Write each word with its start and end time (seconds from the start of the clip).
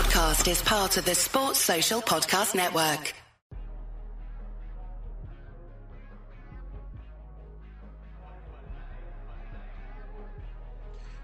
podcast 0.00 0.50
is 0.50 0.62
part 0.62 0.96
of 0.96 1.04
the 1.04 1.14
Sports 1.14 1.58
Social 1.58 2.00
Podcast 2.00 2.54
Network. 2.54 3.12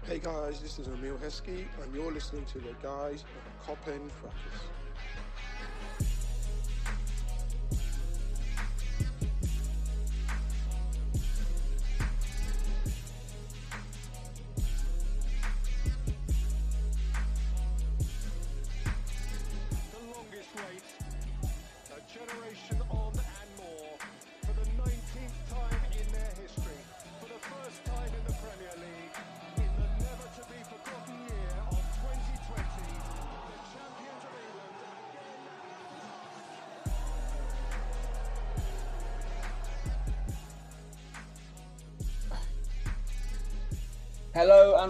Hey 0.05 0.19
guys, 0.19 0.61
this 0.61 0.77
is 0.77 0.87
Emile 0.89 1.17
Heskey, 1.17 1.65
and 1.81 1.95
you're 1.95 2.11
listening 2.11 2.45
to 2.53 2.59
the 2.59 2.75
guys 2.83 3.23
of 3.23 3.67
Coppen 3.67 4.11
Fracas. 4.11 4.61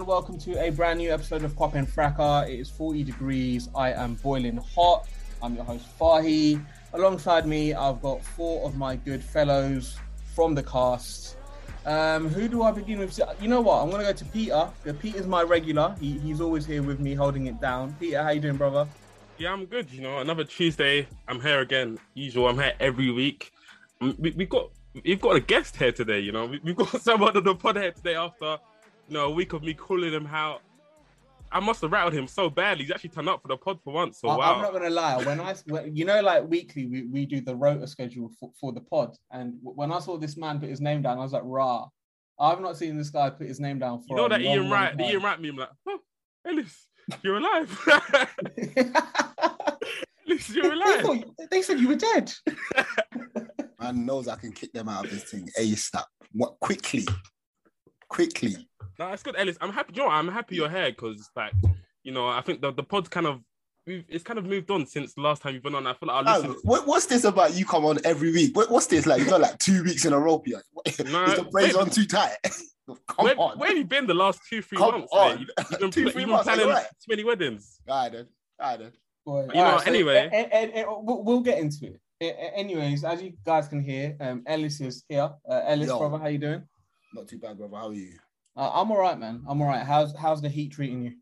Welcome 0.08 0.38
to 0.38 0.58
a 0.64 0.70
brand 0.70 0.98
new 0.98 1.12
episode 1.12 1.44
of 1.44 1.54
Cop 1.54 1.74
and 1.74 1.86
Fracas. 1.86 2.48
It 2.48 2.60
is 2.60 2.70
40 2.70 3.04
degrees. 3.04 3.68
I 3.74 3.92
am 3.92 4.14
boiling 4.14 4.56
hot. 4.56 5.06
I'm 5.42 5.54
your 5.54 5.64
host 5.64 5.86
Fahi. 6.00 6.64
Alongside 6.94 7.46
me, 7.46 7.74
I've 7.74 8.00
got 8.00 8.24
four 8.24 8.66
of 8.66 8.74
my 8.74 8.96
good 8.96 9.22
fellows 9.22 9.98
from 10.34 10.54
the 10.54 10.62
cast. 10.62 11.36
Um, 11.84 12.30
who 12.30 12.48
do 12.48 12.62
I 12.62 12.70
begin 12.72 13.00
with? 13.00 13.20
You 13.38 13.48
know 13.48 13.60
what? 13.60 13.82
I'm 13.82 13.90
gonna 13.90 14.04
go 14.04 14.14
to 14.14 14.24
Peter. 14.24 14.70
Peter's 14.98 15.26
my 15.26 15.42
regular. 15.42 15.94
He, 16.00 16.18
he's 16.20 16.40
always 16.40 16.64
here 16.64 16.82
with 16.82 17.00
me, 17.00 17.12
holding 17.12 17.46
it 17.46 17.60
down. 17.60 17.94
Peter, 18.00 18.22
how 18.22 18.30
you 18.30 18.40
doing, 18.40 18.56
brother? 18.56 18.88
Yeah, 19.36 19.52
I'm 19.52 19.66
good. 19.66 19.90
You 19.90 20.00
know, 20.00 20.20
another 20.20 20.44
Tuesday. 20.44 21.06
I'm 21.28 21.38
here 21.38 21.60
again. 21.60 21.98
Usual. 22.14 22.48
I'm 22.48 22.56
here 22.56 22.72
every 22.80 23.10
week. 23.10 23.52
Um, 24.00 24.16
We, 24.18 24.30
we've 24.30 24.48
got 24.48 24.70
we've 25.04 25.20
got 25.20 25.36
a 25.36 25.40
guest 25.40 25.76
here 25.76 25.92
today. 25.92 26.20
You 26.20 26.32
know, 26.32 26.46
we, 26.46 26.60
we've 26.64 26.76
got 26.76 26.98
someone 27.02 27.36
on 27.36 27.44
the 27.44 27.54
pod 27.54 27.76
here 27.76 27.92
today 27.92 28.14
after 28.14 28.56
you 29.08 29.14
know 29.14 29.26
a 29.26 29.30
week 29.30 29.52
of 29.52 29.62
me 29.62 29.74
calling 29.74 30.12
him 30.12 30.26
out. 30.26 30.62
I 31.50 31.60
must 31.60 31.80
have 31.80 31.92
rattled 31.92 32.12
him 32.12 32.26
so 32.26 32.50
badly. 32.50 32.84
He's 32.84 32.92
actually 32.92 33.10
turned 33.10 33.28
up 33.28 33.40
for 33.40 33.48
the 33.48 33.56
pod 33.56 33.80
for 33.82 33.94
once. 33.94 34.20
So 34.20 34.28
I, 34.28 34.36
wow. 34.36 34.54
I'm 34.54 34.62
not 34.62 34.72
gonna 34.72 34.90
lie. 34.90 35.16
When 35.24 35.40
I, 35.40 35.54
when, 35.66 35.96
you 35.96 36.04
know, 36.04 36.20
like 36.20 36.46
weekly, 36.46 36.86
we, 36.86 37.02
we 37.04 37.24
do 37.24 37.40
the 37.40 37.56
rota 37.56 37.86
schedule 37.86 38.30
for, 38.38 38.52
for 38.60 38.72
the 38.72 38.82
pod, 38.82 39.16
and 39.30 39.54
when 39.62 39.90
I 39.90 39.98
saw 40.00 40.18
this 40.18 40.36
man 40.36 40.60
put 40.60 40.68
his 40.68 40.80
name 40.80 41.02
down, 41.02 41.18
I 41.18 41.22
was 41.22 41.32
like, 41.32 41.42
"Rah!" 41.44 41.88
I've 42.40 42.60
not 42.60 42.76
seen 42.76 42.96
this 42.96 43.10
guy 43.10 43.30
put 43.30 43.48
his 43.48 43.60
name 43.60 43.78
down 43.78 44.02
for. 44.02 44.06
you 44.10 44.16
know 44.16 44.26
a 44.26 44.28
that 44.28 44.40
long, 44.42 44.54
Ian 44.54 44.62
long 44.64 44.72
Wright, 44.72 44.96
the 44.96 45.02
time. 45.02 45.12
Ian 45.12 45.22
Wright 45.22 45.40
meme, 45.40 45.56
like, 45.56 45.68
oh, 45.88 45.98
Ellis, 46.46 46.86
you're 47.22 47.38
alive. 47.38 47.86
Ellis, 50.28 50.50
you're 50.50 50.62
they, 50.64 50.70
alive. 50.70 51.00
thought, 51.02 51.24
they 51.50 51.62
said 51.62 51.80
you 51.80 51.88
were 51.88 51.96
dead. 51.96 52.32
Man 53.80 54.06
knows 54.06 54.28
I 54.28 54.36
can 54.36 54.52
kick 54.52 54.72
them 54.72 54.88
out 54.88 55.04
of 55.04 55.10
this 55.10 55.24
thing 55.24 55.48
ASAP. 55.58 56.04
What 56.32 56.58
quickly? 56.60 57.06
Quickly. 58.08 58.68
No, 58.98 59.08
it's 59.12 59.22
good, 59.22 59.36
Ellis. 59.36 59.56
I'm 59.60 59.72
happy. 59.72 59.94
You 59.94 60.02
know. 60.02 60.08
I'm 60.08 60.28
happy 60.28 60.56
you're 60.56 60.68
here 60.70 60.90
because, 60.90 61.28
like, 61.36 61.52
you 62.02 62.12
know, 62.12 62.26
I 62.28 62.40
think 62.40 62.60
the 62.60 62.72
the 62.72 62.82
pod's 62.82 63.08
kind 63.08 63.26
of 63.26 63.40
we've, 63.86 64.04
it's 64.08 64.24
kind 64.24 64.38
of 64.38 64.44
moved 64.46 64.70
on 64.70 64.86
since 64.86 65.14
the 65.14 65.20
last 65.20 65.42
time 65.42 65.54
you've 65.54 65.62
been 65.62 65.74
on. 65.74 65.86
I 65.86 65.92
feel 65.94 66.08
like 66.08 66.26
our 66.26 66.36
listeners. 66.38 66.60
what, 66.64 66.86
what's 66.86 67.06
this 67.06 67.24
about 67.24 67.54
you 67.54 67.64
come 67.64 67.84
on 67.84 67.98
every 68.04 68.32
week? 68.32 68.56
What, 68.56 68.70
what's 68.70 68.86
this 68.86 69.06
like? 69.06 69.20
You 69.20 69.26
got 69.28 69.40
like 69.40 69.58
two 69.58 69.82
weeks 69.84 70.04
in 70.04 70.12
a 70.12 70.18
row, 70.18 70.38
Pierre. 70.38 70.62
No, 70.74 71.24
Is 71.24 71.36
the 71.36 71.46
braids 71.50 71.74
wait. 71.74 71.80
on 71.82 71.90
too 71.90 72.06
tight? 72.06 72.36
come 72.86 72.96
where, 73.24 73.34
on. 73.38 73.58
where 73.58 73.68
have 73.68 73.76
you 73.78 73.84
been 73.84 74.06
the 74.06 74.14
last 74.14 74.40
two, 74.48 74.62
three 74.62 74.78
Come 74.78 74.92
months? 75.00 75.12
on. 75.12 75.36
mate? 75.38 75.40
You- 75.40 75.46
You've 75.70 75.80
been, 75.80 75.90
Two, 75.90 75.90
three 75.90 76.04
you've 76.04 76.14
been 76.14 76.28
months, 76.30 76.44
planning 76.44 76.68
right? 76.68 76.84
too 76.84 77.06
many 77.10 77.24
weddings. 77.24 77.78
All 77.88 78.02
right 78.02 78.12
then. 78.12 78.26
All 78.60 78.70
right 78.70 78.78
then. 78.78 78.92
Boy. 79.26 79.40
You 79.42 79.46
know, 79.54 79.64
Alright, 79.66 79.86
anyway. 79.86 80.30
a- 80.32 80.56
a- 80.56 80.82
a- 80.84 81.00
we'll, 81.02 81.22
we'll 81.22 81.40
get 81.40 81.58
into 81.58 81.86
it. 81.86 82.00
A- 82.20 82.26
a- 82.30 82.56
anyways, 82.58 83.04
as 83.04 83.22
you 83.22 83.34
guys 83.44 83.68
can 83.68 83.80
hear, 83.82 84.16
um, 84.20 84.42
Ellis 84.46 84.80
is 84.80 85.04
here. 85.08 85.30
Uh, 85.48 85.60
Ellis, 85.66 85.88
Yo. 85.88 85.98
brother, 85.98 86.18
how 86.18 86.28
you 86.28 86.38
doing? 86.38 86.62
Not 87.14 87.28
too 87.28 87.38
bad, 87.38 87.58
brother. 87.58 87.76
How 87.76 87.88
are 87.88 87.94
you? 87.94 88.14
Uh, 88.56 88.70
I'm 88.72 88.90
all 88.90 88.98
right, 88.98 89.18
man. 89.18 89.42
I'm 89.48 89.60
all 89.62 89.68
right. 89.68 89.84
How's 89.86 90.14
how's 90.16 90.42
the 90.42 90.48
heat 90.48 90.72
treating 90.72 91.02
you? 91.02 91.12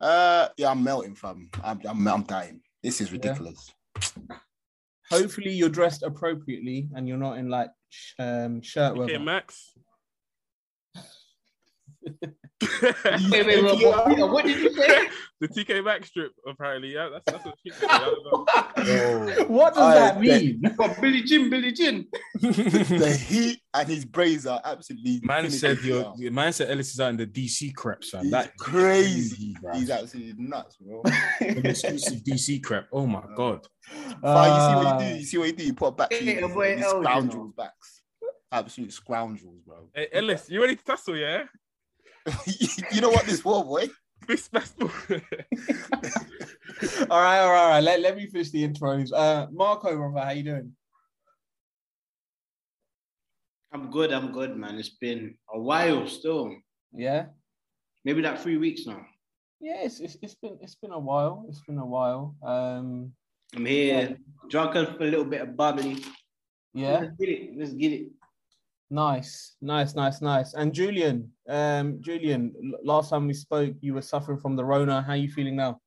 Uh, 0.00 0.48
yeah, 0.58 0.70
I'm 0.70 0.84
melting, 0.84 1.14
fam. 1.14 1.48
I'm, 1.64 1.80
I'm, 1.88 2.06
I'm 2.06 2.22
dying. 2.24 2.60
This 2.82 3.00
is 3.00 3.12
ridiculous. 3.12 3.72
Hopefully, 5.10 5.52
you're 5.52 5.68
dressed 5.70 6.02
appropriately 6.02 6.88
and 6.94 7.08
you're 7.08 7.16
not 7.16 7.38
in 7.38 7.48
like 7.48 7.70
sh- 7.88 8.12
um, 8.18 8.60
shirt 8.60 8.92
Okay, 8.92 9.12
weather. 9.14 9.18
Max. 9.18 9.72
Wait, 12.82 13.46
wait, 13.46 13.62
wait, 13.64 13.84
what, 13.86 14.30
what 14.32 14.44
did 14.46 14.58
you 14.62 14.72
say? 14.72 15.08
the 15.42 15.48
TK 15.48 15.84
Maxx 15.84 16.08
strip, 16.08 16.32
apparently. 16.48 16.94
Yeah, 16.94 17.10
that's, 17.12 17.24
that's 17.26 17.44
what 17.44 17.54
she 17.62 17.70
said. 17.70 17.86
I. 17.90 19.44
What 19.46 19.74
does 19.74 19.82
I 19.82 19.94
that 19.94 20.20
mean? 20.20 20.62
What, 20.76 20.98
Billy 21.00 21.22
Jin, 21.22 21.50
Billy 21.50 21.72
Jin. 21.72 22.06
the 22.40 23.14
heat 23.28 23.60
and 23.74 23.88
his 23.88 24.06
braids 24.06 24.46
are 24.46 24.60
absolutely. 24.64 25.20
Man 25.22 25.50
said 25.50 25.82
me 25.82 25.88
your 25.88 26.06
out. 26.06 26.18
man 26.18 26.52
said 26.54 26.70
Ellis 26.70 26.92
is 26.94 27.00
out 27.00 27.10
in 27.10 27.16
the 27.18 27.26
DC 27.26 27.74
creps, 27.74 28.10
fam. 28.10 28.22
He's 28.22 28.30
That 28.32 28.56
crazy. 28.56 29.54
He's 29.74 29.90
absolutely 29.90 30.34
nuts, 30.42 30.76
bro. 30.76 31.02
Exclusive 31.40 32.20
DC 32.24 32.62
crep. 32.62 32.88
Oh 32.90 33.06
my 33.06 33.22
god. 33.36 33.66
Fine, 34.22 34.50
you 34.54 34.60
see 34.60 34.74
what 34.76 34.86
Uh, 34.86 34.98
you 35.00 35.08
do. 35.12 35.18
You 35.18 35.24
see 35.26 35.38
what 35.38 35.46
you 35.48 35.52
do. 35.52 35.64
You 35.64 35.74
put 35.74 35.86
a 35.88 35.92
back 35.92 36.10
to 36.10 36.16
Hey, 36.16 36.40
these, 36.40 36.54
boy, 36.54 36.76
these 36.76 36.84
Elgin, 36.84 37.02
scoundrels 37.04 37.52
backs. 37.54 38.02
Absolute 38.50 38.92
scoundrels, 38.92 39.60
bro. 39.66 39.88
Hey, 39.94 40.08
Ellis, 40.12 40.48
you 40.48 40.60
ready 40.62 40.76
to 40.76 40.84
tussle, 40.84 41.16
yeah? 41.16 41.44
you 42.92 43.00
know 43.00 43.10
what 43.10 43.24
this 43.26 43.40
for, 43.46 43.64
boy? 43.64 43.88
This 44.26 44.48
festival. 44.48 44.90
all 45.10 45.20
right, 47.20 47.38
all 47.40 47.50
right, 47.50 47.62
all 47.62 47.68
right. 47.70 47.80
Let, 47.82 48.00
let 48.00 48.16
me 48.16 48.26
finish 48.26 48.50
the 48.50 48.66
intros. 48.66 49.10
Uh, 49.14 49.46
Marco, 49.52 49.96
brother, 49.96 50.24
how 50.26 50.32
you 50.32 50.42
doing? 50.42 50.72
I'm 53.72 53.90
good, 53.90 54.12
I'm 54.12 54.32
good, 54.32 54.56
man. 54.56 54.78
It's 54.78 54.88
been 54.90 55.34
a 55.52 55.60
while 55.60 56.06
still. 56.08 56.54
Yeah, 56.92 57.26
Maybe 58.04 58.22
like 58.22 58.38
three 58.40 58.56
weeks 58.56 58.86
now. 58.86 59.04
yeah. 59.60 59.82
It's, 59.82 60.00
it's 60.00 60.16
it's 60.22 60.34
been 60.34 60.56
it's 60.62 60.76
been 60.76 60.92
a 60.92 60.98
while. 60.98 61.44
It's 61.48 61.60
been 61.66 61.78
a 61.78 61.84
while. 61.84 62.36
Um, 62.42 63.12
I'm 63.54 63.66
here, 63.66 64.16
drunk 64.48 64.72
for 64.74 65.02
a 65.02 65.10
little 65.10 65.24
bit 65.24 65.42
of 65.42 65.56
bubbly. 65.56 66.02
yeah. 66.72 67.00
Let's 67.00 67.12
get 67.18 67.28
it. 67.28 67.50
Let's 67.58 67.72
get 67.74 67.92
it. 67.92 68.06
Nice, 68.90 69.56
nice, 69.60 69.94
nice, 69.94 70.22
nice. 70.22 70.54
And 70.54 70.72
Julian, 70.72 71.32
um, 71.48 72.00
Julian, 72.00 72.54
l- 72.56 72.78
last 72.84 73.10
time 73.10 73.26
we 73.26 73.34
spoke, 73.34 73.74
you 73.80 73.94
were 73.94 74.02
suffering 74.02 74.38
from 74.38 74.54
the 74.54 74.64
Rona. 74.64 75.02
How 75.02 75.12
are 75.12 75.16
you 75.16 75.28
feeling 75.28 75.56
now? 75.56 75.80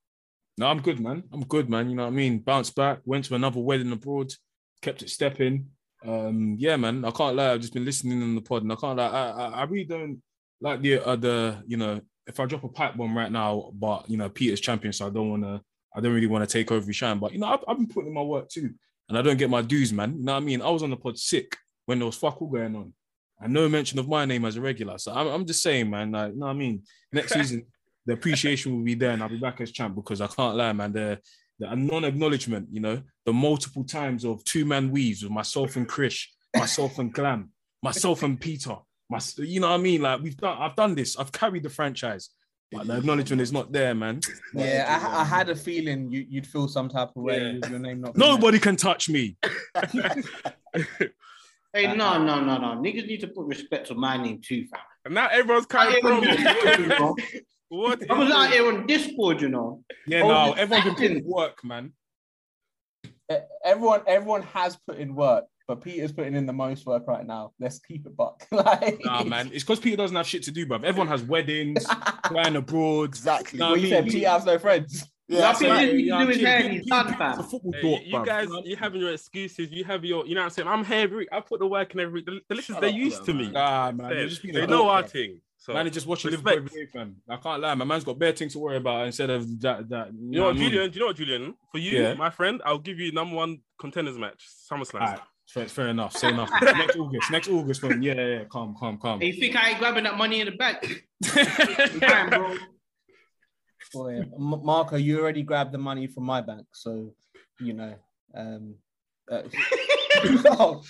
No, 0.58 0.68
I'm 0.68 0.82
good, 0.82 1.00
man. 1.00 1.24
I'm 1.32 1.46
good, 1.46 1.70
man. 1.70 1.90
You 1.90 1.96
know 1.96 2.04
what 2.04 2.10
I 2.10 2.16
mean? 2.16 2.40
Bounced 2.40 2.76
back, 2.76 3.00
went 3.06 3.24
to 3.26 3.36
another 3.36 3.62
wedding 3.62 3.92
abroad, 3.94 4.34
kept 4.82 5.02
it 5.02 5.10
stepping. 5.10 5.68
Um, 6.06 6.58
yeah, 6.60 6.76
man. 6.76 7.06
I 7.06 7.12
can't 7.12 7.38
lie. 7.38 7.54
I've 7.54 7.62
just 7.62 7.74
been 7.74 7.86
listening 7.86 8.22
on 8.22 8.36
the 8.36 8.42
pod, 8.42 8.64
and 8.64 8.72
I 8.74 8.76
can't 8.76 8.98
lie. 8.98 9.08
I, 9.08 9.30
I, 9.30 9.48
I 9.48 9.64
really 9.64 9.86
don't 9.86 10.22
like 10.60 10.82
the 10.82 11.06
uh, 11.06 11.62
you 11.66 11.78
know. 11.78 12.02
If 12.28 12.40
I 12.40 12.46
drop 12.46 12.64
a 12.64 12.70
pipe 12.70 12.96
bomb 12.96 13.18
right 13.18 13.32
now, 13.32 13.72
but 13.74 14.10
you 14.10 14.18
know 14.18 14.30
Peter's 14.30 14.60
champion, 14.60 14.92
so 14.92 15.08
I 15.08 15.10
don't 15.10 15.30
want 15.30 15.44
to. 15.44 15.62
I 15.96 16.02
don't 16.02 16.14
really 16.14 16.28
want 16.28 16.48
to 16.48 16.54
take 16.54 16.72
over 16.72 16.86
his 16.86 16.98
shine, 16.98 17.18
but 17.18 17.32
you 17.32 17.40
know 17.40 17.48
I've, 17.48 17.64
I've 17.68 17.78
been 17.78 17.88
putting 17.88 18.10
in 18.10 18.14
my 18.14 18.22
work 18.22 18.50
too, 18.50 18.74
and 19.08 19.18
I 19.18 19.22
don't 19.22 19.38
get 19.38 19.50
my 19.50 19.62
dues, 19.62 19.94
man. 19.94 20.18
You 20.18 20.26
know 20.26 20.34
what 20.34 20.44
I 20.44 20.46
mean? 20.46 20.62
I 20.62 20.70
was 20.70 20.84
on 20.84 20.90
the 20.90 20.98
pod 20.98 21.18
sick 21.18 21.58
when 21.90 21.98
there 21.98 22.06
was 22.06 22.18
fuck 22.18 22.40
all 22.40 22.48
going 22.48 22.76
on, 22.76 22.94
and 23.42 23.52
no 23.52 23.68
mention 23.68 23.98
of 23.98 24.08
my 24.08 24.24
name 24.24 24.46
as 24.46 24.58
a 24.58 24.62
regular. 24.62 25.00
So 25.00 25.12
I'm, 25.12 25.26
I'm 25.26 25.44
just 25.44 25.64
saying, 25.64 25.90
man. 25.90 26.12
Like, 26.12 26.34
you 26.34 26.40
know 26.40 26.46
what 26.46 26.52
I 26.52 26.56
mean? 26.56 26.84
Next 27.12 27.34
season, 27.38 27.66
the 28.06 28.14
appreciation 28.14 28.76
will 28.76 28.84
be 28.84 28.94
there, 28.94 29.10
and 29.10 29.24
I'll 29.24 29.30
be 29.30 29.40
back 29.40 29.60
as 29.60 29.72
champ 29.72 29.96
because 29.96 30.22
I 30.22 30.28
can't 30.28 30.56
lie, 30.56 30.72
man. 30.72 30.94
The 30.94 31.20
the 31.58 31.76
non-acknowledgement, 31.76 32.68
you 32.72 32.80
know, 32.80 33.02
the 33.26 33.34
multiple 33.34 33.84
times 33.84 34.24
of 34.24 34.44
two-man 34.44 34.92
weaves 34.92 35.24
with 35.24 35.32
myself 35.32 35.78
and 35.78 35.90
Krish, 35.90 36.28
myself 36.56 37.00
and 37.00 37.12
Glam, 37.12 37.50
myself 37.82 38.22
and 38.22 38.40
Peter. 38.40 38.76
My, 39.10 39.20
you 39.38 39.60
know 39.60 39.70
what 39.70 39.80
I 39.80 39.84
mean? 39.84 40.04
Like 40.04 40.22
we've 40.22 40.38
done, 40.38 40.56
I've 40.62 40.76
done 40.76 40.94
this. 40.94 41.18
I've 41.18 41.32
carried 41.32 41.64
the 41.64 41.70
franchise, 41.70 42.30
but 42.72 42.86
the 42.86 42.98
acknowledgement 42.98 43.42
is 43.42 43.52
not 43.52 43.72
there, 43.72 43.96
man. 43.96 44.20
Yeah, 44.54 44.86
I, 44.88 45.22
I 45.22 45.24
had 45.24 45.50
a 45.50 45.56
feeling 45.56 46.12
you, 46.12 46.24
you'd 46.30 46.46
feel 46.46 46.68
some 46.68 46.88
type 46.88 47.10
of 47.16 47.24
way 47.24 47.40
Yeah. 47.42 47.54
with 47.54 47.70
your 47.72 47.80
name 47.80 48.02
not. 48.02 48.14
being 48.14 48.30
Nobody 48.30 48.60
can 48.60 48.76
touch 48.76 49.10
me. 49.10 49.38
Hey, 51.74 51.86
uh, 51.86 51.94
no, 51.94 52.24
no, 52.24 52.44
no, 52.44 52.58
no. 52.58 52.82
Niggas 52.82 53.06
need 53.08 53.22
to 53.22 53.28
put 53.28 53.46
respect 53.46 53.92
on 53.92 54.00
my 54.00 54.18
name 54.18 54.42
too, 54.44 54.66
fam. 54.72 54.82
and 55.06 55.14
now 55.14 55.28
everyone's 55.28 55.66
kind 55.68 55.94
I 55.94 55.98
of 55.98 56.04
was 56.04 57.16
what? 57.70 58.12
I 58.12 58.18
was 58.18 58.30
is 58.30 58.34
out 58.36 58.50
here 58.52 58.68
on 58.68 58.88
Discord, 58.88 59.42
you 59.42 59.50
know. 59.50 59.84
Yeah, 60.08 60.22
Oh, 60.24 60.28
no, 60.28 60.54
everyone's 60.54 60.86
been 60.86 60.96
putting 60.96 61.24
work, 61.26 61.64
man. 61.64 61.94
Everyone, 63.64 64.02
everyone 64.08 64.42
has 64.42 64.76
put 64.88 64.98
in 64.98 65.14
work, 65.14 65.46
but 65.68 65.82
Peter's 65.84 66.12
putting 66.12 66.34
in 66.36 66.48
the 66.48 66.54
most 66.54 66.88
work 66.88 67.04
right 67.08 67.24
now. 67.26 67.52
Let's 67.60 67.78
keep 67.78 68.08
it 68.08 68.18
buck. 68.18 68.48
like, 68.52 69.00
Nah, 69.06 69.24
man, 69.24 69.52
it's 69.54 69.64
because 69.64 69.80
Peter 69.80 69.98
doesn't 69.98 70.18
have 70.18 70.26
shit 70.26 70.42
to 70.44 70.52
do, 70.52 70.66
bruv. 70.66 70.84
Everyone 70.84 71.08
has 71.10 71.22
weddings, 71.22 71.86
flying 72.28 72.56
abroad. 72.56 73.10
Exactly. 73.10 73.60
No, 73.60 73.70
What 73.72 73.80
I 73.80 73.82
you 73.84 73.90
said? 73.90 74.08
Peter 74.08 74.30
has 74.30 74.46
no 74.46 74.58
friends. 74.58 75.08
Yeah, 75.32 75.42
Nothing 75.42 75.70
that's 75.70 75.82
to 75.82 76.12
right. 76.12 76.22
do 76.26 76.28
his 76.28 76.42
hair, 76.42 76.70
he's 76.70 76.86
done, 76.88 77.06
It's 77.08 77.16
a 77.16 77.18
fam. 77.18 77.44
football 77.44 77.72
Hey, 77.74 77.82
talk, 77.82 78.02
you, 78.04 78.20
you 78.20 78.26
guys, 78.26 78.48
you 78.66 78.76
having 78.76 79.00
your 79.02 79.14
excuses. 79.14 79.72
You 79.72 79.84
have 79.84 80.04
your, 80.04 80.26
you 80.26 80.34
know 80.34 80.42
what 80.42 80.46
I'm 80.46 80.50
saying. 80.50 80.68
I'm 80.68 80.84
here 80.84 80.98
every. 81.02 81.32
I 81.32 81.40
put 81.40 81.60
the 81.60 81.68
work 81.68 81.94
in 81.94 82.00
every 82.00 82.14
week. 82.16 82.26
The, 82.26 82.40
the 82.50 82.56
listeners, 82.56 82.80
they're 82.82 82.90
up, 82.90 82.96
used 82.96 83.26
to 83.26 83.34
me. 83.36 83.50
Nah, 83.52 83.92
man, 83.92 84.10
They- 84.10 84.16
you're 84.22 84.30
just 84.30 84.42
being 84.42 84.56
they 84.56 84.62
know 84.62 84.80
dog, 84.80 84.88
our 84.88 85.04
bruv. 85.04 85.10
thing. 85.12 85.42
So 85.62 85.74
Man, 85.74 85.86
they 85.86 85.92
just 85.92 86.08
watching 86.08 86.32
respect. 86.32 86.56
Liverpool 86.56 86.78
every 86.78 86.86
day, 86.86 86.92
fam. 86.92 87.16
I 87.30 87.36
can't 87.36 87.62
lie. 87.62 87.76
My 87.76 87.86
man's 87.86 88.04
got 88.06 88.18
bare 88.18 88.32
things 88.32 88.54
to 88.54 88.60
worry 88.60 88.78
about 88.78 89.06
instead 89.06 89.30
of 89.30 89.60
that. 89.62 89.88
That 89.90 90.14
you 90.14 90.20
You 90.32 90.40
know 90.40 90.46
what, 90.46 90.56
I 90.56 90.60
mean? 90.60 90.70
Julian? 90.72 90.90
Do 90.90 90.96
you 90.96 91.00
know 91.02 91.08
what, 91.08 91.16
Julian? 91.18 91.54
For 91.72 91.78
you, 91.78 92.02
Yeah. 92.02 92.14
my 92.16 92.30
friend, 92.32 92.62
I'll 92.66 92.78
give 92.80 92.98
you 92.98 93.12
number 93.12 93.36
one 93.36 93.60
contenders 93.78 94.18
match, 94.18 94.48
SummerSlam. 94.72 95.02
Alright, 95.02 95.20
fair, 95.48 95.68
fair 95.68 95.88
enough. 95.90 96.16
Say 96.16 96.30
enough. 96.30 96.50
next 96.62 96.96
August. 96.98 97.30
Next 97.30 97.50
August, 97.50 97.84
man. 97.84 98.02
Yeah, 98.02 98.14
yeah, 98.14 98.26
yeah. 98.26 98.44
Calm, 98.46 98.74
calm, 98.80 98.98
calm. 98.98 99.20
Hey, 99.20 99.28
you 99.28 99.34
think 99.34 99.56
I 99.58 99.70
ain't 99.72 99.80
grabbing 99.80 100.06
that 100.06 100.18
money 100.18 100.40
in 100.40 100.46
the 100.48 100.54
bank? 100.54 101.06
Fine, 101.26 102.30
bro. 102.30 102.56
Boy, 103.94 104.18
M- 104.20 104.62
Marco, 104.64 104.96
you 104.96 105.20
already 105.20 105.44
grabbed 105.44 105.72
the 105.72 105.78
money 105.78 106.08
from 106.08 106.24
my 106.24 106.42
bank, 106.42 106.68
so 106.74 107.14
you 107.60 107.74
know. 107.74 107.96
Um, 108.36 108.76
uh, 109.32 109.42
no, 110.44 110.84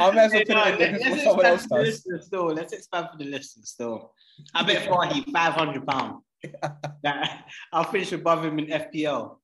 I 0.00 0.10
may 0.10 0.24
as 0.24 0.32
well 0.32 0.42
Hey, 0.44 0.44
put 0.44 0.48
no, 0.48 0.64
it 0.64 0.80
in 0.80 0.92
let, 0.92 1.00
let's 1.00 1.24
someone 1.24 1.46
expand 1.46 1.46
else 1.46 1.66
for 1.66 1.68
the 1.68 1.84
does. 1.84 1.86
listeners 1.86 2.26
still. 2.26 2.46
Let's 2.46 2.72
expand 2.72 3.08
for 3.12 3.18
the 3.18 3.24
listeners 3.30 3.70
still. 3.70 4.12
I 4.54 4.62
bet 4.64 4.88
Fahi 4.88 5.24
five 5.32 5.52
hundred 5.54 5.86
pound. 5.86 6.22
I'll 7.72 7.84
finish 7.84 8.12
above 8.12 8.44
him 8.44 8.58
in 8.58 8.66
FPL. 8.66 9.36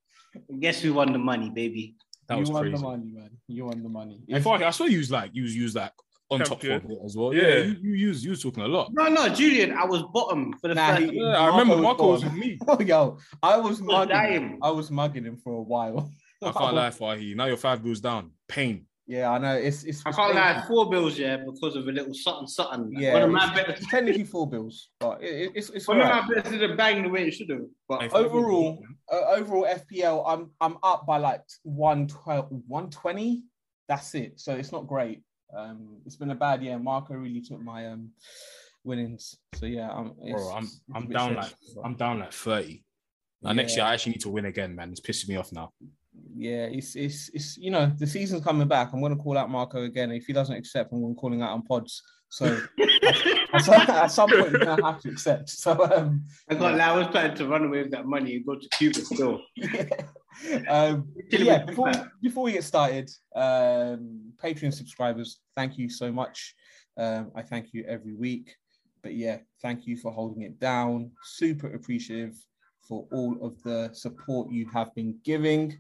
And 0.49 0.61
guess 0.61 0.81
who 0.81 0.95
won 0.95 1.13
the 1.13 1.19
money, 1.19 1.51
baby? 1.51 1.95
That 2.29 2.35
you 2.37 2.41
was 2.41 2.51
won 2.51 2.63
crazy. 2.63 2.77
the 2.77 2.83
money, 2.83 3.11
man. 3.13 3.31
You 3.49 3.65
won 3.67 3.83
the 3.83 3.89
money. 3.89 4.23
In 4.29 4.43
fact, 4.43 4.63
I 4.63 4.71
swear 4.71 4.89
you 4.89 4.99
was 4.99 5.11
like 5.11 5.31
you 5.35 5.43
was 5.43 5.55
used 5.55 5.77
like 5.77 5.93
on 6.33 6.39
top 6.41 6.61
Champion. 6.61 6.81
four 6.81 6.89
bit 6.89 6.99
as 7.05 7.17
well. 7.17 7.35
Yeah, 7.35 7.43
Yeah. 7.43 7.59
you, 7.65 7.77
you 7.83 7.93
use 7.95 8.25
you 8.25 8.31
was 8.31 8.43
talking 8.43 8.63
a 8.63 8.69
lot. 8.69 8.91
No, 8.93 9.09
no, 9.09 9.29
Julian, 9.29 9.73
I 9.73 9.85
was 9.85 10.03
bottom 10.13 10.53
for 10.61 10.69
the 10.69 10.75
Nah, 10.75 10.97
first. 10.97 11.11
he- 11.13 11.19
Yeah, 11.21 11.39
I 11.39 11.47
remember 11.47 11.77
Marco 11.77 11.83
Marco 11.83 12.07
was 12.13 12.25
was 12.25 12.33
with 12.33 12.41
me. 12.41 12.59
Oh, 12.69 12.81
yo, 12.81 13.19
I 13.43 13.57
was 13.59 13.81
was 13.81 13.83
mugging. 13.83 14.33
Him. 14.33 14.59
I 14.63 14.71
was 14.71 14.91
mugging 14.91 15.25
him 15.25 15.37
for 15.37 15.53
a 15.55 15.63
while. 15.63 16.11
I 16.45 16.51
can't 16.53 16.75
lie 16.75 16.91
for 16.91 17.15
you. 17.17 17.35
Now 17.37 17.47
you're 17.47 17.57
five 17.57 17.83
bills 17.85 18.01
down. 18.01 18.33
Pain. 18.49 18.87
Yeah, 19.07 19.31
I 19.31 19.39
know. 19.39 19.55
It's 19.57 19.83
it's. 19.85 20.01
I 20.07 20.13
can't 20.13 20.33
painful. 20.35 20.35
lie, 20.35 20.65
four 20.69 20.91
bills, 20.91 21.19
yeah, 21.19 21.37
because 21.37 21.75
of 21.77 21.87
a 21.89 21.93
little 21.93 22.15
something, 22.15 22.47
something. 22.47 22.93
Yeah, 22.97 23.15
one 23.15 23.23
of 23.23 23.31
my 23.31 23.45
it's, 23.47 23.55
bets, 23.67 23.81
it's 23.83 23.91
technically 23.91 24.25
four 24.25 24.49
bills, 24.49 24.89
but 25.01 25.23
it, 25.23 25.27
it- 25.43 25.53
it's 25.57 25.71
it's 25.71 25.89
one 25.89 26.01
of 26.01 26.09
my 26.09 26.23
bets 26.35 26.51
didn't 26.51 26.77
bang 26.77 27.03
the 27.03 27.09
way 27.09 27.27
it 27.27 27.33
should 27.35 27.51
have. 27.51 27.63
But 27.89 28.03
Hey, 28.03 28.09
five 28.09 28.23
bills 28.23 28.35
overall- 28.35 28.83
uh, 29.13 29.25
overall 29.37 29.67
FPL, 29.67 30.25
I'm 30.27 30.51
I'm 30.61 30.79
up 30.85 31.05
by 31.07 31.19
like 31.19 31.43
112, 31.65 32.49
120. 32.69 33.43
That's 33.89 34.15
it. 34.15 34.41
So 34.41 34.55
it's 34.55 34.73
not 34.73 34.87
great. 34.87 35.21
Um, 35.57 35.99
it's 36.07 36.17
been 36.17 36.31
a 36.31 36.35
bad 36.35 36.63
year. 36.63 36.79
Marco 36.79 37.15
really 37.15 37.41
took 37.41 37.61
my 37.61 37.89
um 37.89 38.11
winnings. 38.85 39.37
So 39.55 39.67
yeah, 39.67 39.91
I'm. 39.91 40.15
It's, 40.23 40.43
Bro, 40.43 40.53
I'm 40.53 40.65
it's 40.65 40.81
a 40.93 40.97
I'm 40.97 41.09
down 41.09 41.31
strange, 41.31 41.37
like 41.37 41.55
but 41.75 41.85
I'm 41.85 41.95
down 41.95 42.19
like 42.21 42.33
30. 42.33 42.85
Now 43.43 43.53
next 43.53 43.77
year 43.77 43.85
I 43.85 43.95
actually 43.95 44.13
need 44.13 44.23
to 44.23 44.31
win 44.31 44.47
again, 44.47 44.75
man. 44.75 44.91
It's 44.91 45.01
pissing 45.01 45.29
me 45.29 45.37
off 45.37 45.53
now. 45.53 45.73
yeah, 46.37 46.67
it's 46.67 46.95
it's 46.95 47.29
it's 47.35 47.57
you 47.57 47.71
know 47.71 47.93
the 47.99 48.07
season's 48.07 48.45
coming 48.45 48.69
back. 48.69 48.91
I'm 48.93 49.03
gonna 49.03 49.17
call 49.17 49.37
out 49.37 49.51
Marco 49.51 49.83
again. 49.85 50.13
If 50.13 50.27
he 50.27 50.33
doesn't 50.33 50.55
accept, 50.55 50.93
I'm 50.93 51.03
gonna 51.03 51.15
call 51.15 51.35
out 51.43 51.51
on 51.51 51.63
pods. 51.63 52.03
So 52.33 52.47
at, 53.53 53.63
some, 53.63 53.75
at 53.75 54.07
some 54.07 54.31
point, 54.31 54.53
you're 54.53 54.65
gonna 54.65 54.83
have 54.87 55.03
to 55.03 55.11
accept. 55.11 55.51
So 55.51 55.73
um, 55.95 56.25
I 56.49 56.55
can't 56.55 56.79
lie, 56.79 56.87
I 56.87 56.97
was 56.97 57.09
planning 57.09 57.37
to 57.37 57.47
run 57.47 57.67
away 57.67 57.83
with 57.83 57.91
that 57.91 58.07
money 58.07 58.37
and 58.37 58.47
go 58.47 58.55
to 58.55 58.69
Cuba 58.71 59.01
still. 59.01 59.43
yeah. 59.57 59.85
Um, 60.67 61.09
yeah, 61.31 61.65
before, 61.65 61.93
before 62.23 62.45
we 62.45 62.53
get 62.53 62.65
started, 62.65 63.11
um, 63.37 64.32
Patreon 64.43 64.75
subscribers, 64.75 65.41
thank 65.57 65.79
you 65.79 65.89
so 65.89 66.11
much. 66.13 66.55
Um, 66.97 67.31
I 67.35 67.43
thank 67.43 67.73
you 67.73 67.85
every 67.87 68.15
week. 68.15 68.57
But 69.03 69.15
yeah, 69.15 69.39
thank 69.61 69.87
you 69.87 69.97
for 69.97 70.13
holding 70.13 70.43
it 70.43 70.61
down. 70.61 71.11
Super 71.25 71.73
appreciative 71.75 72.37
for 72.89 73.07
all 73.13 73.37
of 73.45 73.61
the 73.63 73.91
support 73.93 74.51
you 74.51 74.69
have 74.73 74.95
been 74.95 75.19
giving. 75.25 75.77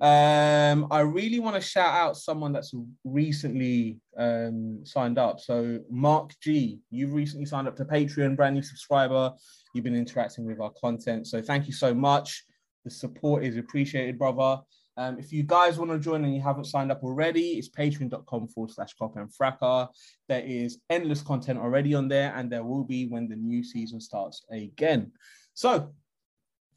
Um, 0.00 0.88
I 0.90 1.00
really 1.00 1.38
want 1.38 1.54
to 1.54 1.60
shout 1.60 1.94
out 1.94 2.16
someone 2.16 2.52
that's 2.52 2.74
recently 3.04 4.00
um, 4.16 4.80
signed 4.84 5.18
up. 5.18 5.38
So, 5.38 5.78
Mark 5.90 6.32
G, 6.42 6.80
you've 6.90 7.12
recently 7.12 7.46
signed 7.46 7.68
up 7.68 7.76
to 7.76 7.84
Patreon, 7.84 8.36
brand 8.36 8.54
new 8.54 8.62
subscriber. 8.62 9.32
You've 9.74 9.84
been 9.84 9.94
interacting 9.94 10.44
with 10.44 10.60
our 10.60 10.72
content. 10.80 11.26
So, 11.28 11.40
thank 11.40 11.66
you 11.66 11.72
so 11.72 11.94
much. 11.94 12.44
The 12.84 12.90
support 12.90 13.44
is 13.44 13.56
appreciated, 13.56 14.18
brother. 14.18 14.60
Um, 14.96 15.18
if 15.18 15.32
you 15.32 15.42
guys 15.42 15.78
want 15.78 15.90
to 15.90 15.98
join 15.98 16.24
and 16.24 16.34
you 16.34 16.42
haven't 16.42 16.66
signed 16.66 16.92
up 16.92 17.02
already, 17.02 17.52
it's 17.52 17.70
patreon.com 17.70 18.48
forward 18.48 18.70
slash 18.70 18.94
cop 18.94 19.16
and 19.16 19.30
fracker. 19.30 19.88
There 20.28 20.42
is 20.44 20.78
endless 20.90 21.22
content 21.22 21.58
already 21.58 21.94
on 21.94 22.08
there, 22.08 22.34
and 22.36 22.50
there 22.50 22.64
will 22.64 22.84
be 22.84 23.06
when 23.06 23.28
the 23.28 23.36
new 23.36 23.64
season 23.64 24.00
starts 24.00 24.44
again. 24.50 25.12
So, 25.54 25.94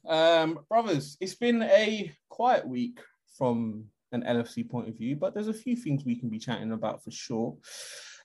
um, 0.06 0.60
brothers, 0.68 1.16
it's 1.20 1.34
been 1.34 1.62
a 1.62 2.12
quiet 2.30 2.66
week 2.66 3.00
from 3.36 3.84
an 4.12 4.22
LFC 4.22 4.68
point 4.68 4.88
of 4.88 4.96
view, 4.96 5.16
but 5.16 5.34
there's 5.34 5.48
a 5.48 5.54
few 5.54 5.76
things 5.76 6.04
we 6.04 6.16
can 6.16 6.30
be 6.30 6.38
chatting 6.38 6.72
about 6.72 7.04
for 7.04 7.10
sure. 7.10 7.56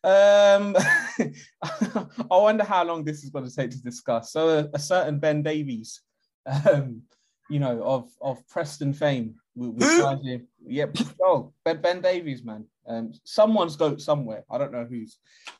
Um, 0.03 0.75
I 1.63 2.05
wonder 2.29 2.63
how 2.63 2.85
long 2.85 3.03
this 3.03 3.23
is 3.23 3.29
going 3.29 3.45
to 3.45 3.55
take 3.55 3.71
to 3.71 3.81
discuss. 3.81 4.31
So, 4.31 4.47
a, 4.47 4.69
a 4.73 4.79
certain 4.79 5.19
Ben 5.19 5.43
Davies, 5.43 6.01
um, 6.71 7.01
you 7.49 7.59
know, 7.59 7.83
of 7.83 8.09
of 8.21 8.47
Preston 8.47 8.93
fame, 8.93 9.35
we, 9.55 9.69
we 9.69 9.83
Who? 9.83 9.99
signed 9.99 10.25
him. 10.25 10.47
Yep. 10.65 10.97
Oh, 11.23 11.53
Ben, 11.63 11.81
ben 11.81 12.01
Davies, 12.01 12.43
man. 12.43 12.65
Um, 12.87 13.11
someone's 13.23 13.75
goat 13.75 14.01
somewhere. 14.01 14.43
I 14.49 14.57
don't 14.57 14.71
know 14.71 14.85
who's, 14.89 15.19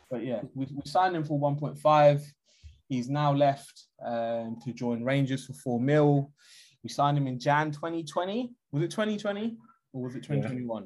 but 0.09 0.25
yeah, 0.25 0.41
we, 0.55 0.65
we 0.65 0.81
signed 0.85 1.15
him 1.15 1.23
for 1.23 1.39
1.5. 1.39 2.23
He's 2.89 3.09
now 3.09 3.33
left 3.33 3.87
um, 4.05 4.57
to 4.65 4.73
join 4.73 5.03
Rangers 5.03 5.45
for 5.45 5.53
four 5.53 5.79
mil. 5.79 6.31
We 6.83 6.89
signed 6.89 7.17
him 7.17 7.27
in 7.27 7.39
Jan 7.39 7.71
2020. 7.71 8.51
Was 8.71 8.83
it 8.83 8.91
2020 8.91 9.57
or 9.93 10.03
was 10.03 10.15
it 10.15 10.23
2021? 10.23 10.83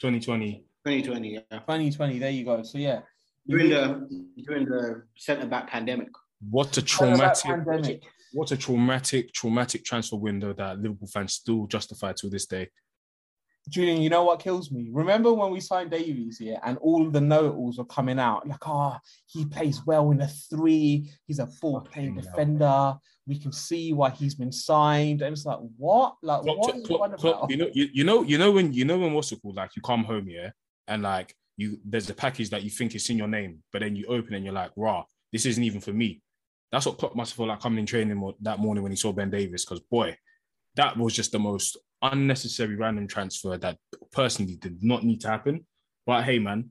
2020. 0.00 0.64
2020, 0.84 1.32
yeah. 1.32 1.40
2020. 1.50 2.18
There 2.18 2.30
you 2.30 2.44
go. 2.44 2.62
So 2.62 2.78
yeah, 2.78 3.00
During 3.48 3.70
the 3.70 4.24
during 4.44 4.66
the 4.66 5.04
centre 5.16 5.46
back 5.46 5.68
pandemic. 5.68 6.08
What 6.50 6.76
a 6.76 6.82
traumatic 6.82 7.44
pandemic. 7.44 8.02
What 8.32 8.50
a 8.52 8.56
traumatic, 8.56 9.32
traumatic 9.32 9.84
transfer 9.84 10.16
window 10.16 10.52
that 10.54 10.78
Liverpool 10.80 11.08
fans 11.08 11.34
still 11.34 11.66
justify 11.66 12.12
to 12.18 12.28
this 12.28 12.46
day. 12.46 12.68
Julian, 13.68 14.00
you 14.00 14.08
know 14.08 14.24
what 14.24 14.40
kills 14.40 14.70
me? 14.70 14.88
Remember 14.90 15.32
when 15.34 15.50
we 15.50 15.60
signed 15.60 15.90
Davies 15.90 16.38
here 16.38 16.58
and 16.64 16.78
all 16.78 17.10
the 17.10 17.20
notables 17.20 17.78
are 17.78 17.84
coming 17.84 18.18
out 18.18 18.48
like, 18.48 18.66
oh, 18.66 18.96
he 19.26 19.44
plays 19.44 19.84
well 19.84 20.10
in 20.10 20.22
a 20.22 20.26
three. 20.26 21.10
He's 21.26 21.38
a 21.38 21.46
full 21.46 21.80
playing 21.82 22.14
Fucking 22.14 22.22
hell. 22.24 22.32
defender. 22.36 22.94
We 23.26 23.38
can 23.38 23.52
see 23.52 23.92
why 23.92 24.08
he's 24.10 24.34
been 24.34 24.52
signed. 24.52 25.20
And 25.20 25.34
it's 25.34 25.44
like, 25.44 25.58
what? 25.76 26.14
Like, 26.22 26.42
Klopp- 26.42 26.58
what 26.58 26.76
is 26.76 26.86
Klopp- 26.86 27.00
one 27.00 27.16
Klopp, 27.18 27.50
you 27.50 27.58
know, 27.58 27.68
you, 27.74 27.88
you 27.92 28.04
know, 28.04 28.22
you 28.22 28.38
know 28.38 28.50
when 28.52 28.72
you 28.72 28.86
know 28.86 28.98
when 28.98 29.12
what's 29.12 29.32
it 29.32 29.42
called? 29.42 29.56
Like 29.56 29.76
you 29.76 29.82
come 29.82 30.04
home, 30.04 30.28
yeah, 30.28 30.50
and 30.86 31.02
like 31.02 31.34
you 31.58 31.78
there's 31.84 32.08
a 32.08 32.14
package 32.14 32.48
that 32.50 32.62
you 32.62 32.70
think 32.70 32.94
is 32.94 33.10
in 33.10 33.18
your 33.18 33.28
name, 33.28 33.62
but 33.70 33.80
then 33.80 33.96
you 33.96 34.06
open 34.06 34.34
and 34.34 34.44
you're 34.46 34.54
like, 34.54 34.70
rah, 34.76 35.04
this 35.30 35.44
isn't 35.44 35.62
even 35.64 35.82
for 35.82 35.92
me. 35.92 36.22
That's 36.70 36.86
what 36.86 36.98
Klopp 36.98 37.16
must 37.16 37.32
have 37.32 37.36
felt 37.36 37.48
like 37.48 37.60
coming 37.60 37.78
in 37.78 37.86
training 37.86 38.32
that 38.42 38.58
morning 38.58 38.82
when 38.82 38.92
he 38.92 38.96
saw 38.96 39.12
Ben 39.12 39.30
Davies, 39.30 39.64
because 39.64 39.80
boy, 39.80 40.16
that 40.76 40.96
was 40.96 41.14
just 41.14 41.32
the 41.32 41.38
most 41.38 41.76
unnecessary 42.02 42.76
random 42.76 43.06
transfer 43.08 43.56
that 43.58 43.78
personally 44.12 44.56
did 44.56 44.82
not 44.82 45.02
need 45.04 45.20
to 45.22 45.28
happen. 45.28 45.66
But 46.06 46.24
hey, 46.24 46.38
man, 46.38 46.70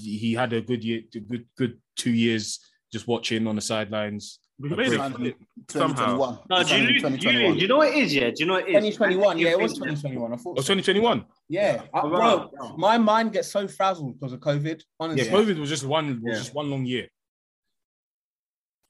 he 0.00 0.32
had 0.34 0.52
a 0.52 0.60
good 0.60 0.84
year, 0.84 1.02
a 1.14 1.18
good 1.20 1.46
good 1.56 1.78
two 1.96 2.12
years 2.12 2.60
just 2.92 3.08
watching 3.08 3.46
on 3.46 3.56
the 3.56 3.60
sidelines. 3.62 4.38
We 4.58 4.70
A 4.72 4.76
made 4.76 4.86
great- 4.88 4.92
it 4.92 4.98
Signed 4.98 5.14
him 5.16 5.24
in 5.26 5.34
somehow. 5.68 6.16
2021. 6.16 6.38
No, 6.48 6.62
Signed 6.62 6.88
him 6.88 6.88
in 6.88 7.00
Julian, 7.00 7.20
Julian, 7.20 7.54
do 7.54 7.60
you 7.60 7.68
know 7.68 7.76
what 7.76 7.88
it 7.88 7.94
is, 7.96 8.14
yeah? 8.14 8.28
Do 8.30 8.34
you 8.38 8.46
know 8.46 8.54
what 8.54 8.62
it 8.68 8.68
is? 8.84 8.94
2021. 8.96 9.38
Yeah, 9.38 9.48
it 9.50 9.58
was 9.60 9.72
2021. 9.74 10.32
I 10.32 10.36
thought. 10.36 10.56
Oh, 10.58 10.62
so. 10.62 10.74
2021. 10.74 11.24
Yeah, 11.50 11.82
I- 11.92 12.00
Oh, 12.00 12.08
bro, 12.08 12.50
my 12.78 12.96
mind 12.96 13.32
gets 13.34 13.48
so 13.50 13.68
frazzled 13.68 14.18
because 14.18 14.32
of 14.32 14.40
COVID. 14.40 14.80
Honestly, 14.98 15.26
Yeah, 15.26 15.32
COVID 15.32 15.58
was 15.58 15.68
just 15.68 15.84
one 15.84 16.22
was 16.22 16.32
Yeah. 16.36 16.38
just 16.38 16.54
one 16.54 16.70
long 16.70 16.86
year. 16.86 17.06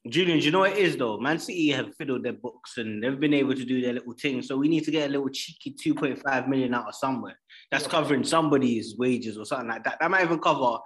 Julian, 0.09 0.39
do 0.39 0.45
you 0.45 0.51
know 0.51 0.59
what 0.59 0.71
it 0.71 0.77
is 0.77 0.97
though? 0.97 1.17
Man 1.17 1.39
City 1.39 1.69
have 1.69 1.95
fiddled 1.95 2.23
their 2.23 2.33
books 2.33 2.77
and 2.77 3.03
they've 3.03 3.19
been 3.19 3.33
able 3.33 3.55
to 3.55 3.65
do 3.65 3.81
their 3.81 3.93
little 3.93 4.13
thing. 4.13 4.41
So 4.41 4.57
we 4.57 4.67
need 4.67 4.83
to 4.85 4.91
get 4.91 5.09
a 5.09 5.11
little 5.11 5.29
cheeky 5.29 5.73
2.5 5.73 6.47
million 6.47 6.73
out 6.73 6.87
of 6.87 6.95
somewhere. 6.95 7.37
That's 7.71 7.87
covering 7.87 8.23
somebody's 8.23 8.97
wages 8.97 9.37
or 9.37 9.45
something 9.45 9.69
like 9.69 9.83
that. 9.83 9.97
That 9.99 10.11
might 10.11 10.23
even 10.23 10.39
cover 10.39 10.77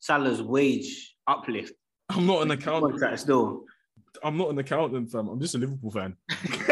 Salah's 0.00 0.42
wage 0.42 1.14
uplift. 1.26 1.74
I'm 2.10 2.26
not 2.26 2.42
an 2.42 2.50
accountant. 2.50 2.92
Contract 2.92 3.20
still. 3.20 3.64
I'm 4.22 4.36
not 4.36 4.50
an 4.50 4.58
accountant, 4.58 5.10
fam. 5.10 5.28
I'm 5.28 5.40
just 5.40 5.54
a 5.54 5.58
Liverpool 5.58 5.90
fan. 5.90 6.16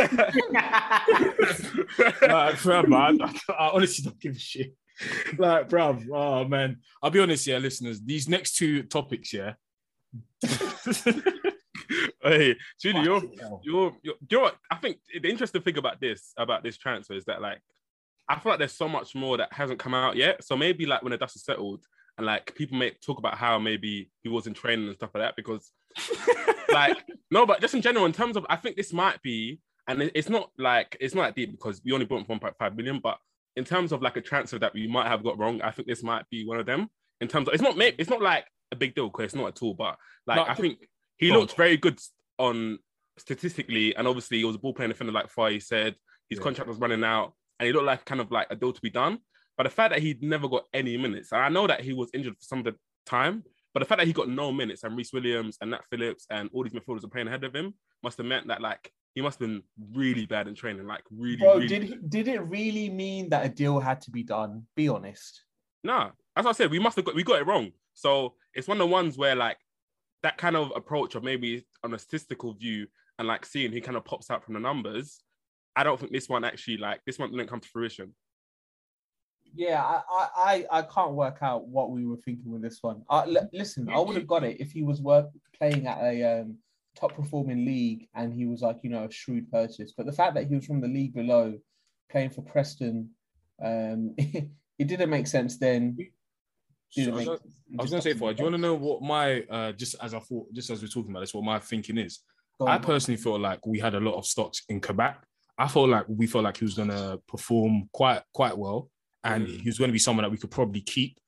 like, 2.22 2.56
fam, 2.56 2.90
man, 2.90 3.22
I, 3.22 3.32
I 3.58 3.70
honestly 3.72 4.04
don't 4.04 4.20
give 4.20 4.36
a 4.36 4.38
shit. 4.38 4.74
Like, 5.38 5.68
bruv, 5.68 6.06
oh 6.12 6.46
man. 6.46 6.78
I'll 7.02 7.10
be 7.10 7.20
honest, 7.20 7.46
yeah, 7.46 7.58
listeners. 7.58 8.00
These 8.00 8.28
next 8.28 8.56
two 8.56 8.82
topics, 8.84 9.32
yeah. 9.32 9.54
hey, 12.22 12.56
Julie, 12.80 13.02
you're, 13.02 13.22
you're, 13.62 13.62
you're, 13.62 13.92
you 14.02 14.14
know 14.32 14.40
what? 14.40 14.56
I 14.70 14.76
think 14.76 14.98
the 15.20 15.28
interesting 15.28 15.62
thing 15.62 15.78
about 15.78 16.00
this, 16.00 16.32
about 16.36 16.62
this 16.62 16.76
transfer, 16.76 17.14
is 17.14 17.24
that 17.26 17.40
like, 17.40 17.60
I 18.28 18.38
feel 18.38 18.50
like 18.52 18.58
there's 18.58 18.76
so 18.76 18.88
much 18.88 19.14
more 19.14 19.36
that 19.38 19.52
hasn't 19.52 19.80
come 19.80 19.94
out 19.94 20.16
yet. 20.16 20.44
So 20.44 20.56
maybe 20.56 20.86
like 20.86 21.02
when 21.02 21.10
the 21.10 21.18
dust 21.18 21.36
is 21.36 21.44
settled, 21.44 21.84
and 22.18 22.26
like 22.26 22.54
people 22.54 22.76
may 22.76 22.90
talk 22.90 23.18
about 23.18 23.36
how 23.36 23.58
maybe 23.58 24.10
he 24.22 24.28
wasn't 24.28 24.56
training 24.56 24.86
and 24.86 24.96
stuff 24.96 25.10
like 25.14 25.22
that, 25.22 25.36
because 25.36 25.72
like 26.72 27.04
no, 27.30 27.46
but 27.46 27.60
just 27.60 27.74
in 27.74 27.82
general, 27.82 28.04
in 28.04 28.12
terms 28.12 28.36
of, 28.36 28.44
I 28.48 28.56
think 28.56 28.76
this 28.76 28.92
might 28.92 29.20
be 29.22 29.60
and 29.90 30.10
it's 30.14 30.28
not 30.28 30.50
like 30.56 30.96
it's 31.00 31.14
not 31.14 31.22
that 31.22 31.34
deep 31.34 31.50
because 31.50 31.80
we 31.84 31.92
only 31.92 32.06
bought 32.06 32.20
him 32.20 32.38
for 32.38 32.50
1.5 32.50 32.76
million. 32.76 33.00
But 33.02 33.18
in 33.56 33.64
terms 33.64 33.92
of 33.92 34.02
like 34.02 34.16
a 34.16 34.20
transfer 34.20 34.58
that 34.58 34.72
we 34.72 34.86
might 34.86 35.08
have 35.08 35.24
got 35.24 35.38
wrong, 35.38 35.60
I 35.62 35.70
think 35.72 35.88
this 35.88 36.02
might 36.02 36.28
be 36.30 36.46
one 36.46 36.60
of 36.60 36.66
them. 36.66 36.88
In 37.20 37.28
terms 37.28 37.48
of 37.48 37.54
it's 37.54 37.62
not 37.62 37.76
it's 37.78 38.10
not 38.10 38.22
like 38.22 38.46
a 38.72 38.76
big 38.76 38.94
deal 38.94 39.08
because 39.08 39.24
it's 39.24 39.34
not 39.34 39.48
at 39.48 39.62
all. 39.62 39.74
But 39.74 39.96
like 40.26 40.36
No, 40.36 40.44
I 40.44 40.54
think 40.54 40.78
he 41.20 41.28
Go 41.28 41.38
looked 41.40 41.54
very 41.56 41.76
good 41.76 42.00
on 42.38 42.78
statistically, 43.18 43.94
and 43.96 44.08
obviously 44.08 44.38
he 44.38 44.44
was 44.44 44.56
a 44.56 44.58
ball 44.58 44.74
playing 44.74 44.90
defender, 44.90 45.12
like 45.12 45.30
Faye 45.30 45.60
said. 45.60 45.94
His 46.28 46.38
Yeah. 46.38 46.44
contract 46.44 46.68
was 46.68 46.78
running 46.78 47.04
out, 47.04 47.34
and 47.58 47.66
he 47.66 47.72
looked 47.72 47.86
like 47.86 48.04
kind 48.04 48.20
of 48.20 48.30
like 48.30 48.46
a 48.50 48.56
deal 48.56 48.72
to 48.72 48.80
be 48.80 48.90
done. 48.90 49.18
But 49.56 49.64
the 49.64 49.70
fact 49.70 49.92
that 49.92 50.00
he'd 50.02 50.22
never 50.22 50.48
got 50.48 50.64
any 50.72 50.96
minutes, 50.96 51.32
and 51.32 51.42
I 51.42 51.48
know 51.50 51.66
that 51.66 51.82
he 51.82 51.92
was 51.92 52.10
injured 52.14 52.34
for 52.36 52.42
some 52.44 52.60
of 52.60 52.64
the 52.64 52.74
time, 53.04 53.44
but 53.74 53.80
the 53.80 53.86
fact 53.86 53.98
that 54.00 54.06
he 54.06 54.12
got 54.12 54.28
no 54.28 54.50
minutes 54.52 54.82
and 54.84 54.96
Rhys 54.96 55.12
Williams 55.12 55.58
and 55.60 55.70
Nat 55.72 55.84
Phillips 55.90 56.26
and 56.30 56.48
all 56.52 56.64
these 56.64 56.72
midfielders 56.72 57.04
are 57.04 57.08
playing 57.08 57.28
ahead 57.28 57.44
of 57.44 57.54
him 57.54 57.74
must 58.02 58.16
have 58.18 58.26
meant 58.26 58.46
that 58.48 58.60
like 58.62 58.90
he 59.14 59.20
must 59.20 59.38
have 59.38 59.48
been 59.48 59.62
really 59.92 60.24
bad 60.24 60.48
in 60.48 60.54
training, 60.54 60.86
like 60.86 61.02
really, 61.10 61.36
Bro, 61.36 61.54
really. 61.56 61.66
did 61.68 61.82
he- 61.82 61.98
did 62.08 62.28
it 62.28 62.40
really 62.40 62.88
mean 62.88 63.28
that 63.30 63.44
a 63.44 63.48
deal 63.48 63.78
had 63.80 64.00
to 64.02 64.10
be 64.10 64.22
done? 64.22 64.66
Be 64.76 64.88
honest. 64.88 65.44
Nah, 65.84 66.12
as 66.36 66.46
I 66.46 66.52
said, 66.52 66.70
we 66.70 66.78
must 66.78 66.96
have 66.96 67.04
got 67.04 67.14
we 67.14 67.22
got 67.24 67.40
it 67.40 67.46
wrong. 67.46 67.72
So 67.92 68.36
it's 68.54 68.66
one 68.68 68.80
of 68.80 68.88
the 68.88 68.92
ones 68.92 69.18
where 69.18 69.34
like 69.36 69.58
that 70.22 70.38
kind 70.38 70.56
of 70.56 70.72
approach 70.74 71.14
of 71.14 71.22
maybe 71.22 71.66
on 71.82 71.94
a 71.94 71.98
statistical 71.98 72.54
view 72.54 72.86
and 73.18 73.28
like 73.28 73.44
seeing 73.44 73.72
who 73.72 73.80
kind 73.80 73.96
of 73.96 74.04
pops 74.04 74.30
out 74.30 74.44
from 74.44 74.54
the 74.54 74.60
numbers. 74.60 75.20
I 75.76 75.84
don't 75.84 75.98
think 75.98 76.12
this 76.12 76.28
one 76.28 76.44
actually 76.44 76.78
like 76.78 77.00
this 77.06 77.18
one 77.18 77.30
didn't 77.30 77.48
come 77.48 77.60
to 77.60 77.68
fruition. 77.68 78.14
Yeah, 79.54 79.82
I, 79.82 80.28
I, 80.36 80.66
I, 80.70 80.82
can't 80.82 81.12
work 81.12 81.38
out 81.42 81.66
what 81.66 81.90
we 81.90 82.06
were 82.06 82.18
thinking 82.24 82.52
with 82.52 82.62
this 82.62 82.78
one. 82.82 83.02
Uh, 83.10 83.24
l- 83.26 83.50
listen, 83.52 83.88
I 83.88 83.98
would 83.98 84.14
have 84.14 84.26
got 84.26 84.44
it 84.44 84.60
if 84.60 84.70
he 84.70 84.84
was 84.84 85.00
work 85.00 85.26
playing 85.58 85.88
at 85.88 85.98
a 86.00 86.42
um, 86.42 86.58
top 86.94 87.14
performing 87.16 87.64
league 87.64 88.08
and 88.14 88.32
he 88.32 88.46
was 88.46 88.62
like, 88.62 88.78
you 88.82 88.90
know, 88.90 89.04
a 89.04 89.10
shrewd 89.10 89.50
purchase. 89.50 89.92
But 89.96 90.06
the 90.06 90.12
fact 90.12 90.34
that 90.34 90.46
he 90.46 90.54
was 90.54 90.66
from 90.66 90.80
the 90.80 90.88
league 90.88 91.14
below, 91.14 91.58
playing 92.10 92.30
for 92.30 92.42
Preston, 92.42 93.10
um, 93.62 94.14
it 94.18 94.48
didn't 94.78 95.10
make 95.10 95.26
sense 95.26 95.58
then. 95.58 95.96
So 96.90 97.02
I 97.02 97.06
was 97.06 97.14
make 97.16 97.26
gonna- 97.26 97.40
I 97.78 97.82
was 97.82 97.90
gonna 97.90 98.02
say, 98.02 98.14
for 98.14 98.32
do 98.34 98.38
you 98.38 98.44
want 98.44 98.54
to 98.54 98.60
know 98.60 98.74
what 98.74 99.02
my 99.02 99.42
uh, 99.42 99.72
just 99.72 99.94
as 100.02 100.12
I 100.14 100.18
thought, 100.18 100.52
just 100.52 100.70
as 100.70 100.82
we're 100.82 100.88
talking 100.88 101.10
about 101.10 101.20
this, 101.20 101.32
what 101.34 101.44
my 101.44 101.58
thinking 101.58 101.98
is? 101.98 102.20
Go 102.58 102.66
I 102.66 102.76
on. 102.76 102.82
personally 102.82 103.16
felt 103.20 103.40
like 103.40 103.64
we 103.66 103.78
had 103.78 103.94
a 103.94 104.00
lot 104.00 104.14
of 104.16 104.26
stocks 104.26 104.62
in 104.68 104.80
Kabak. 104.80 105.24
I 105.56 105.68
felt 105.68 105.88
like 105.88 106.06
we 106.08 106.26
felt 106.26 106.44
like 106.44 106.56
he 106.56 106.64
was 106.64 106.74
gonna 106.74 107.18
perform 107.28 107.88
quite 107.92 108.22
quite 108.32 108.56
well, 108.58 108.90
and 109.24 109.46
Mm. 109.46 109.60
he 109.60 109.68
was 109.68 109.78
gonna 109.78 109.92
be 109.92 109.98
someone 109.98 110.24
that 110.24 110.30
we 110.30 110.38
could 110.38 110.50
probably 110.50 110.80
keep 110.80 111.18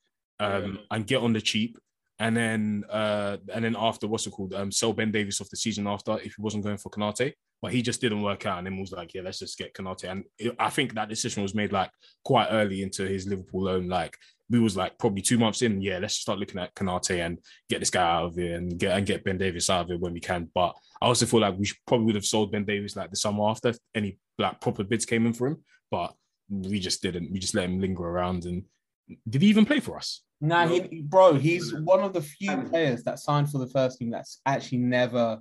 um, 0.40 0.80
and 0.90 1.06
get 1.06 1.18
on 1.22 1.32
the 1.32 1.40
cheap. 1.40 1.78
And 2.22 2.36
then 2.36 2.84
uh, 2.88 3.38
and 3.52 3.64
then 3.64 3.74
after 3.76 4.06
what's 4.06 4.28
it 4.28 4.30
called? 4.30 4.54
Um, 4.54 4.70
sell 4.70 4.92
Ben 4.92 5.10
Davies 5.10 5.40
off 5.40 5.50
the 5.50 5.56
season 5.56 5.88
after 5.88 6.18
if 6.18 6.34
he 6.36 6.40
wasn't 6.40 6.62
going 6.62 6.78
for 6.78 6.88
Konaté, 6.88 7.32
but 7.60 7.72
he 7.72 7.82
just 7.82 8.00
didn't 8.00 8.22
work 8.22 8.46
out. 8.46 8.58
And 8.58 8.66
then 8.66 8.78
was 8.78 8.92
like, 8.92 9.12
yeah, 9.12 9.22
let's 9.22 9.40
just 9.40 9.58
get 9.58 9.74
Konaté. 9.74 10.08
And 10.08 10.24
it, 10.38 10.54
I 10.56 10.70
think 10.70 10.94
that 10.94 11.08
decision 11.08 11.42
was 11.42 11.52
made 11.52 11.72
like 11.72 11.90
quite 12.24 12.46
early 12.52 12.82
into 12.82 13.08
his 13.08 13.26
Liverpool 13.26 13.64
loan. 13.64 13.88
Like 13.88 14.16
we 14.48 14.60
was 14.60 14.76
like 14.76 14.96
probably 15.00 15.20
two 15.20 15.36
months 15.36 15.62
in. 15.62 15.82
Yeah, 15.82 15.98
let's 15.98 16.14
start 16.14 16.38
looking 16.38 16.60
at 16.60 16.72
Konaté 16.76 17.26
and 17.26 17.40
get 17.68 17.80
this 17.80 17.90
guy 17.90 18.08
out 18.08 18.26
of 18.26 18.36
here 18.36 18.54
and 18.54 18.78
get 18.78 18.96
and 18.96 19.04
get 19.04 19.24
Ben 19.24 19.36
Davies 19.36 19.68
out 19.68 19.86
of 19.86 19.90
it 19.90 20.00
when 20.00 20.12
we 20.12 20.20
can. 20.20 20.48
But 20.54 20.76
I 21.00 21.06
also 21.06 21.26
feel 21.26 21.40
like 21.40 21.58
we 21.58 21.68
probably 21.88 22.06
would 22.06 22.14
have 22.14 22.24
sold 22.24 22.52
Ben 22.52 22.64
Davies 22.64 22.94
like 22.94 23.10
the 23.10 23.16
summer 23.16 23.48
after 23.48 23.70
if 23.70 23.78
any 23.96 24.20
like 24.38 24.60
proper 24.60 24.84
bids 24.84 25.06
came 25.06 25.26
in 25.26 25.32
for 25.32 25.48
him. 25.48 25.64
But 25.90 26.14
we 26.48 26.78
just 26.78 27.02
didn't. 27.02 27.32
We 27.32 27.40
just 27.40 27.56
let 27.56 27.64
him 27.64 27.80
linger 27.80 28.04
around. 28.04 28.44
And 28.44 28.62
did 29.28 29.42
he 29.42 29.48
even 29.48 29.64
play 29.66 29.80
for 29.80 29.96
us? 29.96 30.22
Nah, 30.40 30.66
he, 30.66 31.02
bro, 31.02 31.34
he's 31.34 31.72
one 31.74 32.00
of 32.00 32.12
the 32.12 32.20
few 32.22 32.56
players 32.62 33.04
that 33.04 33.18
signed 33.20 33.50
for 33.50 33.58
the 33.58 33.68
first 33.68 33.98
team 33.98 34.10
that's 34.10 34.40
actually 34.44 34.78
never 34.78 35.40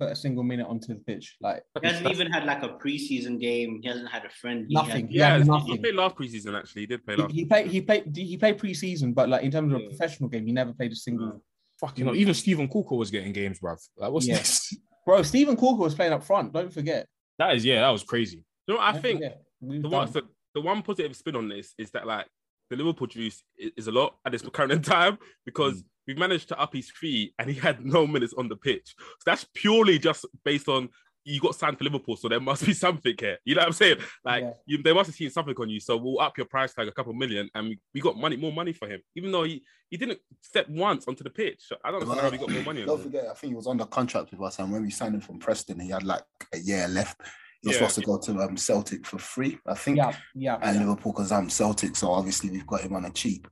put 0.00 0.10
a 0.10 0.16
single 0.16 0.42
minute 0.42 0.66
onto 0.66 0.88
the 0.88 1.00
pitch. 1.00 1.36
Like 1.40 1.62
He 1.80 1.86
hasn't 1.86 2.08
even 2.10 2.30
had 2.32 2.44
like 2.44 2.62
a 2.62 2.70
preseason 2.70 3.38
game. 3.38 3.80
He 3.82 3.88
hasn't 3.88 4.08
had 4.10 4.24
a 4.24 4.30
friend. 4.30 4.66
Nothing. 4.70 5.08
He 5.08 5.18
Yeah, 5.18 5.36
had 5.38 5.46
he- 5.46 5.72
he 5.72 5.78
played 5.78 5.94
last 5.94 6.16
preseason 6.16 6.58
actually. 6.58 6.82
He 6.82 6.86
did 6.86 7.04
play 7.04 7.16
he, 7.16 7.22
last. 7.22 7.34
he 7.34 7.44
played, 7.44 7.66
he 7.70 7.80
played, 7.82 8.16
he 8.16 8.36
played 8.38 8.58
preseason, 8.58 9.14
but 9.14 9.28
like 9.28 9.42
in 9.42 9.50
terms 9.50 9.72
of 9.72 9.80
a 9.80 9.84
professional 9.88 10.28
game, 10.30 10.46
he 10.46 10.52
never 10.52 10.72
played 10.72 10.92
a 10.92 10.96
single. 10.96 11.42
Fuck, 11.78 11.98
you 11.98 12.04
know, 12.04 12.14
even 12.14 12.32
Stephen 12.32 12.68
Corker 12.68 12.94
was 12.94 13.10
getting 13.10 13.32
games, 13.32 13.58
bruv. 13.60 13.76
Like, 13.96 14.10
what's 14.12 14.26
Yeah. 14.26 14.38
this? 14.38 14.74
Bro, 15.04 15.22
Stephen 15.24 15.56
Corker 15.56 15.82
was 15.82 15.94
playing 15.96 16.12
up 16.12 16.22
front. 16.22 16.52
Don't 16.52 16.72
forget. 16.72 17.08
That 17.38 17.56
is, 17.56 17.64
yeah, 17.64 17.80
that 17.80 17.90
was 17.90 18.04
crazy. 18.04 18.44
You 18.68 18.74
know, 18.74 18.80
I 18.80 18.92
Don't 18.92 19.02
think 19.02 19.20
the 19.60 19.88
one, 19.88 20.10
the, 20.12 20.22
the 20.54 20.60
one 20.60 20.80
positive 20.82 21.16
spin 21.16 21.34
on 21.34 21.48
this 21.48 21.74
is 21.76 21.90
that 21.90 22.06
like 22.06 22.26
the 22.72 22.82
Liverpool 22.82 23.06
juice 23.06 23.44
is, 23.58 23.86
a 23.86 23.92
lot 23.92 24.16
at 24.24 24.32
this 24.32 24.42
current 24.42 24.84
time 24.96 25.18
because 25.44 25.82
mm. 25.82 25.84
we've 26.06 26.18
managed 26.18 26.48
to 26.48 26.58
up 26.58 26.72
his 26.72 26.90
fee 26.90 27.32
and 27.38 27.48
he 27.48 27.54
had 27.58 27.84
no 27.84 28.06
minutes 28.06 28.34
on 28.36 28.48
the 28.48 28.56
pitch. 28.56 28.94
So 28.98 29.24
that's 29.26 29.46
purely 29.54 29.98
just 29.98 30.26
based 30.44 30.68
on 30.68 30.88
you 31.24 31.40
got 31.40 31.54
signed 31.54 31.78
for 31.78 31.84
Liverpool, 31.84 32.16
so 32.16 32.28
there 32.28 32.40
must 32.40 32.66
be 32.66 32.72
something 32.86 33.14
here. 33.18 33.38
You 33.44 33.54
know 33.54 33.60
what 33.60 33.68
I'm 33.68 33.72
saying? 33.74 33.98
Like 34.24 34.42
Yeah. 34.42 34.52
you, 34.66 34.82
they 34.82 34.92
must 34.92 35.08
have 35.08 35.14
seen 35.14 35.30
something 35.30 35.54
on 35.56 35.70
you, 35.70 35.78
so 35.78 35.96
we'll 35.96 36.18
up 36.18 36.36
your 36.36 36.46
price 36.46 36.74
tag 36.74 36.88
a 36.88 36.92
couple 36.92 37.12
million, 37.12 37.48
and 37.54 37.68
we, 37.68 37.80
we 37.94 38.00
got 38.00 38.16
money, 38.16 38.36
more 38.36 38.52
money 38.52 38.72
for 38.72 38.88
him, 38.88 39.00
even 39.14 39.30
though 39.30 39.44
he, 39.44 39.62
he 39.88 39.96
didn't 39.96 40.18
step 40.40 40.68
once 40.68 41.06
onto 41.06 41.22
the 41.22 41.30
pitch. 41.30 41.62
I 41.84 41.90
don't 41.90 42.08
know 42.08 42.14
how 42.14 42.30
we 42.30 42.38
got 42.38 42.50
more 42.50 42.62
money 42.62 42.84
Don't 42.84 42.98
him. 42.98 43.04
forget, 43.04 43.26
I 43.30 43.34
think 43.34 43.52
he 43.52 43.56
was 43.56 43.68
under 43.68 43.84
contract 43.84 44.32
with 44.32 44.40
us, 44.40 44.58
and 44.58 44.72
when 44.72 44.82
we 44.82 44.90
signed 44.90 45.14
him 45.14 45.20
from 45.20 45.38
Preston, 45.38 45.78
he 45.78 45.90
had 45.90 46.02
like 46.02 46.22
a 46.52 46.58
year 46.58 46.88
left. 46.88 47.20
He 47.62 47.68
was 47.68 47.76
Yeah. 47.76 47.86
supposed 47.86 47.94
to 48.00 48.02
go 48.06 48.18
to 48.18 48.42
um, 48.42 48.56
Celtic 48.56 49.06
for 49.06 49.18
free, 49.18 49.58
I 49.66 49.74
think, 49.74 49.96
Yeah, 49.96 50.12
yeah. 50.34 50.58
and 50.62 50.74
yeah. 50.76 50.84
Liverpool 50.84 51.12
because 51.12 51.30
I'm 51.30 51.48
Celtic, 51.48 51.94
so 51.94 52.10
obviously 52.10 52.50
we've 52.50 52.66
got 52.66 52.80
him 52.80 52.94
on 52.96 53.04
a 53.04 53.10
cheap. 53.10 53.46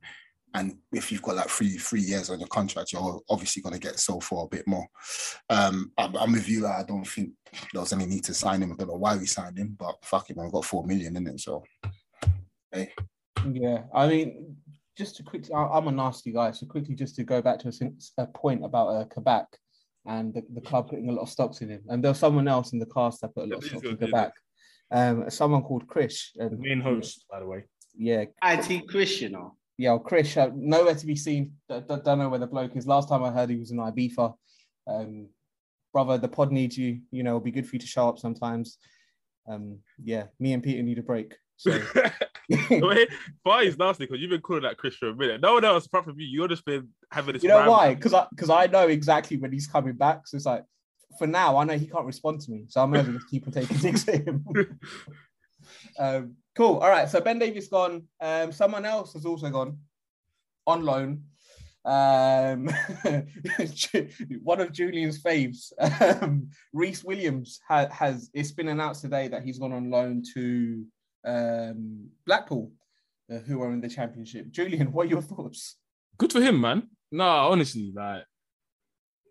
And 0.53 0.77
if 0.91 1.13
you've 1.13 1.21
got 1.21 1.37
like 1.37 1.47
three 1.47 1.77
three 1.77 2.01
years 2.01 2.29
on 2.29 2.37
your 2.39 2.49
contract, 2.49 2.91
you're 2.91 3.21
obviously 3.29 3.61
going 3.61 3.73
to 3.73 3.79
get 3.79 3.97
sold 3.99 4.25
for 4.25 4.43
a 4.43 4.49
bit 4.49 4.67
more. 4.67 4.85
Um, 5.49 5.93
I'm, 5.97 6.13
I'm 6.17 6.31
with 6.33 6.49
you. 6.49 6.67
I 6.67 6.83
don't 6.85 7.05
think 7.07 7.29
there 7.71 7.79
was 7.81 7.93
any 7.93 8.05
need 8.05 8.25
to 8.25 8.33
sign 8.33 8.61
him. 8.61 8.73
I 8.73 8.75
don't 8.75 8.89
know 8.89 8.95
why 8.95 9.15
we 9.15 9.27
signed 9.27 9.57
him, 9.57 9.77
but 9.79 9.95
fuck 10.03 10.29
him, 10.29 10.39
I've 10.41 10.51
got 10.51 10.65
four 10.65 10.85
million 10.85 11.15
in 11.15 11.27
it. 11.27 11.39
So 11.39 11.63
Yeah, 13.49 13.83
I 13.93 14.07
mean, 14.07 14.57
just 14.97 15.15
to 15.15 15.23
quickly, 15.23 15.53
I- 15.53 15.69
I'm 15.77 15.87
a 15.87 15.91
nasty 15.91 16.33
guy, 16.33 16.51
so 16.51 16.65
quickly, 16.65 16.95
just 16.95 17.15
to 17.15 17.23
go 17.23 17.41
back 17.41 17.59
to 17.59 17.69
a, 18.17 18.21
a 18.23 18.27
point 18.27 18.65
about 18.65 18.87
uh, 18.89 19.05
Kabak 19.05 19.45
and 20.05 20.33
the, 20.33 20.43
the 20.53 20.61
club 20.61 20.89
putting 20.89 21.09
a 21.09 21.11
lot 21.11 21.21
of 21.23 21.29
stocks 21.29 21.61
in 21.61 21.69
him, 21.69 21.81
and 21.89 22.03
there 22.03 22.11
was 22.11 22.19
someone 22.19 22.47
else 22.47 22.73
in 22.73 22.79
the 22.79 22.85
cast 22.87 23.21
that 23.21 23.33
put 23.35 23.45
a 23.45 23.47
lot 23.47 23.57
of 23.63 23.63
stocks 23.65 23.85
in 23.85 23.97
the 23.97 24.07
back. 24.07 24.31
Um, 24.91 25.29
someone 25.29 25.61
called 25.63 25.87
Chris, 25.87 26.31
and 26.37 26.59
Main 26.59 26.81
host, 26.81 27.25
by 27.29 27.39
the 27.39 27.45
way. 27.47 27.63
yeah, 27.95 28.25
IT 28.43 28.87
Chris, 28.89 29.21
you 29.21 29.29
know. 29.29 29.55
yeah, 29.77 29.91
well, 29.91 29.99
Chris, 29.99 30.35
uh, 30.35 30.49
nowhere 30.53 30.95
to 30.95 31.05
be 31.05 31.15
seen. 31.15 31.53
D- 31.69 31.79
d- 31.87 31.95
don't 32.03 32.19
know 32.19 32.29
where 32.29 32.39
the 32.39 32.47
bloke 32.47 32.75
is. 32.75 32.85
Last 32.87 33.07
time 33.09 33.23
I 33.23 33.31
heard, 33.31 33.49
he 33.49 33.55
was 33.57 33.71
in 33.71 33.77
Ibiza. 33.77 34.33
Um, 34.87 35.29
brother, 35.93 36.17
the 36.17 36.27
pod 36.27 36.51
needs 36.51 36.77
you. 36.77 37.01
You 37.11 37.23
know, 37.23 37.31
it'll 37.31 37.39
be 37.41 37.51
good 37.51 37.67
for 37.67 37.75
you 37.75 37.79
to 37.79 37.87
show 37.87 38.09
up 38.09 38.19
sometimes. 38.19 38.77
Um, 39.47 39.79
yeah, 40.03 40.25
me 40.39 40.53
and 40.53 40.61
Peter 40.63 40.83
need 40.83 40.99
a 40.99 41.03
break. 41.03 41.35
So. 41.61 41.79
Wait, 42.69 43.09
Far 43.43 43.63
is 43.63 43.77
nasty 43.77 44.05
because 44.05 44.19
you've 44.19 44.31
been 44.31 44.41
calling 44.41 44.63
that 44.63 44.77
Chris 44.77 44.95
for 44.95 45.09
a 45.09 45.15
minute. 45.15 45.41
No 45.41 45.53
one 45.53 45.63
else 45.63 45.85
apart 45.85 46.05
from 46.05 46.19
you. 46.19 46.27
You're 46.27 46.47
just 46.47 46.65
been 46.65 46.89
having 47.11 47.33
this. 47.33 47.43
You 47.43 47.49
know 47.49 47.69
why? 47.69 47.93
Because 47.93 48.13
I 48.13 48.25
because 48.31 48.49
I 48.49 48.65
know 48.65 48.87
exactly 48.87 49.37
when 49.37 49.51
he's 49.51 49.67
coming 49.67 49.93
back. 49.93 50.27
So 50.27 50.35
it's 50.35 50.45
like 50.45 50.65
for 51.17 51.27
now, 51.27 51.57
I 51.57 51.63
know 51.63 51.77
he 51.77 51.87
can't 51.87 52.05
respond 52.05 52.41
to 52.41 52.51
me, 52.51 52.65
so 52.67 52.81
I'm 52.81 52.91
well 52.91 53.03
just 53.03 53.29
keep 53.29 53.45
on 53.47 53.53
taking 53.53 53.77
digs 53.81 54.07
at 54.07 54.27
him. 54.27 54.43
um, 55.99 56.35
cool. 56.55 56.79
All 56.79 56.89
right. 56.89 57.07
So 57.07 57.21
Ben 57.21 57.39
Davies 57.39 57.69
gone. 57.69 58.03
Um, 58.19 58.51
someone 58.51 58.85
else 58.85 59.13
has 59.13 59.25
also 59.25 59.49
gone 59.49 59.77
on 60.67 60.83
loan. 60.83 61.23
Um, 61.85 62.69
one 64.43 64.61
of 64.61 64.71
Julian's 64.71 65.23
faves, 65.23 65.71
um, 66.21 66.49
Rhys 66.73 67.03
Williams, 67.03 67.59
ha- 67.67 67.89
has. 67.91 68.29
It's 68.33 68.51
been 68.51 68.67
announced 68.67 69.01
today 69.01 69.29
that 69.29 69.43
he's 69.43 69.59
gone 69.59 69.73
on 69.73 69.89
loan 69.89 70.23
to 70.33 70.85
um, 71.25 72.09
Blackpool, 72.25 72.71
uh, 73.31 73.39
who 73.39 73.61
are 73.61 73.71
in 73.71 73.81
the 73.81 73.89
Championship. 73.89 74.51
Julian, 74.51 74.91
what 74.91 75.07
are 75.07 75.09
your 75.09 75.21
thoughts? 75.21 75.77
Good 76.17 76.33
for 76.33 76.41
him, 76.41 76.59
man. 76.59 76.89
No, 77.11 77.25
honestly, 77.25 77.91
like 77.95 78.23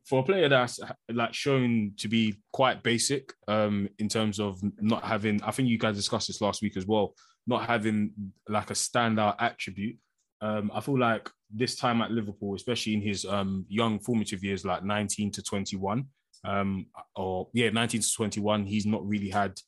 for 0.07 0.21
a 0.21 0.23
player 0.25 0.49
that's 0.49 0.81
like 1.13 1.33
shown 1.33 1.93
to 1.97 2.09
be 2.09 2.35
quite 2.53 2.83
basic 2.83 3.33
um 3.47 3.89
in 3.99 4.09
terms 4.09 4.41
of 4.41 4.61
not 4.81 5.05
having 5.05 5.41
I 5.43 5.53
think 5.53 5.69
you 5.69 5.79
guys 5.79 5.97
discussed 5.97 6.27
this 6.27 6.41
last 6.41 6.63
week 6.63 6.77
as 6.77 6.87
well, 6.87 7.15
not 7.47 7.67
having 7.67 8.13
like 8.49 8.71
a 8.71 8.75
standout 8.75 9.37
attribute. 9.39 9.97
Um, 10.41 10.71
I 10.75 10.81
feel 10.81 10.99
like 10.99 11.31
this 11.55 11.77
time 11.77 12.01
at 12.01 12.11
Liverpool, 12.11 12.55
especially 12.55 12.95
in 12.95 13.03
his 13.03 13.25
um 13.25 13.67
young 13.69 13.99
formative 13.99 14.43
years, 14.43 14.65
like 14.65 14.85
19 14.85 15.31
to 15.33 15.43
21, 15.43 16.07
um, 16.45 16.87
or 17.15 17.49
yeah, 17.53 17.71
19 17.71 18.01
to 18.01 18.13
21, 18.13 18.65
he's 18.65 18.87
not 18.87 19.07
really 19.07 19.29
had 19.29 19.59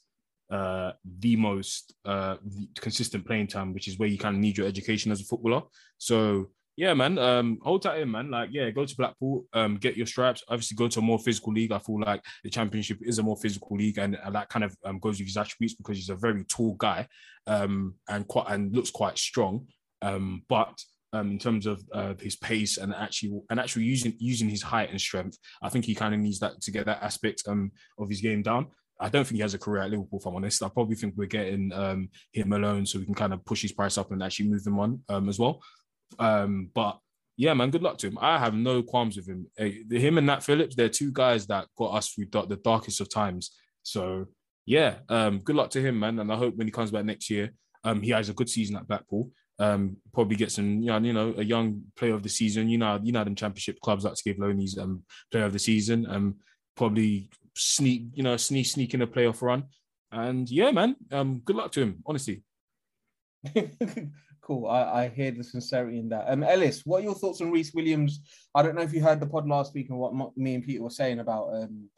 uh 0.52 0.92
the 1.18 1.34
most 1.36 1.94
uh 2.04 2.36
consistent 2.76 3.26
playing 3.26 3.48
time, 3.48 3.72
which 3.74 3.88
is 3.88 3.98
where 3.98 4.08
you 4.08 4.18
kind 4.18 4.36
of 4.36 4.40
need 4.40 4.56
your 4.56 4.66
education 4.66 5.10
as 5.10 5.20
a 5.20 5.24
footballer. 5.24 5.62
So 5.98 6.50
yeah, 6.76 6.94
man. 6.94 7.18
Um, 7.18 7.58
hold 7.62 7.82
tight 7.82 8.00
in, 8.00 8.10
man. 8.10 8.30
Like, 8.30 8.48
yeah, 8.50 8.70
go 8.70 8.86
to 8.86 8.96
Blackpool, 8.96 9.44
um, 9.52 9.76
get 9.76 9.96
your 9.96 10.06
stripes. 10.06 10.42
Obviously, 10.48 10.74
go 10.74 10.88
to 10.88 11.00
a 11.00 11.02
more 11.02 11.18
physical 11.18 11.52
league. 11.52 11.72
I 11.72 11.78
feel 11.78 12.00
like 12.00 12.24
the 12.42 12.50
Championship 12.50 12.98
is 13.02 13.18
a 13.18 13.22
more 13.22 13.36
physical 13.36 13.76
league, 13.76 13.98
and, 13.98 14.16
and 14.24 14.34
that 14.34 14.48
kind 14.48 14.64
of 14.64 14.74
um, 14.84 14.98
goes 14.98 15.18
with 15.18 15.28
his 15.28 15.36
attributes 15.36 15.74
because 15.74 15.96
he's 15.96 16.08
a 16.08 16.14
very 16.14 16.44
tall 16.44 16.74
guy, 16.74 17.06
um, 17.46 17.94
and 18.08 18.26
quite 18.26 18.46
and 18.48 18.74
looks 18.74 18.90
quite 18.90 19.18
strong. 19.18 19.66
Um, 20.00 20.44
but 20.48 20.82
um, 21.12 21.32
in 21.32 21.38
terms 21.38 21.66
of 21.66 21.82
uh, 21.92 22.14
his 22.18 22.36
pace 22.36 22.78
and 22.78 22.94
actually 22.94 23.38
and 23.50 23.60
actually 23.60 23.84
using 23.84 24.14
using 24.18 24.48
his 24.48 24.62
height 24.62 24.90
and 24.90 25.00
strength, 25.00 25.36
I 25.62 25.68
think 25.68 25.84
he 25.84 25.94
kind 25.94 26.14
of 26.14 26.20
needs 26.20 26.38
that 26.38 26.62
to 26.62 26.70
get 26.70 26.86
that 26.86 27.02
aspect 27.02 27.42
um 27.46 27.70
of 27.98 28.08
his 28.08 28.22
game 28.22 28.42
down. 28.42 28.68
I 29.02 29.08
don't 29.08 29.24
think 29.24 29.36
he 29.36 29.42
has 29.42 29.54
a 29.54 29.58
career 29.58 29.82
at 29.82 29.90
Liverpool. 29.90 30.20
If 30.20 30.26
I'm 30.26 30.36
honest, 30.36 30.62
I 30.62 30.68
probably 30.68 30.94
think 30.94 31.14
we're 31.16 31.26
getting 31.26 31.72
um, 31.72 32.08
him 32.32 32.52
alone 32.52 32.86
so 32.86 32.98
we 32.98 33.04
can 33.04 33.14
kind 33.14 33.32
of 33.32 33.44
push 33.44 33.62
his 33.62 33.72
price 33.72 33.98
up 33.98 34.12
and 34.12 34.22
actually 34.22 34.48
move 34.48 34.66
him 34.66 34.78
on 34.78 35.00
um, 35.08 35.28
as 35.28 35.38
well. 35.38 35.60
Um, 36.18 36.70
but 36.72 36.98
yeah, 37.36 37.54
man, 37.54 37.70
good 37.70 37.82
luck 37.82 37.98
to 37.98 38.06
him. 38.06 38.18
I 38.20 38.38
have 38.38 38.54
no 38.54 38.82
qualms 38.82 39.16
with 39.16 39.28
him. 39.28 39.46
Hey, 39.56 39.82
him 39.90 40.18
and 40.18 40.26
Nat 40.26 40.42
Phillips, 40.42 40.76
they're 40.76 40.88
two 40.88 41.10
guys 41.12 41.46
that 41.48 41.66
got 41.76 41.94
us 41.94 42.10
through 42.10 42.26
the 42.30 42.60
darkest 42.62 43.00
of 43.00 43.10
times. 43.10 43.50
So 43.82 44.26
yeah, 44.66 44.96
um, 45.08 45.40
good 45.40 45.56
luck 45.56 45.70
to 45.70 45.80
him, 45.80 45.98
man. 45.98 46.18
And 46.20 46.32
I 46.32 46.36
hope 46.36 46.56
when 46.56 46.68
he 46.68 46.70
comes 46.70 46.90
back 46.90 47.04
next 47.04 47.28
year, 47.28 47.50
um, 47.84 48.00
he 48.00 48.10
has 48.10 48.28
a 48.28 48.34
good 48.34 48.48
season 48.48 48.76
at 48.76 48.86
Blackpool. 48.86 49.30
Um, 49.58 49.96
probably 50.14 50.36
get 50.36 50.52
some, 50.52 50.80
you 50.80 50.86
know, 50.86 50.98
you 50.98 51.12
know, 51.12 51.34
a 51.36 51.44
young 51.44 51.82
player 51.96 52.14
of 52.14 52.22
the 52.22 52.28
season. 52.28 52.68
You 52.68 52.78
know, 52.78 52.98
them 52.98 53.34
championship 53.34 53.80
clubs 53.80 54.04
like 54.04 54.14
to 54.14 54.24
give 54.24 54.36
loanies 54.36 54.78
um 54.78 55.02
player 55.30 55.44
of 55.44 55.52
the 55.52 55.58
season. 55.58 56.06
Um, 56.08 56.36
probably 56.76 57.30
sneak, 57.54 58.04
you 58.14 58.22
know, 58.22 58.36
sneak 58.36 58.66
sneak 58.66 58.94
in 58.94 59.02
a 59.02 59.06
playoff 59.06 59.42
run. 59.42 59.64
And 60.10 60.48
yeah, 60.50 60.70
man, 60.70 60.96
um, 61.10 61.40
good 61.44 61.56
luck 61.56 61.72
to 61.72 61.82
him. 61.82 62.02
Honestly. 62.06 62.42
cool. 64.42 64.66
I, 64.66 65.04
I 65.04 65.08
hear 65.08 65.30
the 65.30 65.44
sincerity 65.44 65.98
in 65.98 66.08
that. 66.10 66.26
Um, 66.28 66.42
Ellis, 66.42 66.82
what 66.84 67.00
are 67.00 67.04
your 67.04 67.14
thoughts 67.14 67.40
on 67.40 67.50
Rhys 67.50 67.72
Williams? 67.74 68.20
I 68.54 68.62
don't 68.62 68.74
know 68.74 68.82
if 68.82 68.92
you 68.92 69.02
heard 69.02 69.20
the 69.20 69.26
pod 69.26 69.48
last 69.48 69.74
week 69.74 69.88
and 69.88 69.98
what 69.98 70.36
me 70.36 70.54
and 70.54 70.64
Peter 70.64 70.82
were 70.82 70.90
saying 70.90 71.20
about, 71.20 71.48
um, 71.54 71.88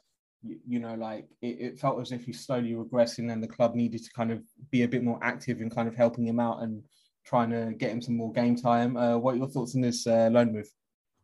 you, 0.42 0.58
you 0.66 0.78
know, 0.78 0.94
like 0.94 1.26
it, 1.42 1.60
it 1.60 1.78
felt 1.78 2.00
as 2.00 2.12
if 2.12 2.24
he's 2.24 2.46
slowly 2.46 2.72
regressing 2.72 3.32
and 3.32 3.42
the 3.42 3.48
club 3.48 3.74
needed 3.74 4.04
to 4.04 4.12
kind 4.12 4.30
of 4.30 4.42
be 4.70 4.82
a 4.82 4.88
bit 4.88 5.02
more 5.02 5.18
active 5.22 5.60
in 5.60 5.70
kind 5.70 5.88
of 5.88 5.96
helping 5.96 6.26
him 6.26 6.38
out 6.38 6.62
and 6.62 6.82
trying 7.24 7.50
to 7.50 7.72
get 7.76 7.90
him 7.90 8.02
some 8.02 8.16
more 8.16 8.32
game 8.32 8.54
time. 8.54 8.96
Uh, 8.96 9.16
what 9.16 9.34
are 9.34 9.38
your 9.38 9.48
thoughts 9.48 9.74
on 9.74 9.80
this 9.80 10.06
uh, 10.06 10.28
loan 10.30 10.52
move? 10.52 10.68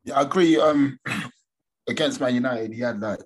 Yeah, 0.04 0.18
I 0.18 0.22
agree. 0.22 0.58
Um, 0.58 0.98
against 1.88 2.20
Man 2.20 2.34
United, 2.34 2.72
he 2.72 2.80
had 2.80 3.00
like 3.00 3.20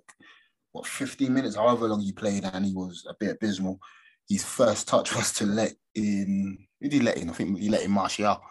what 0.75 0.87
15 0.88 1.33
minutes, 1.33 1.54
however 1.54 1.87
long 1.87 2.00
he 2.00 2.11
played, 2.11 2.45
and 2.45 2.66
he 2.66 2.75
was 2.75 3.07
a 3.09 3.14
bit 3.19 3.37
abysmal. 3.37 3.78
His 4.28 4.45
first 4.45 4.88
touch 4.88 5.14
was 5.16 5.33
to 5.35 5.47
let 5.47 5.73
in. 5.95 6.59
He 6.81 6.88
did 6.88 7.04
let 7.04 7.16
in? 7.16 7.31
I 7.31 7.33
think 7.33 7.59
he 7.59 7.69
let 7.69 7.85
in 7.85 7.93
Martial. 7.93 8.43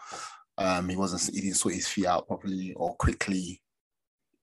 Um, 0.57 0.87
he 0.87 0.95
wasn't. 0.95 1.35
He 1.35 1.41
didn't 1.41 1.57
sort 1.57 1.75
his 1.75 1.87
feet 1.87 2.05
out 2.05 2.27
properly 2.27 2.73
or 2.77 2.95
quickly. 2.95 3.61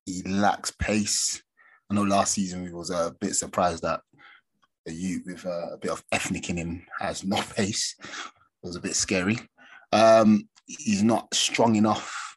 He 0.04 0.22
lacks 0.24 0.70
pace. 0.72 1.42
I 1.90 1.94
know 1.94 2.02
last 2.02 2.34
season 2.34 2.62
we 2.62 2.72
was 2.72 2.90
a 2.90 3.14
bit 3.18 3.34
surprised 3.34 3.82
that 3.82 4.00
a 4.86 4.92
youth 4.92 5.22
with 5.26 5.44
a, 5.46 5.70
a 5.72 5.78
bit 5.78 5.90
of 5.90 6.04
ethnic 6.12 6.50
in 6.50 6.58
him 6.58 6.86
has 7.00 7.24
no 7.24 7.40
pace. 7.56 7.96
It 7.98 8.06
was 8.62 8.76
a 8.76 8.80
bit 8.80 8.94
scary. 8.94 9.38
Um, 9.90 10.48
he's 10.66 11.02
not 11.02 11.32
strong 11.32 11.76
enough. 11.76 12.36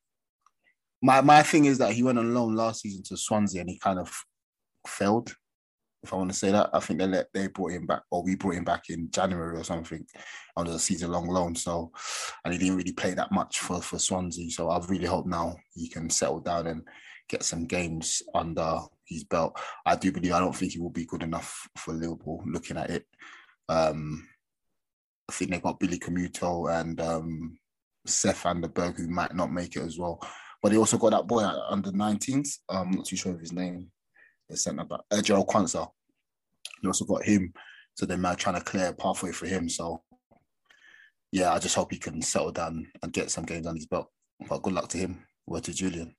My 1.02 1.20
my 1.20 1.44
thing 1.44 1.66
is 1.66 1.80
that 1.80 1.92
he 1.92 2.02
went 2.02 2.18
on 2.18 2.34
loan 2.34 2.56
last 2.56 2.82
season 2.82 3.04
to 3.04 3.18
Swansea 3.18 3.60
and 3.60 3.70
he 3.70 3.78
kind 3.78 4.00
of 4.00 4.10
failed. 4.88 5.34
If 6.04 6.12
I 6.12 6.18
want 6.18 6.32
to 6.32 6.38
say 6.38 6.52
that, 6.52 6.70
I 6.74 6.80
think 6.82 7.00
they 7.00 7.08
let 7.08 7.28
they 7.34 7.48
brought 7.48 7.72
him 7.72 7.86
back, 7.86 8.02
or 8.12 8.24
we 8.24 8.36
brought 8.36 8.56
him 8.56 8.66
back 8.66 8.90
in 8.90 9.10
January 9.10 9.58
or 9.58 9.64
something, 9.64 10.06
under 10.58 10.74
a 10.74 10.80
season 10.80 11.12
long 11.12 11.28
loan. 11.28 11.56
So, 11.56 11.92
and 12.44 12.54
he 12.54 12.60
didn't 12.60 12.76
really 12.76 12.92
play 12.92 13.14
that 13.14 13.32
much 13.32 13.60
for 13.60 13.82
for 13.82 14.00
Swansea. 14.00 14.52
So 14.52 14.70
I 14.70 14.84
really 14.88 15.06
hope 15.06 15.26
now 15.26 15.56
he 15.74 15.88
can 15.88 16.10
settle 16.10 16.42
down 16.42 16.68
and 16.68 16.82
get 17.30 17.44
some 17.44 17.66
games 17.66 18.22
under 18.36 18.80
his 19.06 19.24
belt. 19.24 19.58
I 19.86 19.96
do 19.96 20.12
believe 20.12 20.34
I 20.34 20.40
don't 20.40 20.56
think 20.56 20.74
he 20.74 20.80
will 20.80 20.90
be 20.90 21.06
good 21.06 21.24
enough 21.24 21.68
for 21.78 21.94
Liverpool. 21.94 22.44
Looking 22.46 22.78
at 22.78 22.90
it, 22.90 23.06
um, 23.70 24.28
I 25.30 25.34
think 25.34 25.52
they 25.52 25.60
got 25.60 25.80
Billy 25.80 26.00
Koumetio 26.00 26.80
and 26.80 27.00
um, 27.00 27.58
Sepp 28.06 28.36
van 28.38 28.62
den 28.62 28.72
Berg 28.72 28.98
who 28.98 29.08
might 29.08 29.34
not 29.36 29.52
make 29.52 29.76
it 29.76 29.84
as 29.84 29.98
well. 29.98 30.20
But 30.62 30.72
they 30.72 30.78
also 30.78 30.98
got 30.98 31.12
that 31.12 31.28
boy 31.28 31.44
under 31.70 31.92
19s. 31.92 32.60
I'm 32.70 32.92
not 32.92 33.06
too 33.06 33.16
sure 33.16 33.34
of 33.34 33.40
his 33.40 33.52
name. 33.52 33.92
The 34.50 34.58
centre 34.58 34.84
back, 34.84 35.02
uh, 35.12 35.18
Jarell 35.18 35.48
Quansah. 35.48 35.90
They 36.82 36.88
also 36.88 37.06
got 37.06 37.24
him. 37.24 37.54
So 37.96 38.06
they 38.06 38.16
might 38.16 38.38
trying 38.38 38.56
to 38.56 38.62
clear 38.62 38.88
a 38.88 38.94
pathway 38.94 39.32
for 39.32 39.46
him. 39.46 39.70
So 39.70 40.02
yeah, 41.32 41.54
I 41.54 41.60
just 41.60 41.76
hope 41.76 41.92
he 41.92 41.98
can 41.98 42.22
settle 42.22 42.52
down 42.52 42.88
and 43.02 43.14
get 43.14 43.32
some 43.32 43.46
games 43.46 43.68
on 43.68 43.76
his 43.76 43.86
belt. 43.86 44.10
But 44.48 44.62
good 44.62 44.74
luck 44.74 44.90
to 44.90 44.98
him. 44.98 45.26
Word 45.48 45.64
to 45.66 45.74
Julian. 45.74 46.16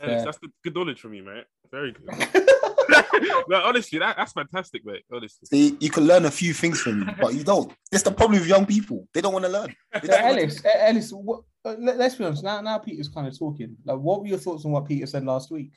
Ellis, 0.00 0.24
that's 0.24 0.38
the 0.38 0.48
good 0.62 0.74
knowledge 0.74 1.00
from 1.00 1.14
you, 1.14 1.22
mate. 1.22 1.44
Very 1.70 1.92
good. 1.92 2.46
no, 3.48 3.62
honestly, 3.62 3.98
that, 3.98 4.16
that's 4.16 4.32
fantastic, 4.32 4.84
mate. 4.84 5.04
Honestly. 5.12 5.46
See, 5.46 5.76
you 5.80 5.90
can 5.90 6.04
learn 6.04 6.24
a 6.24 6.30
few 6.30 6.52
things 6.52 6.80
from 6.80 7.00
me, 7.00 7.12
but 7.20 7.34
you 7.34 7.44
don't. 7.44 7.72
That's 7.90 8.04
the 8.04 8.10
problem 8.10 8.40
with 8.40 8.48
young 8.48 8.66
people. 8.66 9.06
They 9.14 9.20
don't 9.20 9.32
want 9.32 9.44
to 9.44 9.50
learn. 9.50 9.74
They 10.02 10.08
So 10.08 10.14
Ellis, 10.14 10.62
Ellis, 10.64 11.10
what, 11.10 11.42
uh, 11.64 11.76
let, 11.78 12.00
us 12.00 12.14
be 12.14 12.24
honest. 12.24 12.44
Now, 12.44 12.60
now 12.60 12.78
Peter's 12.78 13.08
kind 13.08 13.26
of 13.26 13.38
talking. 13.38 13.76
Like, 13.84 13.98
what 13.98 14.20
were 14.20 14.26
your 14.26 14.38
thoughts 14.38 14.64
on 14.64 14.72
what 14.72 14.86
Peter 14.86 15.06
said 15.06 15.24
last 15.24 15.50
week? 15.50 15.72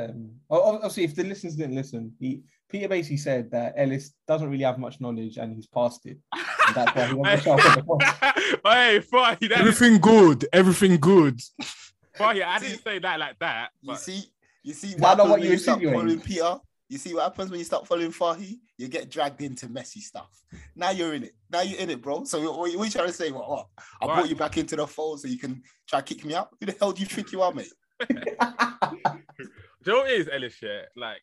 Um, 0.00 0.30
obviously, 0.50 1.04
if 1.04 1.14
the 1.14 1.24
listeners 1.24 1.56
didn't 1.56 1.74
listen, 1.74 2.12
he, 2.18 2.42
Peter 2.68 2.88
basically 2.88 3.16
said 3.18 3.50
that 3.52 3.74
Ellis 3.76 4.12
doesn't 4.26 4.50
really 4.50 4.64
have 4.64 4.78
much 4.78 5.00
knowledge 5.00 5.36
and 5.36 5.54
he's 5.54 5.66
past 5.66 6.04
it. 6.06 6.18
And 6.34 6.74
that's 6.74 6.94
why 6.94 7.06
he 7.06 7.14
wants 7.14 7.42
to 7.42 7.44
show 7.44 7.52
up 7.54 7.76
the 7.76 7.82
pod. 8.62 8.74
hey, 8.74 9.00
Fahy, 9.00 9.48
that, 9.48 9.58
Everything 9.58 9.98
good. 9.98 10.46
Everything 10.52 10.96
good. 10.98 11.40
Fahy, 12.16 12.42
I 12.42 12.58
didn't 12.58 12.82
say 12.82 12.98
that 12.98 13.18
like 13.18 13.38
that. 13.38 13.70
You 13.80 13.96
see, 13.96 14.24
you 14.62 14.72
see 14.74 14.88
Is 14.88 14.94
that 14.96 15.00
not 15.00 15.08
happens 15.10 15.30
what 15.30 15.38
when 15.40 15.46
you 15.46 15.52
you 15.52 15.58
start 15.58 15.82
following 15.82 16.20
Peter. 16.20 16.56
You 16.88 16.98
see 16.98 17.14
what 17.14 17.22
happens 17.24 17.50
when 17.50 17.58
you 17.58 17.64
start 17.64 17.86
following 17.86 18.10
Fahy? 18.12 18.58
You 18.78 18.88
get 18.88 19.10
dragged 19.10 19.42
into 19.42 19.68
messy 19.68 20.00
stuff. 20.00 20.30
Now 20.74 20.90
you're 20.90 21.14
in 21.14 21.24
it. 21.24 21.32
Now 21.50 21.62
you're 21.62 21.78
in 21.80 21.90
it, 21.90 22.02
bro. 22.02 22.24
So 22.24 22.40
what, 22.42 22.58
what 22.76 22.84
you 22.84 22.90
trying 22.90 23.06
to 23.06 23.12
say? 23.12 23.30
What? 23.30 23.48
what? 23.48 23.66
I 24.02 24.06
Right. 24.06 24.14
brought 24.16 24.28
you 24.28 24.36
back 24.36 24.56
into 24.56 24.76
the 24.76 24.86
fold 24.86 25.20
so 25.20 25.28
you 25.28 25.38
can 25.38 25.62
try 25.88 26.00
to 26.00 26.14
kick 26.14 26.24
me 26.24 26.34
out. 26.34 26.50
Who 26.60 26.66
the 26.66 26.76
hell 26.78 26.92
do 26.92 27.00
you 27.00 27.06
think 27.06 27.32
you 27.32 27.42
are, 27.42 27.52
mate? 27.52 27.72
Do 29.86 29.92
you 29.92 29.96
know 29.98 30.02
what 30.02 30.10
it 30.12 30.20
is, 30.20 30.28
Ellis? 30.32 30.56
Yeah, 30.60 30.82
like 30.96 31.22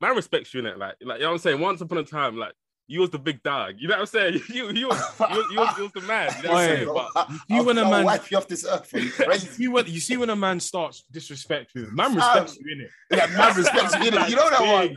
man 0.00 0.14
respects 0.14 0.54
you 0.54 0.60
in 0.60 0.66
it. 0.66 0.78
Like, 0.78 0.94
like 1.02 1.18
you 1.18 1.24
know 1.24 1.30
what 1.30 1.32
I'm 1.34 1.38
saying. 1.38 1.60
Once 1.60 1.80
upon 1.80 1.98
a 1.98 2.04
time, 2.04 2.36
like 2.36 2.52
you 2.86 3.00
was 3.00 3.10
the 3.10 3.18
big 3.18 3.42
dog. 3.42 3.74
You 3.78 3.88
know 3.88 3.94
what 3.94 4.00
I'm 4.02 4.06
saying? 4.06 4.40
You 4.48 4.70
you 4.70 4.86
was 4.86 4.98
you, 5.18 5.26
was- 5.26 5.46
you, 5.50 5.58
was, 5.58 5.76
you 5.78 5.82
was 5.82 5.92
the 5.92 6.00
man. 6.02 6.32
You 6.36 6.42
know 6.44 6.52
what 6.52 6.60
I'm 6.60 6.68
saying? 6.76 6.84
Bro, 6.84 6.94
But 6.94 7.10
I, 7.16 7.32
you 7.48 7.56
I'll, 7.56 7.64
when 7.64 7.78
a 7.78 7.82
I'll 7.82 7.90
man- 7.90 8.04
wipe 8.04 8.30
you 8.30 8.36
off 8.36 8.46
this 8.46 8.64
earth. 8.64 8.88
You 8.92 9.00
You 9.02 9.10
crazy? 9.10 9.46
see, 9.48 9.66
when, 9.68 9.86
you 9.86 9.98
see 9.98 10.16
when 10.16 10.30
a 10.30 10.36
man 10.36 10.60
starts 10.60 11.02
disrespect 11.10 11.72
you, 11.74 11.88
man 11.92 12.14
respects 12.14 12.56
you 12.56 12.72
in 12.72 12.80
it. 12.82 12.90
yeah, 13.10 13.26
man 13.36 13.56
respects 13.56 13.92
you. 13.94 14.10
innit? 14.12 14.28
You 14.30 14.36
know 14.36 14.50
that 14.50 14.62
one. 14.72 14.96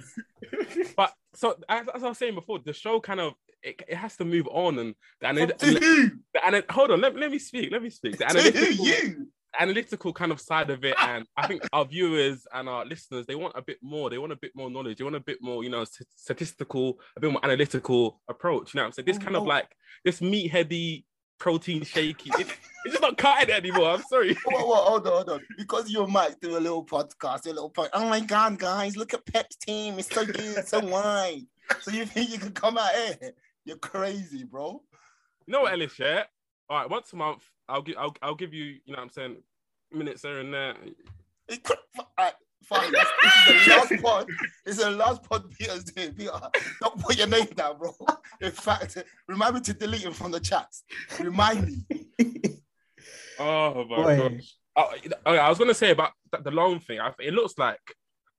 but 0.95 1.11
so 1.33 1.57
as, 1.67 1.87
as 1.95 2.03
I 2.03 2.09
was 2.09 2.17
saying 2.19 2.35
before, 2.35 2.59
the 2.59 2.73
show 2.73 2.99
kind 2.99 3.19
of 3.21 3.33
it, 3.63 3.81
it 3.87 3.95
has 3.95 4.15
to 4.17 4.25
move 4.25 4.47
on 4.51 4.77
and 4.79 4.95
the, 5.19 5.27
To 5.27 5.33
analy- 5.33 5.79
who? 5.83 6.11
the 6.33 6.45
ana- 6.45 6.63
hold 6.69 6.91
on, 6.91 7.01
let, 7.01 7.15
let 7.15 7.31
me 7.31 7.39
speak. 7.39 7.71
Let 7.71 7.81
me 7.81 7.89
speak. 7.89 8.17
The 8.19 8.25
To 8.25 8.33
who? 8.39 8.47
analytical, 8.49 8.85
You. 8.85 9.27
Analytical 9.59 10.13
kind 10.13 10.31
of 10.31 10.39
side 10.41 10.69
of 10.69 10.83
it, 10.83 10.95
and 10.99 11.25
I 11.37 11.47
think 11.47 11.61
our 11.73 11.85
viewers 11.85 12.45
and 12.53 12.67
our 12.67 12.85
listeners 12.85 13.25
they 13.25 13.35
want 13.35 13.53
a 13.55 13.61
bit 13.61 13.77
more. 13.81 14.09
They 14.09 14.17
want 14.17 14.31
a 14.31 14.35
bit 14.37 14.51
more 14.55 14.69
knowledge. 14.69 14.97
They 14.97 15.03
want 15.03 15.15
a 15.15 15.19
bit 15.21 15.37
more, 15.41 15.63
you 15.63 15.69
know, 15.69 15.83
st- 15.85 16.07
statistical, 16.15 16.99
a 17.15 17.19
bit 17.19 17.31
more 17.31 17.43
analytical 17.43 18.21
approach. 18.29 18.73
You 18.73 18.79
know 18.79 18.83
what 18.83 18.87
I'm 18.87 18.91
saying? 18.93 19.05
This 19.05 19.17
Oh, 19.17 19.21
kind 19.21 19.35
of 19.35 19.43
like 19.43 19.67
this 20.05 20.19
meatheady, 20.19 21.03
protein 21.39 21.83
shaky. 21.83 22.31
It, 22.39 22.47
it's 22.85 22.93
just 22.93 23.01
not 23.01 23.17
cutting 23.17 23.49
it 23.49 23.57
anymore. 23.65 23.89
I'm 23.91 24.03
sorry. 24.03 24.35
Whoa, 24.45 24.65
whoa, 24.65 24.75
hold 24.75 25.07
on, 25.07 25.13
hold 25.13 25.29
on. 25.29 25.41
Because 25.57 25.89
you 25.89 26.05
Mike 26.07 26.39
do 26.41 26.57
a 26.57 26.59
little 26.59 26.85
podcast, 26.85 27.45
a 27.45 27.49
little 27.49 27.69
point. 27.69 27.89
Oh 27.93 28.07
my 28.07 28.19
God, 28.19 28.57
guys, 28.59 28.95
look 28.95 29.13
at 29.13 29.25
Pep's 29.25 29.55
team. 29.57 29.99
It's 29.99 30.13
so 30.13 30.25
good, 30.25 30.67
so 30.67 30.79
wide. 30.85 31.41
So 31.81 31.91
you 31.91 32.05
think 32.05 32.29
you 32.31 32.39
can 32.39 32.51
come 32.51 32.77
out 32.77 32.91
here? 32.93 33.31
You're 33.65 33.77
crazy, 33.77 34.43
bro. 34.43 34.81
You 35.45 35.51
know 35.53 35.61
what, 35.61 35.73
Ellis? 35.73 35.97
Yeah. 35.99 36.23
All 36.69 36.77
right. 36.79 36.89
Once 36.89 37.11
a 37.13 37.15
month, 37.15 37.43
I'll 37.69 37.81
give. 37.81 37.95
I'll, 37.97 38.15
I'll 38.21 38.35
give 38.35 38.53
you. 38.53 38.65
You 38.85 38.93
know 38.93 38.97
what 38.97 39.03
I'm 39.03 39.09
saying? 39.09 39.37
Minutes 39.91 40.21
here 40.23 40.39
and 40.39 40.53
there. 40.53 40.75
It 41.47 41.63
could, 41.63 41.77
alright, 42.17 42.33
fine. 42.65 42.91
This 42.91 43.07
is 43.47 43.65
the 43.65 43.71
last 43.75 43.93
pod. 44.03 44.27
This 44.65 44.77
is 44.77 44.83
the 44.83 44.91
last 44.91 45.23
pod 45.23 45.49
Peter's 45.51 45.83
doing. 45.85 46.13
Peter, 46.13 46.31
don't 46.81 46.99
put 47.01 47.17
your 47.17 47.27
name 47.27 47.47
down, 47.55 47.77
bro. 47.79 47.91
In 48.41 48.51
fact, 48.51 48.97
remind 49.27 49.55
me 49.55 49.61
to 49.61 49.73
delete 49.73 50.01
him 50.03 50.13
from 50.13 50.31
the 50.31 50.39
chats. 50.39 50.83
Remind 51.19 51.67
me. 51.89 52.05
Oh 53.39 53.85
my 53.89 53.95
Boy. 53.95 54.17
gosh. 54.17 54.55
Oh, 54.75 54.91
okay, 55.25 55.37
I 55.39 55.47
was 55.49 55.57
gonna 55.57 55.73
say 55.73 55.91
about 55.91 56.11
the 56.43 56.51
loan 56.51 56.79
thing. 56.81 56.99
I, 56.99 57.13
it 57.19 57.33
looks 57.33 57.53
like, 57.57 57.79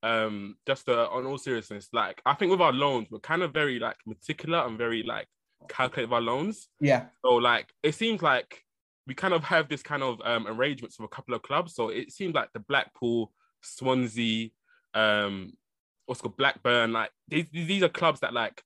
um, 0.02 0.56
just 0.66 0.88
uh, 0.88 1.08
on 1.10 1.24
all 1.26 1.38
seriousness, 1.38 1.88
like 1.92 2.20
I 2.26 2.34
think 2.34 2.50
with 2.50 2.60
our 2.60 2.72
loans, 2.72 3.08
we're 3.10 3.18
kind 3.20 3.42
of 3.42 3.52
very 3.52 3.78
like 3.78 3.96
meticulous 4.06 4.64
and 4.66 4.76
very 4.78 5.02
like 5.02 5.26
calculate 5.68 6.12
our 6.12 6.20
loans. 6.20 6.68
yeah, 6.80 7.06
So 7.24 7.34
like 7.36 7.68
it 7.82 7.94
seems 7.94 8.22
like 8.22 8.62
we 9.06 9.14
kind 9.14 9.34
of 9.34 9.44
have 9.44 9.68
this 9.68 9.82
kind 9.82 10.02
of 10.02 10.20
um 10.24 10.46
arrangements 10.46 10.98
with 10.98 11.06
a 11.10 11.14
couple 11.14 11.34
of 11.34 11.42
clubs. 11.42 11.74
So 11.74 11.88
it 11.88 12.12
seems 12.12 12.34
like 12.34 12.52
the 12.52 12.60
Blackpool, 12.60 13.32
Swansea, 13.62 14.50
um, 14.94 15.52
what's 16.06 16.20
called 16.20 16.36
Blackburn. 16.36 16.92
Like 16.92 17.10
these 17.28 17.46
these 17.52 17.82
are 17.82 17.88
clubs 17.88 18.20
that 18.20 18.32
like 18.34 18.62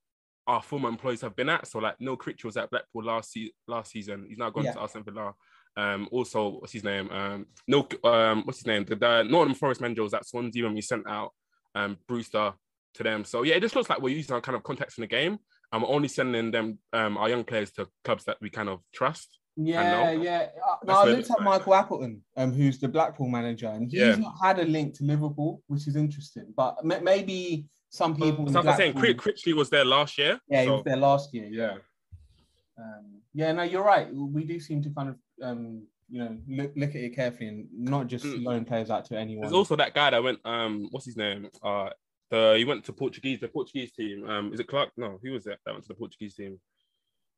our 0.47 0.63
former 0.63 0.89
employees 0.89 1.23
have 1.23 1.37
been 1.37 1.49
at. 1.49 1.67
So 1.67 1.79
like 1.79 2.01
Neil 2.01 2.17
Critch 2.17 2.45
was 2.45 2.57
at 2.57 2.71
Blackpool 2.71 3.05
last 3.05 3.33
se- 3.33 3.53
last 3.67 3.93
season. 3.93 4.27
He's 4.29 4.39
now 4.39 4.51
gone 4.51 4.65
Yeah. 4.65 4.73
to 4.73 4.83
Aston 4.83 5.05
Villa. 5.05 5.35
Um, 5.77 6.09
also, 6.13 6.51
what's 6.61 6.73
his 6.73 6.85
name? 6.85 7.11
Um, 7.11 7.47
no, 7.67 7.89
um, 8.05 8.43
what's 8.45 8.59
his 8.61 8.67
name? 8.67 8.85
The, 8.85 8.95
the 8.95 9.23
Nottingham 9.25 9.55
Forest 9.57 9.81
manager 9.81 10.03
was 10.05 10.15
at 10.15 10.27
Swansea 10.27 10.63
when 10.65 10.75
we 10.75 10.81
sent 10.83 11.07
out 11.09 11.33
um 11.75 11.97
Brewster 12.07 12.53
to 12.95 13.03
them. 13.03 13.25
So 13.25 13.43
yeah, 13.43 13.55
it 13.57 13.61
just 13.61 13.75
looks 13.75 13.91
like 13.91 14.01
we're 14.01 14.15
using 14.17 14.35
our 14.35 14.41
kind 14.41 14.55
of 14.57 14.63
contacts 14.63 14.99
in 14.99 15.03
the 15.03 15.09
game. 15.09 15.39
And 15.73 15.83
we're 15.83 15.89
only 15.89 16.09
sending 16.09 16.51
them 16.53 16.79
um 16.93 17.17
our 17.17 17.29
young 17.29 17.43
players 17.45 17.73
to 17.73 17.89
clubs 18.05 18.25
that 18.25 18.37
we 18.41 18.51
kind 18.51 18.69
of 18.69 18.81
trust. 18.93 19.39
Yeah, 19.57 20.11
yeah. 20.13 20.49
Uh, 20.67 20.77
That's 20.83 20.87
No, 20.87 20.95
I 20.95 21.05
looked 21.17 21.31
at. 21.31 21.41
Michael 21.43 21.75
Appleton, 21.75 22.23
um, 22.37 22.53
who's 22.53 22.79
the 22.79 22.89
Blackpool 22.89 23.29
manager, 23.29 23.69
and 23.69 23.91
he's 23.91 24.01
Yeah. 24.01 24.15
not 24.17 24.35
had 24.43 24.59
a 24.59 24.65
link 24.65 24.95
to 24.99 25.05
Liverpool, 25.05 25.63
which 25.69 25.87
is 25.87 25.97
interesting. 25.97 26.53
But 26.57 26.85
ma- 26.85 27.01
maybe 27.01 27.67
some 27.91 28.15
people. 28.17 28.47
in 28.49 28.57
I 28.57 28.61
was 28.61 28.77
saying, 28.77 28.95
Critchley 28.95 29.53
was 29.55 29.71
there 29.71 29.85
last 29.85 30.19
year. 30.19 30.41
Yeah, 30.49 30.63
he 30.63 30.71
was 30.71 30.83
there 30.85 30.97
last 30.97 31.33
year. 31.35 31.47
Yeah. 31.51 31.75
yeah. 31.75 32.85
Um, 32.85 33.21
yeah, 33.33 33.53
no, 33.53 33.63
you're 33.63 33.85
right. 33.85 34.13
We 34.13 34.45
do 34.45 34.59
seem 34.59 34.83
to 34.83 34.91
kind 34.91 35.09
of, 35.11 35.17
um, 35.43 35.87
you 36.11 36.19
know, 36.19 36.37
look 36.49 36.73
look 36.77 36.91
at 36.91 36.97
it 36.97 37.15
carefully 37.15 37.49
and 37.49 37.69
not 37.73 38.09
just 38.09 38.25
Mm. 38.25 38.45
loan 38.45 38.65
players 38.65 38.91
out 38.91 39.05
to 39.07 39.19
anyone. 39.19 39.43
There's 39.43 39.53
also 39.55 39.77
that 39.77 39.95
guy 39.95 40.11
that 40.11 40.23
went. 40.23 40.41
Um, 40.45 40.89
what's 40.91 41.07
his 41.07 41.17
name? 41.17 41.49
Uh, 41.63 41.91
the 42.31 42.55
he 42.59 42.65
went 42.65 42.85
to 42.87 42.93
Portuguese, 42.93 43.41
the 43.41 43.49
Portuguese 43.49 43.93
team. 43.93 44.29
Um, 44.29 44.53
is 44.53 44.61
it 44.61 44.67
Clark? 44.67 44.91
No, 44.97 45.19
who 45.23 45.33
was 45.33 45.45
that? 45.45 45.59
That 45.65 45.73
went 45.73 45.85
to 45.85 45.89
the 45.89 45.95
Portuguese 45.95 46.35
team. 46.35 46.61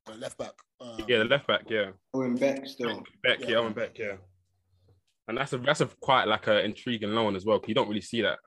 Uh, 0.09 0.15
left 0.15 0.37
back. 0.37 0.53
Um, 0.81 0.97
Yeah, 1.07 1.19
the 1.19 1.25
left 1.25 1.47
back. 1.47 1.63
Yeah, 1.69 1.91
Owen 2.13 2.35
Beck 2.35 2.65
still. 2.67 3.03
Beck. 3.23 3.39
Yeah, 3.41 3.47
Yeah. 3.49 3.55
Owen 3.57 3.73
Beck. 3.73 3.97
Yeah, 3.97 4.17
and 5.27 5.37
that's 5.37 5.53
a 5.53 5.57
that's 5.57 5.81
a 5.81 5.87
quite 6.01 6.25
like 6.27 6.47
a 6.47 6.63
intriguing 6.63 7.11
loan 7.11 7.35
as 7.35 7.45
well. 7.45 7.59
'cause 7.59 7.69
you 7.69 7.75
don't 7.75 7.87
really 7.89 8.01
see 8.01 8.21
that. 8.21 8.39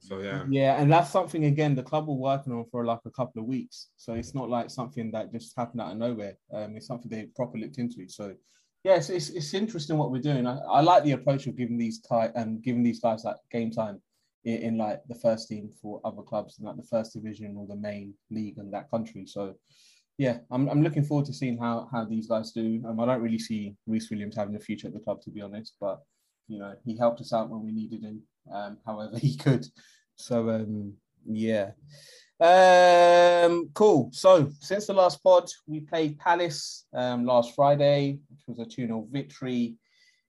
So 0.00 0.20
yeah. 0.20 0.44
Yeah, 0.48 0.80
and 0.80 0.92
that's 0.92 1.10
something 1.10 1.44
again 1.46 1.74
the 1.74 1.82
club 1.82 2.06
were 2.06 2.14
working 2.14 2.52
on 2.52 2.64
for 2.70 2.84
like 2.84 3.00
a 3.04 3.10
couple 3.10 3.42
of 3.42 3.48
weeks. 3.48 3.88
So 3.96 4.14
it's 4.14 4.34
not 4.34 4.48
like 4.48 4.70
something 4.70 5.10
that 5.10 5.32
just 5.32 5.56
happened 5.56 5.80
out 5.80 5.92
of 5.92 5.98
nowhere. 5.98 6.36
Um, 6.52 6.76
it's 6.76 6.86
something 6.86 7.10
they 7.10 7.26
properly 7.34 7.64
looked 7.64 7.78
into. 7.78 8.08
So 8.08 8.34
yes, 8.84 9.10
it's, 9.10 9.30
it's 9.30 9.54
interesting 9.54 9.98
what 9.98 10.12
we're 10.12 10.22
doing. 10.22 10.46
I, 10.46 10.58
I 10.58 10.80
like 10.82 11.02
the 11.02 11.12
approach 11.12 11.48
of 11.48 11.56
giving 11.56 11.78
these 11.78 11.98
guys 11.98 12.30
and 12.36 12.62
giving 12.62 12.84
these 12.84 13.00
guys 13.00 13.24
like 13.24 13.36
game 13.50 13.72
time 13.72 14.00
in, 14.44 14.58
in 14.62 14.78
like 14.78 15.00
the 15.08 15.16
first 15.16 15.48
team 15.48 15.68
for 15.82 16.00
other 16.04 16.22
clubs 16.22 16.60
in 16.60 16.66
like 16.66 16.76
the 16.76 16.84
first 16.84 17.12
division 17.14 17.56
or 17.56 17.66
the 17.66 17.74
main 17.74 18.14
league 18.30 18.58
in 18.58 18.70
that 18.70 18.88
country. 18.92 19.26
So 19.26 19.54
yeah, 20.18 20.38
I'm, 20.50 20.68
I'm 20.68 20.82
looking 20.82 21.04
forward 21.04 21.26
to 21.26 21.32
seeing 21.32 21.56
how 21.56 21.88
how 21.92 22.04
these 22.04 22.26
guys 22.26 22.50
do. 22.50 22.82
Um, 22.86 22.98
I 23.00 23.06
don't 23.06 23.22
really 23.22 23.38
see 23.38 23.76
Rhys 23.86 24.10
Williams 24.10 24.36
having 24.36 24.56
a 24.56 24.60
future 24.60 24.88
at 24.88 24.92
the 24.92 25.00
club 25.00 25.22
to 25.22 25.30
be 25.30 25.40
honest, 25.40 25.74
but 25.80 26.00
you 26.48 26.58
know 26.58 26.74
he 26.84 26.96
helped 26.96 27.20
us 27.20 27.32
out 27.32 27.48
when 27.48 27.64
we 27.64 27.72
needed 27.72 28.02
him, 28.02 28.22
um, 28.52 28.78
however 28.84 29.16
he 29.18 29.36
could. 29.36 29.64
So 30.16 30.50
um, 30.50 30.94
yeah, 31.24 31.70
um, 32.40 33.70
cool. 33.74 34.10
So 34.12 34.50
since 34.60 34.86
the 34.86 34.92
last 34.92 35.22
pod, 35.22 35.48
we 35.66 35.80
played 35.80 36.18
Palace 36.18 36.86
um, 36.92 37.24
last 37.24 37.54
Friday, 37.54 38.18
which 38.28 38.42
was 38.46 38.58
a 38.58 38.68
2-0 38.68 39.10
victory. 39.10 39.74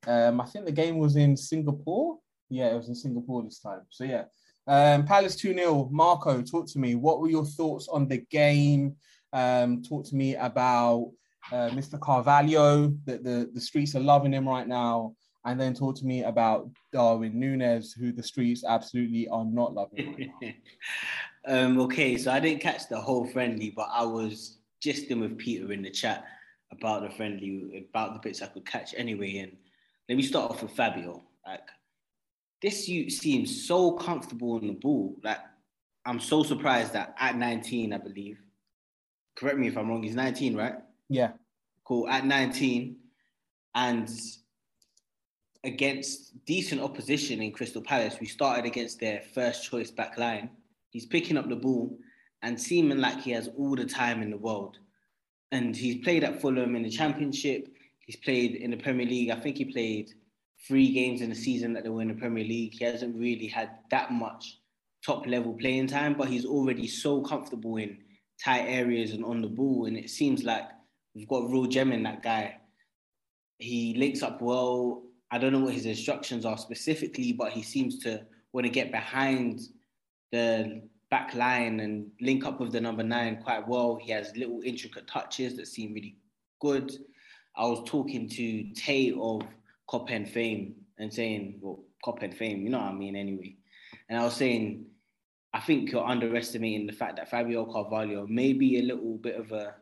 Um, 0.07 0.39
I 0.39 0.45
think 0.45 0.65
the 0.65 0.71
game 0.71 0.97
was 0.97 1.15
in 1.15 1.35
Singapore. 1.35 2.17
Yeah, 2.49 2.67
it 2.67 2.77
was 2.77 2.89
in 2.89 2.95
Singapore 2.95 3.43
this 3.43 3.59
time. 3.59 3.81
So 3.89 4.03
yeah, 4.03 4.25
um, 4.67 5.05
Palace 5.05 5.35
2-0. 5.35 5.91
Marco, 5.91 6.41
talk 6.41 6.67
to 6.67 6.79
me. 6.79 6.95
What 6.95 7.19
were 7.19 7.29
your 7.29 7.45
thoughts 7.45 7.87
on 7.87 8.07
the 8.07 8.23
game? 8.29 8.95
Um, 9.33 9.81
talk 9.81 10.05
to 10.07 10.15
me 10.15 10.35
about 10.35 11.11
uh, 11.51 11.69
Mr. 11.69 11.99
Carvalho. 11.99 12.93
That 13.05 13.23
the, 13.23 13.49
the 13.53 13.61
streets 13.61 13.95
are 13.95 14.01
loving 14.01 14.33
him 14.33 14.47
right 14.47 14.67
now. 14.67 15.15
And 15.45 15.59
then 15.59 15.73
talk 15.73 15.95
to 15.97 16.05
me 16.05 16.23
about 16.23 16.69
Darwin 16.91 17.39
Nunez, 17.39 17.93
who 17.93 18.11
the 18.11 18.21
streets 18.21 18.63
absolutely 18.67 19.27
are 19.29 19.45
not 19.45 19.73
loving 19.73 20.31
right 20.41 20.55
um, 21.47 21.79
okay, 21.79 22.17
so 22.17 22.31
I 22.31 22.39
didn't 22.39 22.61
catch 22.61 22.89
the 22.89 22.99
whole 22.99 23.25
friendly, 23.25 23.71
but 23.75 23.87
I 23.91 24.03
was 24.03 24.59
just 24.81 25.05
in 25.05 25.21
with 25.21 25.37
Peter 25.37 25.71
in 25.71 25.81
the 25.81 25.89
chat 25.89 26.25
about 26.71 27.03
the 27.03 27.09
friendly, 27.09 27.87
about 27.89 28.13
the 28.13 28.19
bits 28.19 28.41
I 28.41 28.47
could 28.47 28.65
catch 28.65 28.93
anyway. 28.97 29.37
And 29.37 29.57
let 30.07 30.15
me 30.17 30.23
start 30.23 30.51
off 30.51 30.61
with 30.61 30.71
Fabio. 30.71 31.23
Like 31.47 31.61
this, 32.61 32.87
you 32.87 33.09
seems 33.09 33.65
so 33.65 33.93
comfortable 33.93 34.53
on 34.53 34.67
the 34.67 34.73
ball. 34.73 35.15
Like 35.23 35.39
I'm 36.05 36.19
so 36.19 36.43
surprised 36.43 36.93
that 36.93 37.15
at 37.17 37.37
19, 37.37 37.93
I 37.93 37.97
believe. 37.97 38.39
Correct 39.39 39.57
me 39.57 39.67
if 39.67 39.77
I'm 39.77 39.87
wrong. 39.87 40.03
He's 40.03 40.15
19, 40.15 40.57
right? 40.57 40.75
Yeah. 41.07 41.31
Cool. 41.85 42.09
At 42.09 42.25
19, 42.25 42.97
and 43.73 44.09
against 45.63 46.45
decent 46.45 46.81
opposition 46.81 47.41
in 47.41 47.53
Crystal 47.53 47.81
Palace, 47.81 48.17
we 48.19 48.27
started 48.27 48.65
against 48.65 48.99
their 48.99 49.21
first 49.33 49.63
choice 49.63 49.91
back 49.91 50.17
line. 50.17 50.49
He's 50.89 51.05
picking 51.05 51.37
up 51.37 51.47
the 51.47 51.55
ball 51.55 51.97
and 52.41 52.59
seeming 52.59 52.97
like 52.97 53.21
he 53.21 53.31
has 53.31 53.49
all 53.57 53.77
the 53.77 53.85
time 53.85 54.21
in 54.21 54.29
the 54.29 54.37
world. 54.37 54.77
And 55.53 55.73
he's 55.73 56.03
played 56.03 56.25
at 56.25 56.41
Fulham 56.41 56.75
in 56.75 56.83
the 56.83 56.89
Championship. 56.89 57.69
He's 57.99 58.17
played 58.17 58.55
in 58.55 58.71
the 58.71 58.77
Premier 58.77 59.05
League. 59.05 59.29
I 59.29 59.39
think 59.39 59.57
he 59.57 59.65
played 59.65 60.11
three 60.67 60.91
games 60.91 61.21
in 61.21 61.29
the 61.29 61.35
season 61.35 61.71
that 61.73 61.83
they 61.83 61.89
were 61.89 62.01
in 62.01 62.09
the 62.09 62.13
Premier 62.13 62.43
League. 62.43 62.73
He 62.77 62.83
hasn't 62.83 63.15
really 63.15 63.47
had 63.47 63.69
that 63.89 64.11
much 64.11 64.59
top 65.05 65.25
level 65.27 65.53
playing 65.53 65.87
time, 65.87 66.15
but 66.15 66.27
he's 66.27 66.45
already 66.45 66.87
so 66.87 67.21
comfortable 67.21 67.77
in 67.77 67.99
tight 68.43 68.65
areas 68.65 69.11
and 69.11 69.23
on 69.23 69.41
the 69.41 69.47
ball. 69.47 69.85
And 69.85 69.97
it 69.97 70.09
seems 70.09 70.43
like 70.43 70.63
we've 71.15 71.27
got 71.27 71.43
a 71.43 71.47
real 71.47 71.65
gem 71.65 71.91
in 71.91 72.03
that 72.03 72.23
guy. 72.23 72.57
He 73.57 73.95
links 73.97 74.23
up 74.23 74.41
well. 74.41 75.03
I 75.31 75.37
don't 75.37 75.53
know 75.53 75.59
what 75.59 75.73
his 75.73 75.85
instructions 75.85 76.45
are 76.45 76.57
specifically, 76.57 77.33
but 77.33 77.51
he 77.51 77.61
seems 77.61 77.99
to 77.99 78.25
want 78.53 78.65
to 78.65 78.71
get 78.71 78.91
behind 78.91 79.59
the 80.31 80.81
back 81.11 81.33
line 81.33 81.79
and 81.79 82.07
link 82.21 82.45
up 82.45 82.59
with 82.59 82.71
the 82.71 82.81
number 82.81 83.03
nine 83.03 83.41
quite 83.43 83.67
well. 83.67 83.99
He 84.01 84.11
has 84.11 84.35
little 84.35 84.61
intricate 84.63 85.07
touches 85.07 85.55
that 85.57 85.67
seem 85.67 85.93
really 85.93 86.15
good. 86.61 86.91
I 87.55 87.65
was 87.65 87.83
talking 87.85 88.29
to 88.29 88.73
Tay 88.73 89.11
of 89.19 89.41
Copen 89.89 90.27
fame 90.27 90.75
and 90.97 91.13
saying, 91.13 91.59
well, 91.61 91.83
Copen 92.05 92.33
fame, 92.33 92.61
you 92.61 92.69
know 92.69 92.79
what 92.79 92.87
I 92.87 92.93
mean, 92.93 93.15
anyway. 93.15 93.55
And 94.07 94.19
I 94.19 94.23
was 94.23 94.35
saying, 94.35 94.85
I 95.53 95.59
think 95.59 95.91
you're 95.91 96.05
underestimating 96.05 96.85
the 96.85 96.93
fact 96.93 97.15
that 97.17 97.29
Fabio 97.29 97.65
Carvalho 97.65 98.27
may 98.27 98.53
be 98.53 98.79
a 98.79 98.83
little 98.83 99.17
bit 99.17 99.35
of 99.35 99.51
a 99.51 99.75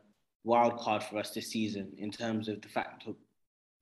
wild 0.44 0.78
card 0.78 1.02
for 1.02 1.18
us 1.18 1.30
this 1.30 1.50
season 1.50 1.92
in 1.98 2.10
terms 2.10 2.48
of 2.48 2.62
the 2.62 2.68
fact 2.68 3.04
that 3.04 3.14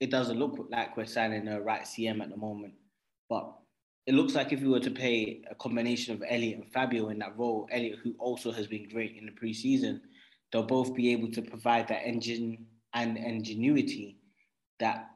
it 0.01 0.11
doesn't 0.11 0.39
look 0.39 0.67
like 0.71 0.97
we're 0.97 1.07
signing 1.07 1.47
a 1.49 1.61
right 1.61 1.83
CM 1.83 2.21
at 2.21 2.31
the 2.31 2.37
moment. 2.37 2.75
But 3.31 3.53
it 4.07 4.15
looks 4.15 4.35
like 4.35 4.53
if 4.53 4.61
we 4.61 4.69
were 4.69 4.81
to 4.81 4.91
pay 4.91 5.43
a 5.51 5.55
combination 5.55 6.15
of 6.15 6.23
Elliot 6.29 6.59
and 6.59 6.73
Fabio 6.73 7.09
in 7.09 7.19
that 7.21 7.39
role, 7.39 7.69
Elliot, 7.71 7.99
who 8.03 8.15
also 8.19 8.51
has 8.53 8.67
been 8.67 8.89
great 8.89 9.17
in 9.17 9.27
the 9.27 9.33
preseason, 9.33 10.01
they'll 10.53 10.63
both 10.63 10.95
be 10.95 11.13
able 11.13 11.31
to 11.33 11.43
provide 11.43 11.89
that 11.89 12.07
engine 12.07 12.67
and 12.95 13.17
ingenuity 13.17 14.19
that 14.81 15.11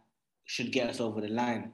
should 0.44 0.72
get 0.72 0.88
us 0.88 1.00
over 1.00 1.20
the 1.20 1.28
line 1.28 1.72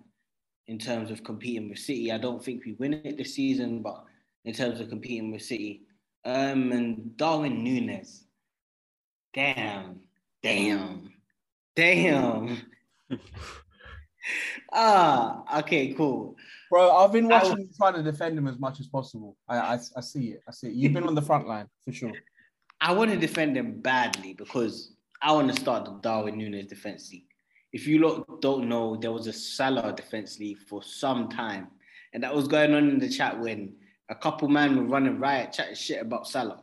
in 0.67 0.79
terms 0.79 1.11
of 1.11 1.23
competing 1.23 1.69
with 1.69 1.79
City. 1.79 2.13
I 2.13 2.19
don't 2.19 2.45
think 2.45 2.65
we 2.65 2.73
win 2.75 2.95
it 2.95 3.17
this 3.17 3.35
season, 3.35 3.83
but 3.83 4.05
in 4.47 4.55
terms 4.55 4.81
of 4.81 4.89
competing 4.89 5.31
with 5.31 5.43
City. 5.43 5.83
Um, 6.25 6.73
and 6.73 7.17
Darwin 7.17 7.63
Nunez. 7.63 8.25
Damn, 9.35 10.01
damn, 10.43 11.11
damn. 11.75 12.63
ah, 14.73 15.59
okay, 15.59 15.93
cool. 15.93 16.37
Bro, 16.71 16.97
I've 16.97 17.13
been 17.13 17.29
watching 17.29 17.59
you 17.59 17.69
trying 17.77 17.95
to 17.95 18.03
defend 18.03 18.39
him 18.39 18.49
as 18.49 18.59
much 18.59 18.81
as 18.81 18.87
possible. 18.87 19.37
I, 19.47 19.59
I, 19.59 19.79
I 19.97 20.01
see 20.01 20.29
it. 20.29 20.41
I 20.49 20.53
see 20.53 20.69
it. 20.69 20.75
You've 20.75 20.95
been 20.95 21.07
on 21.07 21.15
the 21.15 21.23
front 21.23 21.47
line 21.47 21.69
for 21.85 21.93
sure. 21.93 22.13
I 22.81 22.93
want 22.93 23.11
to 23.11 23.17
defend 23.17 23.57
him 23.57 23.81
badly 23.81 24.35
because 24.35 24.95
I 25.23 25.33
want 25.33 25.55
to 25.55 25.61
start 25.61 25.85
the 25.85 25.93
Darwin 26.03 26.39
Nunez 26.39 26.67
defense 26.67 27.11
league. 27.13 27.25
If 27.73 27.87
you 27.87 27.99
lot 27.99 28.41
don't 28.41 28.69
know, 28.69 28.97
there 28.97 29.13
was 29.13 29.27
a 29.27 29.33
Salah 29.33 29.93
defense 29.95 30.39
league 30.39 30.59
for 30.59 30.83
some 30.83 31.29
time, 31.29 31.69
and 32.13 32.23
that 32.23 32.35
was 32.35 32.49
going 32.49 32.75
on 32.75 32.89
in 32.89 32.99
the 32.99 33.09
chat 33.09 33.39
when 33.39 33.75
a 34.09 34.15
couple 34.15 34.49
man 34.49 34.77
were 34.77 34.85
running 34.85 35.19
riot, 35.19 35.53
chatting 35.53 35.75
shit 35.75 36.03
about 36.03 36.29
Salah. 36.29 36.61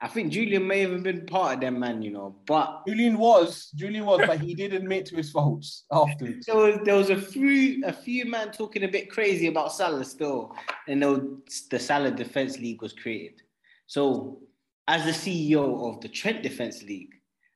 I 0.00 0.08
think 0.08 0.32
Julian 0.32 0.66
may 0.66 0.80
have 0.80 1.00
been 1.04 1.26
part 1.26 1.54
of 1.54 1.60
them, 1.60 1.78
man, 1.78 2.02
you 2.02 2.10
know. 2.10 2.34
But 2.44 2.82
Julian 2.88 3.18
was, 3.18 3.70
Julian 3.76 4.04
was, 4.04 4.20
but 4.26 4.40
he 4.40 4.52
did 4.52 4.74
admit 4.74 5.06
to 5.06 5.16
his 5.16 5.30
faults 5.30 5.84
afterwards. 5.92 6.44
there 6.46 6.56
was 6.56 6.78
there 6.84 6.96
was 6.96 7.10
a 7.10 7.20
few 7.20 7.84
a 7.86 7.92
few 7.92 8.24
man 8.24 8.50
talking 8.50 8.82
a 8.82 8.88
bit 8.88 9.10
crazy 9.10 9.46
about 9.46 9.72
Salah 9.72 10.04
still, 10.04 10.56
and 10.88 11.00
the, 11.00 11.40
the 11.70 11.78
Salah 11.78 12.10
Defense 12.10 12.58
League 12.58 12.82
was 12.82 12.92
created. 12.92 13.42
So, 13.86 14.40
as 14.88 15.04
the 15.04 15.12
CEO 15.12 15.88
of 15.88 16.00
the 16.00 16.08
Trent 16.08 16.42
Defense 16.42 16.82
League, 16.82 17.14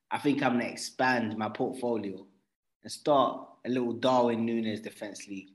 I 0.09 0.17
think 0.17 0.41
I'm 0.41 0.53
gonna 0.53 0.71
expand 0.71 1.37
my 1.37 1.49
portfolio 1.49 2.25
and 2.81 2.91
start 2.91 3.45
a 3.65 3.69
little 3.69 3.91
Darwin 3.91 4.45
Nunez 4.45 4.79
Defense 4.79 5.27
League. 5.27 5.49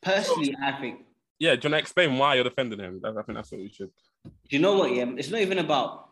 Personally, 0.00 0.56
I 0.64 0.72
think 0.80 1.00
Yeah, 1.42 1.56
do 1.56 1.66
you 1.66 1.72
want 1.72 1.80
to 1.80 1.84
explain 1.86 2.18
why 2.18 2.36
you're 2.36 2.44
defending 2.44 2.78
him? 2.78 3.02
I 3.04 3.10
think 3.10 3.34
that's 3.34 3.50
what 3.50 3.60
we 3.60 3.68
should. 3.68 3.90
Do 4.24 4.30
you 4.50 4.60
know 4.60 4.76
what? 4.76 4.94
Yeah, 4.94 5.06
it's 5.16 5.28
not 5.28 5.40
even 5.40 5.58
about 5.58 6.10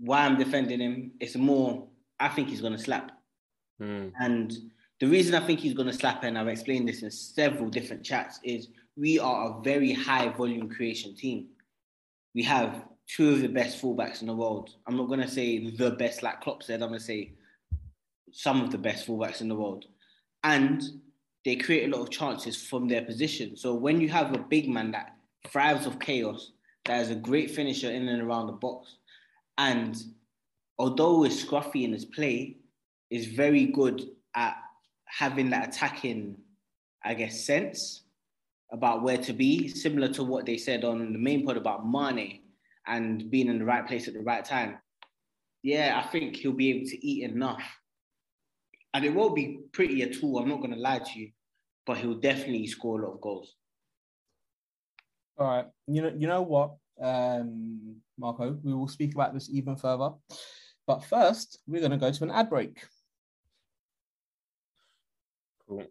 why 0.00 0.26
I'm 0.26 0.36
defending 0.36 0.80
him. 0.80 1.12
It's 1.20 1.36
more, 1.36 1.86
I 2.18 2.26
think 2.26 2.48
he's 2.48 2.60
gonna 2.60 2.76
slap. 2.76 3.12
Hmm. 3.78 4.08
And 4.18 4.52
the 4.98 5.06
reason 5.06 5.36
I 5.36 5.46
think 5.46 5.60
he's 5.60 5.74
gonna 5.74 5.92
slap, 5.92 6.24
and 6.24 6.36
I've 6.36 6.48
explained 6.48 6.88
this 6.88 7.04
in 7.04 7.12
several 7.12 7.70
different 7.70 8.02
chats, 8.02 8.40
is 8.42 8.66
we 8.96 9.20
are 9.20 9.46
a 9.46 9.62
very 9.62 9.92
high 9.92 10.28
volume 10.30 10.68
creation 10.68 11.14
team. 11.14 11.50
We 12.34 12.42
have 12.42 12.82
two 13.06 13.30
of 13.30 13.42
the 13.42 13.48
best 13.48 13.80
fullbacks 13.80 14.22
in 14.22 14.26
the 14.26 14.34
world. 14.34 14.70
I'm 14.88 14.96
not 14.96 15.08
gonna 15.08 15.28
say 15.28 15.70
the 15.70 15.92
best, 15.92 16.24
like 16.24 16.40
Klopp 16.40 16.64
said. 16.64 16.82
I'm 16.82 16.88
gonna 16.88 16.98
say 16.98 17.34
some 18.32 18.60
of 18.60 18.72
the 18.72 18.78
best 18.78 19.06
fullbacks 19.06 19.40
in 19.40 19.46
the 19.46 19.54
world, 19.54 19.84
and 20.42 20.82
they 21.44 21.56
create 21.56 21.92
a 21.92 21.96
lot 21.96 22.02
of 22.02 22.10
chances 22.10 22.66
from 22.66 22.88
their 22.88 23.02
position. 23.02 23.56
So 23.56 23.74
when 23.74 24.00
you 24.00 24.08
have 24.08 24.34
a 24.34 24.38
big 24.38 24.68
man 24.68 24.92
that 24.92 25.16
thrives 25.46 25.86
of 25.86 25.98
chaos, 25.98 26.52
that 26.86 27.00
is 27.02 27.10
a 27.10 27.14
great 27.14 27.50
finisher 27.50 27.90
in 27.90 28.08
and 28.08 28.22
around 28.22 28.46
the 28.46 28.52
box, 28.52 28.96
and 29.58 29.96
although 30.78 31.22
he's 31.22 31.44
scruffy 31.44 31.84
in 31.84 31.92
his 31.92 32.04
play, 32.04 32.56
is 33.10 33.26
very 33.26 33.66
good 33.66 34.02
at 34.34 34.56
having 35.06 35.50
that 35.50 35.68
attacking, 35.68 36.36
I 37.04 37.14
guess, 37.14 37.44
sense 37.44 38.02
about 38.72 39.02
where 39.02 39.18
to 39.18 39.32
be, 39.32 39.68
similar 39.68 40.08
to 40.08 40.24
what 40.24 40.46
they 40.46 40.56
said 40.56 40.84
on 40.84 41.12
the 41.12 41.18
main 41.18 41.46
pod 41.46 41.56
about 41.56 41.88
Mane. 41.88 42.40
and 42.86 43.30
being 43.30 43.48
in 43.48 43.58
the 43.58 43.64
right 43.64 43.86
place 43.86 44.08
at 44.08 44.14
the 44.14 44.20
right 44.20 44.44
time, 44.44 44.78
yeah, 45.62 46.02
I 46.02 46.08
think 46.08 46.36
he'll 46.36 46.52
be 46.52 46.70
able 46.70 46.86
to 46.86 47.06
eat 47.06 47.30
enough. 47.30 47.62
And 48.92 49.04
it 49.04 49.14
won't 49.14 49.34
be 49.34 49.60
pretty 49.72 50.02
at 50.02 50.22
all. 50.22 50.38
I'm 50.38 50.48
not 50.48 50.58
going 50.58 50.74
to 50.74 50.78
lie 50.78 50.98
to 50.98 51.18
you, 51.18 51.30
but 51.86 51.98
he'll 51.98 52.14
definitely 52.14 52.66
score 52.66 53.00
a 53.00 53.06
lot 53.06 53.14
of 53.14 53.20
goals. 53.20 53.54
All 55.38 55.46
right. 55.46 55.66
You 55.86 56.02
know, 56.02 56.12
you 56.16 56.26
know 56.26 56.42
what, 56.42 56.76
um, 57.00 57.96
Marco, 58.18 58.58
we 58.62 58.72
will 58.72 58.88
speak 58.88 59.14
about 59.14 59.34
this 59.34 59.50
even 59.50 59.76
further. 59.76 60.10
But 60.86 61.04
first, 61.04 61.58
we're 61.66 61.80
going 61.80 61.90
to 61.92 61.96
go 61.96 62.12
to 62.12 62.24
an 62.24 62.30
ad 62.30 62.50
break. 62.50 62.78
Cool. 65.66 65.84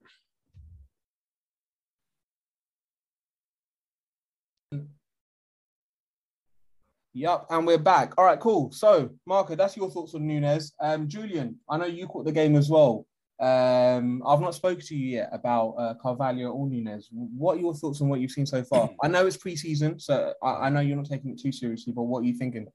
Yep, 7.15 7.45
and 7.51 7.67
we're 7.67 7.77
back. 7.77 8.13
All 8.17 8.25
right, 8.25 8.39
cool. 8.39 8.71
So, 8.71 9.11
Marco, 9.27 9.55
that's 9.55 9.77
your 9.77 9.91
thoughts 9.91 10.15
on 10.15 10.25
Nunez. 10.25 10.73
Um, 10.79 11.07
Julian, 11.07 11.59
I 11.69 11.77
know 11.77 11.85
you 11.85 12.07
caught 12.07 12.25
the 12.25 12.31
game 12.31 12.55
as 12.55 12.69
well. 12.71 13.05
Um, 13.43 14.23
I've 14.25 14.39
not 14.39 14.55
spoken 14.55 14.85
to 14.85 14.95
you 14.95 15.17
yet 15.17 15.29
about 15.33 15.71
uh, 15.77 15.95
Carvalho 15.95 16.51
or 16.51 16.65
Nunez. 16.65 17.09
What 17.11 17.57
are 17.57 17.59
your 17.59 17.73
thoughts 17.73 17.99
on 17.99 18.07
what 18.07 18.21
you've 18.21 18.31
seen 18.31 18.45
so 18.45 18.63
far? 18.63 18.89
I 19.03 19.09
know 19.09 19.27
it's 19.27 19.35
preseason, 19.35 20.01
so 20.01 20.33
I, 20.41 20.67
I 20.67 20.69
know 20.69 20.79
you're 20.79 20.95
not 20.95 21.09
taking 21.09 21.31
it 21.31 21.41
too 21.41 21.51
seriously, 21.51 21.91
but 21.91 22.03
what 22.03 22.21
are 22.21 22.25
you 22.25 22.35
thinking? 22.35 22.67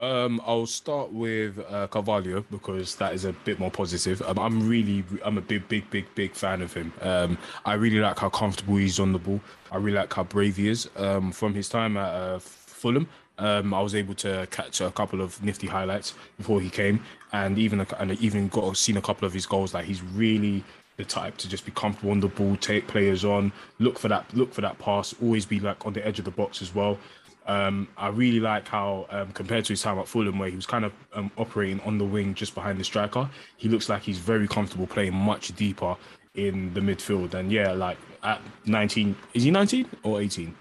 Um, 0.00 0.42
I'll 0.44 0.66
start 0.66 1.12
with 1.12 1.64
uh, 1.70 1.86
Carvalho 1.86 2.44
because 2.50 2.96
that 2.96 3.14
is 3.14 3.24
a 3.24 3.32
bit 3.32 3.60
more 3.60 3.70
positive. 3.70 4.20
Um, 4.22 4.40
I'm 4.40 4.68
really, 4.68 5.04
I'm 5.24 5.38
a 5.38 5.40
big, 5.40 5.68
big, 5.68 5.88
big, 5.90 6.12
big 6.16 6.34
fan 6.34 6.62
of 6.62 6.74
him. 6.74 6.92
Um, 7.00 7.38
I 7.64 7.74
really 7.74 8.00
like 8.00 8.18
how 8.18 8.28
comfortable 8.28 8.78
he's 8.78 8.98
on 8.98 9.12
the 9.12 9.20
ball. 9.20 9.40
I 9.70 9.76
really 9.76 9.98
like 9.98 10.12
how 10.12 10.24
brave 10.24 10.56
he 10.56 10.66
is. 10.66 10.90
Um, 10.96 11.30
from 11.30 11.54
his 11.54 11.68
time 11.68 11.96
at 11.96 12.12
uh, 12.12 12.40
Fulham, 12.40 13.08
um, 13.38 13.74
I 13.74 13.80
was 13.80 13.94
able 13.94 14.14
to 14.16 14.46
catch 14.50 14.80
a 14.80 14.90
couple 14.90 15.20
of 15.20 15.42
nifty 15.42 15.66
highlights 15.66 16.14
before 16.36 16.60
he 16.60 16.70
came, 16.70 17.02
and 17.32 17.58
even 17.58 17.86
and 17.98 18.12
even 18.20 18.48
got 18.48 18.76
seen 18.76 18.96
a 18.96 19.02
couple 19.02 19.26
of 19.26 19.32
his 19.32 19.46
goals. 19.46 19.74
Like 19.74 19.86
he's 19.86 20.02
really 20.02 20.64
the 20.96 21.04
type 21.04 21.36
to 21.38 21.48
just 21.48 21.64
be 21.64 21.72
comfortable 21.72 22.10
on 22.10 22.20
the 22.20 22.28
ball, 22.28 22.56
take 22.56 22.86
players 22.86 23.24
on, 23.24 23.52
look 23.78 23.98
for 23.98 24.08
that, 24.08 24.32
look 24.34 24.52
for 24.52 24.60
that 24.60 24.78
pass, 24.78 25.14
always 25.22 25.46
be 25.46 25.58
like 25.58 25.86
on 25.86 25.92
the 25.92 26.06
edge 26.06 26.18
of 26.18 26.24
the 26.24 26.30
box 26.30 26.60
as 26.62 26.74
well. 26.74 26.98
Um, 27.46 27.88
I 27.96 28.08
really 28.08 28.40
like 28.40 28.68
how, 28.68 29.06
um, 29.10 29.32
compared 29.32 29.64
to 29.64 29.72
his 29.72 29.82
time 29.82 29.98
at 29.98 30.06
Fulham, 30.06 30.38
where 30.38 30.48
he 30.48 30.56
was 30.56 30.66
kind 30.66 30.84
of 30.84 30.92
um, 31.12 31.30
operating 31.36 31.80
on 31.80 31.98
the 31.98 32.04
wing 32.04 32.34
just 32.34 32.54
behind 32.54 32.78
the 32.78 32.84
striker, 32.84 33.28
he 33.56 33.68
looks 33.68 33.88
like 33.88 34.02
he's 34.02 34.18
very 34.18 34.46
comfortable 34.46 34.86
playing 34.86 35.14
much 35.14 35.54
deeper 35.56 35.96
in 36.34 36.72
the 36.74 36.80
midfield. 36.80 37.34
And 37.34 37.50
yeah, 37.50 37.72
like 37.72 37.98
at 38.22 38.40
19, 38.66 39.16
is 39.34 39.42
he 39.42 39.50
19 39.50 39.86
or 40.04 40.20
18? 40.20 40.54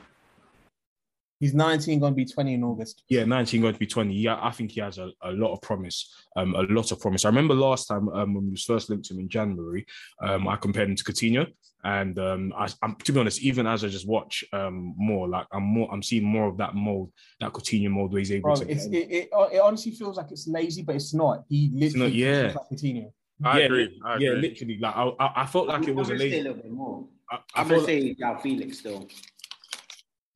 He's 1.41 1.56
19, 1.56 1.99
going 1.99 2.13
to 2.13 2.15
be 2.15 2.23
20 2.23 2.54
in 2.54 2.63
August. 2.63 3.01
Yeah, 3.10 3.25
19 3.25 3.62
going 3.62 3.73
to 3.73 3.80
be 3.80 3.88
20. 3.88 4.13
Yeah, 4.13 4.38
I 4.39 4.51
think 4.51 4.69
he 4.69 4.80
has 4.80 4.99
a, 4.99 5.10
a 5.23 5.32
lot 5.32 5.54
of 5.54 5.62
promise. 5.63 6.13
Um, 6.36 6.54
a 6.54 6.62
lot 6.62 6.91
of 6.91 6.99
promise. 6.99 7.25
I 7.25 7.30
remember 7.30 7.56
last 7.56 7.88
time 7.88 8.10
um, 8.10 8.36
when 8.36 8.45
we 8.45 8.51
was 8.51 8.63
first 8.63 8.91
linked 8.91 9.08
to 9.08 9.15
him 9.15 9.21
in 9.21 9.27
January, 9.27 9.88
um, 10.21 10.47
I 10.47 10.56
compared 10.56 10.88
him 10.88 10.95
to 10.95 11.04
Coutinho, 11.04 11.47
and 11.84 12.19
um, 12.19 12.54
I, 12.56 12.69
am 12.84 12.95
to 13.04 13.12
be 13.12 13.19
honest, 13.19 13.41
even 13.41 13.65
as 13.65 13.84
I 13.84 13.88
just 13.88 14.08
watch 14.08 14.43
um, 14.54 14.93
more, 14.95 15.27
like 15.27 15.47
I'm 15.51 15.63
more, 15.63 15.91
I'm 15.91 16.04
seeing 16.04 16.25
more 16.25 16.47
of 16.47 16.58
that 16.58 16.75
mold, 16.75 17.12
that 17.39 17.54
Coutinho 17.54 17.89
mold 17.89 18.13
where 18.13 18.19
he's 18.19 18.32
able 18.32 18.54
Bro, 18.54 18.58
to. 18.58 18.69
it's, 18.71 18.86
it, 18.86 18.91
it, 18.93 19.30
it 19.51 19.62
honestly 19.62 19.93
feels 19.93 20.17
like 20.17 20.30
it's 20.30 20.47
lazy, 20.47 20.84
but 20.84 20.95
it's 20.95 21.12
not. 21.12 21.43
He 21.49 21.71
literally 21.73 22.06
not, 22.06 22.13
yeah. 22.13 22.41
feels 22.41 22.56
like 22.56 22.80
Coutinho. 22.80 23.12
I 23.43 23.60
yeah, 23.60 23.65
agree. 23.65 24.01
I 24.06 24.17
yeah, 24.17 24.32
literally. 24.34 24.77
Like 24.80 24.95
I, 24.95 25.12
I, 25.19 25.32
I 25.38 25.45
felt 25.47 25.67
like 25.67 25.88
it 25.88 25.95
was 25.95 26.10
a 26.10 26.13
I'm 26.13 26.19
gonna 26.19 26.30
say 26.30 26.39
a 26.39 26.43
little 26.43 26.58
bit 26.58 26.71
more. 26.71 27.08
I, 27.32 27.36
I 27.36 27.39
I'm 27.56 27.67
gonna 27.67 27.80
like- 27.80 27.88
say 27.88 28.13
Joao 28.13 28.38
Felix 28.38 28.77
still. 28.77 29.08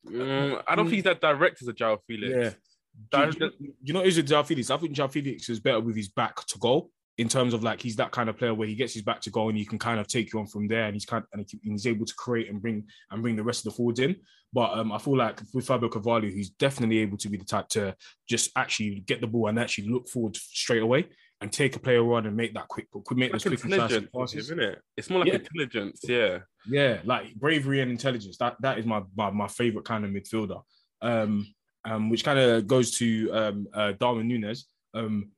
Mm, 0.06 0.62
I 0.66 0.74
don't 0.74 0.86
think 0.86 0.94
he's 0.96 1.04
that 1.04 1.20
direct 1.20 1.62
as 1.62 1.68
a 1.68 1.72
Joao 1.72 1.98
Felix. 2.06 2.34
Yeah. 2.34 2.50
That- 3.12 3.36
you- 3.60 3.74
you 3.82 3.92
know, 3.92 4.02
is 4.02 4.18
it 4.18 4.22
Joao 4.24 4.42
Felix? 4.42 4.70
I 4.70 4.76
think 4.78 4.92
Joao 4.92 5.08
Felix 5.08 5.48
is 5.48 5.60
better 5.60 5.80
with 5.80 5.96
his 5.96 6.08
back 6.08 6.44
to 6.46 6.58
goal 6.58 6.90
in 7.18 7.28
terms 7.28 7.54
of 7.54 7.62
like 7.62 7.80
he's 7.80 7.96
that 7.96 8.10
kind 8.10 8.28
of 8.28 8.36
player 8.36 8.52
where 8.54 8.68
he 8.68 8.74
gets 8.74 8.92
his 8.94 9.02
back 9.02 9.20
to 9.22 9.30
goal 9.30 9.48
and 9.48 9.56
he 9.58 9.64
can 9.64 9.78
kind 9.78 9.98
of 10.00 10.06
take 10.06 10.32
you 10.32 10.38
on 10.40 10.46
from 10.46 10.68
there, 10.68 10.84
and 10.84 10.94
he's 10.94 11.04
kind 11.06 11.24
and 11.32 11.46
he's 11.62 11.86
able 11.86 12.04
to 12.06 12.14
create 12.14 12.48
and 12.48 12.60
bring 12.60 12.86
and 13.10 13.22
bring 13.22 13.36
the 13.36 13.42
rest 13.44 13.66
of 13.66 13.72
the 13.72 13.76
forwards 13.76 14.00
in. 14.00 14.16
But 14.52 14.78
um, 14.78 14.92
I 14.92 14.98
feel 14.98 15.16
like 15.16 15.40
with 15.52 15.66
Fabio 15.66 15.88
Carvalho, 15.88 16.30
he's 16.30 16.50
definitely 16.50 16.98
able 16.98 17.18
to 17.18 17.28
be 17.28 17.36
the 17.36 17.44
type 17.44 17.68
to 17.70 17.94
just 18.28 18.50
actually 18.56 19.00
get 19.00 19.20
the 19.20 19.26
ball 19.26 19.48
and 19.48 19.58
actually 19.58 19.88
look 19.88 20.08
forward 20.08 20.36
straight 20.36 20.82
away 20.82 21.06
and 21.40 21.52
take 21.52 21.76
a 21.76 21.78
player 21.78 22.02
on 22.14 22.26
and 22.26 22.36
make 22.36 22.54
that 22.54 22.68
quick, 22.68 22.90
quick 22.90 23.18
make 23.18 23.32
Like 23.32 23.42
those 23.42 23.60
quick 23.60 23.64
intelligence, 23.64 24.34
isn't 24.34 24.60
it? 24.60 24.80
It's 24.96 25.10
more 25.10 25.20
like 25.20 25.28
Yeah. 25.28 25.34
intelligence, 25.34 26.00
yeah. 26.08 26.38
Yeah, 26.68 27.00
like 27.04 27.34
bravery 27.34 27.80
and 27.80 27.90
intelligence. 27.90 28.38
That 28.38 28.56
that 28.60 28.78
is 28.78 28.86
my 28.86 29.02
my, 29.14 29.30
my 29.30 29.48
favorite 29.48 29.84
kind 29.84 30.04
of 30.04 30.10
midfielder. 30.10 30.62
Um, 31.02 31.46
um, 31.84 32.10
which 32.10 32.24
kind 32.24 32.38
of 32.38 32.66
goes 32.66 32.90
to 32.98 33.30
um, 33.32 33.66
uh, 33.72 33.92
Darwin 33.92 34.26
Nunez. 34.26 34.66
Um, 34.94 35.30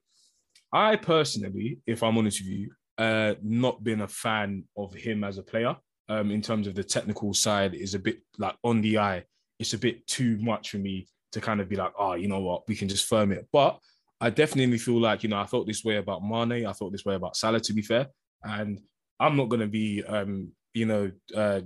I 0.73 0.97
personally, 0.97 1.81
if 1.87 2.03
I'm 2.03 2.17
honest 2.17 2.41
with 2.41 2.49
you, 2.49 2.71
uh, 2.97 3.35
not 3.43 3.85
been 3.85 4.01
a 4.01 4.09
fan 4.09 4.65
of 4.77 4.95
him 4.95 5.25
as 5.25 5.37
a 5.39 5.43
player. 5.43 5.77
Um, 6.11 6.31
in 6.31 6.41
terms 6.41 6.67
of 6.67 6.75
the 6.75 6.85
technical 6.85 7.35
side, 7.35 7.75
is 7.75 7.95
a 7.95 7.99
bit 7.99 8.21
like 8.39 8.57
on 8.65 8.81
the 8.81 8.99
eye. 8.99 9.25
It's 9.59 9.75
a 9.75 9.79
bit 9.79 10.07
too 10.07 10.39
much 10.39 10.71
for 10.71 10.79
me 10.79 11.07
to 11.33 11.41
kind 11.41 11.61
of 11.61 11.69
be 11.69 11.77
like, 11.77 11.93
oh, 11.99 12.15
you 12.15 12.29
know 12.29 12.41
what, 12.41 12.67
we 12.67 12.75
can 12.77 12.89
just 12.89 13.07
firm 13.07 13.31
it. 13.33 13.47
But 13.53 13.79
I 14.21 14.31
definitely 14.31 14.79
feel 14.79 15.01
like 15.01 15.23
you 15.23 15.29
know 15.29 15.39
I 15.39 15.47
felt 15.47 15.67
this 15.67 15.85
way 15.85 15.97
about 15.97 16.23
Mane. 16.23 16.67
I 16.67 16.73
felt 16.73 16.93
this 16.93 17.05
way 17.05 17.15
about 17.15 17.37
Salah. 17.37 17.61
To 17.61 17.73
be 17.73 17.83
fair, 17.83 18.09
and 18.43 18.81
I'm 19.21 19.37
not 19.37 19.49
going 19.49 19.61
to 19.61 19.69
be, 19.69 20.03
um, 20.05 20.53
you 20.75 20.87
know, 20.87 21.11
uh, 21.35 21.61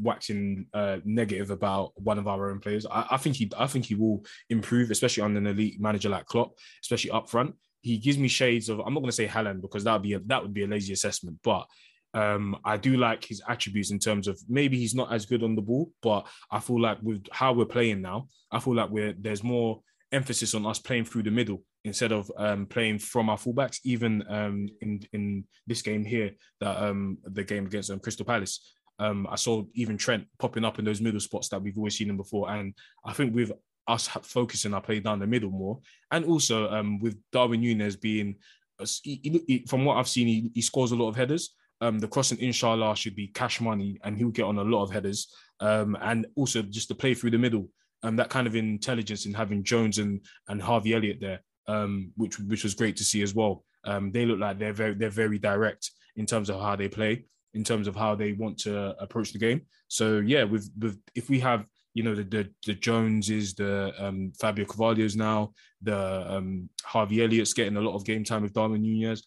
waxing 0.00 0.66
uh, 0.74 0.98
negative 1.04 1.50
about 1.50 1.92
one 1.96 2.18
of 2.18 2.26
our 2.26 2.50
own 2.50 2.60
players. 2.60 2.86
I, 2.86 3.06
I 3.12 3.16
think 3.16 3.36
he, 3.36 3.50
I 3.56 3.66
think 3.66 3.86
he 3.86 3.94
will 3.94 4.24
improve, 4.50 4.90
especially 4.90 5.22
under 5.22 5.38
an 5.38 5.46
elite 5.46 5.80
manager 5.80 6.08
like 6.08 6.26
Klopp, 6.26 6.52
especially 6.82 7.10
up 7.10 7.28
front. 7.28 7.54
He 7.82 7.98
gives 7.98 8.18
me 8.18 8.28
shades 8.28 8.68
of. 8.68 8.80
I'm 8.80 8.94
not 8.94 9.00
going 9.00 9.10
to 9.10 9.16
say 9.16 9.26
Haaland 9.26 9.60
because 9.60 9.84
that 9.84 9.92
would 9.92 10.02
be 10.02 10.14
a, 10.14 10.20
that 10.26 10.42
would 10.42 10.54
be 10.54 10.64
a 10.64 10.68
lazy 10.68 10.92
assessment, 10.92 11.38
but. 11.42 11.66
Um, 12.14 12.58
I 12.62 12.76
do 12.76 12.98
like 12.98 13.24
his 13.24 13.40
attributes 13.48 13.90
in 13.90 13.98
terms 13.98 14.28
of 14.28 14.38
maybe 14.46 14.76
he's 14.76 14.94
not 14.94 15.14
as 15.14 15.24
good 15.24 15.42
on 15.42 15.56
the 15.56 15.62
ball, 15.62 15.90
but 16.02 16.26
I 16.50 16.60
feel 16.60 16.78
like 16.78 16.98
with 17.00 17.24
how 17.32 17.54
we're 17.54 17.64
playing 17.64 18.02
now, 18.02 18.28
I 18.50 18.60
feel 18.60 18.74
like 18.74 18.90
we're 18.90 19.14
there's 19.18 19.42
more 19.42 19.80
emphasis 20.12 20.54
on 20.54 20.66
us 20.66 20.78
playing 20.78 21.06
through 21.06 21.22
the 21.22 21.30
middle 21.30 21.62
instead 21.84 22.12
of 22.12 22.30
um, 22.36 22.66
playing 22.66 22.98
from 22.98 23.28
our 23.28 23.36
fullbacks. 23.36 23.78
Even 23.84 24.22
um, 24.28 24.68
in 24.80 25.00
in 25.12 25.44
this 25.66 25.82
game 25.82 26.04
here, 26.04 26.30
that 26.60 26.82
um, 26.82 27.18
the 27.24 27.44
game 27.44 27.66
against 27.66 27.90
um, 27.90 27.98
Crystal 28.00 28.26
Palace, 28.26 28.74
um, 28.98 29.26
I 29.30 29.36
saw 29.36 29.64
even 29.74 29.96
Trent 29.96 30.26
popping 30.38 30.64
up 30.64 30.78
in 30.78 30.84
those 30.84 31.00
middle 31.00 31.20
spots 31.20 31.48
that 31.48 31.60
we've 31.62 31.76
always 31.76 31.96
seen 31.96 32.10
him 32.10 32.16
before. 32.16 32.50
And 32.50 32.74
I 33.04 33.12
think 33.12 33.34
with 33.34 33.52
us 33.88 34.06
focusing 34.22 34.74
our 34.74 34.80
play 34.80 35.00
down 35.00 35.18
the 35.18 35.26
middle 35.26 35.50
more, 35.50 35.80
and 36.10 36.24
also 36.24 36.70
um, 36.70 37.00
with 37.00 37.16
Darwin 37.32 37.60
Nunez 37.60 37.96
being, 37.96 38.36
s- 38.80 39.00
he- 39.02 39.42
he- 39.48 39.64
from 39.68 39.84
what 39.84 39.96
I've 39.96 40.08
seen, 40.08 40.28
he, 40.28 40.50
he 40.54 40.62
scores 40.62 40.92
a 40.92 40.96
lot 40.96 41.08
of 41.08 41.16
headers. 41.16 41.54
Um, 41.80 41.98
the 41.98 42.06
crossing, 42.06 42.38
inshallah, 42.38 42.94
should 42.94 43.16
be 43.16 43.26
cash 43.26 43.60
money, 43.60 43.98
and 44.04 44.16
he'll 44.16 44.30
get 44.30 44.44
on 44.44 44.58
a 44.58 44.62
lot 44.62 44.84
of 44.84 44.92
headers. 44.92 45.26
Um, 45.58 45.96
and 46.00 46.26
also 46.36 46.62
just 46.62 46.86
to 46.88 46.94
play 46.94 47.12
through 47.14 47.32
the 47.32 47.38
middle, 47.38 47.68
um, 48.04 48.14
that 48.16 48.30
kind 48.30 48.46
of 48.46 48.54
intelligence 48.54 49.26
in 49.26 49.34
having 49.34 49.64
Jones 49.64 49.98
and 49.98 50.20
and 50.48 50.62
Harvey 50.62 50.94
Elliott 50.94 51.18
there, 51.20 51.40
um, 51.68 52.12
which 52.16 52.38
which 52.38 52.64
was 52.64 52.74
great 52.74 52.96
to 52.96 53.04
see 53.04 53.22
as 53.22 53.34
well. 53.34 53.64
Um, 53.84 54.12
they 54.12 54.26
look 54.26 54.38
like 54.38 54.58
they're 54.58 54.72
very 54.72 54.94
they're 54.94 55.10
very 55.10 55.38
direct 55.38 55.90
in 56.16 56.26
terms 56.26 56.50
of 56.50 56.60
how 56.60 56.76
they 56.76 56.88
play, 56.88 57.24
in 57.54 57.64
terms 57.64 57.88
of 57.88 57.96
how 57.96 58.14
they 58.14 58.32
want 58.32 58.58
to 58.58 59.00
approach 59.02 59.32
the 59.32 59.38
game. 59.38 59.62
So 59.88 60.18
yeah, 60.18 60.44
with 60.44 60.70
with 60.78 60.98
if 61.14 61.28
we 61.28 61.40
have 61.40 61.66
you 61.94 62.02
know 62.02 62.14
the 62.14 62.24
the, 62.24 62.48
the 62.66 62.74
Joneses, 62.74 63.54
the 63.54 63.92
um, 63.98 64.32
Fabio 64.40 64.64
Carvalho's 64.64 65.16
now, 65.16 65.52
the 65.82 66.32
um, 66.32 66.68
Harvey 66.84 67.22
Elliott's 67.22 67.54
getting 67.54 67.76
a 67.76 67.80
lot 67.80 67.94
of 67.94 68.04
game 68.04 68.24
time 68.24 68.42
with 68.42 68.54
Darwin 68.54 68.82
Nunez. 68.82 69.22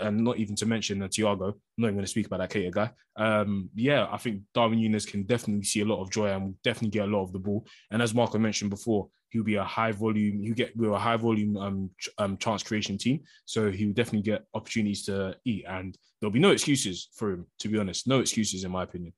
And 0.00 0.24
not 0.24 0.38
even 0.38 0.56
to 0.56 0.66
mention 0.66 1.00
uh, 1.00 1.06
Thiago. 1.06 1.52
I'm 1.52 1.60
not 1.78 1.86
even 1.86 1.94
going 1.94 2.04
to 2.04 2.10
speak 2.10 2.26
about 2.26 2.40
that 2.40 2.50
Keita 2.50 2.72
guy. 2.72 2.90
Um, 3.14 3.70
yeah, 3.76 4.08
I 4.10 4.16
think 4.16 4.42
Darwin 4.52 4.80
Nunez 4.80 5.06
can 5.06 5.22
definitely 5.22 5.62
see 5.62 5.82
a 5.82 5.84
lot 5.84 6.02
of 6.02 6.10
joy 6.10 6.26
and 6.26 6.42
will 6.42 6.54
definitely 6.64 6.90
get 6.90 7.08
a 7.08 7.12
lot 7.12 7.22
of 7.22 7.32
the 7.32 7.38
ball. 7.38 7.64
And 7.92 8.02
as 8.02 8.12
Marco 8.12 8.36
mentioned 8.36 8.70
before, 8.70 9.08
he'll 9.30 9.44
be 9.44 9.54
a 9.56 9.64
high 9.64 9.92
volume. 9.92 10.42
He'll 10.42 10.54
get 10.54 10.76
we're 10.76 10.92
a 10.92 10.98
high 10.98 11.16
volume 11.16 11.56
um, 11.56 11.90
ch- 11.98 12.08
um 12.18 12.36
chance 12.36 12.62
creation 12.62 12.98
team, 12.98 13.20
so 13.46 13.70
he'll 13.70 13.92
definitely 13.92 14.22
get 14.22 14.44
opportunities 14.54 15.04
to 15.06 15.36
eat. 15.44 15.64
And 15.68 15.96
there'll 16.20 16.32
be 16.32 16.38
no 16.40 16.50
excuses 16.50 17.08
for 17.14 17.32
him. 17.32 17.46
To 17.60 17.68
be 17.68 17.78
honest, 17.78 18.06
no 18.06 18.20
excuses 18.20 18.64
in 18.64 18.70
my 18.70 18.82
opinion. 18.82 19.12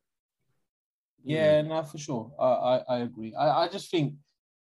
Yeah, 1.25 1.63
no, 1.63 1.83
for 1.85 1.99
sure. 1.99 2.33
I, 2.39 2.45
I, 2.47 2.77
I 2.89 2.99
agree. 3.01 3.33
I, 3.35 3.65
I 3.65 3.69
just 3.69 3.91
think, 3.91 4.15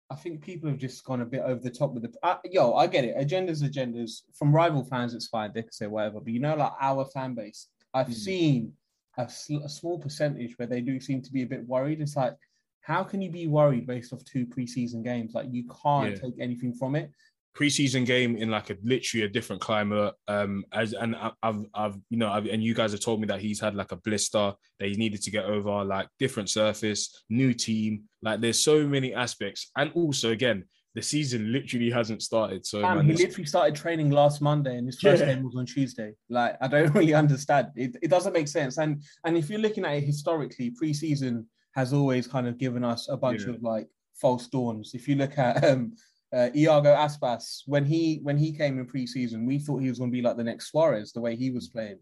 I 0.10 0.16
think 0.16 0.42
people 0.42 0.70
have 0.70 0.80
just 0.80 1.04
gone 1.04 1.22
a 1.22 1.26
bit 1.26 1.42
over 1.42 1.60
the 1.60 1.70
top 1.70 1.94
with 1.94 2.04
the. 2.04 2.14
I, 2.24 2.38
yo, 2.46 2.74
I 2.76 2.88
get 2.88 3.04
it. 3.04 3.18
Agendas, 3.18 3.62
agendas. 3.62 4.22
From 4.38 4.56
rival 4.56 4.84
fans, 4.86 5.14
it's 5.14 5.28
fine. 5.28 5.52
They 5.54 5.64
can 5.64 5.72
say 5.72 5.88
whatever. 5.88 6.22
But 6.22 6.32
you 6.34 6.40
know, 6.40 6.56
like 6.56 6.72
our 6.80 7.06
fan 7.06 7.34
base, 7.36 7.68
I've 7.94 8.08
Mm. 8.08 8.14
seen 8.14 8.74
a, 9.18 9.30
sl- 9.30 9.64
a 9.66 9.70
small 9.70 10.00
percentage 10.00 10.58
where 10.58 10.68
they 10.68 10.82
do 10.82 11.00
seem 11.00 11.22
to 11.22 11.32
be 11.32 11.44
a 11.44 11.48
bit 11.48 11.68
worried. 11.68 12.00
It's 12.02 12.16
like, 12.16 12.36
how 12.86 13.04
can 13.04 13.20
you 13.20 13.32
be 13.32 13.48
worried 13.48 13.88
based 13.88 14.14
off 14.14 14.24
two 14.26 14.46
preseason 14.46 15.04
games? 15.04 15.34
Like 15.34 15.48
you 15.52 15.64
can't 15.84 16.12
Yeah. 16.12 16.22
take 16.22 16.36
anything 16.40 16.74
from 16.74 16.96
it. 16.96 17.12
preseason 17.58 18.06
game 18.06 18.36
in 18.36 18.52
like 18.52 18.70
a 18.70 18.76
literally 18.84 19.26
a 19.26 19.30
different 19.30 19.62
climate. 19.62 20.14
Um, 20.28 20.66
as 20.74 20.92
and 20.94 21.16
I've 21.42 21.66
I've 21.74 21.96
you 22.10 22.18
know 22.18 22.30
I've, 22.30 22.46
and 22.48 22.62
you 22.62 22.74
guys 22.76 22.92
have 22.92 23.00
told 23.00 23.22
me 23.22 23.28
that 23.28 23.40
he's 23.40 23.62
had 23.62 23.76
like 23.76 23.92
a 23.94 23.96
blister 23.96 24.54
that 24.80 24.88
he 24.90 24.96
needed 24.96 25.22
to 25.24 25.32
get 25.32 25.46
over, 25.46 25.84
like 25.86 26.08
different 26.20 26.50
surface, 26.50 27.24
new 27.30 27.54
team. 27.54 28.04
Like 28.22 28.42
there's 28.42 28.62
so 28.64 28.86
many 28.86 29.14
aspects, 29.14 29.72
and 29.78 29.90
also 29.96 30.32
again 30.32 30.66
the 30.96 31.02
season 31.02 31.52
literally 31.52 31.90
hasn't 31.90 32.22
started. 32.24 32.66
So 32.66 32.82
Fam, 32.82 32.98
man, 32.98 33.06
he 33.06 33.14
literally 33.14 33.46
started 33.46 33.74
training 33.76 34.12
last 34.12 34.42
Monday, 34.42 34.78
and 34.78 34.86
his 34.88 35.00
first 35.00 35.22
Yeah. 35.22 35.34
game 35.34 35.44
was 35.44 35.56
on 35.58 35.66
Tuesday. 35.66 36.12
Like, 36.30 36.58
I 36.62 36.68
don't 36.68 36.94
really 37.00 37.14
understand. 37.14 37.68
It, 37.76 37.96
it 38.02 38.10
doesn't 38.10 38.34
make 38.34 38.48
sense. 38.50 38.78
And 38.78 39.02
and 39.26 39.36
if 39.38 39.50
you're 39.50 39.60
looking 39.60 39.86
at 39.86 39.94
it 39.96 40.04
historically, 40.04 40.72
preseason 40.72 41.46
has 41.76 41.94
always 41.94 42.28
kind 42.28 42.48
of 42.48 42.58
given 42.58 42.84
us 42.84 43.08
a 43.10 43.18
bunch 43.18 43.44
Yeah. 43.44 43.50
of 43.54 43.62
like 43.62 43.88
false 44.14 44.48
dawns. 44.48 44.92
If 44.94 45.08
you 45.08 45.16
look 45.16 45.38
at 45.38 45.64
um, 45.64 45.94
uh, 46.34 46.50
Iago 46.56 46.96
Aspas, 46.96 47.62
when 47.66 47.86
he 47.86 48.20
when 48.24 48.38
he 48.38 48.52
came 48.52 48.80
in 48.80 48.86
preseason, 48.88 49.46
we 49.46 49.60
thought 49.60 49.80
he 49.82 49.90
was 49.90 50.00
going 50.00 50.12
to 50.12 50.16
be 50.16 50.22
like 50.22 50.38
the 50.38 50.44
next 50.44 50.72
Suarez, 50.72 51.12
the 51.12 51.22
way 51.22 51.36
he 51.36 51.52
was 51.52 51.68
playing. 51.68 52.00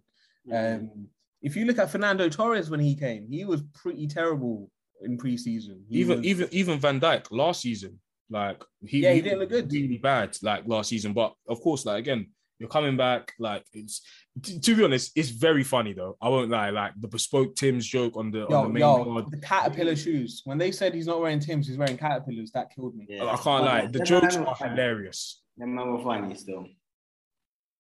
Um, 0.53 1.07
if 1.41 1.55
you 1.55 1.65
look 1.65 1.79
at 1.79 1.89
Fernando 1.89 2.29
Torres 2.29 2.69
when 2.69 2.79
he 2.79 2.95
came, 2.95 3.27
he 3.29 3.45
was 3.45 3.63
pretty 3.73 4.07
terrible 4.07 4.69
in 5.01 5.17
preseason. 5.17 5.81
He 5.89 5.99
even 5.99 6.17
was- 6.19 6.25
even 6.27 6.47
even 6.51 6.79
Van 6.79 6.99
Dijk 6.99 7.27
last 7.31 7.61
season, 7.61 7.99
like 8.29 8.63
he 8.85 8.99
Yeah, 9.01 9.13
he 9.13 9.21
was 9.21 9.23
didn't 9.23 9.39
look 9.39 9.49
good. 9.49 9.71
really 9.73 9.97
bad 9.97 10.37
like 10.43 10.67
last 10.67 10.89
season. 10.89 11.13
But 11.13 11.33
of 11.47 11.59
course, 11.61 11.85
like 11.85 11.99
again, 11.99 12.27
you're 12.59 12.69
coming 12.69 12.95
back. 12.97 13.33
Like 13.39 13.65
it's 13.73 14.01
t- 14.41 14.59
to 14.59 14.75
be 14.75 14.83
honest, 14.83 15.11
it's 15.15 15.29
very 15.29 15.63
funny 15.63 15.93
though. 15.93 16.17
I 16.21 16.29
won't 16.29 16.49
lie. 16.49 16.69
Like 16.69 16.93
the 16.99 17.07
bespoke 17.07 17.55
Tim's 17.55 17.85
joke 17.85 18.15
on 18.17 18.31
the 18.31 18.45
on 18.47 18.67
the 18.67 18.69
main 18.69 18.81
yo, 18.81 19.03
card. 19.03 19.31
the 19.31 19.37
caterpillar 19.37 19.95
shoes. 19.95 20.41
When 20.45 20.57
they 20.57 20.71
said 20.71 20.93
he's 20.93 21.07
not 21.07 21.19
wearing 21.21 21.39
Tim's, 21.39 21.67
he's 21.67 21.77
wearing 21.77 21.97
caterpillars. 21.97 22.51
That 22.51 22.73
killed 22.73 22.95
me. 22.95 23.05
Yeah. 23.09 23.25
I 23.25 23.37
can't 23.37 23.65
lie. 23.65 23.85
The 23.87 23.99
Them 23.99 24.05
jokes 24.05 24.37
man 24.37 24.45
are 24.45 24.55
hilarious. 24.55 25.41
Them 25.57 25.75
man 25.75 25.91
were 25.91 26.03
funny 26.03 26.35
still. 26.35 26.67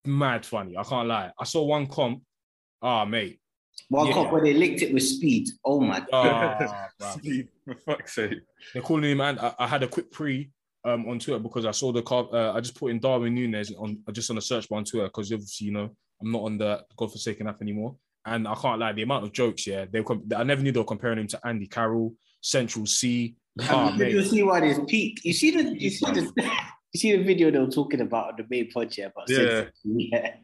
Mad 0.05 0.45
funny. 0.45 0.77
I 0.77 0.83
can't 0.83 1.07
lie. 1.07 1.31
I 1.39 1.43
saw 1.45 1.63
one 1.63 1.87
comp. 1.87 2.21
Ah, 2.81 3.05
mate. 3.05 3.39
One 3.89 4.07
Yeah. 4.07 4.13
cop 4.13 4.31
where 4.31 4.43
they 4.43 4.53
licked 4.53 4.81
it 4.81 4.93
with 4.93 5.03
speed. 5.03 5.47
Oh 5.63 5.79
my 5.79 5.99
god. 5.99 6.07
Ah, 6.11 6.87
bruv. 7.01 7.11
Steve, 7.19 7.47
for 7.65 7.75
fuck's 7.75 8.15
sake. 8.15 8.39
They're 8.73 8.81
calling 8.81 9.05
him, 9.11 9.17
man. 9.19 9.39
I, 9.39 9.53
I 9.59 9.67
had 9.67 9.83
a 9.83 9.87
quick 9.87 10.11
pre 10.11 10.49
um, 10.85 11.07
on 11.07 11.19
Twitter 11.19 11.39
because 11.39 11.65
I 11.65 11.71
saw 11.71 11.91
the 11.91 12.01
car. 12.01 12.27
Uh, 12.31 12.53
I 12.53 12.59
just 12.59 12.75
put 12.75 12.91
in 12.91 12.99
Darwin 12.99 13.33
Nunez 13.35 13.73
on 13.77 13.99
just 14.11 14.29
on 14.29 14.35
the 14.35 14.41
search 14.41 14.69
bar 14.69 14.77
on 14.77 14.85
Twitter 14.85 15.07
because 15.07 15.31
obviously, 15.31 15.67
you 15.67 15.73
know, 15.73 15.89
I'm 16.21 16.31
not 16.31 16.43
on 16.43 16.57
the 16.57 16.83
godforsaken 16.97 17.47
app 17.47 17.61
anymore. 17.61 17.95
And 18.25 18.47
I 18.47 18.55
can't 18.55 18.79
lie, 18.79 18.93
the 18.93 19.01
amount 19.01 19.25
of 19.25 19.33
jokes, 19.33 19.67
yeah, 19.67 19.85
they 19.91 19.99
were, 19.99 20.17
I 20.35 20.43
never 20.43 20.61
knew 20.61 20.71
they 20.71 20.79
were 20.79 20.85
comparing 20.85 21.19
him 21.19 21.27
to 21.27 21.39
Andy 21.45 21.67
Carroll, 21.67 22.13
Central 22.41 22.85
C. 22.85 23.35
You 23.97 24.23
see 24.23 24.43
why 24.43 24.61
there's 24.61 24.79
peak. 24.87 25.19
You 25.23 25.33
see 25.33 25.51
the 25.51 25.79
you 25.79 25.89
see 25.89 26.05
the 26.05 26.31
you 26.93 26.99
see 26.99 27.15
the 27.15 27.23
video 27.23 27.51
they 27.51 27.59
were 27.59 27.67
talking 27.67 28.01
about 28.01 28.29
on 28.29 28.35
the 28.37 28.45
main 28.49 28.71
project 28.71 28.97
yeah, 28.97 29.05
about 29.05 29.29
Yeah. 29.29 29.37
Sensei? 29.37 30.09
yeah. 30.11 30.35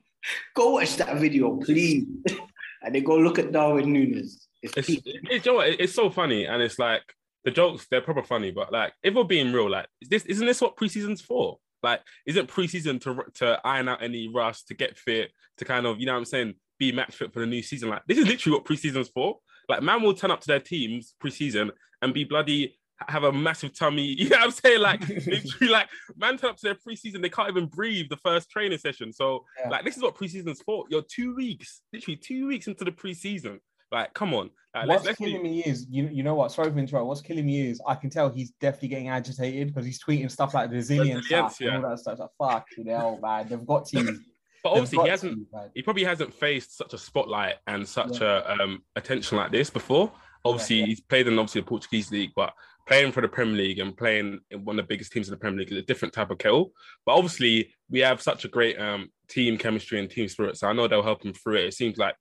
Go 0.55 0.71
watch 0.71 0.97
that 0.97 1.17
video, 1.17 1.55
please. 1.57 2.05
and 2.83 2.93
then 2.93 3.03
go 3.03 3.17
look 3.17 3.39
at 3.39 3.51
Darwin 3.51 3.91
Nunez. 3.93 4.47
It's, 4.61 4.77
It's, 4.77 4.89
it's, 4.89 5.05
you 5.05 5.41
know 5.45 5.55
what? 5.55 5.69
it's 5.69 5.95
so 5.95 6.09
funny, 6.09 6.45
and 6.45 6.61
it's 6.61 6.77
like 6.77 7.03
the 7.45 7.51
jokes 7.51 7.87
they're 7.89 8.01
proper 8.01 8.23
funny, 8.23 8.51
but 8.51 8.71
like 8.71 8.93
if 9.03 9.13
we're 9.13 9.23
being 9.23 9.51
real, 9.53 9.69
like 9.69 9.87
is 10.01 10.09
this 10.09 10.25
isn't 10.25 10.45
this 10.45 10.61
what 10.61 10.75
preseason's 10.75 11.21
for? 11.21 11.57
Like, 11.81 12.01
isn't 12.25 12.49
preseason 12.49 12.99
to 13.01 13.23
to 13.35 13.59
iron 13.63 13.87
out 13.87 14.03
any 14.03 14.27
rust, 14.27 14.67
to 14.67 14.73
get 14.73 14.97
fit, 14.97 15.31
to 15.59 15.65
kind 15.65 15.85
of 15.85 15.99
you 15.99 16.05
know 16.05 16.13
what 16.13 16.19
I'm 16.19 16.25
saying, 16.25 16.55
be 16.77 16.91
match 16.91 17.15
fit 17.15 17.33
for 17.33 17.39
the 17.39 17.45
new 17.45 17.63
season? 17.63 17.89
Like, 17.89 18.01
this 18.07 18.17
is 18.17 18.27
literally 18.27 18.57
what 18.57 18.65
preseason's 18.65 19.09
for. 19.09 19.37
Like, 19.69 19.81
man 19.81 20.01
will 20.01 20.13
turn 20.13 20.31
up 20.31 20.41
to 20.41 20.47
their 20.47 20.59
teams 20.59 21.13
preseason 21.23 21.71
and 22.01 22.13
be 22.13 22.23
bloody 22.25 22.77
have 23.07 23.23
a 23.23 23.31
massive 23.31 23.73
tummy. 23.77 24.03
You 24.19 24.27
know 24.29 24.37
what 24.39 24.45
I'm 24.45 24.51
saying? 24.51 24.81
Like, 24.81 25.07
literally, 25.07 25.71
like 25.71 25.87
man 26.17 26.37
turn 26.37 26.49
up 26.49 26.57
to 26.57 26.63
their 26.63 26.75
preseason, 26.75 27.21
they 27.21 27.29
can't 27.29 27.49
even 27.49 27.67
breathe 27.67 28.07
the 28.09 28.17
first 28.17 28.49
training 28.49 28.77
session. 28.79 29.13
So, 29.13 29.45
Yeah. 29.57 29.69
like, 29.69 29.85
this 29.85 29.95
is 29.95 30.03
what 30.03 30.15
preseason's 30.15 30.61
for. 30.61 30.83
You're 30.89 31.03
two 31.09 31.33
weeks, 31.35 31.81
literally 31.93 32.17
two 32.17 32.47
weeks 32.47 32.67
into 32.67 32.83
the 32.83 32.91
preseason. 32.91 33.59
Like, 33.91 34.13
come 34.13 34.33
on. 34.33 34.51
Like, 34.75 34.87
What's 34.87 35.05
let's, 35.05 35.05
let's 35.05 35.17
killing 35.17 35.41
me 35.41 35.63
is 35.63 35.87
you, 35.89 36.07
you 36.11 36.21
know 36.21 36.35
what? 36.35 36.51
Sorry 36.51 36.71
for 36.71 36.77
interrupting. 36.77 37.07
What's 37.07 37.21
killing 37.21 37.45
me 37.45 37.69
is 37.69 37.81
I 37.87 37.95
can 37.95 38.09
tell 38.09 38.29
he's 38.29 38.51
definitely 38.61 38.89
getting 38.89 39.09
agitated 39.09 39.67
because 39.67 39.85
he's 39.85 40.01
tweeting 40.01 40.29
stuff 40.29 40.53
like 40.53 40.69
resilience 40.69 41.23
Resilience, 41.23 41.55
stuff 41.55 41.67
and 41.67 41.85
all 41.85 41.89
that 41.89 41.99
stuff. 41.99 42.19
Like, 42.19 42.29
fuck, 42.37 42.67
you 42.77 42.83
know, 42.83 43.19
man. 43.21 43.47
They've 43.47 43.65
got 43.65 43.87
to. 43.87 44.19
but 44.63 44.69
obviously 44.69 45.03
he 45.03 45.09
hasn't. 45.09 45.47
man. 45.51 45.71
He 45.73 45.81
probably 45.81 46.03
hasn't 46.03 46.33
faced 46.33 46.77
such 46.77 46.93
a 46.93 46.97
spotlight 46.97 47.55
and 47.65 47.87
such 47.87 48.21
a 48.21 48.61
um, 48.61 48.83
attention 48.95 49.37
like 49.37 49.51
this 49.51 49.69
before. 49.69 50.11
Obviously, 50.45 50.79
yeah. 50.79 50.85
he's 50.85 51.01
played 51.01 51.27
in 51.27 51.37
obviously 51.37 51.61
the 51.61 51.67
Portuguese 51.67 52.11
league, 52.11 52.31
but 52.35 52.53
playing 52.89 53.11
for 53.11 53.21
the 53.21 53.27
Premier 53.27 53.55
League 53.55 53.79
and 53.79 53.95
playing 53.95 54.39
in 54.51 54.65
one 54.65 54.79
of 54.79 54.85
the 54.85 54.87
biggest 54.87 55.11
teams 55.11 55.27
in 55.27 55.31
the 55.31 55.37
Premier 55.37 55.59
League 55.59 55.71
is 55.71 55.77
a 55.77 55.83
different 55.83 56.13
type 56.13 56.31
of 56.31 56.37
kettle. 56.37 56.71
But 57.05 57.13
obviously, 57.13 57.73
we 57.89 57.99
have 57.99 58.21
such 58.21 58.45
a 58.45 58.47
great 58.47 58.79
um, 58.79 59.09
team 59.29 59.57
chemistry 59.57 59.99
and 59.99 60.09
team 60.09 60.27
spirit, 60.27 60.57
so 60.57 60.67
I 60.67 60.73
know 60.73 60.87
they'll 60.87 61.03
help 61.03 61.23
him 61.23 61.33
through 61.33 61.57
it. 61.57 61.65
It 61.65 61.73
seems 61.73 61.97
like 61.97 62.15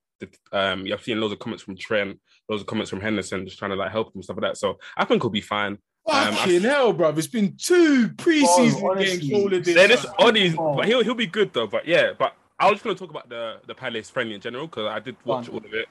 um, 0.53 0.87
you've 0.87 1.03
seen 1.03 1.21
loads 1.21 1.33
of 1.33 1.39
comments 1.39 1.63
from 1.63 1.77
Trent, 1.77 2.19
loads 2.49 2.63
of 2.63 2.67
comments 2.67 2.91
from 2.91 3.01
Henderson, 3.01 3.45
just 3.47 3.59
trying 3.59 3.71
to 3.71 3.77
like 3.77 3.91
help 3.91 4.09
him 4.09 4.13
and 4.17 4.25
stuff 4.25 4.37
like 4.37 4.51
that. 4.53 4.57
So 4.59 4.79
I 4.97 5.05
think 5.05 5.23
he'll 5.23 5.31
be 5.31 5.41
fine. 5.41 5.73
Um, 5.73 6.15
I- 6.15 6.31
Fucking 6.33 6.63
hell, 6.63 6.95
bruv. 6.95 7.19
It's 7.19 7.27
been 7.27 7.55
two 7.57 8.09
preseason 8.11 8.81
Bro, 8.81 8.95
games 8.97 9.11
honestly. 9.21 9.35
all 9.35 9.53
of 9.55 9.65
this. 9.65 9.77
Yeah, 9.77 9.87
this. 9.87 10.07
Oddies, 10.19 10.55
Oh. 10.59 10.77
but 10.77 10.87
he'll 10.87 11.03
he'll 11.05 11.15
be 11.15 11.27
good 11.27 11.53
though. 11.53 11.67
But 11.67 11.87
yeah, 11.87 12.13
but 12.19 12.35
I 12.59 12.65
was 12.67 12.75
just 12.77 12.85
going 12.85 12.97
to 12.97 13.01
talk 13.01 13.11
about 13.11 13.29
the 13.29 13.59
the 13.67 13.75
Palace 13.75 14.09
friendly 14.11 14.35
in 14.35 14.41
general 14.41 14.67
because 14.67 14.87
I 14.87 15.01
did 15.01 15.17
watch 15.25 15.47
Fun. 15.47 15.55
all 15.57 15.65
of 15.67 15.75
it. 15.75 15.87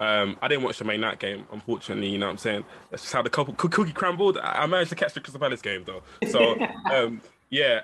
Um, 0.00 0.36
I 0.40 0.46
didn't 0.48 0.62
watch 0.62 0.78
the 0.78 0.84
main 0.84 1.00
night 1.00 1.18
game, 1.18 1.44
unfortunately. 1.52 2.08
You 2.08 2.18
know 2.18 2.26
what 2.26 2.32
I'm 2.32 2.38
saying? 2.38 2.64
That's 2.90 3.02
just 3.02 3.12
how 3.12 3.20
the 3.20 3.30
couple 3.30 3.52
cook- 3.54 3.72
cookie 3.72 3.92
crumbled. 3.92 4.38
I 4.38 4.62
I 4.62 4.66
managed 4.66 4.90
to 4.90 4.96
catch 4.96 5.12
the 5.12 5.20
Crystal 5.20 5.40
Palace 5.40 5.60
game 5.60 5.84
though. 5.84 6.02
So 6.28 6.56
um, 6.92 7.20
yeah, 7.50 7.80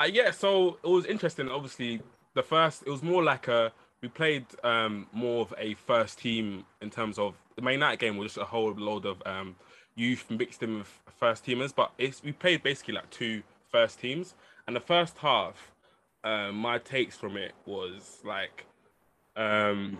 uh, 0.00 0.04
yeah. 0.10 0.30
So 0.30 0.78
it 0.82 0.88
was 0.88 1.04
interesting. 1.06 1.48
Obviously, 1.50 2.00
the 2.34 2.42
first 2.42 2.82
it 2.86 2.90
was 2.90 3.02
more 3.02 3.22
like 3.22 3.48
a 3.48 3.72
we 4.06 4.10
played 4.10 4.46
um, 4.62 5.08
more 5.12 5.40
of 5.40 5.52
a 5.58 5.74
first 5.74 6.20
team 6.20 6.64
in 6.80 6.90
terms 6.90 7.18
of 7.18 7.34
the 7.56 7.62
main 7.62 7.80
night 7.80 7.98
game 7.98 8.16
was 8.16 8.34
just 8.34 8.38
a 8.38 8.44
whole 8.44 8.72
load 8.74 9.04
of 9.04 9.20
um, 9.26 9.56
youth 9.96 10.30
mixed 10.30 10.62
in 10.62 10.78
with 10.78 11.00
first 11.18 11.44
teamers, 11.44 11.74
but 11.74 11.90
it's 11.98 12.22
we 12.22 12.30
played 12.30 12.62
basically 12.62 12.94
like 12.94 13.10
two 13.10 13.42
first 13.68 13.98
teams. 13.98 14.34
And 14.68 14.76
the 14.76 14.80
first 14.80 15.18
half, 15.18 15.72
um, 16.22 16.54
my 16.54 16.78
takes 16.78 17.16
from 17.16 17.36
it 17.36 17.52
was 17.64 18.20
like 18.24 18.66
um, 19.34 19.98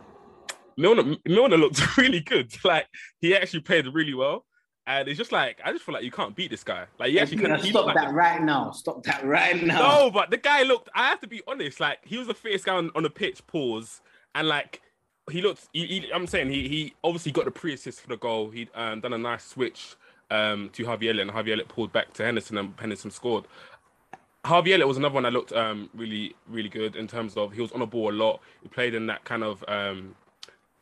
Milner, 0.76 1.16
Milner 1.26 1.56
looked 1.56 1.96
really 1.98 2.20
good. 2.20 2.52
Like 2.64 2.86
he 3.20 3.34
actually 3.34 3.60
played 3.60 3.88
really 3.88 4.14
well. 4.14 4.44
And 4.86 5.08
it's 5.08 5.18
just 5.18 5.32
like 5.32 5.60
I 5.64 5.72
just 5.72 5.84
feel 5.84 5.94
like 5.94 6.04
you 6.04 6.10
can't 6.10 6.36
beat 6.36 6.50
this 6.50 6.62
guy. 6.62 6.86
Like 6.98 7.10
he 7.10 7.18
actually 7.18 7.38
You're 7.38 7.48
gonna 7.48 7.62
stop 7.62 7.86
like 7.86 7.96
that 7.96 8.14
right 8.14 8.40
now. 8.42 8.70
Stop 8.70 9.02
that 9.04 9.24
right 9.24 9.60
now. 9.62 9.78
no, 9.78 10.10
but 10.10 10.30
the 10.30 10.36
guy 10.36 10.62
looked. 10.62 10.88
I 10.94 11.08
have 11.08 11.20
to 11.20 11.26
be 11.26 11.42
honest. 11.48 11.80
Like 11.80 11.98
he 12.04 12.18
was 12.18 12.28
the 12.28 12.34
fittest 12.34 12.64
guy 12.64 12.74
on, 12.74 12.90
on 12.94 13.02
the 13.02 13.10
pitch. 13.10 13.44
Pause. 13.46 14.00
And 14.34 14.46
like 14.48 14.80
he 15.30 15.42
looked. 15.42 15.68
He, 15.72 15.86
he, 15.86 16.12
I'm 16.12 16.26
saying 16.26 16.50
he 16.50 16.68
he 16.68 16.94
obviously 17.02 17.32
got 17.32 17.46
the 17.46 17.50
pre-assist 17.50 18.00
for 18.00 18.08
the 18.08 18.16
goal. 18.16 18.50
He 18.50 18.68
um, 18.74 19.00
done 19.00 19.12
a 19.12 19.18
nice 19.18 19.44
switch 19.44 19.96
um, 20.30 20.70
to 20.74 20.84
Harvey 20.84 21.08
Elliott, 21.08 21.22
and 21.22 21.30
Harvey 21.30 21.52
Elliott 21.52 21.68
pulled 21.68 21.92
back 21.92 22.12
to 22.14 22.24
Henderson, 22.24 22.58
and 22.58 22.74
Henderson 22.78 23.10
scored. 23.10 23.44
Harvey 24.44 24.72
Elliott 24.72 24.86
was 24.86 24.96
another 24.96 25.14
one 25.14 25.24
that 25.24 25.32
looked 25.32 25.52
um, 25.52 25.90
really 25.94 26.36
really 26.48 26.68
good 26.68 26.94
in 26.94 27.08
terms 27.08 27.36
of 27.36 27.52
he 27.52 27.60
was 27.60 27.72
on 27.72 27.80
the 27.80 27.86
ball 27.86 28.10
a 28.10 28.12
lot. 28.12 28.40
He 28.62 28.68
played 28.68 28.94
in 28.94 29.06
that 29.06 29.24
kind 29.24 29.42
of 29.42 29.64
um, 29.66 30.14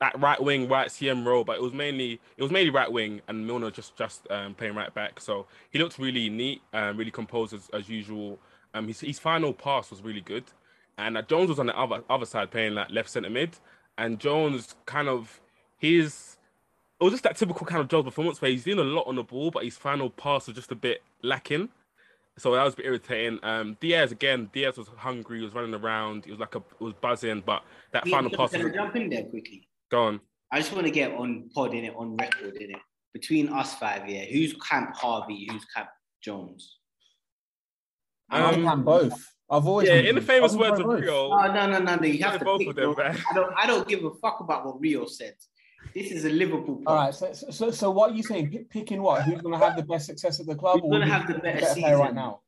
that 0.01 0.19
right 0.21 0.43
wing, 0.43 0.69
right 0.69 0.89
CM 0.89 1.25
role, 1.25 1.45
but 1.45 1.57
it 1.57 1.63
was 1.63 1.73
mainly 1.73 2.21
it 2.37 2.43
was 2.43 2.51
mainly 2.51 2.71
right 2.71 2.91
wing, 2.91 3.21
and 3.29 3.47
Milner 3.47 3.71
just 3.71 3.97
just 3.97 4.27
um, 4.31 4.55
playing 4.55 4.75
right 4.75 4.93
back. 4.95 5.21
So 5.21 5.47
he 5.71 5.79
looked 5.79 5.99
really 5.99 6.29
neat, 6.29 6.63
um, 6.73 6.97
really 6.97 7.11
composed 7.11 7.55
as, 7.55 7.71
as 7.73 7.89
usual. 7.89 8.39
Um, 8.75 8.89
his, 8.89 9.01
his 9.01 9.19
final 9.19 9.53
pass 9.53 9.91
was 9.91 10.03
really 10.03 10.21
good, 10.21 10.45
and 10.99 11.17
uh, 11.17 11.23
Jones 11.23 11.49
was 11.49 11.59
on 11.59 11.67
the 11.67 11.79
other 11.79 12.03
other 12.11 12.27
side 12.27 12.51
playing 12.51 12.75
like 12.75 12.91
left 12.91 13.11
centre 13.11 13.31
mid, 13.31 13.57
and 13.99 14.19
Jones 14.19 14.75
kind 14.87 15.09
of 15.09 15.41
his 15.79 16.39
it 17.01 17.05
was 17.05 17.13
just 17.13 17.25
that 17.25 17.37
typical 17.37 17.67
kind 17.67 17.81
of 17.81 17.89
Jones 17.89 18.05
performance 18.05 18.41
where 18.41 18.51
he's 18.51 18.65
doing 18.65 18.79
a 18.79 18.85
lot 18.85 19.07
on 19.07 19.17
the 19.17 19.23
ball, 19.23 19.51
but 19.51 19.65
his 19.65 19.77
final 19.77 20.11
pass 20.11 20.47
was 20.47 20.57
just 20.57 20.73
a 20.73 20.77
bit 20.77 21.03
lacking. 21.23 21.69
So 22.37 22.53
that 22.55 22.65
was 22.65 22.75
a 22.75 22.79
bit 22.79 22.87
irritating. 22.87 23.39
Um, 23.43 23.77
Diaz 23.81 24.11
again, 24.11 24.51
Diaz 24.53 24.77
was 24.77 24.89
hungry, 24.97 25.39
he 25.39 25.45
was 25.45 25.55
running 25.55 25.75
around, 25.75 26.25
he 26.25 26.33
was 26.33 26.41
like 26.41 26.55
a 26.57 26.63
was 26.81 26.95
buzzing, 26.95 27.43
but 27.47 27.63
that 27.93 28.09
final 28.09 28.31
pass 28.31 28.53
was 28.53 28.73
jump 28.73 28.97
in 28.97 29.09
there 29.09 29.25
quickly? 29.25 29.69
Gone. 29.95 30.21
I 30.53 30.59
just 30.61 30.73
want 30.73 30.87
to 30.87 30.91
get 30.93 31.13
on 31.13 31.49
pod 31.55 31.75
in 31.75 31.85
it, 31.85 31.95
on 31.97 32.17
record 32.17 32.57
in 32.57 32.71
it. 32.71 32.83
Between 33.13 33.49
us 33.49 33.75
five, 33.75 34.09
yeah, 34.09 34.25
who's 34.25 34.53
camp 34.55 34.95
Harvey, 34.97 35.47
who's 35.51 35.65
camp 35.75 35.89
Jones? 36.23 36.79
Um, 38.31 38.67
I'm 38.67 38.83
both. 38.85 39.15
I've 39.51 39.67
always 39.67 39.89
Yeah, 39.89 39.97
in 39.97 40.15
the 40.17 40.21
famous 40.21 40.53
I've 40.55 40.59
words 40.59 40.81
of 40.81 40.87
both. 40.87 41.01
Rio, 41.01 41.31
Oh 41.33 41.47
no, 41.53 41.67
no, 41.71 41.79
no, 41.79 41.95
no! 41.97 42.07
You 42.07 42.25
have 42.25 42.39
to 42.39 42.45
both 42.45 42.61
pick 42.61 42.69
of 42.71 42.77
them, 42.77 42.95
man. 42.97 43.17
I 43.31 43.35
don't, 43.35 43.53
I 43.57 43.67
don't 43.67 43.87
give 43.87 44.05
a 44.05 44.11
fuck 44.23 44.41
about 44.41 44.65
what 44.67 44.81
Rio 44.81 45.07
said. 45.07 45.35
This 45.95 46.11
is 46.11 46.25
a 46.25 46.31
Liverpool. 46.31 46.83
All 46.87 46.97
pod. 46.97 47.05
right. 47.07 47.15
So, 47.15 47.33
so- 47.33 47.51
so, 47.51 47.71
so 47.71 47.91
what 47.91 48.11
are 48.11 48.15
you 48.15 48.23
saying? 48.23 48.51
Pick, 48.51 48.71
picking 48.71 49.03
what? 49.03 49.23
Who's 49.25 49.41
going 49.43 49.59
to 49.59 49.65
have 49.65 49.77
the 49.77 49.83
best 49.83 50.07
success 50.07 50.41
at 50.41 50.47
the 50.47 50.55
club? 50.57 50.81
Who's 50.81 50.91
gonna 50.91 51.07
have 51.07 51.27
the 51.29 51.35
better 51.35 51.59
player 51.61 51.75
season? 51.75 51.99
right 51.99 52.15
now? 52.15 52.41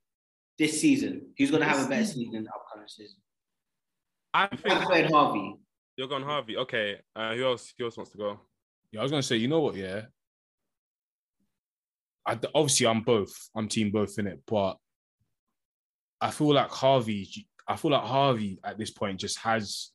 this 0.58 0.80
season. 0.80 1.14
Who's 1.36 1.50
going 1.50 1.62
to 1.62 1.68
have 1.68 1.84
a 1.84 1.88
better 1.88 2.04
season. 2.06 2.22
season 2.32 2.48
upcoming 2.54 2.88
season? 2.88 3.18
I 4.32 4.44
I 4.44 4.84
think 4.86 5.10
Harvey. 5.12 5.54
You're 5.96 6.08
going 6.08 6.22
Harvey. 6.22 6.56
Okay, 6.56 7.00
uh, 7.14 7.34
who 7.34 7.44
else? 7.44 7.72
Who 7.78 7.84
else 7.84 7.96
wants 7.96 8.12
to 8.12 8.18
go? 8.18 8.40
Yeah, 8.92 9.00
I 9.00 9.02
was 9.02 9.12
gonna 9.12 9.22
say, 9.22 9.36
you 9.36 9.48
know 9.48 9.60
what? 9.60 9.76
Yeah, 9.76 10.02
I 12.26 12.38
obviously 12.54 12.86
I'm 12.86 13.02
both. 13.02 13.34
I'm 13.54 13.68
team 13.68 13.90
both 13.90 14.18
in 14.18 14.26
it, 14.26 14.40
but 14.46 14.76
I 16.20 16.30
feel 16.30 16.54
like 16.54 16.70
Harvey. 16.70 17.46
I 17.68 17.76
feel 17.76 17.90
like 17.90 18.04
Harvey 18.04 18.60
at 18.64 18.78
this 18.78 18.90
point 18.90 19.20
just 19.20 19.38
has 19.38 19.90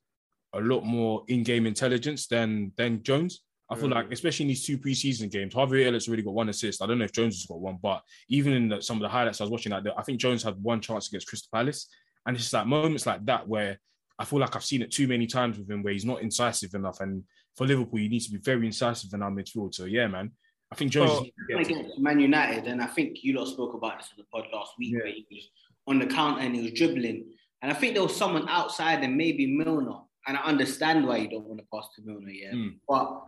a 0.53 0.59
lot 0.59 0.83
more 0.83 1.23
in-game 1.29 1.65
intelligence 1.65 2.27
than 2.27 2.73
than 2.77 3.03
Jones. 3.03 3.43
I 3.69 3.75
feel 3.75 3.87
like, 3.87 4.11
especially 4.11 4.43
in 4.43 4.49
these 4.49 4.65
two 4.65 4.77
preseason 4.77 5.31
games, 5.31 5.53
Harvey 5.53 5.85
Elliott's 5.85 6.09
already 6.09 6.23
got 6.23 6.33
one 6.33 6.49
assist. 6.49 6.83
I 6.83 6.87
don't 6.87 6.99
know 6.99 7.05
if 7.05 7.13
Jones 7.13 7.35
has 7.35 7.45
got 7.45 7.61
one, 7.61 7.77
but 7.81 8.01
even 8.27 8.51
in 8.51 8.67
the, 8.67 8.81
some 8.81 8.97
of 8.97 9.01
the 9.01 9.07
highlights 9.07 9.39
I 9.39 9.45
was 9.45 9.51
watching, 9.51 9.71
like, 9.71 9.85
I 9.97 10.01
think 10.01 10.19
Jones 10.19 10.43
had 10.43 10.61
one 10.61 10.81
chance 10.81 11.07
against 11.07 11.29
Crystal 11.29 11.47
Palace. 11.53 11.87
And 12.25 12.35
it's 12.35 12.43
just 12.43 12.53
like 12.53 12.67
moments 12.67 13.05
like 13.05 13.25
that 13.27 13.47
where 13.47 13.79
I 14.21 14.25
feel 14.25 14.39
like 14.39 14.55
I've 14.55 14.63
seen 14.63 14.83
it 14.83 14.91
too 14.91 15.07
many 15.07 15.25
times 15.25 15.57
with 15.57 15.69
him 15.69 15.81
where 15.81 15.93
he's 15.93 16.05
not 16.05 16.21
incisive 16.21 16.75
enough. 16.75 16.99
And 17.01 17.23
for 17.57 17.65
Liverpool, 17.65 17.99
you 17.99 18.07
need 18.09 18.19
to 18.21 18.31
be 18.31 18.37
very 18.37 18.67
incisive 18.67 19.11
in 19.13 19.23
our 19.23 19.31
midfield. 19.31 19.73
So, 19.73 19.85
yeah, 19.85 20.07
man. 20.07 20.31
I 20.71 20.75
think 20.75 20.91
Jones 20.91 21.11
So, 21.11 21.57
against 21.57 21.97
Man 21.99 22.19
United, 22.19 22.65
and 22.67 22.81
I 22.81 22.85
think 22.85 23.23
you 23.23 23.33
lot 23.33 23.47
spoke 23.47 23.73
about 23.73 23.97
this 23.99 24.09
on 24.13 24.17
the 24.23 24.25
pod 24.31 24.45
last 24.53 24.73
week, 24.77 24.93
where 24.95 25.07
he 25.07 25.25
was 25.31 25.49
on 25.87 25.97
the 25.99 26.05
counter 26.05 26.41
and 26.41 26.55
he 26.55 26.61
was 26.61 26.71
dribbling. 26.73 27.25
And 27.63 27.71
I 27.71 27.75
think 27.75 27.93
there 27.95 28.03
was 28.03 28.15
someone 28.15 28.47
outside 28.47 29.03
and 29.03 29.17
maybe 29.17 29.47
Milner. 29.47 29.99
And 30.27 30.37
I 30.37 30.41
understand 30.41 31.07
why 31.07 31.17
you 31.17 31.29
don't 31.29 31.45
want 31.45 31.59
to 31.59 31.65
pass 31.73 31.87
to 31.95 32.03
Milner, 32.05 32.29
yeah. 32.29 32.51
Mm. 32.53 32.75
But 32.87 33.23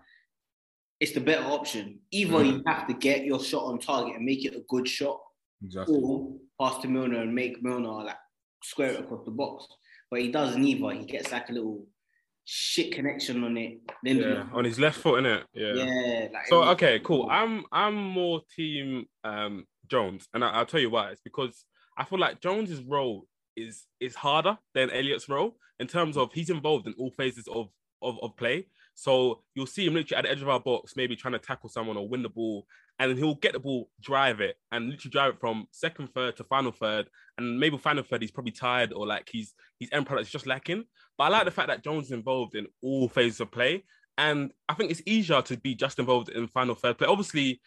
it's 0.99 1.13
the 1.13 1.21
better 1.21 1.43
option. 1.45 1.99
Either 2.11 2.33
Mm. 2.37 2.47
you 2.47 2.63
have 2.67 2.87
to 2.87 2.93
get 2.93 3.25
your 3.25 3.43
shot 3.43 3.63
on 3.65 3.79
target 3.79 4.15
and 4.15 4.23
make 4.25 4.45
it 4.45 4.55
a 4.55 4.63
good 4.69 4.87
shot, 4.87 5.19
Exactly. 5.63 5.95
or 5.99 6.37
pass 6.61 6.81
to 6.83 6.87
Milner 6.87 7.21
and 7.23 7.33
make 7.33 7.63
Milner 7.63 8.03
like 8.05 8.15
square 8.63 8.91
it 8.91 8.99
across 9.01 9.25
the 9.25 9.31
box. 9.31 9.65
But 10.13 10.21
he 10.21 10.31
does 10.31 10.55
neither. 10.55 10.91
He 10.91 11.05
gets 11.07 11.31
like 11.31 11.49
a 11.49 11.53
little 11.53 11.87
shit 12.45 12.93
connection 12.93 13.43
on 13.43 13.57
it. 13.57 13.79
Then 14.03 14.17
Yeah, 14.17 14.45
on 14.53 14.63
his 14.63 14.77
left 14.77 14.99
foot, 14.99 15.23
innit? 15.23 15.41
Yeah. 15.55 15.73
yeah, 15.73 16.27
like 16.31 16.45
So 16.45 16.61
okay, 16.65 16.99
cool. 16.99 17.27
I'm 17.31 17.65
I'm 17.71 17.95
more 17.95 18.43
team 18.55 19.07
um 19.23 19.65
Jones, 19.89 20.27
and 20.31 20.45
I, 20.45 20.51
I'll 20.51 20.67
tell 20.67 20.79
you 20.79 20.91
why. 20.91 21.09
It's 21.09 21.21
because 21.21 21.65
I 21.97 22.05
feel 22.05 22.19
like 22.19 22.41
Jones's 22.41 22.83
role 22.83 23.25
is 23.57 23.87
is 23.99 24.13
harder 24.13 24.55
than 24.75 24.91
Elliott's 24.91 25.29
role 25.29 25.57
in 25.79 25.87
terms 25.87 26.15
of 26.15 26.31
he's 26.31 26.51
involved 26.51 26.85
in 26.85 26.93
all 26.99 27.09
phases 27.09 27.47
of 27.47 27.69
of, 28.03 28.19
of 28.21 28.37
play. 28.37 28.67
So 28.95 29.41
you'll 29.55 29.65
see 29.65 29.85
him 29.85 29.93
literally 29.93 30.17
at 30.17 30.25
the 30.25 30.31
edge 30.31 30.41
of 30.41 30.49
our 30.49 30.59
box, 30.59 30.93
maybe 30.95 31.15
trying 31.15 31.33
to 31.33 31.39
tackle 31.39 31.69
someone 31.69 31.97
or 31.97 32.07
win 32.07 32.23
the 32.23 32.29
ball, 32.29 32.65
and 32.99 33.17
he'll 33.17 33.35
get 33.35 33.53
the 33.53 33.59
ball, 33.59 33.89
drive 34.01 34.39
it, 34.39 34.55
and 34.71 34.89
literally 34.89 35.11
drive 35.11 35.33
it 35.33 35.39
from 35.39 35.67
second 35.71 36.09
third 36.13 36.37
to 36.37 36.43
final 36.43 36.71
third, 36.71 37.09
and 37.37 37.59
maybe 37.59 37.77
final 37.77 38.03
third 38.03 38.21
he's 38.21 38.31
probably 38.31 38.51
tired 38.51 38.93
or 38.93 39.07
like 39.07 39.27
he's 39.31 39.53
his 39.79 39.89
end 39.91 40.05
product 40.05 40.27
is 40.27 40.31
just 40.31 40.47
lacking. 40.47 40.83
But 41.17 41.25
I 41.25 41.27
like 41.29 41.45
the 41.45 41.51
fact 41.51 41.69
that 41.69 41.83
Jones 41.83 42.07
is 42.07 42.11
involved 42.11 42.55
in 42.55 42.67
all 42.81 43.09
phases 43.09 43.39
of 43.39 43.51
play, 43.51 43.83
and 44.17 44.51
I 44.69 44.75
think 44.75 44.91
it's 44.91 45.01
easier 45.05 45.41
to 45.41 45.57
be 45.57 45.75
just 45.75 45.99
involved 45.99 46.29
in 46.29 46.47
final 46.47 46.75
third 46.75 46.97
play. 46.97 47.07
Obviously, 47.07 47.61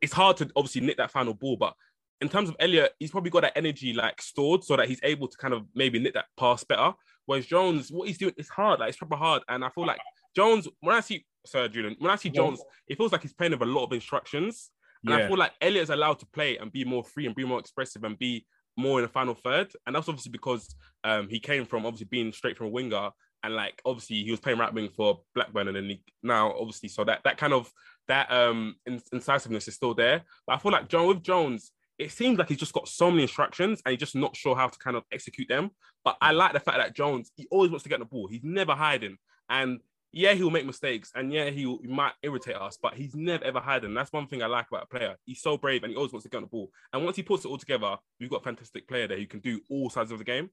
it's 0.00 0.12
hard 0.12 0.38
to 0.38 0.50
obviously 0.56 0.80
nick 0.80 0.96
that 0.96 1.10
final 1.10 1.34
ball, 1.34 1.56
but 1.56 1.74
in 2.20 2.28
terms 2.28 2.48
of 2.48 2.56
Elliott, 2.60 2.92
he's 2.98 3.10
probably 3.10 3.30
got 3.30 3.42
that 3.42 3.56
energy 3.56 3.92
like 3.92 4.20
stored 4.20 4.62
so 4.62 4.76
that 4.76 4.88
he's 4.88 5.00
able 5.02 5.28
to 5.28 5.36
kind 5.36 5.54
of 5.54 5.64
maybe 5.74 5.98
nick 5.98 6.14
that 6.14 6.26
pass 6.38 6.64
better. 6.64 6.92
Whereas 7.26 7.46
Jones, 7.46 7.90
what 7.90 8.08
he's 8.08 8.18
doing 8.18 8.34
is 8.36 8.48
hard, 8.48 8.80
like 8.80 8.90
it's 8.90 8.98
proper 8.98 9.16
hard. 9.16 9.42
And 9.48 9.64
I 9.64 9.70
feel 9.70 9.86
like 9.86 10.00
Jones, 10.34 10.68
when 10.80 10.96
I 10.96 11.00
see 11.00 11.24
Sir 11.46 11.68
Julian, 11.68 11.96
when 11.98 12.10
I 12.10 12.16
see 12.16 12.30
Jones, 12.30 12.62
it 12.88 12.96
feels 12.96 13.12
like 13.12 13.22
he's 13.22 13.32
playing 13.32 13.52
with 13.52 13.62
a 13.62 13.66
lot 13.66 13.84
of 13.84 13.92
instructions. 13.92 14.70
And 15.04 15.14
I 15.14 15.26
feel 15.28 15.38
like 15.38 15.52
Elliott 15.62 15.84
is 15.84 15.90
allowed 15.90 16.18
to 16.18 16.26
play 16.26 16.58
and 16.58 16.70
be 16.70 16.84
more 16.84 17.02
free 17.02 17.24
and 17.26 17.34
be 17.34 17.44
more 17.44 17.58
expressive 17.58 18.04
and 18.04 18.18
be 18.18 18.46
more 18.76 18.98
in 18.98 19.04
the 19.04 19.08
final 19.08 19.34
third. 19.34 19.72
And 19.86 19.96
that's 19.96 20.08
obviously 20.08 20.30
because 20.30 20.74
um, 21.04 21.28
he 21.28 21.40
came 21.40 21.64
from 21.64 21.86
obviously 21.86 22.06
being 22.10 22.32
straight 22.32 22.58
from 22.58 22.66
a 22.66 22.70
winger 22.70 23.10
and 23.42 23.54
like 23.54 23.80
obviously 23.84 24.22
he 24.22 24.30
was 24.30 24.40
playing 24.40 24.58
right 24.58 24.72
wing 24.72 24.90
for 24.94 25.20
Blackburn 25.34 25.68
and 25.68 25.76
then 25.76 25.84
he, 25.84 26.02
now 26.22 26.52
obviously 26.52 26.88
so 26.88 27.04
that 27.04 27.20
that 27.24 27.38
kind 27.38 27.52
of 27.52 27.70
that 28.08 28.30
um 28.30 28.74
incisiveness 29.12 29.68
is 29.68 29.74
still 29.74 29.94
there. 29.94 30.22
But 30.46 30.54
I 30.54 30.58
feel 30.58 30.72
like 30.72 30.88
John 30.88 31.06
with 31.06 31.22
Jones, 31.22 31.72
it 31.98 32.10
seems 32.10 32.38
like 32.38 32.48
he's 32.48 32.58
just 32.58 32.72
got 32.72 32.88
so 32.88 33.10
many 33.10 33.22
instructions 33.22 33.80
and 33.84 33.92
he's 33.92 34.00
just 34.00 34.16
not 34.16 34.36
sure 34.36 34.56
how 34.56 34.68
to 34.68 34.78
kind 34.78 34.96
of 34.96 35.04
execute 35.12 35.48
them. 35.48 35.70
But 36.04 36.16
I 36.20 36.32
like 36.32 36.52
the 36.52 36.60
fact 36.60 36.78
that 36.78 36.94
Jones, 36.94 37.30
he 37.36 37.46
always 37.50 37.70
wants 37.70 37.84
to 37.84 37.88
get 37.88 37.98
the 37.98 38.04
ball. 38.04 38.26
He's 38.26 38.42
never 38.42 38.74
hiding. 38.74 39.16
And 39.48 39.80
yeah, 40.12 40.32
he'll 40.32 40.50
make 40.50 40.66
mistakes 40.66 41.12
and 41.14 41.32
yeah, 41.32 41.50
he, 41.50 41.62
he 41.62 41.86
might 41.86 42.12
irritate 42.22 42.56
us, 42.56 42.78
but 42.82 42.94
he's 42.94 43.14
never 43.14 43.44
ever 43.44 43.60
had 43.60 43.82
hiding. 43.82 43.94
That's 43.94 44.12
one 44.12 44.26
thing 44.26 44.42
I 44.42 44.46
like 44.46 44.68
about 44.68 44.84
a 44.84 44.86
player. 44.86 45.16
He's 45.24 45.42
so 45.42 45.56
brave 45.56 45.82
and 45.82 45.90
he 45.90 45.96
always 45.96 46.12
wants 46.12 46.24
to 46.24 46.30
get 46.30 46.38
on 46.38 46.44
the 46.44 46.48
ball. 46.48 46.70
And 46.92 47.04
once 47.04 47.16
he 47.16 47.22
puts 47.22 47.44
it 47.44 47.48
all 47.48 47.58
together, 47.58 47.96
we've 48.18 48.30
got 48.30 48.40
a 48.40 48.44
fantastic 48.44 48.88
player 48.88 49.06
there 49.06 49.18
who 49.18 49.26
can 49.26 49.40
do 49.40 49.60
all 49.70 49.90
sides 49.90 50.10
of 50.10 50.18
the 50.18 50.24
game. 50.24 50.50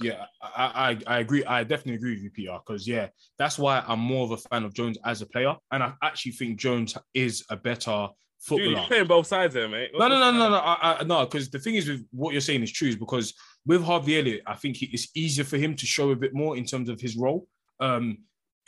Yeah, 0.00 0.24
I, 0.42 0.98
I 1.06 1.14
I 1.16 1.18
agree. 1.20 1.44
I 1.44 1.62
definitely 1.62 1.94
agree 1.94 2.14
with 2.14 2.22
you, 2.24 2.30
Peter. 2.30 2.58
Because 2.66 2.88
yeah, 2.88 3.08
that's 3.38 3.58
why 3.58 3.84
I'm 3.86 4.00
more 4.00 4.24
of 4.24 4.32
a 4.32 4.36
fan 4.36 4.64
of 4.64 4.74
Jones 4.74 4.98
as 5.04 5.22
a 5.22 5.26
player, 5.26 5.54
and 5.70 5.82
I 5.82 5.92
actually 6.02 6.32
think 6.32 6.58
Jones 6.58 6.96
is 7.14 7.44
a 7.50 7.56
better 7.56 8.08
Dude, 8.08 8.08
footballer. 8.40 8.70
you're 8.70 8.86
playing 8.86 9.06
both 9.06 9.26
sides 9.28 9.54
there, 9.54 9.68
mate. 9.68 9.90
No, 9.94 10.08
no, 10.08 10.18
no, 10.18 10.32
no, 10.32 10.48
no, 10.48 10.56
I, 10.56 10.98
I, 11.00 11.04
no. 11.04 11.24
Because 11.26 11.50
the 11.50 11.58
thing 11.60 11.76
is, 11.76 11.88
with 11.88 12.04
what 12.10 12.32
you're 12.32 12.40
saying 12.40 12.62
is 12.62 12.72
true. 12.72 12.88
Is 12.88 12.96
because 12.96 13.34
with 13.64 13.84
Harvey 13.84 14.18
Elliott, 14.18 14.42
I 14.46 14.54
think 14.56 14.82
it's 14.82 15.08
easier 15.14 15.44
for 15.44 15.58
him 15.58 15.76
to 15.76 15.86
show 15.86 16.10
a 16.10 16.16
bit 16.16 16.34
more 16.34 16.56
in 16.56 16.64
terms 16.64 16.88
of 16.88 17.00
his 17.00 17.16
role. 17.16 17.46
Um, 17.78 18.18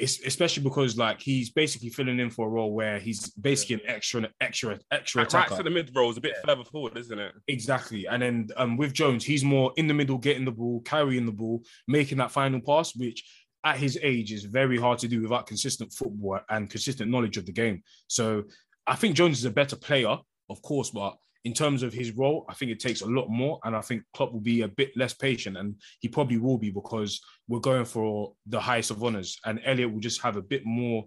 especially 0.00 0.62
because 0.62 0.96
like 0.96 1.20
he's 1.20 1.50
basically 1.50 1.88
filling 1.88 2.18
in 2.18 2.30
for 2.30 2.46
a 2.46 2.50
role 2.50 2.72
where 2.72 2.98
he's 2.98 3.30
basically 3.30 3.76
an 3.76 3.80
extra, 3.86 4.28
extra, 4.40 4.78
extra 4.90 5.22
Like, 5.22 5.32
right 5.32 5.44
attacker. 5.44 5.56
to 5.58 5.62
the 5.62 5.70
mid 5.70 5.90
row 5.94 6.10
is 6.10 6.16
a 6.16 6.20
bit 6.20 6.34
further 6.44 6.64
forward, 6.64 6.96
isn't 6.96 7.18
it? 7.18 7.32
Exactly. 7.48 8.06
And 8.06 8.22
then 8.22 8.48
um, 8.56 8.76
with 8.76 8.92
Jones, 8.92 9.24
he's 9.24 9.44
more 9.44 9.72
in 9.76 9.86
the 9.86 9.94
middle, 9.94 10.18
getting 10.18 10.44
the 10.44 10.50
ball, 10.52 10.80
carrying 10.80 11.26
the 11.26 11.32
ball, 11.32 11.62
making 11.86 12.18
that 12.18 12.32
final 12.32 12.60
pass, 12.60 12.94
which 12.96 13.24
at 13.64 13.76
his 13.78 13.98
age 14.02 14.32
is 14.32 14.44
very 14.44 14.78
hard 14.78 14.98
to 14.98 15.08
do 15.08 15.22
without 15.22 15.46
consistent 15.46 15.92
football 15.92 16.40
and 16.50 16.68
consistent 16.68 17.10
knowledge 17.10 17.36
of 17.36 17.46
the 17.46 17.52
game. 17.52 17.82
So 18.08 18.44
I 18.86 18.96
think 18.96 19.14
Jones 19.14 19.38
is 19.38 19.44
a 19.44 19.50
better 19.50 19.76
player, 19.76 20.16
of 20.50 20.60
course, 20.60 20.90
but 20.90 21.16
in 21.44 21.52
terms 21.52 21.82
of 21.82 21.92
his 21.92 22.12
role, 22.12 22.46
I 22.48 22.54
think 22.54 22.70
it 22.70 22.80
takes 22.80 23.02
a 23.02 23.06
lot 23.06 23.28
more. 23.28 23.60
And 23.64 23.76
I 23.76 23.82
think 23.82 24.02
Klopp 24.14 24.32
will 24.32 24.40
be 24.40 24.62
a 24.62 24.68
bit 24.68 24.96
less 24.96 25.12
patient, 25.12 25.56
and 25.56 25.76
he 26.00 26.08
probably 26.08 26.38
will 26.38 26.58
be 26.58 26.70
because 26.70 27.20
we're 27.48 27.60
going 27.60 27.84
for 27.84 28.32
the 28.46 28.60
highest 28.60 28.90
of 28.90 29.02
honors. 29.04 29.38
And 29.44 29.60
Elliott 29.64 29.92
will 29.92 30.00
just 30.00 30.22
have 30.22 30.36
a 30.36 30.42
bit 30.42 30.64
more 30.64 31.04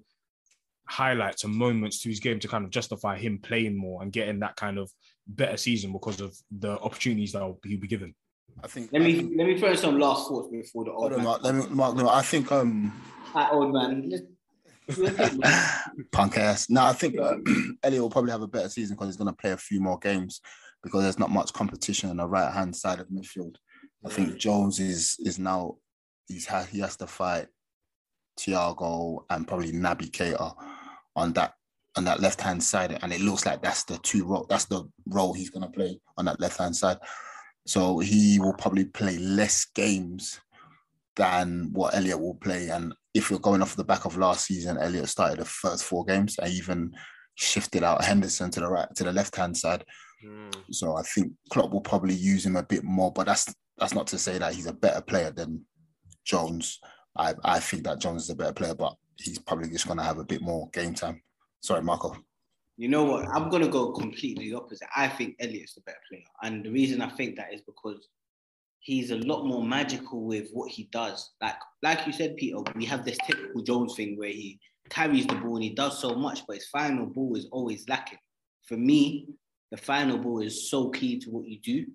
highlights 0.88 1.44
and 1.44 1.54
moments 1.54 2.02
to 2.02 2.10
his 2.10 2.20
game 2.20 2.40
to 2.40 2.48
kind 2.48 2.64
of 2.64 2.72
justify 2.72 3.18
him 3.18 3.40
playing 3.40 3.76
more 3.76 4.02
and 4.02 4.14
getting 4.14 4.40
that 4.40 4.56
kind 4.56 4.78
of 4.78 4.90
better 5.28 5.58
season 5.58 5.92
because 5.92 6.22
of 6.22 6.36
the 6.60 6.80
opportunities 6.80 7.34
that 7.34 7.40
he'll 7.40 7.60
be 7.80 7.88
given. 7.88 8.14
I 8.64 8.68
think. 8.68 8.92
Let 8.94 9.02
me 9.02 9.16
think- 9.16 9.34
let 9.38 9.48
me 9.48 9.58
throw 9.60 9.72
in 9.72 9.78
some 9.78 10.00
last 10.00 10.30
thoughts 10.30 10.50
before 10.50 10.86
the 10.86 10.92
old 10.92 11.12
Hold 11.12 11.14
on, 11.14 11.18
man. 11.18 11.26
Mark. 11.26 11.44
Let 11.44 11.56
me, 11.56 11.66
Mark. 11.70 11.96
No, 11.96 12.10
I 12.10 12.22
think 12.22 12.52
um, 12.52 12.94
That 13.34 13.52
old 13.54 13.74
man. 13.74 14.12
Punk 16.12 16.38
ass. 16.38 16.70
No, 16.70 16.84
I 16.84 16.94
think 16.94 17.20
uh, 17.20 17.36
Elliott 17.84 18.02
will 18.02 18.10
probably 18.10 18.32
have 18.32 18.42
a 18.42 18.48
better 18.48 18.70
season 18.70 18.96
because 18.96 19.10
he's 19.10 19.18
going 19.18 19.34
to 19.34 19.42
play 19.42 19.52
a 19.52 19.58
few 19.58 19.82
more 19.82 20.00
games 20.00 20.42
because 20.84 21.04
there's 21.04 21.20
not 21.20 21.30
much 21.30 21.54
competition 21.54 22.10
on 22.10 22.18
the 22.18 22.28
right 22.28 22.54
hand 22.54 22.76
side 22.76 23.00
of 23.00 23.10
midfield. 23.10 23.56
I 24.06 24.10
think 24.10 24.38
Jones 24.38 24.80
is 24.80 25.18
is 25.20 25.40
now 25.40 25.76
he's 26.28 26.46
ha- 26.46 26.68
he 26.72 26.80
has 26.80 26.96
to 26.98 27.08
fight 27.08 27.48
Thiago 28.40 29.24
and 29.30 29.48
probably 29.48 29.72
Naby 29.72 30.12
Keita 30.12 30.54
on 31.16 31.34
that 31.34 31.54
on 31.98 32.06
that 32.06 32.20
left 32.20 32.40
hand 32.42 32.64
side, 32.64 32.98
and 33.02 33.12
it 33.12 33.22
looks 33.22 33.46
like 33.46 33.62
that's 33.62 33.84
the 33.84 33.98
two 33.98 34.26
role 34.26 34.46
that's 34.50 34.66
the 34.66 34.88
role 35.08 35.34
he's 35.34 35.50
going 35.50 35.64
to 35.64 35.72
play 35.72 36.00
on 36.18 36.26
that 36.26 36.40
left 36.40 36.60
hand 36.60 36.76
side. 36.76 36.98
So 37.66 38.00
he 38.00 38.40
will 38.40 38.54
probably 38.54 38.86
play 38.86 39.18
less 39.18 39.66
games 39.66 40.40
than 41.18 41.72
what 41.74 41.96
Elliott 41.96 42.22
will 42.22 42.36
play. 42.36 42.70
And 42.70 42.94
if 43.18 43.32
you're 43.32 43.40
going 43.40 43.64
off 43.64 43.76
the 43.76 43.84
back 43.84 44.06
of 44.06 44.16
last 44.16 44.46
season, 44.46 44.78
Elliott 44.78 45.10
started 45.10 45.40
the 45.40 45.46
first 45.46 45.84
four 45.84 46.06
games. 46.06 46.38
I 46.42 46.50
even 46.50 46.94
shifted 47.36 47.84
out 47.84 48.04
Henderson 48.04 48.52
to 48.52 48.60
the 48.60 48.68
right 48.68 48.88
to 48.96 49.04
the 49.04 49.12
left 49.12 49.36
hand 49.36 49.58
side. 49.58 49.84
Hmm. 50.24 50.50
So 50.72 50.96
I 50.96 51.02
think 51.02 51.34
Klopp 51.50 51.72
will 51.72 51.82
probably 51.82 52.14
use 52.14 52.46
him 52.46 52.56
a 52.56 52.64
bit 52.64 52.84
more, 52.84 53.12
but 53.12 53.26
that's 53.26 53.54
that's 53.78 53.96
not 53.96 54.08
to 54.08 54.20
say 54.20 54.38
that 54.38 54.54
he's 54.54 54.68
a 54.68 54.74
better 54.74 55.02
player 55.02 55.32
than 55.32 55.66
Jones. 56.26 56.80
I, 57.18 57.34
I 57.44 57.60
think 57.60 57.84
that 57.84 58.00
Jones 58.00 58.24
is 58.24 58.30
a 58.30 58.36
better 58.36 58.54
player, 58.54 58.76
but 58.76 58.96
he's 59.18 59.40
probably 59.40 59.70
just 59.70 59.88
going 59.88 59.98
to 59.98 60.04
have 60.04 60.20
a 60.20 60.24
bit 60.24 60.42
more 60.42 60.70
game 60.72 60.94
time. 60.94 61.22
Sorry, 61.62 61.82
Marco. 61.82 62.16
You 62.78 62.88
know 62.88 63.04
what? 63.06 63.28
I'm 63.30 63.50
gonna 63.50 63.68
go 63.68 63.92
completely 63.92 64.54
opposite. 64.54 64.88
I 64.96 65.08
think 65.08 65.36
Elliott's 65.40 65.74
the 65.74 65.82
better 65.82 65.98
player, 66.08 66.22
and 66.44 66.64
the 66.64 66.70
reason 66.70 67.02
I 67.02 67.10
think 67.10 67.36
that 67.38 67.52
is 67.52 67.62
because 67.62 68.08
he's 68.80 69.12
a 69.12 69.18
lot 69.18 69.46
more 69.46 69.64
magical 69.64 70.24
with 70.24 70.50
what 70.52 70.72
he 70.72 70.90
does. 70.92 71.32
Like, 71.42 71.56
like 71.84 72.06
you 72.08 72.14
said, 72.14 72.38
Peter, 72.38 72.58
we 72.76 72.86
have 72.86 73.06
this 73.06 73.18
typical 73.26 73.62
Jones 73.62 73.96
thing 73.96 74.18
where 74.18 74.30
he 74.30 74.60
carries 74.90 75.28
the 75.28 75.36
ball 75.36 75.56
and 75.56 75.64
he 75.64 75.72
does 75.72 76.00
so 76.00 76.16
much, 76.16 76.42
but 76.48 76.58
his 76.58 76.68
final 76.68 77.06
ball 77.06 77.36
is 77.36 77.48
always 77.52 77.88
lacking. 77.90 78.20
For 78.66 78.78
me, 78.78 79.28
the 79.72 79.78
final 79.78 80.18
ball 80.18 80.42
is 80.42 80.70
so 80.70 80.90
key 80.90 81.20
to 81.20 81.30
what 81.30 81.46
you 81.46 81.60
do. 81.60 81.86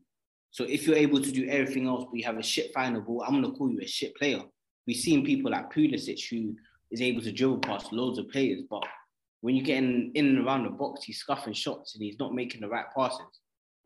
So 0.50 0.64
if 0.64 0.86
you're 0.86 0.96
able 0.96 1.20
to 1.20 1.32
do 1.32 1.48
everything 1.48 1.88
else, 1.88 2.04
but 2.04 2.18
you 2.18 2.24
have 2.24 2.36
a 2.36 2.42
shit 2.42 2.72
final 2.74 3.00
ball, 3.00 3.24
I'm 3.26 3.40
gonna 3.40 3.54
call 3.54 3.70
you 3.70 3.80
a 3.80 3.86
shit 3.86 4.14
player. 4.16 4.42
We've 4.86 4.96
seen 4.96 5.24
people 5.24 5.50
like 5.50 5.72
Pulisic 5.72 6.28
who 6.28 6.54
is 6.90 7.00
able 7.00 7.22
to 7.22 7.32
dribble 7.32 7.60
past 7.60 7.92
loads 7.92 8.18
of 8.18 8.28
players, 8.28 8.62
but 8.68 8.82
when 9.40 9.56
you 9.56 9.62
get 9.62 9.78
in, 9.78 10.12
in 10.14 10.26
and 10.26 10.46
around 10.46 10.64
the 10.64 10.70
box, 10.70 11.04
he's 11.04 11.18
scuffing 11.18 11.54
shots 11.54 11.94
and 11.94 12.04
he's 12.04 12.18
not 12.18 12.34
making 12.34 12.60
the 12.60 12.68
right 12.68 12.86
passes. 12.94 13.40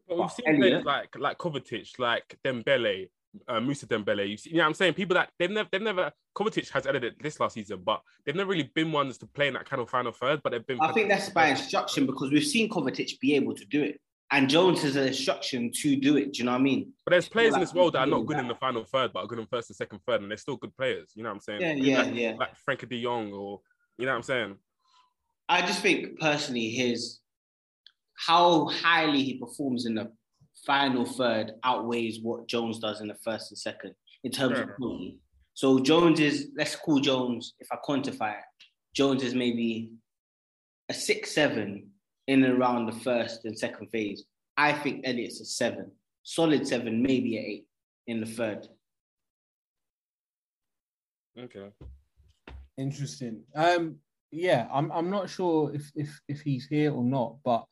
But 0.09 0.19
we've 0.19 0.31
seen 0.31 0.57
players 0.57 0.85
like 0.85 1.17
like 1.19 1.39
Kovacic, 1.39 1.99
like 1.99 2.39
Dembele, 2.45 3.09
uh, 3.49 3.61
Mousa 3.61 3.87
Dembele. 3.87 4.29
You, 4.29 4.37
see, 4.37 4.51
you 4.51 4.57
know 4.57 4.63
what 4.63 4.69
I'm 4.69 4.75
saying? 4.75 4.95
People 4.95 5.15
that 5.15 5.31
they've 5.39 5.51
never, 5.51 5.69
they've 5.71 5.83
never. 5.83 6.13
Kovacic 6.37 6.71
has 6.71 6.87
edited 6.87 7.15
this 7.21 7.41
last 7.41 7.55
season, 7.55 7.81
but 7.85 8.01
they've 8.25 8.37
never 8.37 8.51
really 8.51 8.71
been 8.75 8.93
ones 8.93 9.19
to 9.19 9.27
play 9.27 9.49
in 9.49 9.55
that 9.55 9.69
kind 9.69 9.81
of 9.81 9.89
final 9.89 10.13
third. 10.13 10.43
But 10.43 10.53
they've 10.53 10.67
been. 10.67 10.81
I 10.81 10.93
think 10.93 11.09
that's 11.09 11.31
by 11.31 11.49
instruction 11.49 12.07
because 12.07 12.31
we've 12.31 12.45
seen 12.45 12.69
Kovacic 12.69 13.19
be 13.21 13.35
able 13.35 13.55
to 13.55 13.65
do 13.65 13.83
it. 13.83 14.01
And 14.33 14.49
Jones 14.49 14.83
has 14.83 14.97
an 14.97 15.07
instruction 15.07 15.71
to 15.83 15.95
do 15.95 16.17
it. 16.17 16.33
Do 16.33 16.39
you 16.39 16.45
know 16.47 16.53
what 16.53 16.61
I 16.61 16.65
mean? 16.65 16.93
But 17.05 17.13
there's 17.13 17.29
players 17.29 17.55
in 17.55 17.61
this 17.61 17.73
world 17.73 17.93
that 17.93 18.01
are 18.01 18.07
not 18.07 18.27
good 18.27 18.39
in 18.39 18.49
the 18.49 18.57
final 18.57 18.85
third, 18.85 19.13
but 19.13 19.21
are 19.21 19.27
good 19.27 19.39
in 19.39 19.47
first 19.47 19.71
and 19.71 19.77
second 19.77 20.01
third, 20.05 20.21
and 20.21 20.31
they're 20.31 20.37
still 20.37 20.57
good 20.57 20.77
players. 20.77 21.13
You 21.15 21.23
know 21.23 21.29
what 21.29 21.37
I'm 21.37 21.41
saying? 21.41 21.61
Yeah, 21.61 21.73
yeah, 21.75 22.03
like, 22.03 22.15
yeah. 22.15 22.35
Like 22.37 22.51
Frenkie 22.69 22.89
De 22.89 23.01
Jong, 23.01 23.33
or 23.33 23.61
you 23.99 24.05
know 24.05 24.13
what 24.13 24.17
I'm 24.17 24.23
saying? 24.23 24.57
I 25.49 25.61
just 25.61 25.81
think 25.81 26.19
personally 26.19 26.71
his 26.71 27.21
how 28.17 28.67
highly 28.69 29.23
he 29.23 29.39
performs 29.39 29.87
in 29.87 29.95
the 29.95 30.11
final 30.67 31.05
third 31.05 31.53
outweighs 31.65 32.21
what 32.23 32.49
Jones 32.49 32.79
does 32.79 33.01
in 33.01 33.09
the 33.09 33.15
first 33.17 33.51
and 33.51 33.59
second 33.59 33.95
in 34.25 34.33
terms 34.33 34.59
of 34.59 34.65
Sure. 34.67 34.75
quality. 34.77 35.19
So 35.55 35.79
Jones 35.79 36.21
is 36.21 36.51
let's 36.57 36.77
call 36.77 37.01
Jones 37.01 37.55
if 37.61 37.69
I 37.71 37.77
quantify 37.87 38.39
it. 38.39 38.45
Jones 38.95 39.23
is 39.23 39.35
maybe 39.35 39.93
a 40.89 40.95
six 40.95 41.33
seven 41.35 41.91
in 42.27 42.43
and 42.45 42.59
around 42.59 42.87
the 42.87 42.93
first 43.01 43.45
and 43.45 43.57
second 43.59 43.89
phase. 43.89 44.25
I 44.57 44.73
think 44.73 45.03
Elliott's 45.07 45.41
a 45.41 45.45
seven, 45.45 45.93
solid 46.23 46.67
seven, 46.67 47.03
maybe 47.03 47.37
an 47.37 47.45
eight 47.45 47.67
in 48.07 48.21
the 48.21 48.27
third. 48.27 48.69
Okay. 51.39 51.71
Interesting. 52.79 53.43
Um, 53.55 53.97
yeah, 54.31 54.69
I'm 54.73 54.91
I'm 54.93 55.11
not 55.11 55.29
sure 55.31 55.75
if 55.75 55.91
if 55.95 56.21
if 56.29 56.41
he's 56.41 56.67
here 56.67 56.93
or 56.93 57.05
not, 57.05 57.37
but 57.45 57.67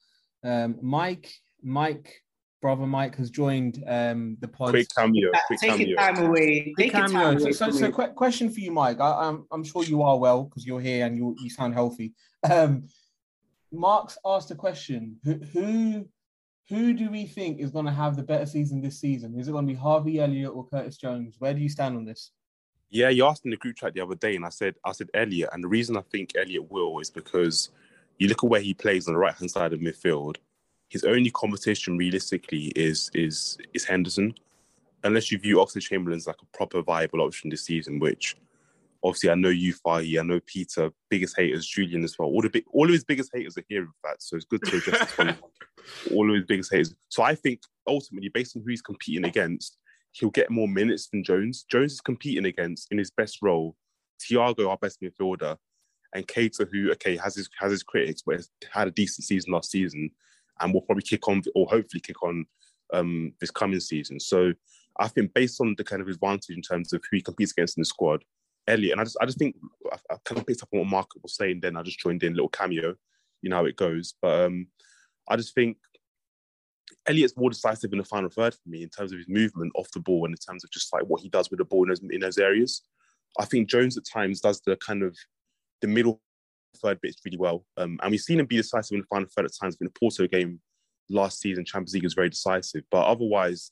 um, 0.44 0.76
Mike 0.82 1.32
Mike 1.62 2.20
brother 2.62 2.86
Mike 2.86 3.16
has 3.16 3.30
joined 3.30 3.82
um 3.86 4.36
the 4.40 4.48
pod. 4.48 4.70
Quick 4.70 4.88
cameo. 4.96 5.30
Quick 5.46 5.60
Take 5.60 5.70
cameo. 5.70 5.86
your 5.88 5.98
time 5.98 6.16
away. 6.24 6.72
Quick 6.74 6.92
Take 6.92 6.92
your 6.92 7.08
cameo. 7.08 7.20
time 7.32 7.38
So, 7.38 7.44
away. 7.44 7.52
so, 7.52 7.64
from 7.66 7.74
so 7.74 7.88
me. 7.88 8.14
question 8.14 8.50
for 8.50 8.60
you, 8.60 8.70
Mike. 8.72 9.00
I, 9.00 9.28
I'm 9.28 9.46
I'm 9.50 9.64
sure 9.64 9.84
you 9.84 10.02
are 10.02 10.18
well 10.18 10.44
because 10.44 10.66
you're 10.66 10.80
here 10.80 11.04
and 11.06 11.16
you 11.16 11.34
you 11.42 11.50
sound 11.50 11.74
healthy. 11.74 12.12
Um, 12.50 12.88
Mark's 13.72 14.18
asked 14.24 14.50
a 14.50 14.54
question. 14.54 15.16
Who 15.24 15.34
who 15.52 16.08
who 16.68 16.94
do 16.94 17.10
we 17.10 17.26
think 17.26 17.60
is 17.60 17.70
going 17.70 17.84
to 17.86 17.92
have 17.92 18.16
the 18.16 18.22
better 18.22 18.46
season 18.46 18.80
this 18.80 18.98
season? 19.00 19.38
Is 19.38 19.48
it 19.48 19.52
going 19.52 19.66
to 19.66 19.72
be 19.72 19.78
Harvey 19.78 20.20
Elliott 20.20 20.52
or 20.54 20.66
Curtis 20.66 20.96
Jones? 20.96 21.36
Where 21.38 21.52
do 21.52 21.60
you 21.60 21.68
stand 21.68 21.96
on 21.96 22.04
this? 22.06 22.30
Yeah, 22.90 23.08
you 23.10 23.26
asked 23.26 23.44
in 23.44 23.50
the 23.50 23.56
group 23.56 23.76
chat 23.76 23.92
the 23.92 24.00
other 24.00 24.14
day, 24.14 24.36
and 24.36 24.46
I 24.46 24.50
said 24.50 24.76
I 24.84 24.92
said 24.92 25.10
Elliott, 25.14 25.50
and 25.52 25.62
the 25.62 25.68
reason 25.68 25.96
I 25.96 26.02
think 26.02 26.30
Elliott 26.36 26.70
will 26.70 26.98
is 27.00 27.10
because 27.10 27.70
you 28.18 28.28
look 28.28 28.44
at 28.44 28.50
where 28.50 28.60
he 28.60 28.74
plays 28.74 29.08
on 29.08 29.14
the 29.14 29.20
right 29.20 29.34
hand 29.34 29.50
side 29.50 29.72
of 29.72 29.80
midfield. 29.80 30.36
His 30.88 31.04
only 31.04 31.30
competition 31.30 31.96
realistically 31.98 32.66
is 32.76 33.10
is 33.14 33.58
is 33.72 33.84
Henderson, 33.84 34.34
unless 35.02 35.32
you 35.32 35.38
view 35.38 35.56
Oxlade 35.56 35.82
Chamberlain 35.82 36.18
as 36.18 36.26
like 36.26 36.42
a 36.42 36.56
proper 36.56 36.82
viable 36.82 37.20
option 37.20 37.50
this 37.50 37.64
season. 37.64 37.98
Which 37.98 38.36
obviously 39.02 39.30
I 39.30 39.34
know 39.34 39.48
you, 39.48 39.74
Fahi, 39.74 40.18
I 40.18 40.22
know 40.22 40.40
Peter, 40.46 40.90
biggest 41.10 41.36
haters, 41.36 41.66
Julian 41.66 42.04
as 42.04 42.18
well. 42.18 42.28
All 42.28 42.42
the 42.42 42.50
big, 42.50 42.64
all 42.72 42.84
of 42.84 42.92
his 42.92 43.04
biggest 43.04 43.30
haters 43.34 43.58
are 43.58 43.64
here, 43.68 43.82
in 43.82 43.92
fact. 44.02 44.22
So 44.22 44.36
it's 44.36 44.44
good 44.44 44.62
to 44.64 44.76
address. 44.76 45.14
All 46.14 46.30
of 46.30 46.34
his 46.34 46.46
biggest 46.46 46.72
haters. 46.72 46.94
So 47.10 47.22
I 47.22 47.34
think 47.34 47.60
ultimately, 47.86 48.30
based 48.30 48.56
on 48.56 48.62
who 48.62 48.70
he's 48.70 48.80
competing 48.80 49.26
against, 49.26 49.76
he'll 50.12 50.30
get 50.30 50.50
more 50.50 50.66
minutes 50.66 51.08
than 51.08 51.22
Jones. 51.22 51.66
Jones 51.70 51.92
is 51.92 52.00
competing 52.00 52.46
against 52.46 52.90
in 52.90 52.96
his 52.96 53.10
best 53.10 53.42
role, 53.42 53.76
Thiago, 54.18 54.68
our 54.70 54.78
best 54.78 55.02
midfielder, 55.02 55.58
and 56.14 56.26
Keita, 56.26 56.68
who 56.70 56.90
okay 56.92 57.16
has 57.16 57.34
his 57.34 57.48
has 57.58 57.70
his 57.70 57.82
critics, 57.82 58.22
but 58.24 58.36
has 58.36 58.50
had 58.72 58.88
a 58.88 58.92
decent 58.92 59.26
season 59.26 59.52
last 59.52 59.70
season, 59.70 60.10
and 60.60 60.72
will 60.72 60.82
probably 60.82 61.02
kick 61.02 61.28
on 61.28 61.42
or 61.54 61.66
hopefully 61.66 62.00
kick 62.00 62.22
on 62.22 62.46
um, 62.92 63.32
this 63.40 63.50
coming 63.50 63.80
season. 63.80 64.20
So 64.20 64.52
I 64.98 65.08
think 65.08 65.34
based 65.34 65.60
on 65.60 65.74
the 65.76 65.84
kind 65.84 66.00
of 66.00 66.08
advantage 66.08 66.56
in 66.56 66.62
terms 66.62 66.92
of 66.92 67.02
who 67.10 67.16
he 67.16 67.22
competes 67.22 67.52
against 67.52 67.76
in 67.76 67.82
the 67.82 67.86
squad, 67.86 68.24
Elliott, 68.68 68.92
and 68.92 69.00
I 69.00 69.04
just 69.04 69.16
I 69.20 69.26
just 69.26 69.38
think 69.38 69.56
I, 69.92 69.96
I 70.10 70.16
kind 70.24 70.40
of 70.40 70.46
picked 70.46 70.62
up 70.62 70.68
on 70.72 70.80
what 70.80 70.88
Mark 70.88 71.10
was 71.22 71.36
saying. 71.36 71.60
Then 71.60 71.76
I 71.76 71.82
just 71.82 71.98
joined 71.98 72.22
in 72.22 72.34
little 72.34 72.48
cameo, 72.48 72.94
you 73.42 73.50
know 73.50 73.56
how 73.56 73.64
it 73.66 73.76
goes. 73.76 74.14
But 74.22 74.46
um, 74.46 74.68
I 75.28 75.36
just 75.36 75.54
think 75.54 75.76
Elliott's 77.06 77.36
more 77.36 77.50
decisive 77.50 77.92
in 77.92 77.98
the 77.98 78.04
final 78.04 78.30
third 78.30 78.54
for 78.54 78.68
me 78.68 78.82
in 78.82 78.88
terms 78.88 79.12
of 79.12 79.18
his 79.18 79.28
movement 79.28 79.72
off 79.74 79.90
the 79.92 80.00
ball 80.00 80.24
and 80.24 80.34
in 80.34 80.38
terms 80.38 80.64
of 80.64 80.70
just 80.70 80.92
like 80.92 81.04
what 81.04 81.20
he 81.20 81.28
does 81.28 81.50
with 81.50 81.58
the 81.58 81.64
ball 81.64 81.82
in 81.82 81.88
those, 81.88 82.00
in 82.10 82.20
those 82.20 82.38
areas. 82.38 82.82
I 83.38 83.44
think 83.44 83.68
Jones 83.68 83.96
at 83.96 84.04
times 84.06 84.40
does 84.40 84.60
the 84.60 84.76
kind 84.76 85.02
of 85.02 85.16
the 85.80 85.88
middle 85.88 86.20
third 86.76 87.00
bits 87.00 87.20
really 87.24 87.38
well. 87.38 87.64
Um, 87.76 87.98
and 88.02 88.10
we've 88.10 88.20
seen 88.20 88.40
him 88.40 88.46
be 88.46 88.56
decisive 88.56 88.94
in 88.94 89.00
the 89.00 89.06
final 89.06 89.28
third 89.34 89.46
at 89.46 89.52
times. 89.60 89.76
In 89.80 89.86
the 89.86 89.98
Porto 89.98 90.26
game 90.26 90.60
last 91.08 91.40
season, 91.40 91.64
Champions 91.64 91.94
League 91.94 92.04
was 92.04 92.14
very 92.14 92.30
decisive. 92.30 92.82
But 92.90 93.06
otherwise, 93.06 93.70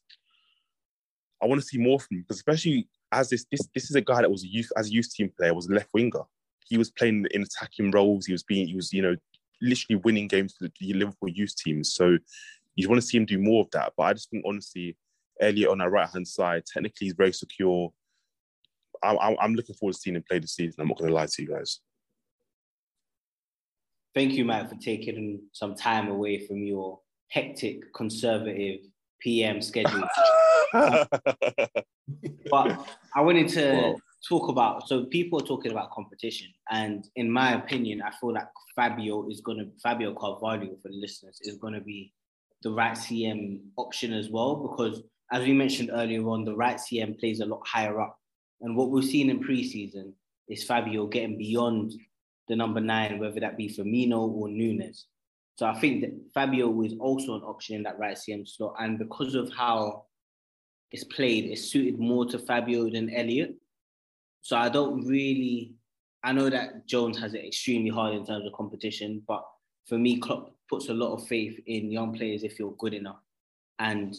I 1.42 1.46
want 1.46 1.61
to 1.61 1.66
see 1.66 1.78
more 1.78 1.98
from 1.98 2.18
him 2.18 2.22
because 2.22 2.36
especially 2.36 2.88
as 3.11 3.28
this 3.28 3.44
this 3.50 3.68
this 3.74 3.90
is 3.90 3.96
a 3.96 4.00
guy 4.00 4.22
that 4.22 4.30
was 4.30 4.44
a 4.44 4.48
youth 4.48 4.70
as 4.76 4.88
a 4.88 4.92
youth 4.92 5.12
team 5.12 5.30
player 5.36 5.55
was 5.55 5.68
a 5.68 5.74
left 5.74 5.90
winger. 5.92 6.22
He 6.66 6.78
was 6.78 6.90
playing 6.90 7.26
in 7.32 7.42
attacking 7.42 7.90
roles. 7.90 8.26
He 8.26 8.32
was 8.32 8.44
being 8.44 8.68
he 8.68 8.76
was 8.76 8.92
you 8.92 9.03
know 9.03 9.16
literally 9.61 10.00
winning 10.05 10.28
games 10.28 10.55
for 10.59 10.68
the 10.68 10.92
Liverpool 10.92 11.28
youth 11.28 11.55
teams. 11.57 11.94
So 11.94 12.18
you 12.76 12.88
want 12.88 13.00
to 13.00 13.07
see 13.07 13.18
him 13.18 13.26
do 13.26 13.38
more 13.38 13.62
of 13.62 13.70
that. 13.72 13.92
But 13.96 14.05
I 14.05 14.12
just 14.14 14.30
think 14.30 14.44
honestly, 14.46 14.96
Elliott 15.40 15.70
on 15.70 15.80
our 15.80 15.90
right 15.90 16.09
hand 16.09 16.26
side, 16.26 16.64
technically 16.64 17.07
he's 17.07 17.14
very 17.14 17.32
secure. 17.32 17.92
I'm 19.05 19.55
looking 19.55 19.74
forward 19.74 19.94
to 19.94 19.98
seeing 19.98 20.14
him 20.14 20.22
play 20.28 20.38
this 20.38 20.55
season. 20.55 20.80
I'm 20.80 20.86
not 20.86 20.98
going 20.98 21.09
to 21.09 21.14
lie 21.14 21.26
to 21.26 21.42
you 21.42 21.48
guys. 21.48 21.80
Thank 24.15 24.33
you, 24.33 24.45
Matt, 24.45 24.69
for 24.69 24.77
taking 24.77 25.41
some 25.53 25.75
time 25.75 26.09
away 26.09 26.47
from 26.47 26.63
your 26.63 27.01
hectic 27.31 27.93
conservative 27.95 28.81
PM 29.21 29.63
schedule. 29.63 30.07
but 32.51 32.89
I 33.15 33.21
wanted 33.21 33.49
to 33.51 33.73
Wow. 33.73 33.97
talk 34.29 34.49
about 34.49 34.87
so 34.89 35.07
people 35.07 35.41
are 35.41 35.47
talking 35.47 35.73
about 35.73 35.91
competition, 35.93 36.49
and 36.71 37.09
in 37.17 37.31
my 37.31 37.55
opinion, 37.55 38.03
I 38.03 38.11
feel 38.21 38.35
like 38.35 38.49
Fabio 38.77 39.29
is 39.31 39.41
gonna 39.41 39.65
Fabio 39.83 40.15
Carvalho 40.15 40.77
for 40.83 40.89
the 40.89 40.95
listeners 40.95 41.39
is 41.43 41.57
gonna 41.57 41.81
be 41.81 42.13
the 42.63 42.71
right 42.71 42.97
CM 42.97 43.61
option 43.77 44.13
as 44.13 44.29
well 44.29 44.57
because 44.57 45.03
as 45.33 45.45
we 45.45 45.55
mentioned 45.55 45.91
earlier 45.93 46.27
on, 46.29 46.45
the 46.45 46.55
right 46.55 46.77
CM 46.77 47.19
plays 47.19 47.41
a 47.41 47.47
lot 47.47 47.67
higher 47.67 47.99
up, 48.01 48.19
and 48.61 48.77
what 48.77 48.91
we've 48.91 49.05
seen 49.05 49.31
in 49.31 49.41
preseason 49.43 50.13
is 50.49 50.65
Fabio 50.65 51.07
getting 51.07 51.39
beyond 51.39 51.93
the 52.49 52.57
number 52.57 52.80
nine, 52.80 53.18
whether 53.18 53.40
that 53.40 53.57
be 53.57 53.68
Firmino 53.68 54.18
or 54.28 54.49
Nunez. 54.49 55.07
So 55.57 55.66
I 55.66 55.78
think 55.78 56.01
that 56.01 56.12
Fabio 56.34 56.82
is 56.82 56.95
also 56.99 57.34
an 57.34 57.43
option 57.43 57.76
in 57.76 57.82
that 57.84 57.99
right 57.99 58.16
CM 58.16 58.49
slot, 58.49 58.74
and 58.78 58.99
because 58.99 59.34
of 59.34 59.53
how 59.53 60.05
it's 60.90 61.05
played, 61.05 61.45
it's 61.47 61.62
suited 61.62 61.99
more 61.99 62.26
to 62.26 62.38
Fabio 62.38 62.90
than 62.90 63.14
Elliott. 63.14 63.55
So 64.40 64.57
I 64.57 64.68
don't 64.68 65.07
really. 65.07 65.74
I 66.24 66.32
know 66.32 66.49
that 66.49 66.86
Jones 66.86 67.18
has 67.18 67.34
it 67.34 67.45
extremely 67.45 67.90
hard 67.90 68.14
in 68.14 68.24
terms 68.24 68.47
of 68.47 68.53
competition, 68.53 69.22
but 69.26 69.45
for 69.88 69.99
me, 69.99 70.18
Klopp 70.18 70.55
puts 70.70 70.88
a 70.88 70.95
lot 70.95 71.14
of 71.14 71.26
faith 71.26 71.59
in 71.66 71.90
young 71.90 72.14
players 72.14 72.45
if 72.45 72.59
you're 72.59 72.76
good 72.78 72.95
enough. 72.95 73.20
And 73.80 74.14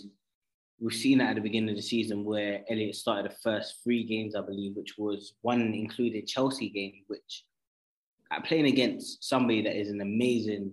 we've 0.82 0.94
seen 0.94 1.20
that 1.20 1.30
at 1.30 1.36
the 1.36 1.42
beginning 1.42 1.70
of 1.70 1.78
the 1.78 1.82
season 1.82 2.26
where 2.26 2.64
Elliott 2.70 2.96
started 2.96 3.32
the 3.32 3.36
first 3.38 3.78
three 3.84 4.04
games, 4.04 4.36
I 4.36 4.42
believe, 4.42 4.76
which 4.76 4.98
was 4.98 5.34
one 5.42 5.62
included 5.62 6.28
Chelsea 6.28 6.70
game, 6.70 7.04
which 7.08 7.46
playing 8.42 8.66
against 8.66 9.24
somebody 9.24 9.62
that 9.64 9.80
is 9.80 9.90
an 9.90 10.02
amazing, 10.02 10.72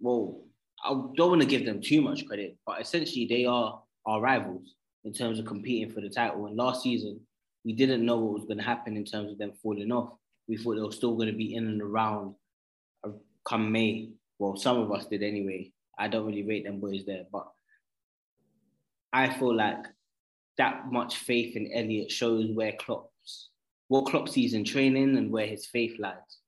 well, 0.00 0.42
I 0.84 0.90
don't 0.90 1.30
want 1.30 1.42
to 1.42 1.48
give 1.48 1.64
them 1.64 1.80
too 1.80 2.02
much 2.02 2.26
credit, 2.26 2.56
but 2.66 2.80
essentially 2.80 3.26
they 3.26 3.44
are 3.44 3.80
our 4.06 4.20
rivals 4.20 4.74
in 5.04 5.12
terms 5.12 5.38
of 5.38 5.46
competing 5.46 5.90
for 5.90 6.00
the 6.00 6.08
title. 6.08 6.46
And 6.46 6.56
last 6.56 6.82
season, 6.82 7.20
we 7.64 7.72
didn't 7.72 8.04
know 8.04 8.18
what 8.18 8.34
was 8.34 8.44
going 8.44 8.58
to 8.58 8.64
happen 8.64 8.96
in 8.96 9.04
terms 9.04 9.32
of 9.32 9.38
them 9.38 9.52
falling 9.62 9.90
off. 9.90 10.10
We 10.48 10.56
thought 10.56 10.76
they 10.76 10.82
were 10.82 10.92
still 10.92 11.16
going 11.16 11.30
to 11.30 11.36
be 11.36 11.54
in 11.54 11.66
and 11.66 11.82
around 11.82 12.34
uh, 13.04 13.10
come 13.44 13.72
May. 13.72 14.10
Well, 14.38 14.56
some 14.56 14.78
of 14.78 14.92
us 14.92 15.06
did 15.06 15.22
anyway. 15.22 15.72
I 15.98 16.08
don't 16.08 16.26
really 16.26 16.46
rate 16.46 16.64
them 16.64 16.78
boys 16.78 17.04
there, 17.06 17.24
but 17.32 17.48
I 19.12 19.32
feel 19.38 19.54
like 19.54 19.86
that 20.58 20.92
much 20.92 21.16
faith 21.16 21.56
in 21.56 21.72
Elliott 21.72 22.10
shows 22.10 22.50
where 22.50 22.72
Klopp's 22.72 23.50
what 23.88 24.06
Klopp 24.06 24.28
sees 24.28 24.54
in 24.54 24.64
training 24.64 25.16
and 25.16 25.30
where 25.30 25.46
his 25.46 25.66
faith 25.66 25.98
lies. 25.98 26.38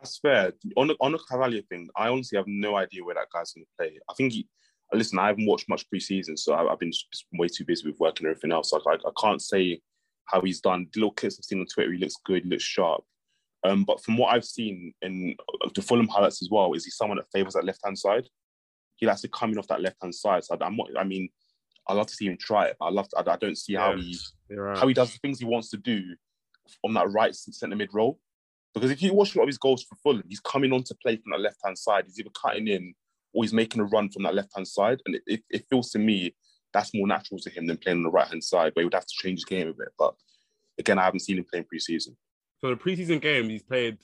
That's 0.00 0.18
fair. 0.18 0.52
On 0.76 0.88
the 0.88 0.96
on 1.00 1.12
the 1.12 1.18
Carvalho 1.18 1.60
thing, 1.68 1.88
I 1.96 2.08
honestly 2.08 2.36
have 2.36 2.46
no 2.46 2.76
idea 2.76 3.04
where 3.04 3.16
that 3.16 3.28
guy's 3.32 3.52
going 3.52 3.64
to 3.64 3.70
play. 3.78 3.98
I 4.08 4.14
think 4.14 4.32
he. 4.32 4.48
Listen, 4.92 5.18
I 5.18 5.26
haven't 5.26 5.46
watched 5.46 5.68
much 5.68 5.84
preseason, 5.92 6.38
so 6.38 6.54
I, 6.54 6.72
I've 6.72 6.78
been 6.78 6.92
way 7.34 7.48
too 7.48 7.64
busy 7.66 7.86
with 7.86 8.00
work 8.00 8.20
and 8.20 8.28
everything 8.28 8.52
else. 8.52 8.72
Like, 8.72 8.82
I, 8.86 8.94
I 8.94 9.10
can't 9.20 9.42
say 9.42 9.82
how 10.24 10.40
he's 10.40 10.60
done. 10.60 10.86
The 10.92 11.00
little 11.00 11.12
clips 11.12 11.38
I've 11.38 11.44
seen 11.44 11.60
on 11.60 11.66
Twitter, 11.66 11.92
he 11.92 11.98
looks 11.98 12.16
good, 12.24 12.44
he 12.44 12.48
looks 12.48 12.64
sharp. 12.64 13.04
Um, 13.64 13.84
but 13.84 14.02
from 14.02 14.16
what 14.16 14.32
I've 14.32 14.44
seen 14.44 14.94
in 15.02 15.34
the 15.74 15.82
Fulham 15.82 16.08
highlights 16.08 16.42
as 16.42 16.48
well, 16.50 16.72
is 16.72 16.86
he 16.86 16.90
someone 16.90 17.18
that 17.18 17.26
favours 17.32 17.54
that 17.54 17.64
left 17.64 17.80
hand 17.84 17.98
side? 17.98 18.28
He 18.96 19.06
likes 19.06 19.20
to 19.22 19.28
come 19.28 19.52
in 19.52 19.58
off 19.58 19.68
that 19.68 19.82
left 19.82 19.96
hand 20.00 20.14
side. 20.14 20.44
So 20.44 20.56
I, 20.58 20.64
I'm 20.64 20.76
not, 20.76 20.88
I 20.98 21.04
mean, 21.04 21.28
I 21.86 21.92
love 21.92 22.06
to 22.06 22.14
see 22.14 22.26
him 22.26 22.38
try 22.38 22.66
it. 22.66 22.76
But 22.78 22.86
I 22.86 22.90
love. 22.90 23.08
To, 23.10 23.18
I, 23.18 23.34
I 23.34 23.36
don't 23.36 23.58
see 23.58 23.74
how 23.74 23.96
he 23.96 24.16
right. 24.50 24.78
how 24.78 24.86
he 24.86 24.94
does 24.94 25.12
the 25.12 25.18
things 25.18 25.38
he 25.38 25.44
wants 25.44 25.70
to 25.70 25.76
do 25.76 26.02
on 26.84 26.94
that 26.94 27.10
right 27.10 27.34
centre 27.34 27.76
mid 27.76 27.90
role. 27.92 28.18
Because 28.74 28.90
if 28.90 29.02
you 29.02 29.14
watch 29.14 29.34
a 29.34 29.38
lot 29.38 29.44
of 29.44 29.48
his 29.48 29.58
goals 29.58 29.82
for 29.82 29.96
Fulham, 29.96 30.24
he's 30.28 30.40
coming 30.40 30.72
on 30.72 30.82
to 30.84 30.94
play 31.02 31.16
from 31.16 31.32
that 31.32 31.40
left 31.40 31.58
hand 31.64 31.78
side. 31.78 32.04
He's 32.06 32.18
either 32.20 32.30
cutting 32.30 32.68
in 32.68 32.94
or 33.32 33.44
he's 33.44 33.52
making 33.52 33.80
a 33.80 33.84
run 33.84 34.10
from 34.10 34.22
that 34.24 34.34
left 34.34 34.50
hand 34.54 34.68
side. 34.68 35.00
And 35.06 35.16
it, 35.16 35.22
it, 35.26 35.42
it 35.50 35.64
feels 35.70 35.90
to 35.90 35.98
me 35.98 36.34
that's 36.72 36.94
more 36.94 37.06
natural 37.06 37.40
to 37.40 37.50
him 37.50 37.66
than 37.66 37.78
playing 37.78 37.98
on 37.98 38.04
the 38.04 38.10
right 38.10 38.28
hand 38.28 38.44
side, 38.44 38.72
where 38.74 38.82
he 38.82 38.84
would 38.84 38.94
have 38.94 39.06
to 39.06 39.14
change 39.22 39.38
his 39.38 39.44
game 39.44 39.68
a 39.68 39.72
bit. 39.72 39.88
But 39.98 40.14
again, 40.78 40.98
I 40.98 41.04
haven't 41.04 41.20
seen 41.20 41.38
him 41.38 41.46
playing 41.50 41.66
preseason. 41.72 42.14
So 42.60 42.68
the 42.70 42.76
preseason 42.76 43.20
game, 43.20 43.48
he's 43.48 43.62
played 43.62 43.98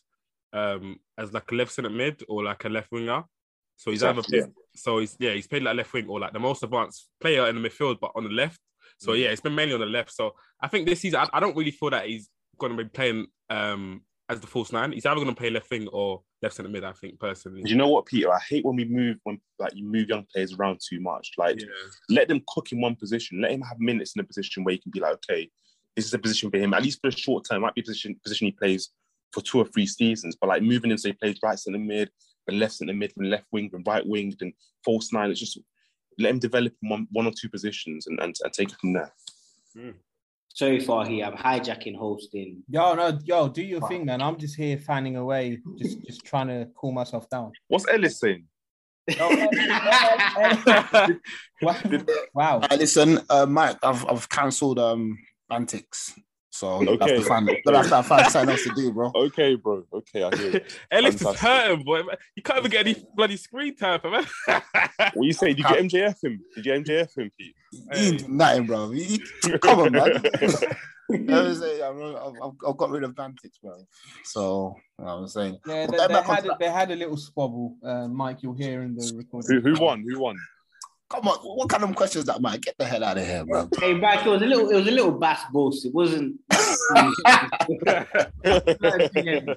um, 0.53 0.99
as 1.19 1.33
like 1.33 1.51
a 1.51 1.55
left 1.55 1.73
centre 1.73 1.91
mid 1.91 2.23
or 2.29 2.43
like 2.45 2.65
a 2.65 2.69
left 2.69 2.91
winger. 2.91 3.25
So 3.77 3.91
he's 3.91 4.03
Exactly, 4.03 4.39
either 4.39 4.51
so 4.77 4.99
he's 4.99 5.17
yeah 5.19 5.33
he's 5.33 5.47
played 5.47 5.63
like 5.63 5.77
left 5.77 5.93
wing 5.93 6.07
or 6.09 6.21
like 6.21 6.33
the 6.33 6.39
most 6.39 6.63
advanced 6.63 7.09
player 7.21 7.49
in 7.49 7.61
the 7.61 7.69
midfield, 7.69 7.99
but 8.01 8.13
on 8.15 8.25
the 8.25 8.31
left. 8.31 8.61
So 8.99 9.13
Mm. 9.13 9.21
yeah, 9.21 9.29
it's 9.29 9.41
been 9.41 9.55
mainly 9.55 9.75
on 9.75 9.81
the 9.81 9.87
left. 9.87 10.13
So 10.13 10.35
I 10.61 10.69
think 10.69 10.87
this 10.87 11.01
season 11.01 11.21
I, 11.21 11.29
I 11.37 11.41
don't 11.41 11.57
really 11.57 11.73
feel 11.73 11.91
that 11.91 12.07
he's 12.07 12.31
going 12.59 12.77
to 12.77 12.83
be 12.83 12.89
playing 12.89 13.27
um, 13.51 14.03
as 14.29 14.41
the 14.41 14.47
false 14.47 14.73
nine. 14.73 14.93
He's 14.93 15.05
either 15.07 15.17
going 15.17 15.29
to 15.29 15.35
play 15.35 15.51
left 15.51 15.71
wing 15.71 15.87
or 15.89 16.23
left 16.43 16.55
centre 16.55 16.71
mid. 16.71 16.85
I 16.85 16.93
think 16.93 17.19
personally. 17.21 17.63
Do 17.63 17.71
you 17.71 17.77
know 17.77 17.89
what, 17.89 18.07
Peter? 18.07 18.33
I 18.33 18.39
hate 18.41 18.65
when 18.65 18.77
we 18.77 18.85
move 18.85 19.19
when 19.25 19.41
like 19.59 19.75
you 19.75 19.85
move 19.85 20.09
young 20.09 20.27
players 20.33 20.55
around 20.55 20.81
too 20.87 21.01
much. 21.01 21.33
Like, 21.37 21.61
Yeah. 21.61 21.67
let 22.09 22.29
them 22.29 22.43
cook 22.49 22.73
in 22.73 22.81
one 22.81 22.97
position. 22.97 23.41
Let 23.41 23.53
him 23.53 23.63
have 23.63 23.79
minutes 23.79 24.15
in 24.17 24.21
a 24.21 24.25
position 24.25 24.65
where 24.65 24.73
he 24.73 24.79
can 24.79 24.91
be 24.93 25.01
like, 25.01 25.15
okay, 25.15 25.51
this 25.97 26.07
is 26.07 26.15
a 26.15 26.19
position 26.19 26.51
for 26.51 26.59
him. 26.59 26.75
At 26.75 26.83
least 26.83 27.01
for 27.01 27.09
a 27.09 27.13
short 27.13 27.45
term, 27.49 27.63
might 27.63 27.75
be 27.75 27.83
a 27.83 27.85
position 27.85 28.19
position 28.23 28.47
he 28.47 28.53
plays 28.53 28.91
for 29.33 29.43
two 29.43 29.59
or 29.59 29.67
three 29.67 29.87
seasons. 29.87 30.37
But 30.41 30.49
like 30.49 30.63
moving 30.63 30.91
him, 30.91 30.99
so 30.99 31.09
he 31.09 31.13
plays 31.15 31.39
right 31.43 31.59
centre 31.59 31.79
mid, 31.79 32.11
then 32.47 32.59
left 32.59 32.75
centre 32.75 32.95
mid, 32.95 33.13
then 33.17 33.31
left 33.31 33.47
wing, 33.53 33.69
then 33.73 33.83
right 33.87 34.07
wing, 34.07 34.35
then 34.41 34.53
false 34.85 35.13
nine. 35.13 35.31
It's 35.31 35.41
just 35.41 35.59
let 36.19 36.31
him 36.31 36.39
develop 36.39 36.73
in 36.83 36.89
one 36.89 37.09
one 37.11 37.27
or 37.27 37.33
two 37.39 37.49
positions 37.49 38.07
and 38.07 38.19
and, 38.21 38.35
and 38.43 38.53
take 38.53 38.71
it 38.71 38.79
from 38.81 38.95
there. 38.95 39.13
Hmm. 39.77 39.91
Sorry, 40.55 40.79
here. 40.79 41.25
I'm 41.27 41.37
hijacking 41.37 41.97
hosting. 41.97 42.63
Yo, 42.69 42.95
no, 42.95 43.19
yo, 43.25 43.49
do 43.49 43.61
your 43.61 43.81
thing, 43.89 44.05
man. 44.05 44.23
I'm 44.23 44.39
just 44.39 44.55
here 44.55 44.79
fanning 44.79 45.17
away, 45.17 45.59
just 45.77 46.01
just 46.05 46.25
trying 46.25 46.47
to 46.47 46.69
cool 46.77 46.93
myself 46.93 47.29
down. 47.29 47.51
What's 47.67 47.89
Ellis 47.89 48.21
saying? 48.21 48.45
Yo, 49.19 49.29
eh, 49.31 49.49
wow. 51.63 51.77
wow. 52.35 52.61
Hey, 52.71 52.77
listen, 52.77 53.19
uh, 53.29 53.47
Mike, 53.47 53.79
I've 53.83 54.07
I've 54.09 54.29
cancelled 54.29 54.79
um 54.79 55.19
antics, 55.51 56.15
so 56.55 56.81
you 56.83 56.91
have 56.93 57.03
Okay. 57.03 57.17
to 57.17 57.23
find 57.23 57.49
you 57.49 57.73
have 57.75 57.89
to 57.89 58.03
find 58.05 58.31
something 58.31 58.51
else 58.51 58.63
to 58.63 58.73
do, 58.77 58.93
bro. 58.93 59.11
Okay, 59.13 59.57
bro. 59.57 59.83
Okay, 59.93 60.23
I 60.23 60.37
hear 60.37 60.57
it. 60.59 60.79
Ellis 60.93 61.17
is 61.17 61.23
Fantastic. 61.23 61.49
hurting, 61.49 61.85
boy. 61.85 62.03
You 62.37 62.43
can't 62.45 62.59
even 62.61 62.71
get 62.71 62.87
any 62.87 63.05
bloody 63.17 63.37
screen 63.37 63.75
time, 63.75 64.01
for 64.01 64.11
man. 64.11 64.25
What 65.15 65.27
you 65.27 65.33
say? 65.33 65.49
Did 65.49 65.59
you 65.59 65.65
get 65.65 65.79
MJF 65.81 66.23
him? 66.25 66.41
Did 66.55 66.67
you 66.67 66.73
MJF 66.75 67.19
him, 67.19 67.31
Pete? 67.37 67.57
You 67.73 67.83
ain't 67.93 68.19
do 68.21 68.29
nothing, 68.29 68.67
bro. 68.67 68.91
You- 68.93 69.19
you- 69.45 69.59
come 69.59 69.81
on, 69.81 69.93
man. 69.93 70.23
You 71.11 71.19
know 71.19 71.37
what 71.43 71.47
I'm 71.49 71.55
saying? 71.57 71.83
I'm- 71.83 72.17
I've, 72.17 72.43
I've, 72.43 72.53
I've 72.67 72.77
got 72.79 72.89
rid 72.89 73.03
of 73.05 73.19
antics, 73.19 73.59
bro. 73.59 73.77
So 74.25 74.75
you 74.99 75.05
know 75.05 75.17
what 75.17 75.21
I'm 75.23 75.29
saying. 75.29 75.59
Yeah, 75.67 75.87
they, 75.87 75.97
they 76.07 76.23
had 76.23 76.47
a, 76.47 76.57
they 76.59 76.71
had 76.71 76.91
a 76.93 76.97
little 76.97 77.19
squabble, 77.19 77.77
uh, 77.85 78.09
Mike. 78.09 78.43
You'll 78.43 78.55
hear 78.55 78.81
in 78.83 78.95
the 78.95 79.05
who, 79.05 79.19
recording. 79.19 79.61
who 79.61 79.75
won? 79.79 80.03
Who 80.09 80.19
won? 80.19 80.37
Come 81.15 81.29
on, 81.29 81.39
what 81.39 81.69
kind 81.69 81.85
of 81.85 81.95
questions 81.95 82.25
that, 82.27 82.41
Mike? 82.41 82.63
Get 82.63 82.77
the 82.77 82.85
hell 82.85 83.05
out 83.05 83.19
of 83.19 83.25
here, 83.27 83.45
bro. 83.45 83.69
Hey, 83.79 83.95
back. 83.95 84.27
It 84.27 84.29
was 84.31 84.43
a 84.43 84.47
little. 84.47 84.69
It 84.71 84.75
was 84.75 84.89
a 84.89 84.91
little 84.91 85.13
bass 85.13 85.43
boast. 85.53 85.87
It 85.87 85.95
wasn't. 85.95 86.41
You 88.45 89.41
know 89.45 89.55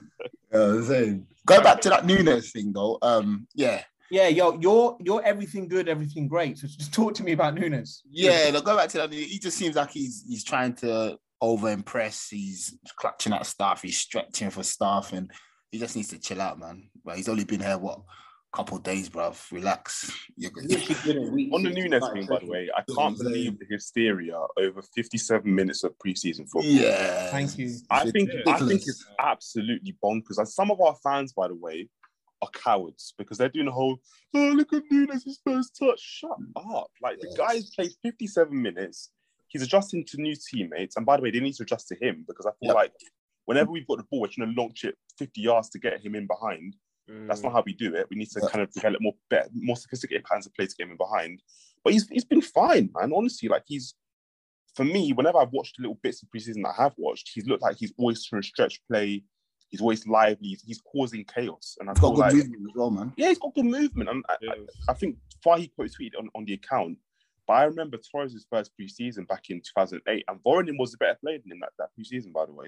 what 0.52 0.54
I'm 0.54 0.84
saying? 0.84 1.28
Go 1.46 1.62
back 1.62 1.82
to 1.82 1.90
that 1.90 2.06
Nunez 2.06 2.52
thing, 2.52 2.74
though. 2.74 2.98
Um, 3.02 3.48
yeah, 3.54 3.84
Yeah, 4.12 4.28
yo, 4.28 4.58
you're 4.60 4.98
you're 5.02 5.24
everything 5.24 5.68
good, 5.68 5.88
everything 5.90 6.28
great. 6.28 6.58
So 6.58 6.68
just 6.68 6.94
talk 6.94 7.14
to 7.16 7.24
me 7.24 7.32
about 7.34 7.56
Nunez. 7.56 8.02
yeah. 8.10 8.50
No, 8.52 8.62
go 8.62 8.76
back 8.76 8.90
to 8.90 8.98
that. 9.00 9.14
He 9.14 9.40
just 9.40 9.58
seems 9.58 9.76
like 9.76 9.92
he's 9.92 10.24
he's 10.28 10.44
trying 10.44 10.74
to 10.76 11.18
over 11.42 11.70
impress. 11.70 12.30
He's 12.30 12.78
clutching 12.98 13.34
at 13.34 13.46
stuff. 13.46 13.82
He's 13.82 13.98
stretching 13.98 14.50
for 14.50 14.64
stuff, 14.64 15.14
and 15.14 15.32
he 15.72 15.80
just 15.80 15.96
needs 15.96 16.10
to 16.10 16.20
chill 16.20 16.42
out, 16.42 16.60
man. 16.60 16.90
But 17.04 17.18
he's 17.18 17.30
only 17.30 17.46
been 17.46 17.62
here 17.62 17.78
what 17.78 18.02
couple 18.54 18.78
days, 18.80 19.10
bro. 19.10 19.34
Relax. 19.52 20.12
You're 20.36 20.52
good. 20.52 20.70
Literally 20.70 20.96
been 21.14 21.28
a 21.28 21.32
week 21.32 21.54
On 21.54 21.62
the 21.64 21.70
since 21.70 21.80
Nunez 21.84 22.10
thing, 22.14 22.26
by 22.26 22.40
the 22.40 22.46
way, 22.48 22.70
I 22.76 22.84
can't 22.96 23.18
believe 23.18 23.60
the 23.60 23.66
hysteria 23.70 24.40
over 24.58 24.82
57 24.82 25.54
minutes 25.54 25.84
of 25.84 25.94
preseason 26.00 26.50
football. 26.50 26.64
Yeah. 26.64 27.30
Thank 27.32 27.58
you. 27.58 27.76
I 27.90 28.10
think 28.10 28.30
I 28.48 28.58
think 28.60 28.82
it's 28.86 29.06
absolutely 29.20 29.96
bonkers. 30.04 30.38
And 30.38 30.48
some 30.48 30.72
of 30.72 30.82
our 30.82 30.96
fans, 31.04 31.34
by 31.34 31.48
the 31.50 31.56
way, 31.56 31.90
are 32.42 32.50
cowards 32.54 33.14
because 33.18 33.38
they're 33.38 33.50
doing 33.50 33.66
the 33.66 33.72
whole 33.72 33.98
"Oh, 34.34 34.50
look 34.56 34.72
at 34.74 34.84
Nunez' 34.92 35.40
first 35.46 35.78
touch." 35.78 36.00
Shut 36.00 36.32
up! 36.56 36.92
Like 37.02 37.20
the 37.20 37.28
Yes. 37.30 37.38
guy's 37.38 37.70
played 37.76 37.92
57 38.04 38.60
minutes. 38.62 39.12
He's 39.50 39.62
adjusting 39.62 40.06
to 40.06 40.22
new 40.22 40.36
teammates, 40.36 40.98
and 40.98 41.06
by 41.06 41.18
the 41.18 41.24
way, 41.24 41.32
they 41.32 41.40
need 41.40 41.56
to 41.56 41.64
adjust 41.64 41.88
to 41.90 41.96
him 41.96 42.26
because 42.28 42.46
I 42.46 42.52
feel 42.60 42.68
Yep. 42.70 42.76
like 42.76 42.94
whenever 43.46 43.72
we've 43.72 43.88
got 43.88 43.98
the 43.98 44.04
ball, 44.04 44.22
we're 44.22 44.28
trying 44.28 44.54
to 44.54 44.62
launch 44.62 44.84
it 44.84 44.96
50 45.18 45.42
yards 45.42 45.70
to 45.70 45.80
get 45.80 46.02
him 46.02 46.16
in 46.16 46.28
behind. 46.28 46.76
That's 47.28 47.42
not 47.42 47.52
mm. 47.52 47.56
how 47.56 47.64
we 47.66 47.74
do 47.74 47.96
it. 47.96 48.08
We 48.10 48.18
need 48.18 48.30
to 48.32 48.40
Yeah. 48.42 48.50
kind 48.50 48.62
of 48.64 48.72
develop 48.72 49.02
more 49.02 49.14
better, 49.30 49.50
more 49.54 49.78
sophisticated 49.78 50.26
patterns 50.26 50.46
of 50.46 50.54
play 50.54 50.68
to 50.68 50.76
get 50.76 50.86
him 50.86 50.92
in 50.92 50.98
behind. 50.98 51.42
But 51.84 51.94
he's 51.94 52.08
he's 52.10 52.26
been 52.26 52.42
fine, 52.42 52.90
man. 52.94 53.12
Honestly, 53.14 53.48
like 53.50 53.64
he's 53.66 53.96
for 54.76 54.84
me, 54.84 55.12
whenever 55.14 55.40
I've 55.40 55.52
watched 55.52 55.78
the 55.78 55.84
little 55.84 56.00
bits 56.04 56.22
of 56.22 56.30
preseason 56.30 56.62
that 56.64 56.76
I 56.78 56.84
have 56.84 56.94
watched, 56.98 57.32
he's 57.34 57.48
looked 57.48 57.64
like 57.64 57.78
he's 57.78 57.94
always 57.98 58.24
trying 58.26 58.42
to 58.44 58.48
stretch 58.48 58.80
play. 58.90 59.24
He's 59.70 59.82
always 59.82 60.08
lively. 60.08 60.50
He's, 60.50 60.62
he's 60.62 60.82
causing 60.82 61.26
chaos, 61.26 61.76
and 61.80 61.90
I 61.90 61.94
He's 61.94 62.00
feel 62.00 62.12
got 62.12 62.16
good 62.16 62.22
like 62.22 62.34
movement 62.36 62.64
as 62.70 62.76
well, 62.76 62.92
man. 62.92 63.14
yeah, 63.18 63.28
he's 63.30 63.40
got 63.40 63.54
good 63.56 63.66
movement. 63.66 64.10
And 64.10 64.24
I, 64.30 64.36
Yeah. 64.42 64.52
I, 64.88 64.92
I 64.92 64.94
think 64.94 65.18
Fahi 65.46 65.70
quote 65.76 65.90
tweeted 65.90 66.18
on, 66.20 66.30
on 66.36 66.46
the 66.46 66.54
account, 66.54 66.98
but 67.48 67.54
I 67.54 67.64
remember 67.64 67.98
Torres' 67.98 68.46
first 68.50 68.72
preseason 68.80 69.28
back 69.28 69.50
in 69.50 69.60
2008, 69.62 70.24
and 70.28 70.40
Voronin 70.44 70.78
was 70.80 70.94
a 70.94 70.98
better 70.98 71.18
player 71.22 71.40
than 71.40 71.52
him 71.52 71.60
that, 71.62 71.72
that 71.80 71.90
preseason, 72.00 72.32
by 72.32 72.46
the 72.46 72.54
way. 72.54 72.68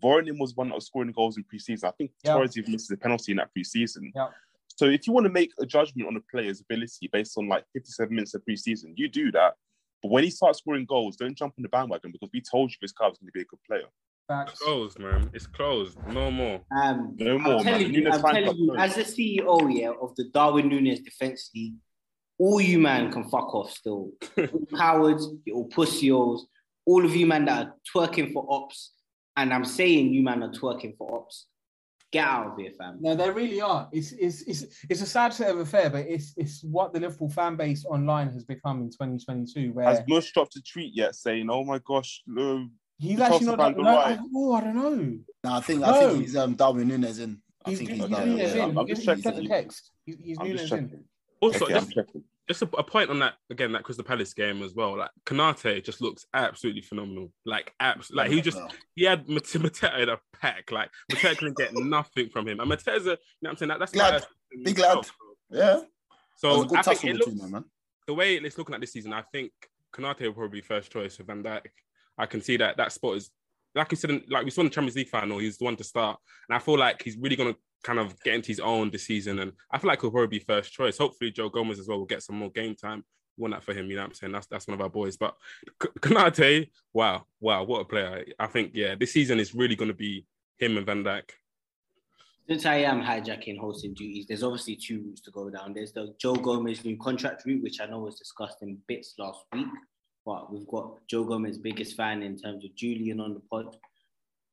Voronin 0.00 0.38
was 0.38 0.54
one 0.54 0.68
that 0.68 0.74
was 0.74 0.86
scoring 0.86 1.12
goals 1.12 1.36
in 1.36 1.44
preseason. 1.44 1.84
I 1.84 1.90
think 1.92 2.12
Yeah. 2.24 2.34
Torres 2.34 2.56
even 2.56 2.72
misses 2.72 2.90
a 2.90 2.96
penalty 2.96 3.32
in 3.32 3.38
that 3.38 3.50
preseason. 3.56 4.12
Yeah. 4.14 4.28
So 4.68 4.86
if 4.86 5.06
you 5.06 5.12
want 5.12 5.24
to 5.24 5.32
make 5.32 5.52
a 5.58 5.66
judgment 5.66 6.08
on 6.08 6.16
a 6.16 6.20
player's 6.30 6.60
ability 6.60 7.08
based 7.12 7.36
on 7.38 7.48
like 7.48 7.64
57 7.72 8.14
minutes 8.14 8.34
of 8.34 8.42
preseason, 8.48 8.92
you 8.96 9.08
do 9.08 9.32
that. 9.32 9.54
But 10.02 10.10
when 10.10 10.24
he 10.24 10.30
starts 10.30 10.58
scoring 10.58 10.84
goals, 10.84 11.16
don't 11.16 11.34
jump 11.36 11.54
on 11.58 11.62
the 11.62 11.68
bandwagon 11.68 12.12
because 12.12 12.28
we 12.32 12.40
told 12.42 12.70
you 12.70 12.76
this 12.80 12.92
guy 12.92 13.08
was 13.08 13.18
going 13.18 13.28
to 13.28 13.32
be 13.32 13.40
a 13.40 13.44
good 13.44 13.62
player. 13.66 13.86
Facts. 14.28 14.58
Closed, 14.58 14.98
man. 14.98 15.30
It's 15.32 15.46
closed. 15.46 15.96
No 16.08 16.30
more. 16.30 16.60
Um, 16.76 17.14
No 17.18 17.38
more, 17.38 17.54
I'm 17.58 17.64
telling 17.64 17.92
man. 17.92 17.94
you, 18.02 18.10
I'm 18.10 18.20
telling 18.20 18.56
you, 18.58 18.76
as 18.76 18.96
the 18.96 19.02
CEO, 19.02 19.74
yeah, 19.74 19.92
of 20.02 20.14
the 20.16 20.24
Darwin 20.24 20.68
Nunez 20.68 21.00
Defense 21.00 21.50
League, 21.54 21.74
all 22.38 22.60
you 22.60 22.78
man 22.78 23.10
can 23.12 23.24
fuck 23.30 23.54
off 23.54 23.70
still. 23.70 24.10
All 24.36 24.66
cowards, 24.76 25.26
you 25.46 25.54
all 25.54 25.68
pussios, 25.70 26.40
all 26.84 27.02
of 27.04 27.16
you 27.16 27.24
man 27.26 27.46
that 27.46 27.66
are 27.66 27.74
twerking 27.94 28.32
for 28.32 28.46
ops, 28.50 28.92
and 29.36 29.52
I'm 29.52 29.64
saying 29.64 30.12
you 30.12 30.22
man 30.22 30.42
are 30.42 30.50
twerking 30.50 30.96
for 30.96 31.14
ops. 31.16 31.46
Get 32.12 32.24
out 32.26 32.46
of 32.52 32.56
here, 32.58 32.70
fam. 32.78 32.98
No, 33.00 33.16
they 33.16 33.28
really 33.30 33.60
are. 33.60 33.88
It's 33.92 34.12
it's 34.12 34.42
it's 34.42 34.64
it's 34.88 35.02
a 35.02 35.06
sad 35.06 35.34
state 35.34 35.48
of 35.50 35.58
affair, 35.58 35.90
but 35.90 36.06
it's 36.06 36.32
it's 36.36 36.62
what 36.62 36.92
the 36.94 37.00
Liverpool 37.00 37.28
fan 37.28 37.56
base 37.56 37.84
online 37.84 38.30
has 38.32 38.44
become 38.44 38.80
in 38.82 38.90
2022, 38.90 39.72
where 39.72 39.86
Has 39.86 40.02
Mush 40.06 40.32
dropped 40.32 40.54
a 40.56 40.62
tweet 40.62 40.94
yet 40.94 41.16
saying, 41.16 41.50
"Oh 41.50 41.64
my 41.64 41.80
gosh, 41.84 42.22
uh, 42.38 42.60
he's 42.98 43.20
actually 43.20 43.46
not. 43.46 43.58
fans 43.58 43.76
No, 43.78 43.88
I, 43.88 44.10
right. 44.10 44.18
oh, 44.34 44.52
I 44.54 44.60
don't 44.60 44.76
know. 44.76 45.18
No, 45.44 45.52
I 45.52 45.60
think 45.60 45.82
I 45.82 45.98
think 46.08 46.22
he's 46.22 46.36
um 46.36 46.54
Darwin 46.54 46.86
Nunez 46.88 47.18
in. 47.18 47.42
I 47.64 47.70
He's, 47.70 47.78
think 47.78 47.90
he's, 47.90 47.98
he's 47.98 48.06
he's 48.06 48.16
done. 48.16 48.28
Nunez 48.28 48.54
yeah. 48.54 48.64
in. 48.66 48.78
I'm 48.78 48.86
He 48.86 48.92
just 48.94 49.04
sent 49.04 49.22
checking. 49.24 49.42
the 49.42 49.48
text. 49.48 49.90
He's, 50.06 50.16
he's 50.22 50.38
I'm 50.38 50.46
just 50.46 50.70
Nunez 50.70 50.72
in. 50.72 50.88
checking." 50.88 51.04
Also, 51.40 51.64
Okay, 51.64 51.74
just, 51.74 51.86
I'm 51.86 51.92
checking. 51.92 52.24
Just 52.48 52.62
a, 52.62 52.68
a 52.78 52.82
point 52.84 53.10
on 53.10 53.18
that 53.18 53.34
again, 53.50 53.72
that 53.72 53.82
Crystal 53.82 54.04
Palace 54.04 54.32
game 54.32 54.62
as 54.62 54.72
well. 54.74 54.96
Like 54.96 55.10
Konaté 55.24 55.82
just 55.84 56.00
looks 56.00 56.26
absolutely 56.32 56.82
phenomenal. 56.82 57.32
Like 57.44 57.74
abs, 57.80 58.10
like 58.12 58.30
he 58.30 58.40
just 58.40 58.58
he 58.94 59.04
had 59.04 59.28
Mate- 59.28 59.42
Mateta 59.44 59.98
in 59.98 60.08
a 60.08 60.18
pack. 60.40 60.70
Like 60.70 60.90
Mateta 61.10 61.36
couldn't 61.38 61.56
get 61.56 61.74
nothing 61.74 62.28
from 62.28 62.46
him. 62.46 62.60
And 62.60 62.70
Mateta's 62.70 63.06
a, 63.06 63.10
you 63.10 63.16
know 63.16 63.16
what 63.40 63.50
I'm 63.50 63.56
saying? 63.56 63.68
That, 63.70 63.78
that's 63.80 63.92
Glad. 63.92 64.12
not 64.12 64.22
a- 64.22 64.62
Big 64.64 64.78
lad. 64.78 64.98
Yeah. 65.50 65.80
So 66.36 66.62
a 66.62 66.66
good 66.66 66.78
I 66.78 66.82
think 66.82 67.04
it 67.04 67.16
looks, 67.16 67.40
them, 67.40 67.50
man. 67.50 67.64
the 68.06 68.14
way 68.14 68.36
it's 68.36 68.56
looking 68.58 68.74
at 68.74 68.80
this 68.80 68.92
season, 68.92 69.12
I 69.12 69.22
think 69.32 69.50
Konaté 69.94 70.22
will 70.26 70.34
probably 70.34 70.60
be 70.60 70.66
first 70.66 70.92
choice 70.92 71.16
for 71.16 71.24
Van 71.24 71.42
Dijk. 71.42 71.66
I 72.16 72.26
can 72.26 72.40
see 72.42 72.56
that 72.58 72.76
that 72.76 72.92
spot 72.92 73.16
is 73.16 73.30
like 73.74 73.90
you 73.90 73.96
said, 73.96 74.10
in- 74.10 74.24
like 74.30 74.44
we 74.44 74.50
saw 74.50 74.62
in 74.62 74.68
the 74.68 74.72
Champions 74.72 74.96
League 74.96 75.08
final, 75.08 75.38
he's 75.38 75.58
the 75.58 75.64
one 75.64 75.76
to 75.76 75.84
start, 75.84 76.18
and 76.48 76.56
I 76.56 76.60
feel 76.60 76.78
like 76.78 77.02
he's 77.02 77.16
really 77.18 77.36
gonna 77.36 77.56
kind 77.82 77.98
of 77.98 78.18
get 78.22 78.34
into 78.34 78.48
his 78.48 78.60
own 78.60 78.90
this 78.90 79.06
season, 79.06 79.38
and 79.38 79.52
I 79.70 79.78
feel 79.78 79.88
like 79.88 80.00
he'll 80.00 80.10
probably 80.10 80.38
be 80.38 80.44
first 80.44 80.72
choice. 80.72 80.98
Hopefully, 80.98 81.30
Joe 81.30 81.48
Gomez 81.48 81.78
as 81.78 81.88
well 81.88 81.98
will 81.98 82.06
get 82.06 82.22
some 82.22 82.36
more 82.36 82.50
game 82.50 82.74
time. 82.74 83.04
We 83.36 83.42
want 83.42 83.54
that 83.54 83.62
for 83.62 83.74
him, 83.74 83.90
you 83.90 83.96
know 83.96 84.02
what 84.02 84.08
I'm 84.08 84.14
saying? 84.14 84.32
That's 84.32 84.46
that's 84.46 84.66
one 84.66 84.74
of 84.74 84.80
our 84.80 84.88
boys. 84.88 85.16
But 85.16 85.36
Konaté, 85.78 86.70
wow, 86.92 87.26
wow, 87.40 87.64
what 87.64 87.80
a 87.80 87.84
player! 87.84 88.24
I 88.38 88.46
think 88.46 88.72
yeah, 88.74 88.94
this 88.98 89.12
season 89.12 89.38
is 89.38 89.54
really 89.54 89.76
gonna 89.76 89.94
be 89.94 90.26
him 90.58 90.76
and 90.76 90.86
Van 90.86 91.04
Dijk. 91.04 91.30
Since 92.48 92.64
I 92.64 92.76
am 92.76 93.02
hijacking 93.02 93.58
hosting 93.58 93.92
duties, 93.92 94.26
there's 94.28 94.44
obviously 94.44 94.76
two 94.76 95.02
routes 95.02 95.20
to 95.22 95.32
go 95.32 95.50
down. 95.50 95.74
There's 95.74 95.92
the 95.92 96.14
Joe 96.18 96.36
Gomez 96.36 96.84
new 96.84 96.96
contract 96.96 97.44
route, 97.44 97.62
which 97.62 97.80
I 97.80 97.86
know 97.86 97.98
was 97.98 98.18
discussed 98.18 98.62
in 98.62 98.78
bits 98.86 99.14
last 99.18 99.40
week, 99.52 99.66
but 100.24 100.52
we've 100.52 100.66
got 100.68 101.06
Joe 101.08 101.24
Gomez's 101.24 101.58
biggest 101.58 101.96
fan 101.96 102.22
in 102.22 102.38
terms 102.38 102.64
of 102.64 102.74
Julian 102.76 103.18
on 103.20 103.34
the 103.34 103.40
pod. 103.50 103.76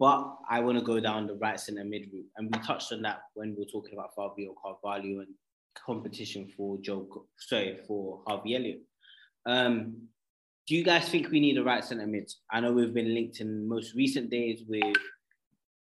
But 0.03 0.35
I 0.49 0.59
want 0.59 0.77
to 0.77 0.83
go 0.83 0.99
down 0.99 1.27
the 1.27 1.35
right 1.35 1.57
centre 1.57 1.85
mid 1.85 2.09
route, 2.11 2.25
and 2.35 2.53
we 2.53 2.61
touched 2.61 2.91
on 2.91 3.03
that 3.03 3.21
when 3.35 3.51
we 3.51 3.59
were 3.59 3.71
talking 3.71 3.93
about 3.93 4.13
Fabio 4.13 4.53
Carvalho 4.61 5.19
and 5.21 5.29
competition 5.75 6.51
for 6.57 6.77
Joe, 6.81 7.07
sorry, 7.37 7.79
for 7.87 8.21
Harvey 8.27 8.57
Elliott. 8.57 8.81
Um, 9.45 10.09
do 10.67 10.75
you 10.75 10.83
guys 10.83 11.07
think 11.07 11.31
we 11.31 11.39
need 11.39 11.57
a 11.57 11.63
right 11.63 11.81
centre 11.81 12.05
mid? 12.05 12.29
I 12.51 12.59
know 12.59 12.73
we've 12.73 12.93
been 12.93 13.13
linked 13.13 13.39
in 13.39 13.65
most 13.65 13.95
recent 13.95 14.29
days 14.29 14.63
with 14.67 14.93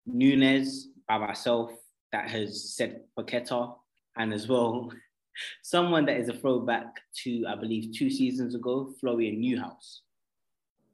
Nunes 0.07 0.87
by 1.09 1.19
myself 1.19 1.73
that 2.13 2.31
has 2.31 2.77
said 2.77 3.01
Paqueta, 3.19 3.75
and 4.19 4.33
as 4.33 4.47
well 4.47 4.93
someone 5.65 6.07
that 6.07 6.19
is 6.19 6.29
a 6.29 6.35
throwback 6.35 6.95
to 7.25 7.45
I 7.49 7.57
believe 7.57 7.93
two 7.93 8.09
seasons 8.09 8.55
ago, 8.55 8.95
Florian 9.01 9.43
Neuhaus, 9.43 10.03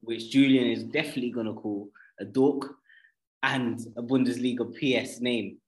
which 0.00 0.30
Julian 0.30 0.68
is 0.68 0.82
definitely 0.84 1.30
gonna 1.30 1.52
call 1.52 1.90
a 2.20 2.24
dork 2.24 2.78
and 3.42 3.78
a 3.96 4.02
Bundesliga 4.02 4.64
PS 4.74 5.20
name, 5.20 5.58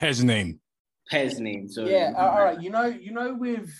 His 0.00 0.22
name. 0.22 0.60
Pez 1.12 1.38
name. 1.40 1.68
So 1.68 1.86
Yeah, 1.86 2.12
uh, 2.16 2.28
all 2.28 2.44
right. 2.44 2.60
You 2.62 2.70
know, 2.70 2.86
you 2.86 3.12
know, 3.12 3.34
with 3.34 3.70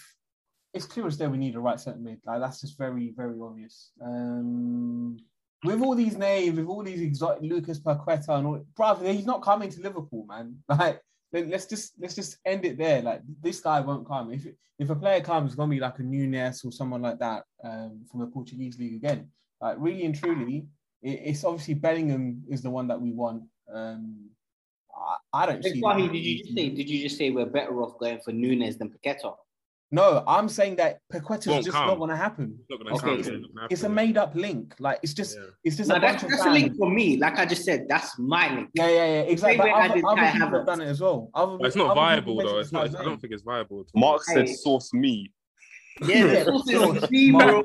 it's 0.74 0.86
clear 0.86 1.06
as 1.06 1.16
day 1.16 1.26
we 1.26 1.38
need 1.38 1.54
a 1.56 1.60
right 1.60 1.78
centre 1.80 1.98
mid. 2.00 2.18
Like 2.24 2.40
that's 2.40 2.60
just 2.60 2.76
very, 2.78 3.12
very 3.16 3.38
obvious. 3.40 3.90
Um, 4.04 5.16
with 5.64 5.80
all 5.82 5.94
these 5.94 6.16
names, 6.16 6.56
with 6.58 6.66
all 6.66 6.82
these 6.82 7.00
exotic 7.00 7.42
Lucas 7.42 7.78
Paqueta 7.80 8.30
and 8.30 8.46
all, 8.46 8.64
brother, 8.76 9.12
he's 9.12 9.26
not 9.26 9.42
coming 9.42 9.68
to 9.70 9.80
Liverpool, 9.80 10.26
man. 10.28 10.56
Like, 10.68 11.00
let- 11.32 11.48
let's 11.48 11.66
just 11.66 11.92
let's 12.00 12.14
just 12.14 12.38
end 12.44 12.64
it 12.64 12.76
there. 12.78 13.02
Like, 13.02 13.22
this 13.40 13.60
guy 13.60 13.80
won't 13.80 14.06
come. 14.06 14.32
If 14.32 14.46
if 14.78 14.90
a 14.90 14.96
player 14.96 15.20
comes, 15.20 15.50
it's 15.50 15.56
gonna 15.56 15.70
be 15.70 15.78
like 15.80 15.98
a 15.98 16.02
Nunes 16.02 16.64
or 16.64 16.72
someone 16.72 17.02
like 17.02 17.18
that 17.20 17.44
um, 17.62 18.00
from 18.10 18.20
the 18.20 18.26
Portuguese 18.26 18.78
league 18.78 18.94
again. 18.94 19.28
Like, 19.60 19.76
really 19.78 20.04
and 20.04 20.14
truly, 20.16 20.66
it, 21.02 21.20
it's 21.24 21.44
obviously 21.44 21.74
Bellingham 21.74 22.42
is 22.48 22.62
the 22.62 22.70
one 22.70 22.88
that 22.88 23.00
we 23.00 23.12
want. 23.12 23.44
Um, 23.72 24.30
I, 25.32 25.42
I 25.42 25.46
don't 25.46 25.62
see. 25.64 25.80
Wahi, 25.80 26.06
that. 26.06 26.12
did 26.12 26.18
you 26.24 26.38
just 26.42 26.54
say? 26.56 26.68
Did 26.68 26.88
you 26.90 27.02
just 27.02 27.16
say 27.18 27.30
we're 27.30 27.46
better 27.46 27.82
off 27.82 27.98
going 27.98 28.20
for 28.24 28.32
Nunes 28.32 28.76
than 28.78 28.90
Paqueta? 28.90 29.34
No, 29.92 30.22
I'm 30.28 30.48
saying 30.48 30.76
that 30.76 31.00
Paqueta's 31.12 31.48
Won't 31.48 31.64
just 31.64 31.76
come. 31.76 31.88
not 31.88 31.98
gonna 31.98 32.16
happen. 32.16 32.56
It's 32.68 33.02
Okay, 33.02 33.14
It's 33.16 33.28
It's 33.70 33.82
a 33.82 33.88
made 33.88 34.16
up 34.16 34.36
link. 34.36 34.76
Like 34.78 35.00
it's 35.02 35.12
just 35.14 35.36
Yeah. 35.36 35.46
it's 35.64 35.76
just 35.76 35.88
No, 35.88 35.96
a 35.96 36.00
that's, 36.00 36.22
that's 36.22 36.44
a 36.46 36.50
link 36.50 36.76
for 36.76 36.88
me. 36.88 37.16
Like 37.16 37.38
I 37.40 37.44
just 37.44 37.64
said, 37.64 37.86
that's 37.88 38.16
my 38.16 38.54
link. 38.54 38.68
Yeah, 38.74 38.86
yeah, 38.88 38.94
yeah, 38.94 39.20
exactly. 39.22 39.56
But 39.58 39.66
I 39.70 39.86
other, 39.86 39.94
other 39.94 39.96
people 39.96 40.16
have 40.16 40.48
Havertz. 40.52 40.66
done 40.66 40.80
it 40.80 40.86
as 40.86 41.00
well. 41.00 41.28
Other, 41.34 41.58
it's 41.66 41.74
not 41.74 41.96
viable 41.96 42.36
though. 42.36 42.58
It's 42.60 42.70
not. 42.70 42.94
I 42.94 43.02
don't 43.02 43.20
think 43.20 43.32
it's 43.32 43.42
viable. 43.42 43.84
Mark 43.96 44.22
said, 44.22 44.48
"Source 44.48 44.92
me." 44.94 45.32
Yeah, 46.02 46.24
Yeah, 46.32 46.44
source 46.44 47.10
me, 47.10 47.32
bro. 47.32 47.64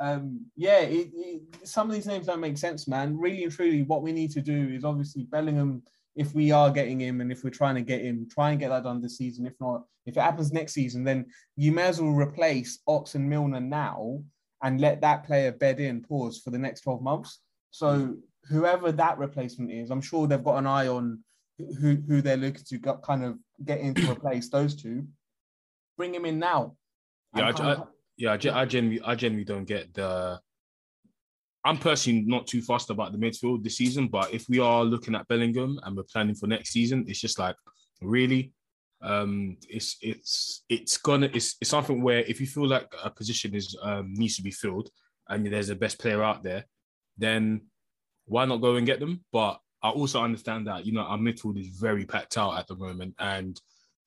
Um, 0.00 0.46
yeah, 0.56 0.80
it, 0.80 1.10
it, 1.14 1.42
some 1.68 1.88
of 1.88 1.94
these 1.94 2.06
names 2.06 2.26
don't 2.26 2.40
make 2.40 2.58
sense, 2.58 2.88
man. 2.88 3.16
Really 3.18 3.44
and 3.44 3.52
truly, 3.52 3.82
what 3.82 4.02
we 4.02 4.12
need 4.12 4.32
to 4.32 4.40
do 4.40 4.70
is 4.72 4.84
obviously 4.84 5.24
Bellingham. 5.24 5.82
If 6.16 6.32
we 6.32 6.52
are 6.52 6.70
getting 6.70 7.00
him, 7.00 7.20
and 7.20 7.32
if 7.32 7.42
we're 7.42 7.50
trying 7.50 7.74
to 7.74 7.80
get 7.82 8.02
him, 8.02 8.28
try 8.30 8.50
and 8.50 8.60
get 8.60 8.68
that 8.68 8.84
done 8.84 9.00
this 9.02 9.18
season. 9.18 9.46
If 9.46 9.54
not, 9.60 9.82
if 10.06 10.16
it 10.16 10.20
happens 10.20 10.52
next 10.52 10.72
season, 10.72 11.02
then 11.02 11.26
you 11.56 11.72
may 11.72 11.84
as 11.84 12.00
well 12.00 12.12
replace 12.12 12.78
Ox 12.86 13.14
and 13.16 13.28
Milner 13.28 13.60
now 13.60 14.22
and 14.62 14.80
let 14.80 15.00
that 15.00 15.24
player 15.24 15.50
bed 15.50 15.80
in. 15.80 16.02
Pause 16.02 16.40
for 16.42 16.50
the 16.50 16.58
next 16.58 16.82
twelve 16.82 17.02
months. 17.02 17.40
So 17.70 18.16
whoever 18.48 18.92
that 18.92 19.18
replacement 19.18 19.72
is, 19.72 19.90
I'm 19.90 20.00
sure 20.00 20.26
they've 20.28 20.42
got 20.42 20.58
an 20.58 20.66
eye 20.68 20.86
on 20.86 21.18
who 21.58 21.96
who 22.06 22.20
they're 22.22 22.36
looking 22.36 22.64
to 22.68 22.78
kind 22.78 23.24
of 23.24 23.38
get 23.64 23.80
in 23.80 23.94
to 23.94 24.12
replace 24.12 24.48
those 24.48 24.74
two. 24.76 25.06
Bring 25.96 26.14
him 26.14 26.24
in 26.26 26.38
now. 26.38 26.76
Yeah, 27.34 27.52
I- 27.56 27.72
I- 27.72 27.82
Yeah, 28.16 28.30
I, 28.32 28.34
I 28.34 28.64
genuinely, 28.64 29.02
I 29.04 29.14
genuinely 29.14 29.44
don't 29.44 29.64
get 29.64 29.92
the. 29.94 30.40
I'm 31.64 31.78
personally 31.78 32.22
not 32.26 32.46
too 32.46 32.60
fussed 32.60 32.90
about 32.90 33.12
the 33.12 33.18
midfield 33.18 33.64
this 33.64 33.78
season, 33.78 34.08
but 34.08 34.32
if 34.34 34.46
we 34.50 34.58
are 34.58 34.84
looking 34.84 35.14
at 35.14 35.26
Bellingham 35.28 35.80
and 35.82 35.96
we're 35.96 36.02
planning 36.02 36.34
for 36.34 36.46
next 36.46 36.70
season, 36.70 37.06
it's 37.08 37.20
just 37.20 37.38
like 37.38 37.56
really, 38.02 38.52
um, 39.02 39.56
it's 39.68 39.96
it's 40.02 40.64
it's 40.68 40.98
gonna 40.98 41.30
it's, 41.32 41.56
it's 41.60 41.70
something 41.70 42.02
where 42.02 42.20
if 42.20 42.38
you 42.40 42.46
feel 42.46 42.68
like 42.68 42.86
a 43.02 43.10
position 43.10 43.54
is 43.54 43.76
um, 43.82 44.12
needs 44.14 44.36
to 44.36 44.42
be 44.42 44.50
filled 44.50 44.90
and 45.28 45.46
there's 45.46 45.70
a 45.70 45.74
best 45.74 45.98
player 45.98 46.22
out 46.22 46.42
there, 46.42 46.66
then 47.16 47.62
why 48.26 48.44
not 48.44 48.60
go 48.60 48.76
and 48.76 48.86
get 48.86 49.00
them? 49.00 49.24
But 49.32 49.58
I 49.82 49.90
also 49.90 50.22
understand 50.22 50.66
that 50.66 50.86
you 50.86 50.92
know 50.92 51.02
our 51.02 51.18
midfield 51.18 51.58
is 51.58 51.68
very 51.68 52.04
packed 52.04 52.38
out 52.38 52.58
at 52.58 52.66
the 52.66 52.76
moment, 52.76 53.14
and 53.18 53.58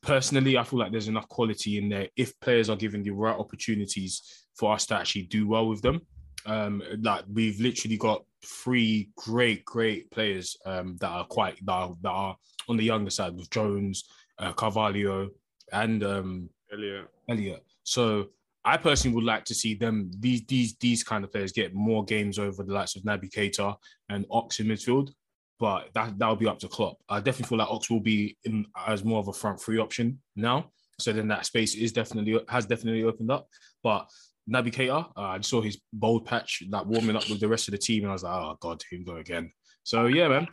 personally, 0.01 0.57
I 0.57 0.63
feel 0.63 0.79
like 0.79 0.91
there's 0.91 1.07
enough 1.07 1.27
quality 1.29 1.77
in 1.77 1.89
there 1.89 2.07
if 2.15 2.39
players 2.39 2.69
are 2.69 2.75
given 2.75 3.03
the 3.03 3.11
right 3.11 3.37
opportunities 3.37 4.45
for 4.55 4.73
us 4.73 4.85
to 4.87 4.95
actually 4.95 5.23
do 5.23 5.47
well 5.47 5.67
with 5.67 5.81
them. 5.81 6.01
Um, 6.45 6.81
like 7.01 7.25
we've 7.31 7.59
literally 7.59 7.97
got 7.97 8.23
three 8.45 9.09
great, 9.17 9.65
great 9.65 10.09
players 10.11 10.55
um, 10.65 10.97
that 11.01 11.09
are 11.09 11.25
quite 11.25 11.63
that 11.65 11.71
are, 11.71 11.95
that 12.01 12.09
are 12.09 12.37
on 12.69 12.77
the 12.77 12.83
younger 12.83 13.09
side 13.09 13.35
with 13.35 13.49
Jones, 13.49 14.05
uh, 14.39 14.53
Carvalho, 14.53 15.29
and 15.73 16.03
um, 16.03 16.49
Elliott. 16.71 17.07
Elliott. 17.29 17.65
So 17.83 18.27
I 18.63 18.77
personally 18.77 19.15
would 19.15 19.23
like 19.23 19.45
to 19.45 19.55
see 19.55 19.75
them 19.75 20.11
these 20.19 20.43
these 20.45 20.75
these 20.77 21.03
kind 21.03 21.23
of 21.23 21.31
players 21.31 21.51
get 21.51 21.73
more 21.73 22.03
games 22.03 22.39
over 22.39 22.63
the 22.63 22.73
likes 22.73 22.95
of 22.95 23.03
Naby 23.03 23.29
Keita 23.31 23.75
and 24.09 24.25
Ox 24.29 24.59
in 24.59 24.67
midfield. 24.67 25.11
But 25.59 25.89
that 25.93 26.19
that'll 26.19 26.35
be 26.35 26.47
up 26.47 26.59
to 26.59 26.67
Klopp. 26.67 26.97
I 27.09 27.19
definitely 27.19 27.49
feel 27.49 27.57
like 27.57 27.71
Ox 27.71 27.89
will 27.89 27.99
be 27.99 28.37
in 28.43 28.65
as 28.85 29.03
more 29.03 29.19
of 29.19 29.27
a 29.27 29.33
front 29.33 29.59
three 29.59 29.79
option 29.79 30.19
now. 30.35 30.71
So 30.99 31.13
then 31.13 31.27
that 31.29 31.45
space 31.45 31.75
is 31.75 31.91
definitely 31.91 32.39
has 32.49 32.65
definitely 32.65 33.03
opened 33.03 33.31
up. 33.31 33.47
But 33.83 34.09
Naby 34.49 34.73
Keita, 34.73 35.11
uh, 35.17 35.21
I 35.21 35.41
saw 35.41 35.61
his 35.61 35.79
bold 35.91 36.25
patch 36.25 36.63
like 36.69 36.85
warming 36.85 37.15
up 37.15 37.29
with 37.29 37.39
the 37.39 37.47
rest 37.47 37.67
of 37.67 37.71
the 37.73 37.77
team, 37.77 38.03
and 38.03 38.11
I 38.11 38.13
was 38.13 38.23
like, 38.23 38.33
oh 38.33 38.57
god, 38.59 38.81
here 38.89 38.99
we 38.99 39.05
go 39.05 39.17
again. 39.17 39.51
So 39.83 40.05
yeah, 40.05 40.27
man. 40.27 40.47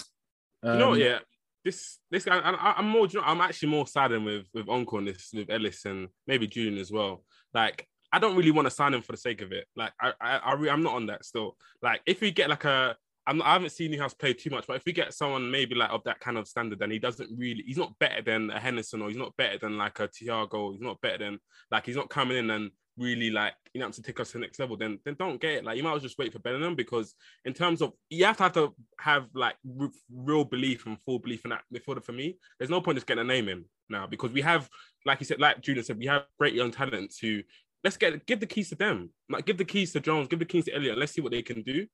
you 0.62 0.70
know, 0.70 0.92
Um, 0.92 0.98
yeah. 0.98 1.18
This 1.64 1.98
this 2.10 2.24
guy, 2.26 2.38
I, 2.38 2.74
I'm 2.76 2.88
more. 2.88 3.06
You 3.06 3.20
know, 3.20 3.26
I'm 3.26 3.40
actually 3.40 3.70
more 3.70 3.86
saddened 3.86 4.26
with 4.26 4.46
with 4.52 4.68
Uncle 4.68 4.98
and 4.98 5.08
this 5.08 5.30
with 5.32 5.48
Ellis 5.48 5.86
and 5.86 6.08
maybe 6.26 6.46
Julian 6.46 6.78
as 6.78 6.92
well. 6.92 7.24
Like, 7.54 7.86
I 8.12 8.18
don't 8.18 8.36
really 8.36 8.50
want 8.50 8.66
to 8.66 8.70
sign 8.70 8.92
him 8.92 9.00
for 9.00 9.12
the 9.12 9.18
sake 9.18 9.40
of 9.40 9.50
it. 9.50 9.66
Like, 9.74 9.92
I 9.98 10.12
I, 10.20 10.36
I 10.36 10.52
re, 10.54 10.68
I'm 10.68 10.82
not 10.82 10.94
on 10.94 11.06
that 11.06 11.24
still. 11.24 11.56
Like, 11.80 12.02
if 12.04 12.20
we 12.20 12.32
get 12.32 12.50
like 12.50 12.64
a, 12.64 12.96
I'm 13.26 13.40
I 13.42 13.54
haven't 13.54 13.70
seen 13.70 13.92
Neuhaus 13.92 14.18
play 14.18 14.34
too 14.34 14.50
much, 14.50 14.66
but 14.66 14.76
if 14.76 14.84
we 14.84 14.92
get 14.92 15.14
someone 15.14 15.50
maybe 15.50 15.74
like 15.74 15.90
of 15.90 16.04
that 16.04 16.20
kind 16.20 16.36
of 16.36 16.46
standard, 16.46 16.78
then 16.78 16.90
he 16.90 16.98
doesn't 16.98 17.30
really. 17.36 17.62
He's 17.66 17.78
not 17.78 17.98
better 17.98 18.22
than 18.22 18.50
a 18.50 18.60
Henderson 18.60 19.02
or 19.02 19.08
he's 19.08 19.16
not 19.16 19.36
better 19.36 19.58
than 19.58 19.78
like 19.78 19.98
a 20.00 20.08
Thiago. 20.08 20.72
He's 20.72 20.82
not 20.82 21.00
better 21.00 21.18
than 21.18 21.38
like 21.70 21.86
he's 21.86 21.96
not 21.96 22.10
coming 22.10 22.36
in 22.36 22.50
and 22.50 22.70
really 22.96 23.28
like 23.30 23.54
you 23.72 23.80
know 23.80 23.90
to 23.90 24.02
take 24.02 24.20
us 24.20 24.28
to 24.28 24.34
the 24.34 24.42
next 24.42 24.58
level. 24.58 24.76
Then 24.76 24.98
then 25.04 25.16
don't 25.18 25.40
get 25.40 25.54
it. 25.54 25.64
Like 25.64 25.76
you 25.76 25.82
might 25.82 25.90
as 25.90 25.94
well 25.94 26.00
just 26.00 26.18
wait 26.18 26.32
for 26.32 26.38
Bellingham 26.38 26.74
because 26.74 27.14
in 27.44 27.54
terms 27.54 27.80
of 27.82 27.92
you 28.10 28.24
have 28.26 28.36
to 28.36 28.42
have 28.42 28.52
to 28.52 28.74
have 29.00 29.26
like 29.34 29.56
r- 29.80 29.90
real 30.12 30.44
belief 30.44 30.86
and 30.86 31.00
full 31.00 31.18
belief 31.18 31.44
in 31.44 31.50
that 31.50 31.62
midfielder 31.72 32.04
for 32.04 32.12
me. 32.12 32.38
There's 32.58 32.70
no 32.70 32.80
point 32.80 32.96
just 32.96 33.06
getting 33.06 33.22
a 33.22 33.26
name 33.26 33.48
in 33.48 33.64
now 33.88 34.06
because 34.06 34.32
we 34.32 34.42
have, 34.42 34.68
like 35.04 35.20
you 35.20 35.26
said, 35.26 35.40
like 35.40 35.60
Julian 35.60 35.84
said, 35.84 35.98
we 35.98 36.06
have 36.06 36.24
great 36.38 36.54
young 36.54 36.70
talents 36.70 37.18
who 37.18 37.42
let's 37.82 37.96
get 37.96 38.26
give 38.26 38.40
the 38.40 38.46
keys 38.46 38.68
to 38.68 38.74
them. 38.74 39.10
Like 39.28 39.46
give 39.46 39.58
the 39.58 39.64
keys 39.64 39.92
to 39.92 40.00
Jones, 40.00 40.28
give 40.28 40.38
the 40.38 40.44
keys 40.44 40.66
to 40.66 40.74
Elliott, 40.74 40.98
let's 40.98 41.12
see 41.12 41.20
what 41.20 41.32
they 41.32 41.42
can 41.42 41.62
do. 41.62 41.86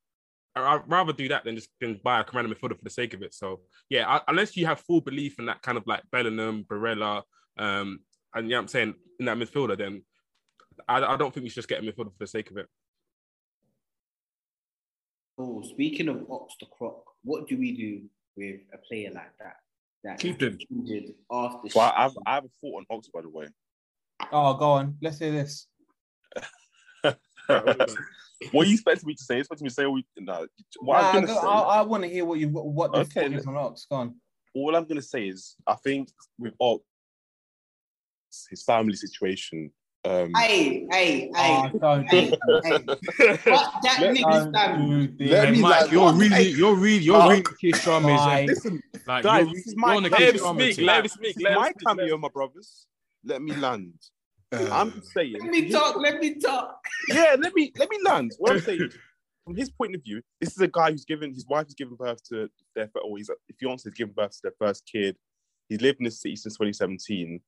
I- 0.57 0.75
I'd 0.75 0.83
rather 0.91 1.13
do 1.13 1.29
that 1.29 1.45
than 1.45 1.55
just 1.57 1.71
than 1.81 2.01
buy 2.03 2.21
a 2.21 2.25
commander 2.25 2.55
midfielder 2.55 2.77
for 2.77 2.85
the 2.85 2.91
sake 2.91 3.15
of 3.15 3.23
it. 3.23 3.35
So 3.35 3.61
yeah, 3.89 4.09
I, 4.09 4.21
unless 4.29 4.57
you 4.57 4.67
have 4.67 4.81
full 4.81 5.01
belief 5.01 5.39
in 5.39 5.47
that 5.47 5.63
kind 5.63 5.79
of 5.79 5.87
like 5.87 6.03
Bellingham, 6.11 6.65
Barella, 6.65 7.23
um, 7.59 8.01
and 8.35 8.49
yeah, 8.51 8.59
I'm 8.59 8.69
saying 8.69 8.95
in 9.19 9.27
that 9.27 9.37
midfielder, 9.39 9.77
then 9.79 10.03
I, 10.89 11.03
I 11.03 11.17
don't 11.17 11.33
think 11.33 11.45
we 11.45 11.51
should 11.51 11.57
just 11.57 11.69
get 11.69 11.81
a 11.83 11.83
midfielder 11.83 12.13
for 12.13 12.19
the 12.19 12.27
sake 12.27 12.51
of 12.51 12.57
it. 12.57 12.67
Oh, 15.39 15.63
speaking 15.63 16.09
of 16.09 16.27
Ox 16.31 16.55
the 16.61 16.67
Croc, 16.67 17.03
what 17.25 17.49
do 17.49 17.57
we 17.57 17.73
do 17.77 18.03
with 18.37 18.61
a 18.75 18.79
player 18.79 19.11
like 19.15 19.33
that? 19.39 19.57
That 20.05 20.19
Keep 20.19 20.43
him. 20.43 20.59
injured 20.71 21.15
after. 21.31 21.69
Well, 21.75 21.93
I 21.97 22.03
have, 22.03 22.13
I 22.27 22.35
have 22.35 22.45
a 22.45 22.49
thought 22.61 22.79
on 22.79 22.87
Ox, 22.91 23.09
by 23.09 23.21
the 23.23 23.29
way. 23.29 23.47
Oh, 24.33 24.55
go 24.55 24.73
on. 24.73 24.97
Let's 25.01 25.19
hear 25.19 25.31
this. 25.33 25.67
What 28.53 28.67
you 28.67 28.75
expect 28.75 29.05
me 29.05 29.15
to 29.15 29.23
say? 29.23 29.35
You 29.37 29.41
expect 29.41 29.61
me 29.63 29.69
to 29.69 29.75
say 29.75 29.87
we, 29.87 30.05
nah, 30.19 30.45
what 30.81 31.01
Nah, 31.01 31.09
I'm 31.09 31.15
gonna 31.15 31.27
say? 31.29 31.47
I, 31.47 31.61
I 31.61 31.83
want 31.83 32.03
to 32.05 32.09
hear 32.09 32.25
what 32.25 32.39
you 32.39 32.49
what 32.49 32.93
the 32.93 32.99
Okay, 33.01 33.27
okay, 33.27 33.37
is 33.37 33.47
on 33.47 33.57
Ox. 33.57 33.87
Go 33.91 33.97
on. 33.97 34.15
all 34.55 34.75
I'm 34.77 34.85
gonna 34.87 35.03
say 35.03 35.29
is 35.29 35.57
I 35.67 35.75
think 35.77 36.09
with 36.39 36.55
Ox, 36.61 36.83
his 38.51 38.63
family 38.63 38.97
situation. 38.97 39.71
Um, 40.03 40.33
Hey, 40.35 40.87
hey, 40.91 41.31
Oh, 41.35 41.63
hey, 41.69 41.79
don't 41.79 42.07
hey, 42.07 42.31
hey. 42.65 42.73
What 43.45 43.73
that 43.83 43.99
Let- 44.01 44.15
nigga's 44.17 44.45
Don't 44.45 44.53
family? 44.55 45.29
Let 45.31 45.51
me 45.53 45.61
Mike, 45.61 45.81
like- 45.83 45.93
you're 45.93 46.13
really, 46.15 46.29
Hey, 46.37 46.43
you're 46.49 46.75
really, 46.75 47.05
you're 47.05 47.19
Mark. 47.19 47.31
really 47.31 47.45
Keir 47.61 47.73
Starmer's. 47.75 48.27
Right. 48.27 48.49
listen, 48.49 48.83
Like, 49.07 49.25
guys, 49.25 49.45
you're, 49.45 49.55
this 49.55 49.67
is 49.67 49.77
my 49.77 49.97
on 49.97 50.07
a 50.07 50.09
let 50.09 50.19
Keir 50.19 50.33
me 50.33 50.39
Starmer 50.39 50.73
speak, 50.73 50.87
let 50.87 51.03
me 51.03 51.03
This 51.03 51.13
speak, 51.13 51.37
let 51.41 51.51
me 51.53 51.59
my 51.59 51.71
speak, 51.71 51.87
let 51.87 51.97
cameo, 51.99 52.17
my 52.19 52.29
brothers. 52.33 52.87
Let 53.25 53.43
me 53.43 53.53
land. 53.55 53.93
Uh, 54.53 54.69
I'm 54.73 54.93
just 54.93 55.13
saying. 55.13 55.37
Let 55.41 55.51
me 55.51 55.71
talk. 55.71 55.97
Let 55.97 56.21
me 56.21 56.35
talk. 56.35 56.81
Yeah, 57.09 57.37
let 57.39 57.55
me 57.55 57.73
let 57.79 57.89
me 57.89 57.99
land. 58.05 58.33
What 58.39 58.53
I'm 58.53 58.61
saying, 58.63 58.91
from 59.45 59.57
his 59.57 59.71
point 59.71 59.95
of 59.95 60.03
view, 60.03 60.23
this 60.41 60.51
is 60.51 60.61
a 60.61 60.69
guy 60.69 60.91
who's 60.91 61.05
given 61.05 61.33
his 61.33 61.47
wife 61.47 61.67
has 61.67 61.75
given 61.75 61.95
birth 61.95 62.23
to 62.31 62.49
their 62.75 62.91
or 63.03 63.19
his 63.19 63.31
fiance 63.59 63.89
has 63.89 63.95
given 63.95 64.15
birth 64.15 64.33
to 64.33 64.41
their 64.45 64.55
first 64.59 64.89
kid. 64.91 65.17
He's 65.69 65.81
lived 65.81 66.01
in 66.01 66.05
this 66.05 66.21
city 66.21 66.37
since 66.37 66.55
2017. 66.55 67.41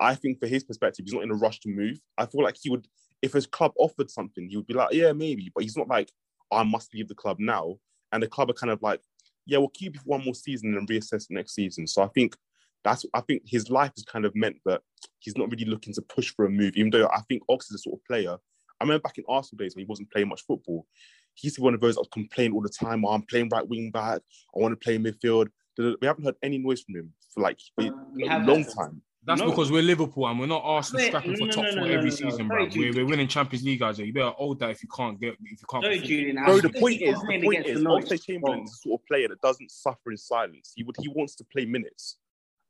I 0.00 0.14
think 0.14 0.40
for 0.40 0.46
his 0.46 0.64
perspective, 0.64 1.04
he's 1.04 1.14
not 1.14 1.22
in 1.22 1.30
a 1.30 1.36
rush 1.36 1.60
to 1.60 1.68
move. 1.68 1.98
I 2.18 2.26
feel 2.26 2.42
like 2.42 2.56
he 2.60 2.70
would, 2.70 2.86
if 3.22 3.32
his 3.32 3.46
club 3.46 3.72
offered 3.78 4.10
something, 4.10 4.48
he 4.48 4.56
would 4.56 4.66
be 4.66 4.74
like, 4.74 4.92
yeah, 4.92 5.12
maybe. 5.12 5.50
But 5.54 5.64
he's 5.64 5.76
not 5.76 5.88
like, 5.88 6.10
I 6.52 6.62
must 6.62 6.92
leave 6.94 7.08
the 7.08 7.14
club 7.14 7.38
now. 7.38 7.76
And 8.12 8.22
the 8.22 8.28
club 8.28 8.50
are 8.50 8.54
kind 8.54 8.72
of 8.72 8.82
like, 8.82 9.00
yeah, 9.46 9.58
we'll 9.58 9.68
keep 9.68 9.94
you 9.94 10.00
for 10.00 10.08
one 10.08 10.24
more 10.24 10.34
season 10.34 10.74
and 10.74 10.88
reassess 10.88 11.26
next 11.30 11.54
season. 11.54 11.86
So 11.86 12.02
I 12.02 12.08
think 12.08 12.36
that's 12.84 13.04
I 13.14 13.20
think 13.22 13.42
his 13.46 13.70
life 13.70 13.92
has 13.96 14.04
kind 14.04 14.24
of 14.24 14.34
meant 14.34 14.56
that 14.66 14.82
he's 15.18 15.36
not 15.36 15.50
really 15.50 15.64
looking 15.64 15.94
to 15.94 16.02
push 16.02 16.32
for 16.34 16.44
a 16.44 16.50
move, 16.50 16.74
even 16.76 16.90
though 16.90 17.06
I 17.08 17.20
think 17.28 17.42
Ox 17.48 17.70
is 17.70 17.76
a 17.76 17.78
sort 17.78 17.98
of 17.98 18.04
player. 18.04 18.36
I 18.80 18.84
remember 18.84 19.02
back 19.02 19.18
in 19.18 19.24
Arsenal 19.28 19.62
days 19.62 19.74
when 19.74 19.84
he 19.84 19.88
wasn't 19.88 20.10
playing 20.10 20.28
much 20.28 20.42
football, 20.46 20.86
he 21.34 21.46
used 21.46 21.56
to 21.56 21.60
be 21.62 21.64
one 21.64 21.74
of 21.74 21.80
those 21.80 21.94
that 21.94 22.02
would 22.02 22.10
complain 22.10 22.52
all 22.52 22.60
the 22.60 22.68
time, 22.68 23.04
oh, 23.04 23.12
I'm 23.12 23.22
playing 23.22 23.48
right 23.52 23.66
wing 23.66 23.90
back, 23.90 24.20
I 24.54 24.58
want 24.58 24.72
to 24.72 24.84
play 24.84 24.98
midfield. 24.98 25.48
We 25.78 26.06
haven't 26.06 26.24
heard 26.24 26.36
any 26.42 26.58
noise 26.58 26.82
from 26.82 26.96
him 26.96 27.12
for 27.32 27.40
like 27.42 27.58
uh, 27.80 27.84
a 27.84 28.38
long 28.40 28.62
that. 28.62 28.74
time. 28.76 29.02
That's 29.26 29.40
No. 29.40 29.48
because 29.48 29.72
we're 29.72 29.82
Liverpool 29.82 30.28
and 30.28 30.38
we're 30.38 30.46
not 30.46 30.62
Arsenal 30.64 31.02
Wait, 31.02 31.08
scrapping 31.08 31.32
no, 31.32 31.36
for 31.38 31.46
no, 31.46 31.50
top 31.52 31.64
no, 31.64 31.70
four 31.72 31.80
no, 31.80 31.86
every 31.86 31.96
no, 31.96 32.02
no. 32.02 32.10
season, 32.10 32.48
Sorry, 32.48 32.66
bro. 32.66 32.68
We're, 32.76 32.92
we're 32.94 33.06
winning 33.06 33.26
Champions 33.28 33.64
League, 33.64 33.80
guys. 33.80 33.98
You 33.98 34.12
better 34.12 34.30
hold 34.30 34.60
that 34.60 34.70
if 34.70 34.82
you 34.82 34.88
can't 34.94 35.18
get 35.18 35.32
if 35.32 35.38
you 35.40 35.56
can't. 35.70 35.82
Sorry. 35.84 35.98
Julian. 35.98 36.44
Bro, 36.44 36.60
the 36.60 36.68
point 36.68 37.00
is, 37.00 37.18
the 37.18 37.40
point 37.42 37.66
is, 37.66 37.82
the 37.82 37.88
Oxlade 37.88 38.22
Chamberlain 38.22 38.64
is 38.64 38.70
the 38.70 38.76
sort 38.88 39.00
of 39.00 39.06
player 39.06 39.28
that 39.28 39.40
doesn't 39.40 39.70
suffer 39.70 40.10
in 40.10 40.16
silence. 40.18 40.72
He 40.76 40.82
would, 40.82 40.96
he 41.00 41.08
wants 41.08 41.34
to 41.36 41.44
play 41.44 41.64
minutes. 41.64 42.18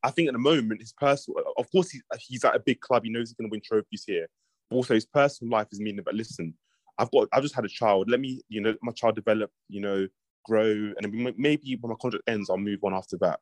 I 0.05 0.11
think 0.11 0.28
at 0.28 0.34
the 0.34 0.38
moment, 0.38 0.80
his 0.80 0.92
personal, 0.92 1.42
of 1.57 1.70
course, 1.72 1.90
he's, 1.90 2.02
he's 2.20 2.44
at 2.44 2.55
a 2.55 2.61
big 2.61 2.80
club. 2.80 3.05
He 3.05 3.11
knows 3.11 3.30
he's 3.30 3.34
going 3.34 3.48
to 3.48 3.52
win 3.52 3.62
trophies 3.64 4.05
here. 4.07 4.28
But 4.70 4.76
also, 4.76 4.94
his 4.94 5.07
personal 5.07 5.50
life 5.50 5.68
is 5.72 5.80
meaning. 5.80 6.02
But 6.05 6.14
listen, 6.14 6.55
I've 6.98 7.11
got, 7.11 7.28
I've 7.32 7.42
just 7.42 7.55
had 7.55 7.64
a 7.64 7.68
child. 7.68 8.11
Let 8.11 8.20
me, 8.20 8.42
you 8.48 8.61
know, 8.61 8.74
my 8.82 8.92
child 8.92 9.14
develop, 9.14 9.50
you 9.68 9.80
know, 9.80 10.07
grow, 10.44 10.92
and 10.96 11.34
maybe 11.38 11.78
when 11.80 11.90
my 11.90 11.96
contract 12.00 12.24
ends, 12.28 12.50
I'll 12.50 12.59
move 12.59 12.80
on 12.84 12.94
after 12.94 13.16
that. 13.22 13.40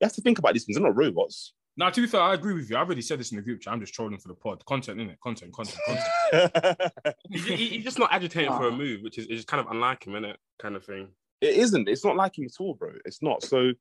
You 0.00 0.06
have 0.06 0.14
to 0.14 0.20
think 0.20 0.40
about 0.40 0.52
these 0.52 0.64
things. 0.64 0.76
They're 0.76 0.84
not 0.84 0.96
robots. 0.96 1.54
Now, 1.76 1.90
to 1.90 2.00
be 2.00 2.06
fair, 2.06 2.20
I 2.20 2.34
agree 2.34 2.54
with 2.54 2.70
you. 2.70 2.76
I've 2.76 2.86
already 2.86 3.02
said 3.02 3.18
this 3.18 3.32
in 3.32 3.36
the 3.36 3.42
group 3.42 3.60
chat. 3.60 3.72
I'm 3.72 3.80
just 3.80 3.94
trolling 3.94 4.18
for 4.18 4.28
the 4.28 4.34
pod. 4.34 4.64
Content, 4.64 5.00
innit? 5.00 5.18
Content, 5.20 5.52
content, 5.52 5.78
content. 5.86 6.92
He's, 7.30 7.44
he's 7.46 7.84
just 7.84 7.98
not 7.98 8.12
agitating 8.12 8.52
for 8.52 8.68
a 8.68 8.72
ah. 8.72 8.76
move, 8.76 9.02
which 9.02 9.18
is, 9.18 9.26
is 9.26 9.44
kind 9.44 9.60
of 9.60 9.66
unlike 9.70 10.06
him, 10.06 10.12
innit? 10.12 10.36
Kind 10.60 10.76
of 10.76 10.84
thing. 10.84 11.08
It 11.40 11.56
isn't. 11.56 11.88
It's 11.88 12.04
not 12.04 12.16
like 12.16 12.38
him 12.38 12.44
at 12.44 12.52
all, 12.60 12.74
bro. 12.74 12.92
It's 13.04 13.22
not. 13.22 13.42
So, 13.42 13.72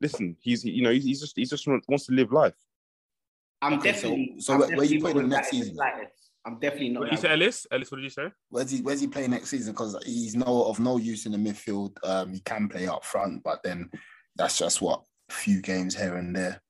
listen, 0.00 0.36
he's 0.40 0.64
you 0.64 0.82
know 0.82 0.90
he's, 0.90 1.04
he's 1.04 1.20
just 1.20 1.36
he's 1.36 1.50
just 1.50 1.66
wants 1.66 2.06
to 2.06 2.12
live 2.12 2.32
life. 2.32 2.54
I'm 3.62 3.74
Okay, 3.74 3.92
definitely. 3.92 4.34
so 4.38 4.52
I'm 4.54 4.60
where- 4.60 4.76
where 4.76 4.84
you 4.86 5.00
definitely 5.00 5.14
not 5.14 5.24
him 5.24 5.28
next 5.30 5.50
that 5.50 5.54
in 5.54 5.60
the 5.60 5.66
season? 5.66 6.06
I'm 6.44 6.58
definitely 6.60 6.90
not. 6.90 7.00
What 7.00 7.10
you 7.10 7.16
that 7.16 7.22
say, 7.22 7.32
Ellis? 7.32 7.66
Ellis, 7.72 7.90
what 7.90 7.96
did 7.96 8.04
you 8.04 8.10
say? 8.10 8.28
Where's 8.50 8.70
he? 8.70 8.80
Where's 8.80 9.00
he 9.00 9.08
playing 9.08 9.30
next 9.30 9.48
season? 9.50 9.72
Because 9.72 9.96
he's 10.04 10.36
no 10.36 10.64
of 10.66 10.78
no 10.78 10.96
use 10.98 11.26
in 11.26 11.32
the 11.32 11.38
midfield. 11.38 11.96
Um, 12.04 12.32
he 12.32 12.40
can 12.40 12.68
play 12.68 12.86
up 12.86 13.04
front, 13.04 13.42
but 13.42 13.62
then 13.64 13.90
that's 14.36 14.58
just 14.58 14.80
what 14.80 15.02
a 15.28 15.32
few 15.32 15.60
games 15.60 15.96
here 15.96 16.16
and 16.16 16.36
there. 16.36 16.62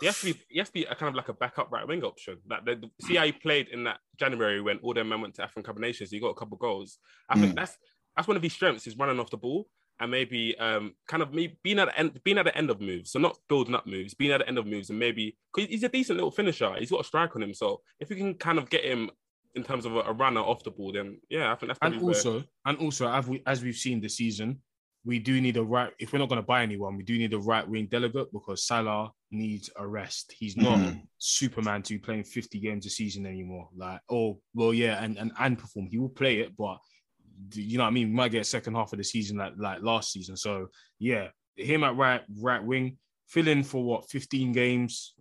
He 0.00 0.06
has 0.06 0.20
to 0.20 0.26
be. 0.26 0.40
He 0.48 0.58
has 0.60 0.68
to 0.68 0.72
be 0.72 0.84
a 0.84 0.94
kind 0.94 1.08
of 1.08 1.16
like 1.16 1.28
a 1.30 1.32
backup 1.32 1.72
right 1.72 1.86
wing 1.88 2.04
option. 2.04 2.38
Like 2.48 2.64
the, 2.64 2.88
see 3.00 3.16
how 3.16 3.24
he 3.24 3.32
played 3.32 3.68
in 3.68 3.82
that 3.84 3.98
January 4.20 4.60
when 4.60 4.78
all 4.78 4.94
them 4.94 5.08
men 5.08 5.20
went 5.20 5.34
to 5.36 5.42
African 5.42 5.64
Cup 5.64 5.76
of 5.76 5.82
Nations. 5.82 6.10
He 6.10 6.20
got 6.20 6.28
a 6.28 6.34
couple 6.34 6.56
goals. 6.56 6.98
I 7.28 7.36
think 7.40 7.52
Mm. 7.54 7.56
that's 7.56 7.76
that's 8.16 8.28
one 8.28 8.36
of 8.36 8.42
his 8.42 8.52
strengths 8.52 8.86
is 8.86 8.96
running 8.96 9.18
off 9.18 9.30
the 9.30 9.36
ball 9.36 9.66
and 10.00 10.10
maybe 10.10 10.56
um 10.58 10.94
kind 11.08 11.22
of 11.22 11.32
me 11.32 11.56
being 11.62 11.78
at 11.78 11.86
the 11.86 11.98
end 11.98 12.20
being 12.24 12.38
at 12.38 12.44
the 12.44 12.56
end 12.58 12.70
of 12.70 12.80
moves. 12.80 13.12
So 13.12 13.18
not 13.18 13.36
building 13.48 13.74
up 13.74 13.86
moves, 13.86 14.14
being 14.14 14.32
at 14.32 14.38
the 14.40 14.48
end 14.48 14.58
of 14.58 14.66
moves, 14.66 14.90
and 14.90 14.98
maybe 14.98 15.36
because 15.54 15.70
he's 15.70 15.84
a 15.84 15.88
decent 15.88 16.16
little 16.18 16.30
finisher. 16.30 16.74
He's 16.78 16.90
got 16.90 17.00
a 17.00 17.04
strike 17.04 17.34
on 17.36 17.42
him. 17.42 17.54
So 17.54 17.80
if 18.00 18.10
we 18.10 18.16
can 18.16 18.34
kind 18.34 18.58
of 18.58 18.68
get 18.70 18.84
him 18.84 19.10
in 19.54 19.62
terms 19.62 19.86
of 19.86 19.94
a, 19.94 20.00
a 20.00 20.12
runner 20.12 20.40
off 20.40 20.64
the 20.64 20.70
ball, 20.72 20.92
then 20.92 21.20
yeah, 21.30 21.52
I 21.52 21.54
think 21.54 21.68
that's 21.70 21.78
and 21.82 21.92
probably 21.94 22.06
where- 22.06 22.14
also, 22.16 22.44
and 22.66 22.78
also, 22.78 23.08
as 23.08 23.26
we 23.28 23.42
as 23.46 23.62
we've 23.62 23.76
seen 23.76 24.00
this 24.00 24.16
season, 24.16 24.60
we 25.04 25.18
do 25.20 25.40
need 25.40 25.56
a 25.58 25.62
right. 25.62 25.92
If 26.00 26.12
we're 26.12 26.18
not 26.18 26.28
going 26.28 26.40
to 26.40 26.46
buy 26.46 26.62
anyone, 26.62 26.96
we 26.96 27.04
do 27.04 27.16
need 27.16 27.32
a 27.34 27.38
right 27.38 27.66
wing 27.68 27.86
delegate 27.88 28.32
because 28.32 28.66
Salah 28.66 29.10
needs 29.30 29.70
a 29.76 29.86
rest. 29.86 30.34
He's 30.36 30.56
not 30.56 30.78
Mhm. 30.78 31.02
Superman 31.18 31.82
to 31.82 31.94
be 31.94 31.98
playing 31.98 32.24
50 32.24 32.58
games 32.58 32.86
a 32.86 32.90
season 32.90 33.26
anymore. 33.26 33.68
Like, 33.76 34.00
oh 34.10 34.40
well, 34.54 34.74
yeah, 34.74 35.04
and 35.04 35.16
and 35.18 35.30
and 35.38 35.56
perform. 35.58 35.86
He 35.86 35.98
will 35.98 36.08
play 36.08 36.40
it, 36.40 36.56
but 36.56 36.78
you 37.54 37.78
know 37.78 37.84
what 37.84 37.88
I 37.88 37.92
mean. 37.92 38.08
We 38.08 38.14
might 38.14 38.30
get 38.32 38.40
a 38.42 38.44
second 38.44 38.74
half 38.74 38.92
of 38.92 38.98
the 38.98 39.04
season 39.04 39.38
like 39.38 39.52
like 39.56 39.82
last 39.82 40.12
season. 40.12 40.36
So 40.36 40.68
yeah, 40.98 41.28
him 41.56 41.84
at 41.84 41.96
right 41.96 42.22
right 42.40 42.62
wing, 42.62 42.98
fill 43.28 43.48
in 43.48 43.62
for 43.62 43.82
what 43.82 44.08
15 44.10 44.52
games. 44.52 45.14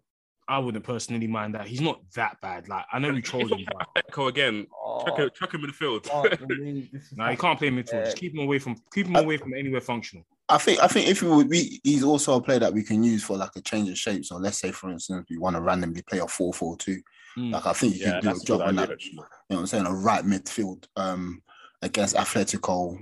I 0.45 0.59
wouldn't 0.59 0.83
personally 0.83 1.27
mind 1.27 1.55
that. 1.55 1.67
He's 1.67 1.79
not 1.79 2.01
that 2.15 2.37
bad. 2.41 2.67
Like 2.67 2.85
I 2.91 2.99
know 2.99 3.11
we 3.13 3.21
trolled 3.21 3.51
him, 3.51 3.65
but 3.65 3.87
Echo 4.09 4.27
again. 4.27 4.63
Chuck, 5.05 5.13
Oh, 5.17 5.23
him, 5.23 5.29
chuck 5.33 5.53
him 5.53 5.61
in 5.61 5.67
the 5.67 5.73
field. 5.73 6.05
fuck 6.05 6.49
me, 6.49 6.91
no, 7.15 7.27
he 7.29 7.37
can't 7.37 7.57
play 7.57 7.69
midfield. 7.69 8.05
Just 8.05 8.17
keep 8.17 8.33
him 8.33 8.39
away 8.41 8.59
from 8.59 8.75
keep 8.93 9.07
him 9.07 9.15
away 9.15 9.37
from 9.37 9.53
anywhere 9.53 9.81
functional. 9.81 10.25
I 10.49 10.57
think 10.57 10.83
I 10.83 10.87
think 10.87 11.07
if 11.07 11.21
we 11.21 11.29
would 11.29 11.49
be, 11.49 11.79
he's 11.83 12.03
also 12.03 12.35
a 12.35 12.41
player 12.41 12.59
that 12.59 12.73
we 12.73 12.83
can 12.83 13.01
use 13.03 13.23
for 13.23 13.37
like 13.37 13.51
a 13.55 13.61
change 13.61 13.89
of 13.89 13.97
shape. 13.97 14.25
So 14.25 14.35
let's 14.35 14.57
say, 14.59 14.71
for 14.71 14.91
instance, 14.91 15.25
we 15.29 15.37
want 15.37 15.55
to 15.55 15.61
randomly 15.61 16.01
play 16.01 16.19
a 16.19 16.25
4-4-2. 16.25 16.99
Mm. 17.37 17.53
Like 17.53 17.65
I 17.65 17.73
think 17.73 17.93
he 17.95 18.01
Yeah, 18.01 18.19
can 18.19 18.33
do 18.33 18.41
a 18.41 18.43
job 18.43 18.61
on 18.61 18.75
that. 18.75 18.89
You 19.01 19.15
know 19.15 19.23
what 19.47 19.59
I'm 19.59 19.65
saying? 19.67 19.85
A 19.85 19.93
right 19.93 20.23
midfield 20.25 20.85
um 20.97 21.41
against 21.83 22.15
Atletico. 22.15 22.97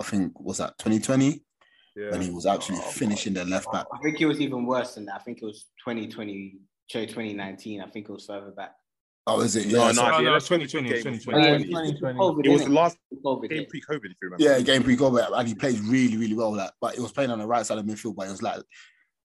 I 0.00 0.04
think 0.04 0.38
was 0.38 0.58
that 0.58 0.76
2020 0.78 1.40
when 2.10 2.20
he 2.20 2.30
was 2.30 2.44
actually 2.44 2.76
Oh, 2.78 2.90
finishing 2.90 3.32
their 3.32 3.46
left 3.46 3.72
back. 3.72 3.86
I 3.92 3.98
think 4.02 4.20
it 4.20 4.26
was 4.26 4.40
even 4.40 4.66
worse 4.66 4.94
than 4.96 5.06
that. 5.06 5.14
I 5.14 5.18
think 5.24 5.38
it 5.40 5.44
was 5.46 5.64
2020, 5.84 6.58
2019. 6.92 7.80
I 7.80 7.86
think 7.88 8.08
it 8.08 8.12
was 8.12 8.26
further 8.26 8.50
back. 8.50 8.74
Oh, 9.28 9.40
is 9.40 9.56
it? 9.56 9.66
Yeah, 9.66 9.86
no, 9.86 9.92
so- 9.92 10.10
No, 10.10 10.18
no, 10.20 10.32
that's 10.34 10.46
2020, 10.48 10.88
2020. 11.02 11.38
Yeah, 11.40 11.50
Uh, 11.50 11.54
it's 11.54 11.62
it's 11.64 11.70
2020. 11.70 12.18
COVID, 12.20 12.44
It 12.46 12.48
was 12.50 12.64
the 12.64 12.70
last 12.70 12.98
COVID 13.24 13.48
game 13.50 13.66
pre-COVID, 13.68 14.04
if 14.04 14.10
you 14.10 14.16
remember. 14.22 14.44
yeah, 14.44 14.60
game 14.60 14.82
pre 14.84 14.96
COVID, 14.96 15.32
and 15.38 15.48
he 15.48 15.54
played 15.54 15.78
really, 15.80 16.16
really 16.18 16.34
well. 16.34 16.54
Like, 16.54 16.70
but 16.80 16.94
he 16.94 17.00
was 17.00 17.12
playing 17.12 17.30
on 17.30 17.38
the 17.38 17.46
right 17.46 17.64
side 17.66 17.78
of 17.78 17.84
midfield, 17.86 18.14
but 18.16 18.26
he 18.26 18.30
was 18.32 18.42
like 18.42 18.62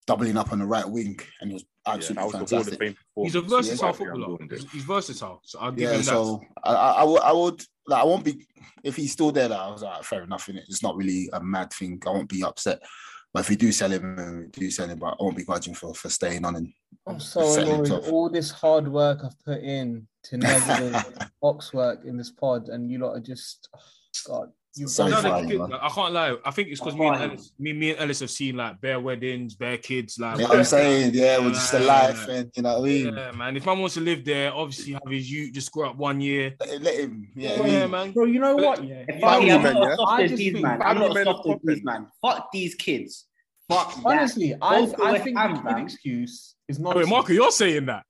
doubling 0.07 0.37
up 0.37 0.51
on 0.53 0.59
the 0.59 0.65
right 0.65 0.89
wing, 0.89 1.19
and 1.41 1.51
he 1.51 1.53
was 1.55 1.65
absolutely 1.85 2.15
that 2.15 2.23
was 2.25 2.49
the 2.49 2.55
Hall 2.55 2.61
of 2.61 2.67
fantastic. 2.67 2.97
He's 3.21 3.35
a 3.35 3.41
performance. 3.41 3.67
versatile 3.67 3.87
Yeah, 3.89 3.93
footballer. 4.13 4.37
He's, 4.49 4.71
he's 4.71 4.83
versatile. 4.85 5.41
So 5.43 5.59
I'll 5.59 5.71
give 5.71 5.81
Yeah, 5.89 5.95
him 5.95 5.97
that. 5.97 6.05
so 6.05 6.41
I, 6.63 6.73
I, 6.73 6.91
I 6.91 7.03
would, 7.03 7.21
I 7.21 7.31
would, 7.33 7.63
like, 7.87 8.01
I 8.01 8.05
won't 8.05 8.25
be 8.25 8.45
if 8.83 8.95
he's 8.95 9.11
still 9.11 9.31
there. 9.31 9.49
Like, 9.49 9.59
I 9.59 9.71
was 9.71 9.83
like, 9.83 10.03
fair 10.03 10.23
enough. 10.23 10.49
In 10.49 10.57
it, 10.57 10.65
it's 10.67 10.83
not 10.83 10.95
really 10.95 11.29
a 11.33 11.41
mad 11.41 11.71
thing. 11.73 12.01
I 12.05 12.09
won't 12.09 12.29
be 12.29 12.43
upset. 12.43 12.81
But 13.33 13.41
if 13.41 13.49
we 13.49 13.55
do 13.55 13.71
sell 13.71 13.91
him, 13.91 14.17
and 14.19 14.39
we 14.39 14.47
do 14.47 14.69
sell 14.69 14.87
him, 14.87 14.99
but 14.99 15.15
I 15.19 15.23
won't 15.23 15.37
be 15.37 15.45
grudging 15.45 15.73
for 15.73 15.93
for 15.95 16.09
staying 16.09 16.43
on 16.43 16.57
and 16.57 16.73
I'm 17.07 17.19
so 17.19 17.59
annoyed. 17.59 17.89
All 18.09 18.29
this 18.29 18.51
hard 18.51 18.87
work 18.87 19.21
I've 19.23 19.39
put 19.43 19.61
in 19.61 20.07
to 20.23 20.37
negative 20.37 21.29
box 21.41 21.73
work 21.73 22.05
in 22.05 22.17
this 22.17 22.31
pod, 22.31 22.69
and 22.69 22.91
you 22.91 22.99
lot 22.99 23.15
are 23.15 23.21
just, 23.21 23.69
oh, 23.75 23.79
God. 24.27 24.51
You've 24.75 24.89
So 24.89 25.05
No, 25.07 25.21
far, 25.21 25.41
the 25.41 25.47
fine, 25.49 25.57
man. 25.69 25.73
I 25.81 25.89
can't 25.89 26.13
lie. 26.13 26.35
I 26.45 26.51
think 26.51 26.69
it's 26.69 26.79
because 26.79 26.95
me 26.95 27.05
and 27.07 27.21
Ellis, 27.21 27.51
me, 27.59 27.73
me 27.73 27.89
and 27.91 27.99
Ellis 27.99 28.21
have 28.21 28.31
seen 28.31 28.55
like 28.55 28.79
bare 28.79 29.01
weddings, 29.01 29.53
bare 29.55 29.77
kids. 29.77 30.17
Like, 30.17 30.37
You 30.37 30.43
know 30.43 30.49
what 30.49 30.57
I'm 30.59 30.63
saying? 30.63 31.11
Yeah, 31.13 31.39
we're 31.39 31.49
just 31.49 31.73
Yeah. 31.73 31.79
alive, 31.79 32.29
and 32.29 32.51
you 32.55 32.63
know 32.63 32.79
what 32.79 32.89
I 32.89 32.93
mean. 32.93 33.13
yeah, 33.17 33.31
man. 33.31 33.57
If 33.57 33.65
man 33.65 33.79
wants 33.79 33.95
to 33.95 33.99
live 34.01 34.23
there, 34.23 34.53
obviously 34.53 34.93
have 34.93 35.01
his 35.09 35.29
youth 35.29 35.51
just 35.53 35.71
grow 35.73 35.89
up 35.89 35.97
one 35.97 36.21
year. 36.21 36.55
Let, 36.61 36.81
let 36.81 36.99
him. 37.01 37.27
Yeah, 37.35 37.55
Yeah, 37.55 37.59
I 37.61 37.81
mean, 37.81 37.91
man. 37.91 38.11
Bro, 38.13 38.25
you 38.25 38.39
know 38.39 38.55
what? 38.55 38.81
Yeah. 38.83 39.03
Fuck 39.19 39.19
Family 39.19 39.47
yeah, 39.47 39.55
I'm 39.57 39.63
not 39.63 39.75
yeah? 39.89 39.95
soft 39.97 40.11
I 40.11 40.23
as 40.23 40.29
just 40.31 40.37
these 40.39 40.53
think 40.53 40.65
man. 40.65 40.81
I'm 40.81 40.97
not 40.99 41.13
men 41.15 41.25
soft 41.25 41.39
are 41.39 41.43
these 41.43 41.59
popping. 41.65 41.83
man. 41.83 42.07
Fuck 42.21 42.51
these 42.53 42.75
kids. 42.75 43.27
Fuck. 43.67 43.93
Honestly, 44.05 44.55
I, 44.61 44.91
I 45.03 45.19
think 45.19 45.37
Ham, 45.37 45.63
the 45.65 45.77
excuse 45.83 46.55
is 46.69 46.79
not. 46.79 46.95
Wait, 46.95 47.07
Marco, 47.09 47.33
you're 47.33 47.51
saying 47.51 47.87
that? 47.87 48.05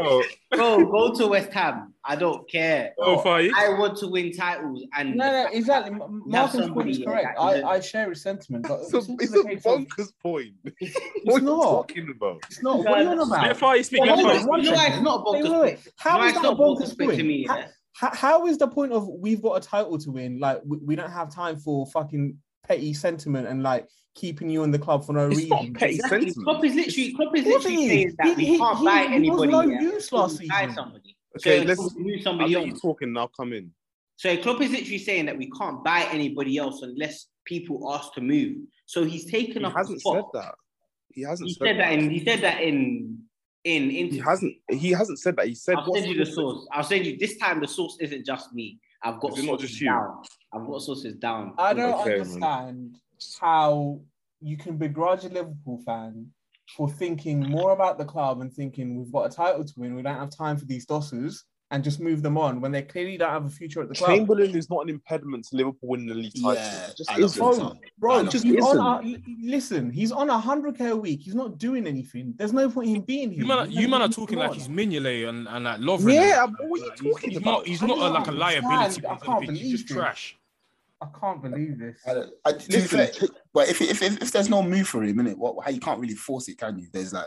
Bro, 0.00 0.22
Bro, 0.50 0.86
go 0.90 1.14
to 1.14 1.26
West 1.28 1.52
Ham. 1.52 1.94
I 2.04 2.16
don't 2.16 2.48
care. 2.50 2.92
oh, 2.98 3.18
Faye. 3.18 3.50
I 3.56 3.70
want 3.78 3.96
to 3.98 4.08
win 4.08 4.30
titles 4.32 4.84
and 4.94 5.14
No, 5.16 5.30
no, 5.30 5.48
exactly. 5.52 5.98
Martin's 6.26 6.70
point 6.70 6.90
is 6.90 6.98
correct. 6.98 7.38
I, 7.38 7.62
I 7.62 7.80
share 7.80 8.10
his 8.10 8.22
sentiment, 8.22 8.66
but 8.68 8.80
It's 8.80 8.92
it's, 8.92 8.92
a, 8.92 8.96
also 8.98 9.16
it's 9.20 9.32
the 9.32 9.40
a 9.40 9.44
case 9.44 9.66
of- 9.66 9.80
bonkers 9.80 10.12
point. 10.22 10.52
it's, 10.80 10.94
What 11.24 11.36
it's 11.36 11.36
are 11.36 11.40
you 11.40 11.62
talking 11.62 12.10
about? 12.14 12.42
It's 12.50 12.62
not. 12.62 12.78
What 12.78 12.88
are 12.88 13.02
you 13.02 13.08
on 13.08 13.28
Let 13.30 13.50
about? 13.52 13.56
Faye 13.56 13.82
speak. 13.82 14.04
Hold 14.04 14.22
Let 14.22 14.26
on, 14.26 14.34
You 14.34 14.40
speak. 14.66 14.74
know 14.76 14.84
it's 14.86 15.00
not 15.02 15.24
a 15.26 15.32
Wait, 15.32 15.44
bonkers 15.44 15.50
wait, 15.50 15.60
wait. 15.60 15.88
How 15.98 16.18
No, 16.18 16.24
is 16.26 16.34
that 16.34 16.44
a 16.44 16.48
bonkers 16.48 16.56
bonkers 16.58 16.98
point 16.98 16.98
point? 17.10 17.16
to 17.18 17.22
me, 17.24 17.46
yeah. 17.48 17.66
how, 17.94 18.10
how 18.14 18.46
is 18.46 18.58
the 18.58 18.68
point 18.68 18.92
of 18.92 19.08
we've 19.08 19.40
got 19.40 19.54
a 19.64 19.66
title 19.66 19.96
to 19.98 20.10
win? 20.10 20.38
Like 20.40 20.60
we, 20.66 20.78
we 20.78 20.96
don't 20.96 21.10
have 21.10 21.32
time 21.34 21.56
for 21.56 21.86
fucking 21.86 22.36
petty 22.66 22.92
sentiment 22.92 23.46
and 23.48 23.62
like 23.62 23.88
keeping 24.14 24.48
you 24.48 24.62
in 24.62 24.70
the 24.70 24.78
club 24.78 25.04
for 25.04 25.12
no 25.12 25.28
It's 25.28 25.48
not 25.50 25.60
reason. 25.60 25.74
petty 25.74 25.94
Exactly. 25.94 26.34
Klopp 26.34 26.64
is 26.64 26.74
literally 26.74 27.12
Klopp 27.12 27.36
is 27.36 27.44
literally 27.44 27.76
he 27.76 27.88
saying 27.88 28.14
that 28.18 28.36
we 28.36 28.44
He- 28.44 28.52
he- 28.52 28.58
can't 28.58 28.78
he- 28.78 28.84
buy 28.84 28.98
he 29.20 29.30
was 29.30 29.42
anybody. 29.42 29.52
no 29.52 29.60
yeah, 29.62 29.80
use 29.80 30.12
last 30.12 30.40
we 30.40 30.48
buy 30.48 30.68
somebody. 30.74 31.16
Okay, 31.36 31.58
so 31.60 31.64
let's. 31.64 31.80
let's 31.80 31.94
move 31.96 32.16
I'll 32.16 32.22
somebody 32.22 32.54
let 32.54 32.62
on. 32.62 32.68
you 32.68 32.74
talking 32.76 33.12
now. 33.12 33.26
Come 33.36 33.52
in. 33.52 33.72
So 34.16 34.36
Klopp 34.36 34.60
is 34.60 34.70
literally 34.70 34.98
saying 34.98 35.26
that 35.26 35.36
we 35.36 35.50
can't 35.50 35.82
buy 35.82 36.06
anybody 36.12 36.56
else 36.58 36.82
unless 36.82 37.26
people 37.44 37.92
ask 37.92 38.14
to 38.14 38.20
move. 38.20 38.58
So 38.86 39.04
he's 39.04 39.28
taken 39.30 39.62
He 39.62 39.64
up. 39.66 39.74
hasn't 39.74 39.96
a 39.96 40.00
spot. 40.00 40.30
said 40.32 40.40
that. 40.40 40.54
He 41.12 41.22
hasn't 41.22 41.48
He 41.48 41.54
said, 41.54 41.66
said 41.66 41.80
that 41.80 41.92
in. 41.92 42.10
He 42.10 42.24
said 42.24 42.40
that 42.42 42.62
in. 42.62 43.18
In. 43.64 43.90
in 43.90 44.10
He 44.10 44.18
hasn't. 44.18 44.54
He 44.70 44.90
hasn't 44.90 45.18
said 45.18 45.36
that. 45.36 45.48
He 45.48 45.54
said. 45.54 45.76
I'll 45.78 45.92
send 45.94 46.06
you 46.06 46.24
the 46.24 46.30
source. 46.30 46.68
I'll 46.72 46.84
send 46.84 47.06
you. 47.06 47.16
This 47.18 47.36
time 47.38 47.60
the 47.60 47.66
source 47.68 47.96
isn't 48.00 48.24
just 48.24 48.52
me. 48.54 48.78
I've 49.02 49.20
got 49.20 49.32
Is 49.36 49.44
not 49.44 49.46
sources 49.58 49.70
just 49.70 49.80
you? 49.80 49.88
down. 49.88 50.22
I've 50.52 50.66
got 50.66 50.80
sources 50.82 51.16
down. 51.16 51.54
I 51.58 51.74
don't 51.74 51.94
Okay, 52.00 52.22
man. 52.40 52.94
Understand 53.24 53.40
how 53.40 54.00
you 54.40 54.56
can 54.56 54.76
begrudge 54.76 55.24
a 55.24 55.28
Liverpool 55.28 55.82
fan 55.84 56.26
for 56.76 56.88
thinking 56.88 57.40
more 57.40 57.72
about 57.72 57.98
the 57.98 58.04
club 58.04 58.40
and 58.40 58.52
thinking 58.52 58.96
we've 58.98 59.12
got 59.12 59.24
a 59.24 59.34
title 59.34 59.64
to 59.64 59.72
win. 59.76 59.94
We 59.94 60.02
don't 60.02 60.18
have 60.18 60.30
time 60.30 60.56
for 60.56 60.64
these 60.64 60.86
dosses 60.86 61.44
and 61.70 61.82
just 61.82 61.98
move 61.98 62.22
them 62.22 62.38
on 62.38 62.60
when 62.60 62.72
they 62.72 62.82
clearly 62.82 63.16
don't 63.16 63.30
have 63.30 63.44
a 63.46 63.50
future 63.50 63.82
at 63.82 63.88
the 63.88 63.94
club. 63.94 64.10
Chamberlain 64.10 64.54
is 64.56 64.70
not 64.70 64.82
an 64.82 64.90
impediment 64.90 65.44
to 65.48 65.56
Liverpool 65.56 65.88
winning 65.90 66.06
the 66.06 66.14
league 66.14 66.32
title. 66.34 66.54
Yeah, 66.54 66.88
just 66.96 67.10
isn't. 67.18 67.38
Bro, 67.38 67.78
bro, 67.98 68.24
just 68.24 68.44
think 68.44 68.56
he's 68.56 68.64
on 68.64 69.04
a, 69.04 69.22
listen. 69.42 69.90
He's 69.90 70.12
on 70.12 70.30
a 70.30 70.38
hundred 70.38 70.76
k 70.78 70.88
a 70.88 70.96
week. 70.96 71.20
He's 71.22 71.34
not 71.34 71.58
doing 71.58 71.86
anything. 71.86 72.34
There's 72.36 72.52
no 72.52 72.70
point 72.70 72.90
in 72.90 72.96
him 72.96 73.02
being 73.02 73.30
here. 73.30 73.40
You 73.42 73.46
man, 73.46 73.70
you 73.70 73.88
man 73.88 74.02
are 74.02 74.08
not- 74.08 74.12
talking 74.12 74.38
like 74.38 74.50
on. 74.50 74.54
he's 74.56 74.68
Mignolet 74.68 75.28
and, 75.28 75.48
and 75.48 75.64
like 75.64 75.80
Lovren. 75.80 76.14
Yeah, 76.14 76.44
and- 76.44 76.56
what 76.68 76.80
are 76.80 76.84
you 76.84 76.88
like, 76.90 76.98
he's- 77.00 77.12
talking 77.14 77.30
he's 77.30 77.38
about? 77.38 77.50
Not, 77.50 77.66
he's 77.66 77.82
not 77.82 77.98
a, 77.98 78.08
like 78.08 78.26
a 78.28 78.32
liability. 78.32 79.06
I 79.06 79.16
can't 79.16 79.40
pitch. 79.48 79.58
He's 79.58 79.70
just 79.70 79.88
believe 79.88 80.00
it. 80.00 80.04
trash. 80.04 80.36
I 81.04 81.18
can't 81.18 81.42
believe 81.42 81.78
this. 81.78 82.00
I, 82.06 82.24
I, 82.44 82.52
to 82.52 82.72
Listen, 82.72 82.98
fair, 82.98 83.10
but 83.52 83.68
if, 83.68 83.80
if, 83.80 84.02
if, 84.02 84.22
if 84.22 84.32
there's 84.32 84.48
no 84.48 84.62
move 84.62 84.88
for 84.88 85.02
him, 85.02 85.16
innit, 85.16 85.36
what, 85.36 85.62
how 85.64 85.70
you 85.70 85.80
can't 85.80 86.00
really 86.00 86.14
force 86.14 86.48
it, 86.48 86.58
can 86.58 86.78
you? 86.78 86.86
There's 86.92 87.12
like, 87.12 87.26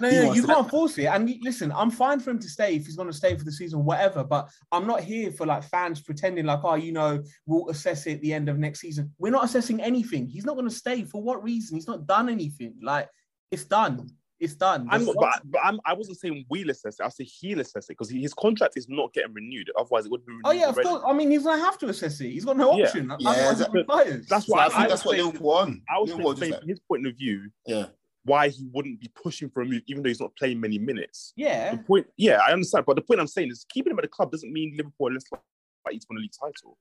No, 0.00 0.10
no, 0.10 0.32
you 0.32 0.44
can't 0.44 0.68
force 0.68 0.98
it. 0.98 1.06
And 1.06 1.32
listen, 1.42 1.72
I'm 1.72 1.90
fine 1.90 2.20
for 2.20 2.30
him 2.30 2.38
to 2.38 2.48
stay 2.48 2.76
if 2.76 2.86
he's 2.86 2.96
going 2.96 3.10
to 3.10 3.16
stay 3.16 3.36
for 3.36 3.44
the 3.44 3.52
season, 3.52 3.84
whatever. 3.84 4.24
But 4.24 4.48
I'm 4.72 4.86
not 4.86 5.00
here 5.00 5.30
for 5.32 5.46
like 5.46 5.64
fans 5.64 6.00
pretending 6.00 6.46
like, 6.46 6.60
oh, 6.62 6.74
you 6.74 6.92
know, 6.92 7.22
we'll 7.46 7.70
assess 7.70 8.06
it 8.06 8.14
at 8.14 8.20
the 8.22 8.32
end 8.32 8.48
of 8.48 8.58
next 8.58 8.80
season. 8.80 9.12
We're 9.18 9.32
not 9.32 9.44
assessing 9.44 9.80
anything. 9.80 10.26
He's 10.26 10.44
not 10.44 10.56
going 10.56 10.68
to 10.68 10.74
stay 10.74 11.04
for 11.04 11.22
what 11.22 11.42
reason? 11.42 11.76
He's 11.76 11.88
not 11.88 12.06
done 12.06 12.28
anything. 12.28 12.74
Like 12.82 13.08
it's 13.50 13.64
done. 13.64 14.08
It's 14.40 14.54
done. 14.54 14.88
I'm, 14.90 15.04
There's- 15.04 15.16
but 15.20 15.42
but 15.44 15.60
I'm, 15.62 15.78
I 15.84 15.92
wasn't 15.92 16.18
saying 16.18 16.46
we'll 16.48 16.70
assess 16.70 16.98
it. 16.98 17.02
I 17.04 17.10
said 17.10 17.26
he'll 17.26 17.60
assess 17.60 17.84
it 17.84 17.88
because 17.98 18.10
his 18.10 18.32
contract 18.32 18.76
is 18.76 18.88
not 18.88 19.12
getting 19.12 19.34
renewed. 19.34 19.70
Otherwise, 19.78 20.06
it 20.06 20.10
would 20.10 20.24
be 20.24 20.32
renewed. 20.32 20.42
oh 20.46 20.50
yeah, 20.52 20.68
of 20.70 20.76
course. 20.76 21.02
I 21.06 21.12
mean, 21.12 21.30
he's 21.30 21.42
going 21.42 21.58
to 21.58 21.64
have 21.64 21.76
to 21.78 21.88
assess 21.88 22.20
it. 22.22 22.30
He's 22.30 22.46
got 22.46 22.56
no 22.56 22.76
Yeah. 22.76 22.84
option. 22.86 23.12
Yeah, 23.18 23.28
Otherwise, 23.30 23.58
that- 23.58 23.70
he'll. 23.72 24.26
That's 24.28 24.46
so 24.46 24.54
why 24.54 24.66
I 24.66 24.68
think 24.70 24.88
that's 24.88 25.04
what 25.04 25.12
saying- 25.16 25.26
Liverpool 25.26 25.46
want. 25.46 25.82
I 25.94 25.98
was 26.00 26.08
Liverpool 26.10 26.36
saying 26.36 26.54
from 26.58 26.68
his 26.68 26.80
point 26.80 27.06
of 27.06 27.16
view 27.16 27.50
yeah. 27.66 27.86
why 28.24 28.48
he 28.48 28.66
wouldn't 28.72 28.98
be 29.00 29.10
pushing 29.14 29.50
for 29.50 29.60
a 29.60 29.66
move, 29.66 29.82
even 29.86 30.02
though 30.02 30.08
he's 30.08 30.20
not 30.20 30.34
playing 30.36 30.58
many 30.58 30.78
minutes. 30.78 31.34
yeah. 31.36 31.72
The 31.72 31.82
point, 31.82 32.06
yeah, 32.16 32.40
I 32.46 32.52
understand, 32.52 32.86
but 32.86 32.96
the 32.96 33.02
point 33.02 33.20
I'm 33.20 33.26
saying 33.26 33.50
is 33.50 33.66
keeping 33.68 33.90
him 33.92 33.98
at 33.98 34.02
the 34.02 34.08
club 34.08 34.30
doesn't 34.30 34.50
mean 34.50 34.74
Liverpool 34.76 35.08
are 35.08 35.12
less 35.12 35.24
fight 35.28 36.00
to 36.00 36.06
win 36.08 36.18
a 36.18 36.20
league 36.22 36.32
title. 36.32 36.78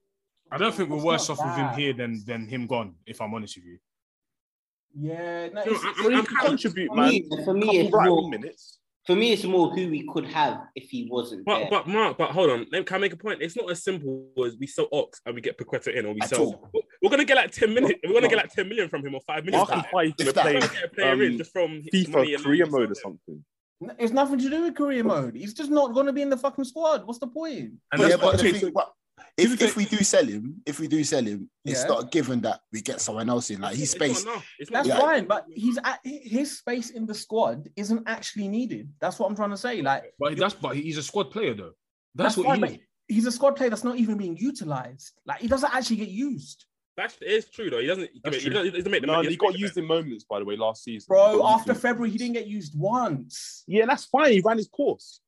I 0.51 0.57
don't 0.57 0.73
think 0.73 0.89
we're 0.89 1.03
worse 1.03 1.27
not 1.29 1.39
off 1.39 1.45
with 1.45 1.55
him 1.57 1.69
here 1.77 1.93
than 1.93 2.23
than 2.25 2.47
him 2.47 2.67
gone. 2.67 2.95
If 3.05 3.21
I'm 3.21 3.33
honest 3.33 3.57
with 3.57 3.65
you. 3.65 3.77
Yeah, 4.97 5.49
no, 5.49 5.63
You 5.65 5.71
it's, 5.75 5.83
I'm- 5.85 5.95
So 6.01 6.09
he 6.09 6.15
I'm 6.15 6.25
can 6.25 6.35
kind 6.35 6.45
of- 6.45 6.49
contribute, 6.51 6.87
For 6.89 6.95
man. 6.95 7.09
me, 7.09 7.29
for 7.45 7.53
me, 7.53 7.77
it's 7.79 7.91
more, 7.93 8.29
minutes. 8.29 8.79
for 9.05 9.15
me, 9.15 9.31
it's 9.33 9.43
more 9.43 9.69
who 9.71 9.89
we 9.89 10.07
could 10.13 10.25
have 10.25 10.61
if 10.75 10.89
he 10.89 11.07
wasn't 11.09 11.45
But 11.45 11.59
there. 11.59 11.67
but 11.69 11.87
Mark, 11.87 12.17
but 12.17 12.31
hold 12.31 12.49
on. 12.49 12.65
Can 12.65 12.85
I 12.89 12.97
make 12.97 13.13
a 13.13 13.17
point? 13.17 13.41
It's 13.41 13.55
not 13.55 13.69
as 13.71 13.83
simple 13.83 14.27
as 14.45 14.57
we 14.59 14.67
sell 14.67 14.87
Ox 14.91 15.21
and 15.25 15.35
we 15.35 15.41
get 15.41 15.57
Paqueta 15.57 15.95
in, 15.95 16.05
or 16.05 16.13
we 16.13 16.21
At 16.21 16.29
sell. 16.29 16.41
all. 16.43 16.71
We're 17.01 17.09
gonna 17.09 17.23
get 17.25 17.37
like 17.37 17.51
ten 17.51 17.73
million. 17.73 17.95
We're 18.03 18.13
gonna 18.13 18.21
No. 18.27 18.29
get 18.29 18.37
like 18.37 18.51
ten 18.53 18.67
million 18.67 18.89
from 18.89 19.05
him 19.05 19.15
or 19.15 19.21
five 19.25 19.45
million. 19.45 19.59
Mark 19.59 19.69
from 19.69 19.77
and 19.79 19.85
him. 19.85 19.91
Fight 19.91 20.07
If 20.09 20.15
to 20.17 20.25
We're 20.25 20.33
play 20.33 20.53
gonna 20.59 20.67
get 20.73 20.83
a 20.83 20.87
player 20.89 21.23
in 21.23 21.31
um, 21.33 21.37
just 21.37 21.51
from 21.53 21.81
FIFA 21.93 22.35
and 22.35 22.43
career 22.43 22.65
mode 22.65 22.91
or 22.91 22.95
so- 22.95 23.01
something. 23.01 23.45
it's 23.97 24.11
nothing 24.11 24.39
to 24.39 24.49
do 24.49 24.63
with 24.63 24.75
career 24.75 25.03
mode. 25.03 25.35
He's 25.35 25.53
just 25.53 25.71
not 25.71 25.93
going 25.93 26.05
to 26.07 26.11
be 26.13 26.21
in 26.21 26.29
the 26.29 26.35
fucking 26.35 26.65
squad. 26.65 27.07
What's 27.07 27.19
the 27.19 27.27
point? 27.27 27.71
And 27.93 28.01
yeah, 28.01 28.09
that's 28.09 28.21
but, 28.21 28.37
the 28.37 28.51
thing, 28.51 28.71
but 28.73 28.91
if, 29.37 29.61
if 29.61 29.75
we 29.75 29.85
do 29.85 29.97
sell 29.97 30.25
him, 30.25 30.61
if 30.65 30.79
we 30.79 30.87
do 30.87 31.03
sell 31.03 31.23
him, 31.23 31.49
it's 31.65 31.81
Yeah. 31.81 31.87
not 31.87 32.11
given 32.11 32.41
that 32.41 32.59
we 32.71 32.81
get 32.81 33.01
someone 33.01 33.29
else 33.29 33.49
in. 33.49 33.61
Like 33.61 33.75
his 33.75 33.91
space, 33.91 34.23
enough. 34.23 34.45
It's 34.59 34.69
not 34.71 34.85
That's 34.85 34.89
Yeah. 34.89 34.99
fine, 34.99 35.25
but 35.25 35.45
he's 35.53 35.77
at, 35.83 35.99
his 36.03 36.57
space 36.59 36.89
in 36.91 37.05
the 37.05 37.13
squad 37.13 37.67
isn't 37.75 38.03
actually 38.07 38.47
needed. 38.47 38.91
That's 38.99 39.19
what 39.19 39.29
I'm 39.29 39.35
trying 39.35 39.51
to 39.51 39.57
say. 39.57 39.81
Like, 39.81 40.13
But 40.19 40.37
that's 40.37 40.53
but 40.55 40.75
he's 40.75 40.97
a 40.97 41.03
squad 41.03 41.31
player 41.31 41.53
though. 41.53 41.71
That's, 42.15 42.35
That's 42.35 42.37
what 42.37 42.59
fine, 42.59 42.69
he 42.69 42.75
is. 42.75 42.81
he's 43.07 43.25
a 43.27 43.31
squad 43.31 43.55
player 43.55 43.69
that's 43.69 43.83
not 43.83 43.97
even 43.97 44.17
being 44.17 44.35
utilized. 44.37 45.13
Like, 45.25 45.39
he 45.41 45.47
doesn't 45.47 45.73
actually 45.73 45.97
get 45.97 46.09
used. 46.09 46.65
That's 46.97 47.17
it's 47.21 47.49
true 47.49 47.69
though. 47.69 47.79
He 47.79 47.87
doesn't. 47.87 48.09
He 48.11 48.19
That's 48.23 48.37
doesn't, 48.43 48.65
he 48.65 48.71
doesn't 48.71 48.91
make 48.91 49.01
the 49.01 49.07
No, 49.07 49.13
money. 49.17 49.29
he 49.29 49.37
got 49.37 49.57
used 49.57 49.77
in 49.77 49.85
moments, 49.85 50.25
by 50.29 50.39
the 50.39 50.43
way, 50.45 50.57
last 50.57 50.83
season. 50.83 51.05
Bro, 51.07 51.47
after 51.47 51.73
February, 51.73 52.09
he 52.11 52.17
didn't 52.17 52.33
get 52.33 52.45
used 52.47 52.77
once. 52.77 53.63
Yeah, 53.67 53.85
that's 53.85 54.03
fine. 54.05 54.33
He 54.33 54.41
ran 54.41 54.57
his 54.57 54.67
course. 54.67 55.21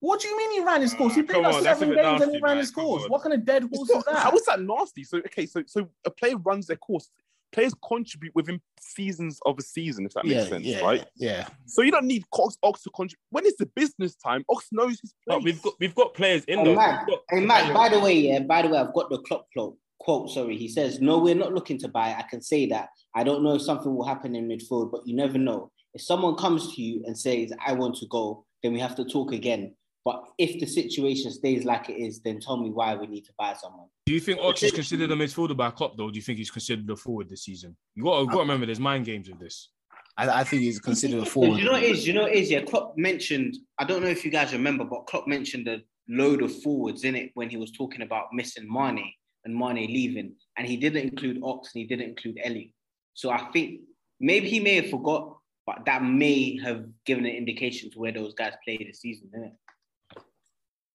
What 0.00 0.20
do 0.20 0.28
you 0.28 0.36
mean 0.36 0.52
he 0.52 0.60
ran 0.64 0.80
his 0.80 0.94
course? 0.94 1.14
He 1.14 1.22
played 1.22 1.34
come 1.34 1.44
like 1.44 1.54
on, 1.56 1.62
that's 1.62 1.78
a 1.78 1.80
seven 1.80 1.94
bit 1.94 2.02
games 2.02 2.22
and 2.22 2.32
he 2.32 2.40
ran 2.40 2.52
man. 2.52 2.58
his 2.58 2.70
course. 2.70 3.04
What 3.08 3.22
kind 3.22 3.34
of 3.34 3.44
dead 3.44 3.68
horse 3.72 3.90
not, 3.90 3.98
is 3.98 4.04
that? 4.04 4.16
how 4.16 4.32
is 4.32 4.44
that 4.46 4.60
nasty? 4.60 5.04
So 5.04 5.18
okay, 5.18 5.46
so 5.46 5.62
so 5.66 5.88
a 6.06 6.10
player 6.10 6.36
runs 6.38 6.66
their 6.66 6.76
course. 6.76 7.10
Players 7.52 7.74
contribute 7.86 8.32
within 8.34 8.60
seasons 8.80 9.40
of 9.44 9.58
a 9.58 9.62
season, 9.62 10.06
if 10.06 10.14
that 10.14 10.24
makes 10.24 10.44
yeah, 10.44 10.48
sense, 10.48 10.64
yeah, 10.64 10.80
right? 10.80 11.04
yeah. 11.16 11.48
So 11.66 11.82
you 11.82 11.90
don't 11.90 12.06
need 12.06 12.24
Ox, 12.32 12.56
Ox 12.62 12.82
to 12.84 12.90
contribute. 12.90 13.18
When 13.30 13.44
it's 13.44 13.58
the 13.58 13.66
business 13.66 14.14
time, 14.14 14.44
Ox 14.48 14.68
knows 14.70 15.00
his 15.00 15.12
place. 15.26 15.36
But 15.36 15.42
we've 15.42 15.60
got 15.60 15.74
we've 15.80 15.94
got 15.94 16.14
players 16.14 16.44
in 16.44 16.60
Hey, 16.60 16.64
though. 16.64 16.76
Matt, 16.76 17.08
hey, 17.28 17.40
Matt, 17.40 17.74
by 17.74 17.88
the 17.88 17.98
way, 17.98 18.14
yeah, 18.14 18.38
by 18.38 18.62
the 18.62 18.68
way, 18.68 18.78
I've 18.78 18.94
got 18.94 19.10
the 19.10 19.18
Klopp 19.18 19.46
quote, 19.52 19.76
quote, 19.98 20.30
sorry. 20.30 20.56
He 20.56 20.68
says, 20.68 21.00
No, 21.00 21.18
we're 21.18 21.34
not 21.34 21.52
looking 21.52 21.78
to 21.78 21.88
buy. 21.88 22.14
I 22.14 22.24
can 22.30 22.40
say 22.40 22.66
that. 22.66 22.88
I 23.14 23.24
don't 23.24 23.42
know 23.42 23.54
if 23.56 23.62
something 23.62 23.94
will 23.94 24.06
happen 24.06 24.34
in 24.34 24.48
midfield, 24.48 24.90
but 24.90 25.06
you 25.06 25.14
never 25.14 25.36
know. 25.36 25.70
If 25.92 26.02
someone 26.02 26.36
comes 26.36 26.74
to 26.74 26.82
you 26.82 27.02
and 27.06 27.18
says, 27.18 27.52
I 27.64 27.72
want 27.72 27.96
to 27.96 28.06
go, 28.06 28.46
then 28.62 28.72
we 28.72 28.80
have 28.80 28.94
to 28.96 29.04
talk 29.04 29.32
again. 29.32 29.74
But 30.04 30.24
if 30.38 30.58
the 30.58 30.66
situation 30.66 31.30
stays 31.30 31.64
like 31.64 31.90
it 31.90 31.98
is, 31.98 32.20
then 32.20 32.40
tell 32.40 32.56
me 32.56 32.70
why 32.70 32.94
we 32.94 33.06
need 33.06 33.24
to 33.26 33.32
buy 33.38 33.54
someone. 33.54 33.86
Do 34.06 34.14
you 34.14 34.20
think 34.20 34.40
Ox 34.40 34.62
is 34.62 34.72
considered 34.72 35.10
a 35.10 35.14
midfielder 35.14 35.56
by 35.56 35.70
Klopp 35.70 35.96
though? 35.96 36.10
Do 36.10 36.16
you 36.16 36.22
think 36.22 36.38
he's 36.38 36.50
considered 36.50 36.88
a 36.88 36.96
forward 36.96 37.28
this 37.28 37.44
season? 37.44 37.76
You 37.94 38.04
got 38.04 38.20
to, 38.20 38.26
got 38.26 38.32
to 38.32 38.38
remember 38.38 38.66
there's 38.66 38.80
mind 38.80 39.04
games 39.04 39.28
with 39.28 39.38
this. 39.38 39.68
I, 40.16 40.40
I 40.40 40.44
think 40.44 40.62
he's 40.62 40.80
considered 40.80 41.22
a 41.22 41.26
forward. 41.26 41.58
you 41.58 41.64
know 41.64 41.72
what 41.72 41.82
it 41.82 41.90
is? 41.90 42.06
You 42.06 42.14
know 42.14 42.22
what 42.22 42.32
it 42.32 42.38
is? 42.38 42.50
Yeah, 42.50 42.62
Klopp 42.62 42.96
mentioned, 42.96 43.56
I 43.78 43.84
don't 43.84 44.02
know 44.02 44.08
if 44.08 44.24
you 44.24 44.30
guys 44.30 44.52
remember, 44.52 44.84
but 44.84 45.06
Klopp 45.06 45.26
mentioned 45.26 45.68
a 45.68 45.82
load 46.08 46.42
of 46.42 46.62
forwards 46.62 47.04
in 47.04 47.14
it 47.14 47.30
when 47.34 47.50
he 47.50 47.56
was 47.56 47.70
talking 47.70 48.02
about 48.02 48.26
missing 48.32 48.66
Mane 48.70 49.12
and 49.44 49.54
Mane 49.54 49.86
leaving. 49.86 50.34
And 50.56 50.66
he 50.66 50.76
didn't 50.76 51.02
include 51.02 51.40
Ox 51.42 51.70
and 51.74 51.82
he 51.82 51.86
didn't 51.86 52.08
include 52.08 52.38
Ellie. 52.42 52.74
So 53.14 53.30
I 53.30 53.38
think 53.52 53.80
maybe 54.18 54.48
he 54.48 54.60
may 54.60 54.76
have 54.76 54.90
forgot, 54.90 55.36
but 55.66 55.84
that 55.86 56.02
may 56.02 56.58
have 56.58 56.86
given 57.04 57.26
an 57.26 57.32
indication 57.32 57.90
to 57.90 57.98
where 57.98 58.12
those 58.12 58.34
guys 58.34 58.54
play 58.64 58.78
this 58.78 59.00
season, 59.00 59.30
innit? 59.36 59.52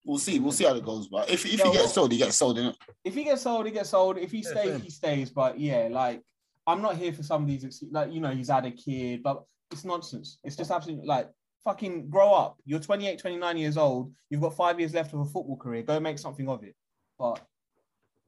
We'll 0.06 0.20
see. 0.20 0.40
We'll 0.40 0.52
see 0.52 0.66
how 0.66 0.76
it 0.76 0.86
goes. 0.86 1.08
But 1.08 1.30
if, 1.30 1.46
if 1.46 1.58
No, 1.60 1.66
he 1.66 1.72
gets 1.72 1.84
well- 1.86 1.94
sold, 1.94 2.12
he 2.12 2.18
gets 2.20 2.36
sold. 2.36 2.58
Innit? 2.58 2.76
if 3.04 3.14
he 3.16 3.24
gets 3.24 3.42
sold, 3.42 3.66
he 3.66 3.72
gets 3.72 3.90
sold. 3.90 4.18
If 4.18 4.32
he 4.32 4.38
Yeah, 4.40 4.50
stays, 4.52 4.72
same. 4.72 4.82
he 4.82 4.90
stays. 4.90 5.30
But 5.32 5.60
yeah, 5.60 5.88
like 5.92 6.22
I'm 6.68 6.82
not 6.82 6.96
here 6.96 7.12
for 7.12 7.24
some 7.24 7.42
of 7.42 7.48
these. 7.48 7.84
Like 7.92 8.12
you 8.14 8.20
know, 8.22 8.30
he's 8.32 8.50
had 8.50 8.66
a 8.66 8.72
kid, 8.72 9.24
but 9.24 9.44
it's 9.72 9.84
nonsense. 9.84 10.38
It's 10.44 10.56
just 10.56 10.70
absolutely 10.72 11.08
like 11.08 11.30
fucking 11.64 12.10
grow 12.10 12.32
up. 12.32 12.58
You're 12.66 12.80
28, 12.80 13.18
29 13.20 13.58
years 13.58 13.78
old. 13.78 14.14
You've 14.30 14.42
got 14.42 14.56
five 14.56 14.80
years 14.80 14.94
left 14.94 15.14
of 15.14 15.22
a 15.22 15.26
football 15.26 15.58
career. 15.58 15.82
Go 15.82 16.00
make 16.00 16.20
something 16.20 16.48
of 16.48 16.64
it. 16.64 16.76
But, 17.18 17.42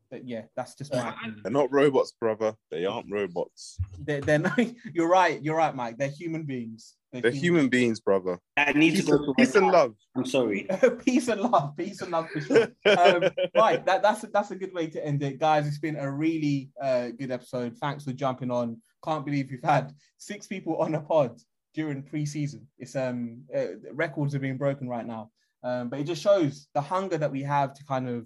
but 0.09 0.27
yeah, 0.27 0.43
that's 0.55 0.73
just 0.73 0.91
my. 0.91 0.99
Uh, 0.99 1.09
opinion. 1.11 1.41
They're 1.43 1.51
not 1.51 1.71
robots, 1.71 2.13
brother. 2.19 2.55
They 2.71 2.85
aren't 2.85 3.11
robots. 3.11 3.77
They're, 3.99 4.21
they're 4.21 4.39
not, 4.49 4.59
you're 4.91 5.07
right. 5.09 5.39
You're 5.43 5.57
right, 5.57 5.75
Mike. 5.75 5.97
They're 5.99 6.07
human 6.09 6.43
beings. 6.43 6.95
They're 7.21 7.31
human 7.31 7.69
beings, 7.69 7.99
brother. 7.99 8.39
I 8.57 8.73
need 8.73 8.93
Peace, 8.95 9.05
to 9.05 9.11
go 9.11 9.25
to 9.25 9.33
peace 9.35 9.55
and 9.55 9.67
love. 9.67 9.95
I'm 10.15 10.25
sorry. 10.25 10.67
peace 11.05 11.27
and 11.27 11.41
love. 11.41 11.75
Peace 11.77 12.01
and 12.01 12.11
love 12.11 12.29
for 12.29 12.41
sure. 12.41 12.63
um, 12.85 13.23
right, 13.55 13.85
that, 13.85 14.01
that's 14.01 14.23
a, 14.23 14.27
that's 14.27 14.51
a 14.51 14.55
good 14.55 14.73
way 14.73 14.87
to 14.87 15.05
end 15.05 15.23
it, 15.23 15.39
guys. 15.39 15.67
It's 15.67 15.79
been 15.79 15.97
a 15.97 16.11
really 16.11 16.69
uh, 16.81 17.09
good 17.09 17.31
episode. 17.31 17.77
Thanks 17.77 18.03
for 18.03 18.13
jumping 18.13 18.51
on. 18.51 18.81
Can't 19.03 19.25
believe 19.25 19.49
we've 19.51 19.63
had 19.63 19.93
six 20.17 20.47
people 20.47 20.77
on 20.77 20.95
a 20.95 21.01
pod 21.01 21.39
during 21.73 22.01
pre-season. 22.03 22.67
It's 22.79 22.95
um 22.95 23.43
uh, 23.55 23.77
records 23.93 24.33
are 24.33 24.39
being 24.39 24.57
broken 24.57 24.89
right 24.89 25.05
now, 25.05 25.29
um, 25.63 25.89
but 25.89 25.99
it 25.99 26.05
just 26.05 26.21
shows 26.23 26.67
the 26.73 26.81
hunger 26.81 27.17
that 27.17 27.31
we 27.31 27.43
have 27.43 27.73
to 27.75 27.85
kind 27.85 28.09
of 28.09 28.25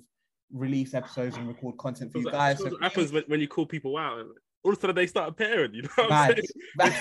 release 0.54 0.94
episodes 0.94 1.36
and 1.38 1.48
record 1.48 1.78
content 1.78 2.12
for 2.12 2.20
you 2.20 2.32
guys. 2.32 2.60
like- 2.60 2.72
So 2.72 2.78
feels 2.78 2.82
happens 2.82 3.12
when, 3.12 3.24
when 3.28 3.40
you 3.42 3.48
call 3.48 3.66
people 3.66 3.98
out. 3.98 4.26
And 4.64 4.68
All 4.70 4.72
of 4.74 4.78
a 4.78 4.82
sudden 4.82 4.96
they 4.96 5.08
start 5.08 5.30
appearing. 5.30 5.74
You 5.74 5.84
know 5.84 5.90
what 5.96 6.04
I'm 6.06 6.10
Mad. 6.10 6.36
saying? 6.36 6.48
Mad. 6.76 6.96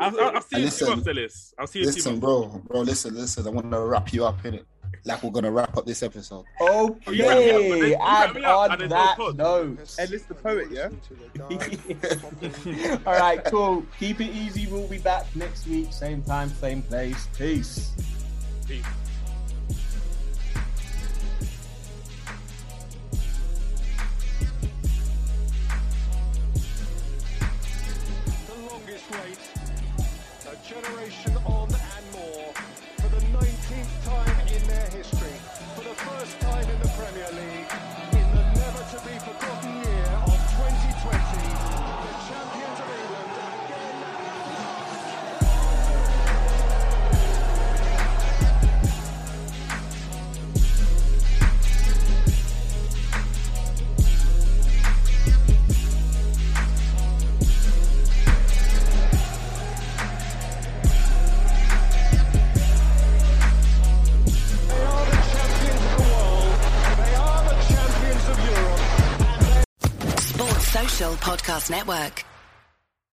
I'll, 0.00 0.20
I'll, 0.28 0.36
I'll 0.36 0.42
see 0.42 0.56
you 0.58 0.64
in 0.64 0.70
two 0.70 0.84
Listen. 0.84 0.88
months, 0.88 1.06
Ellis. 1.08 1.54
I'll 1.58 1.66
see 1.66 1.78
you 1.80 1.86
Listen, 1.86 2.12
months. 2.12 2.20
bro, 2.20 2.62
bro. 2.66 2.80
Listen, 2.82 3.14
listen. 3.14 3.46
I 3.46 3.50
want 3.50 3.70
to 3.70 3.80
wrap 3.80 4.12
you 4.12 4.24
up 4.24 4.44
in 4.44 4.54
it. 4.54 4.66
Like 5.06 5.22
we're 5.22 5.30
gonna 5.32 5.50
wrap 5.50 5.76
up 5.76 5.84
this 5.84 6.02
episode. 6.02 6.46
Oh, 6.60 6.96
you 7.10 7.26
wrap 7.28 7.38
me 7.38 7.50
up, 7.50 7.60
and 7.60 7.72
then 7.72 7.78
Okay, 7.82 7.88
you 7.90 7.96
wrap 7.98 8.36
and 8.36 8.44
on 8.46 8.72
and 8.72 8.80
then 8.80 8.88
no 8.88 8.94
that 8.96 9.16
pod. 9.18 9.36
note. 9.36 9.94
Ellis 9.98 10.22
the 10.22 10.34
poet, 10.34 10.68
yeah? 10.70 10.88
All 13.06 13.12
right, 13.20 13.44
cool. 13.44 13.84
Keep 14.00 14.22
it 14.22 14.30
easy. 14.34 14.66
We'll 14.66 14.88
be 14.88 14.96
back 14.98 15.26
next 15.36 15.66
week, 15.66 15.92
same 15.92 16.22
time, 16.22 16.48
same 16.48 16.80
place. 16.80 17.28
Peace. 17.36 17.92
Peace. 18.66 18.84
Podcast 71.44 71.68
Network. 71.68 72.33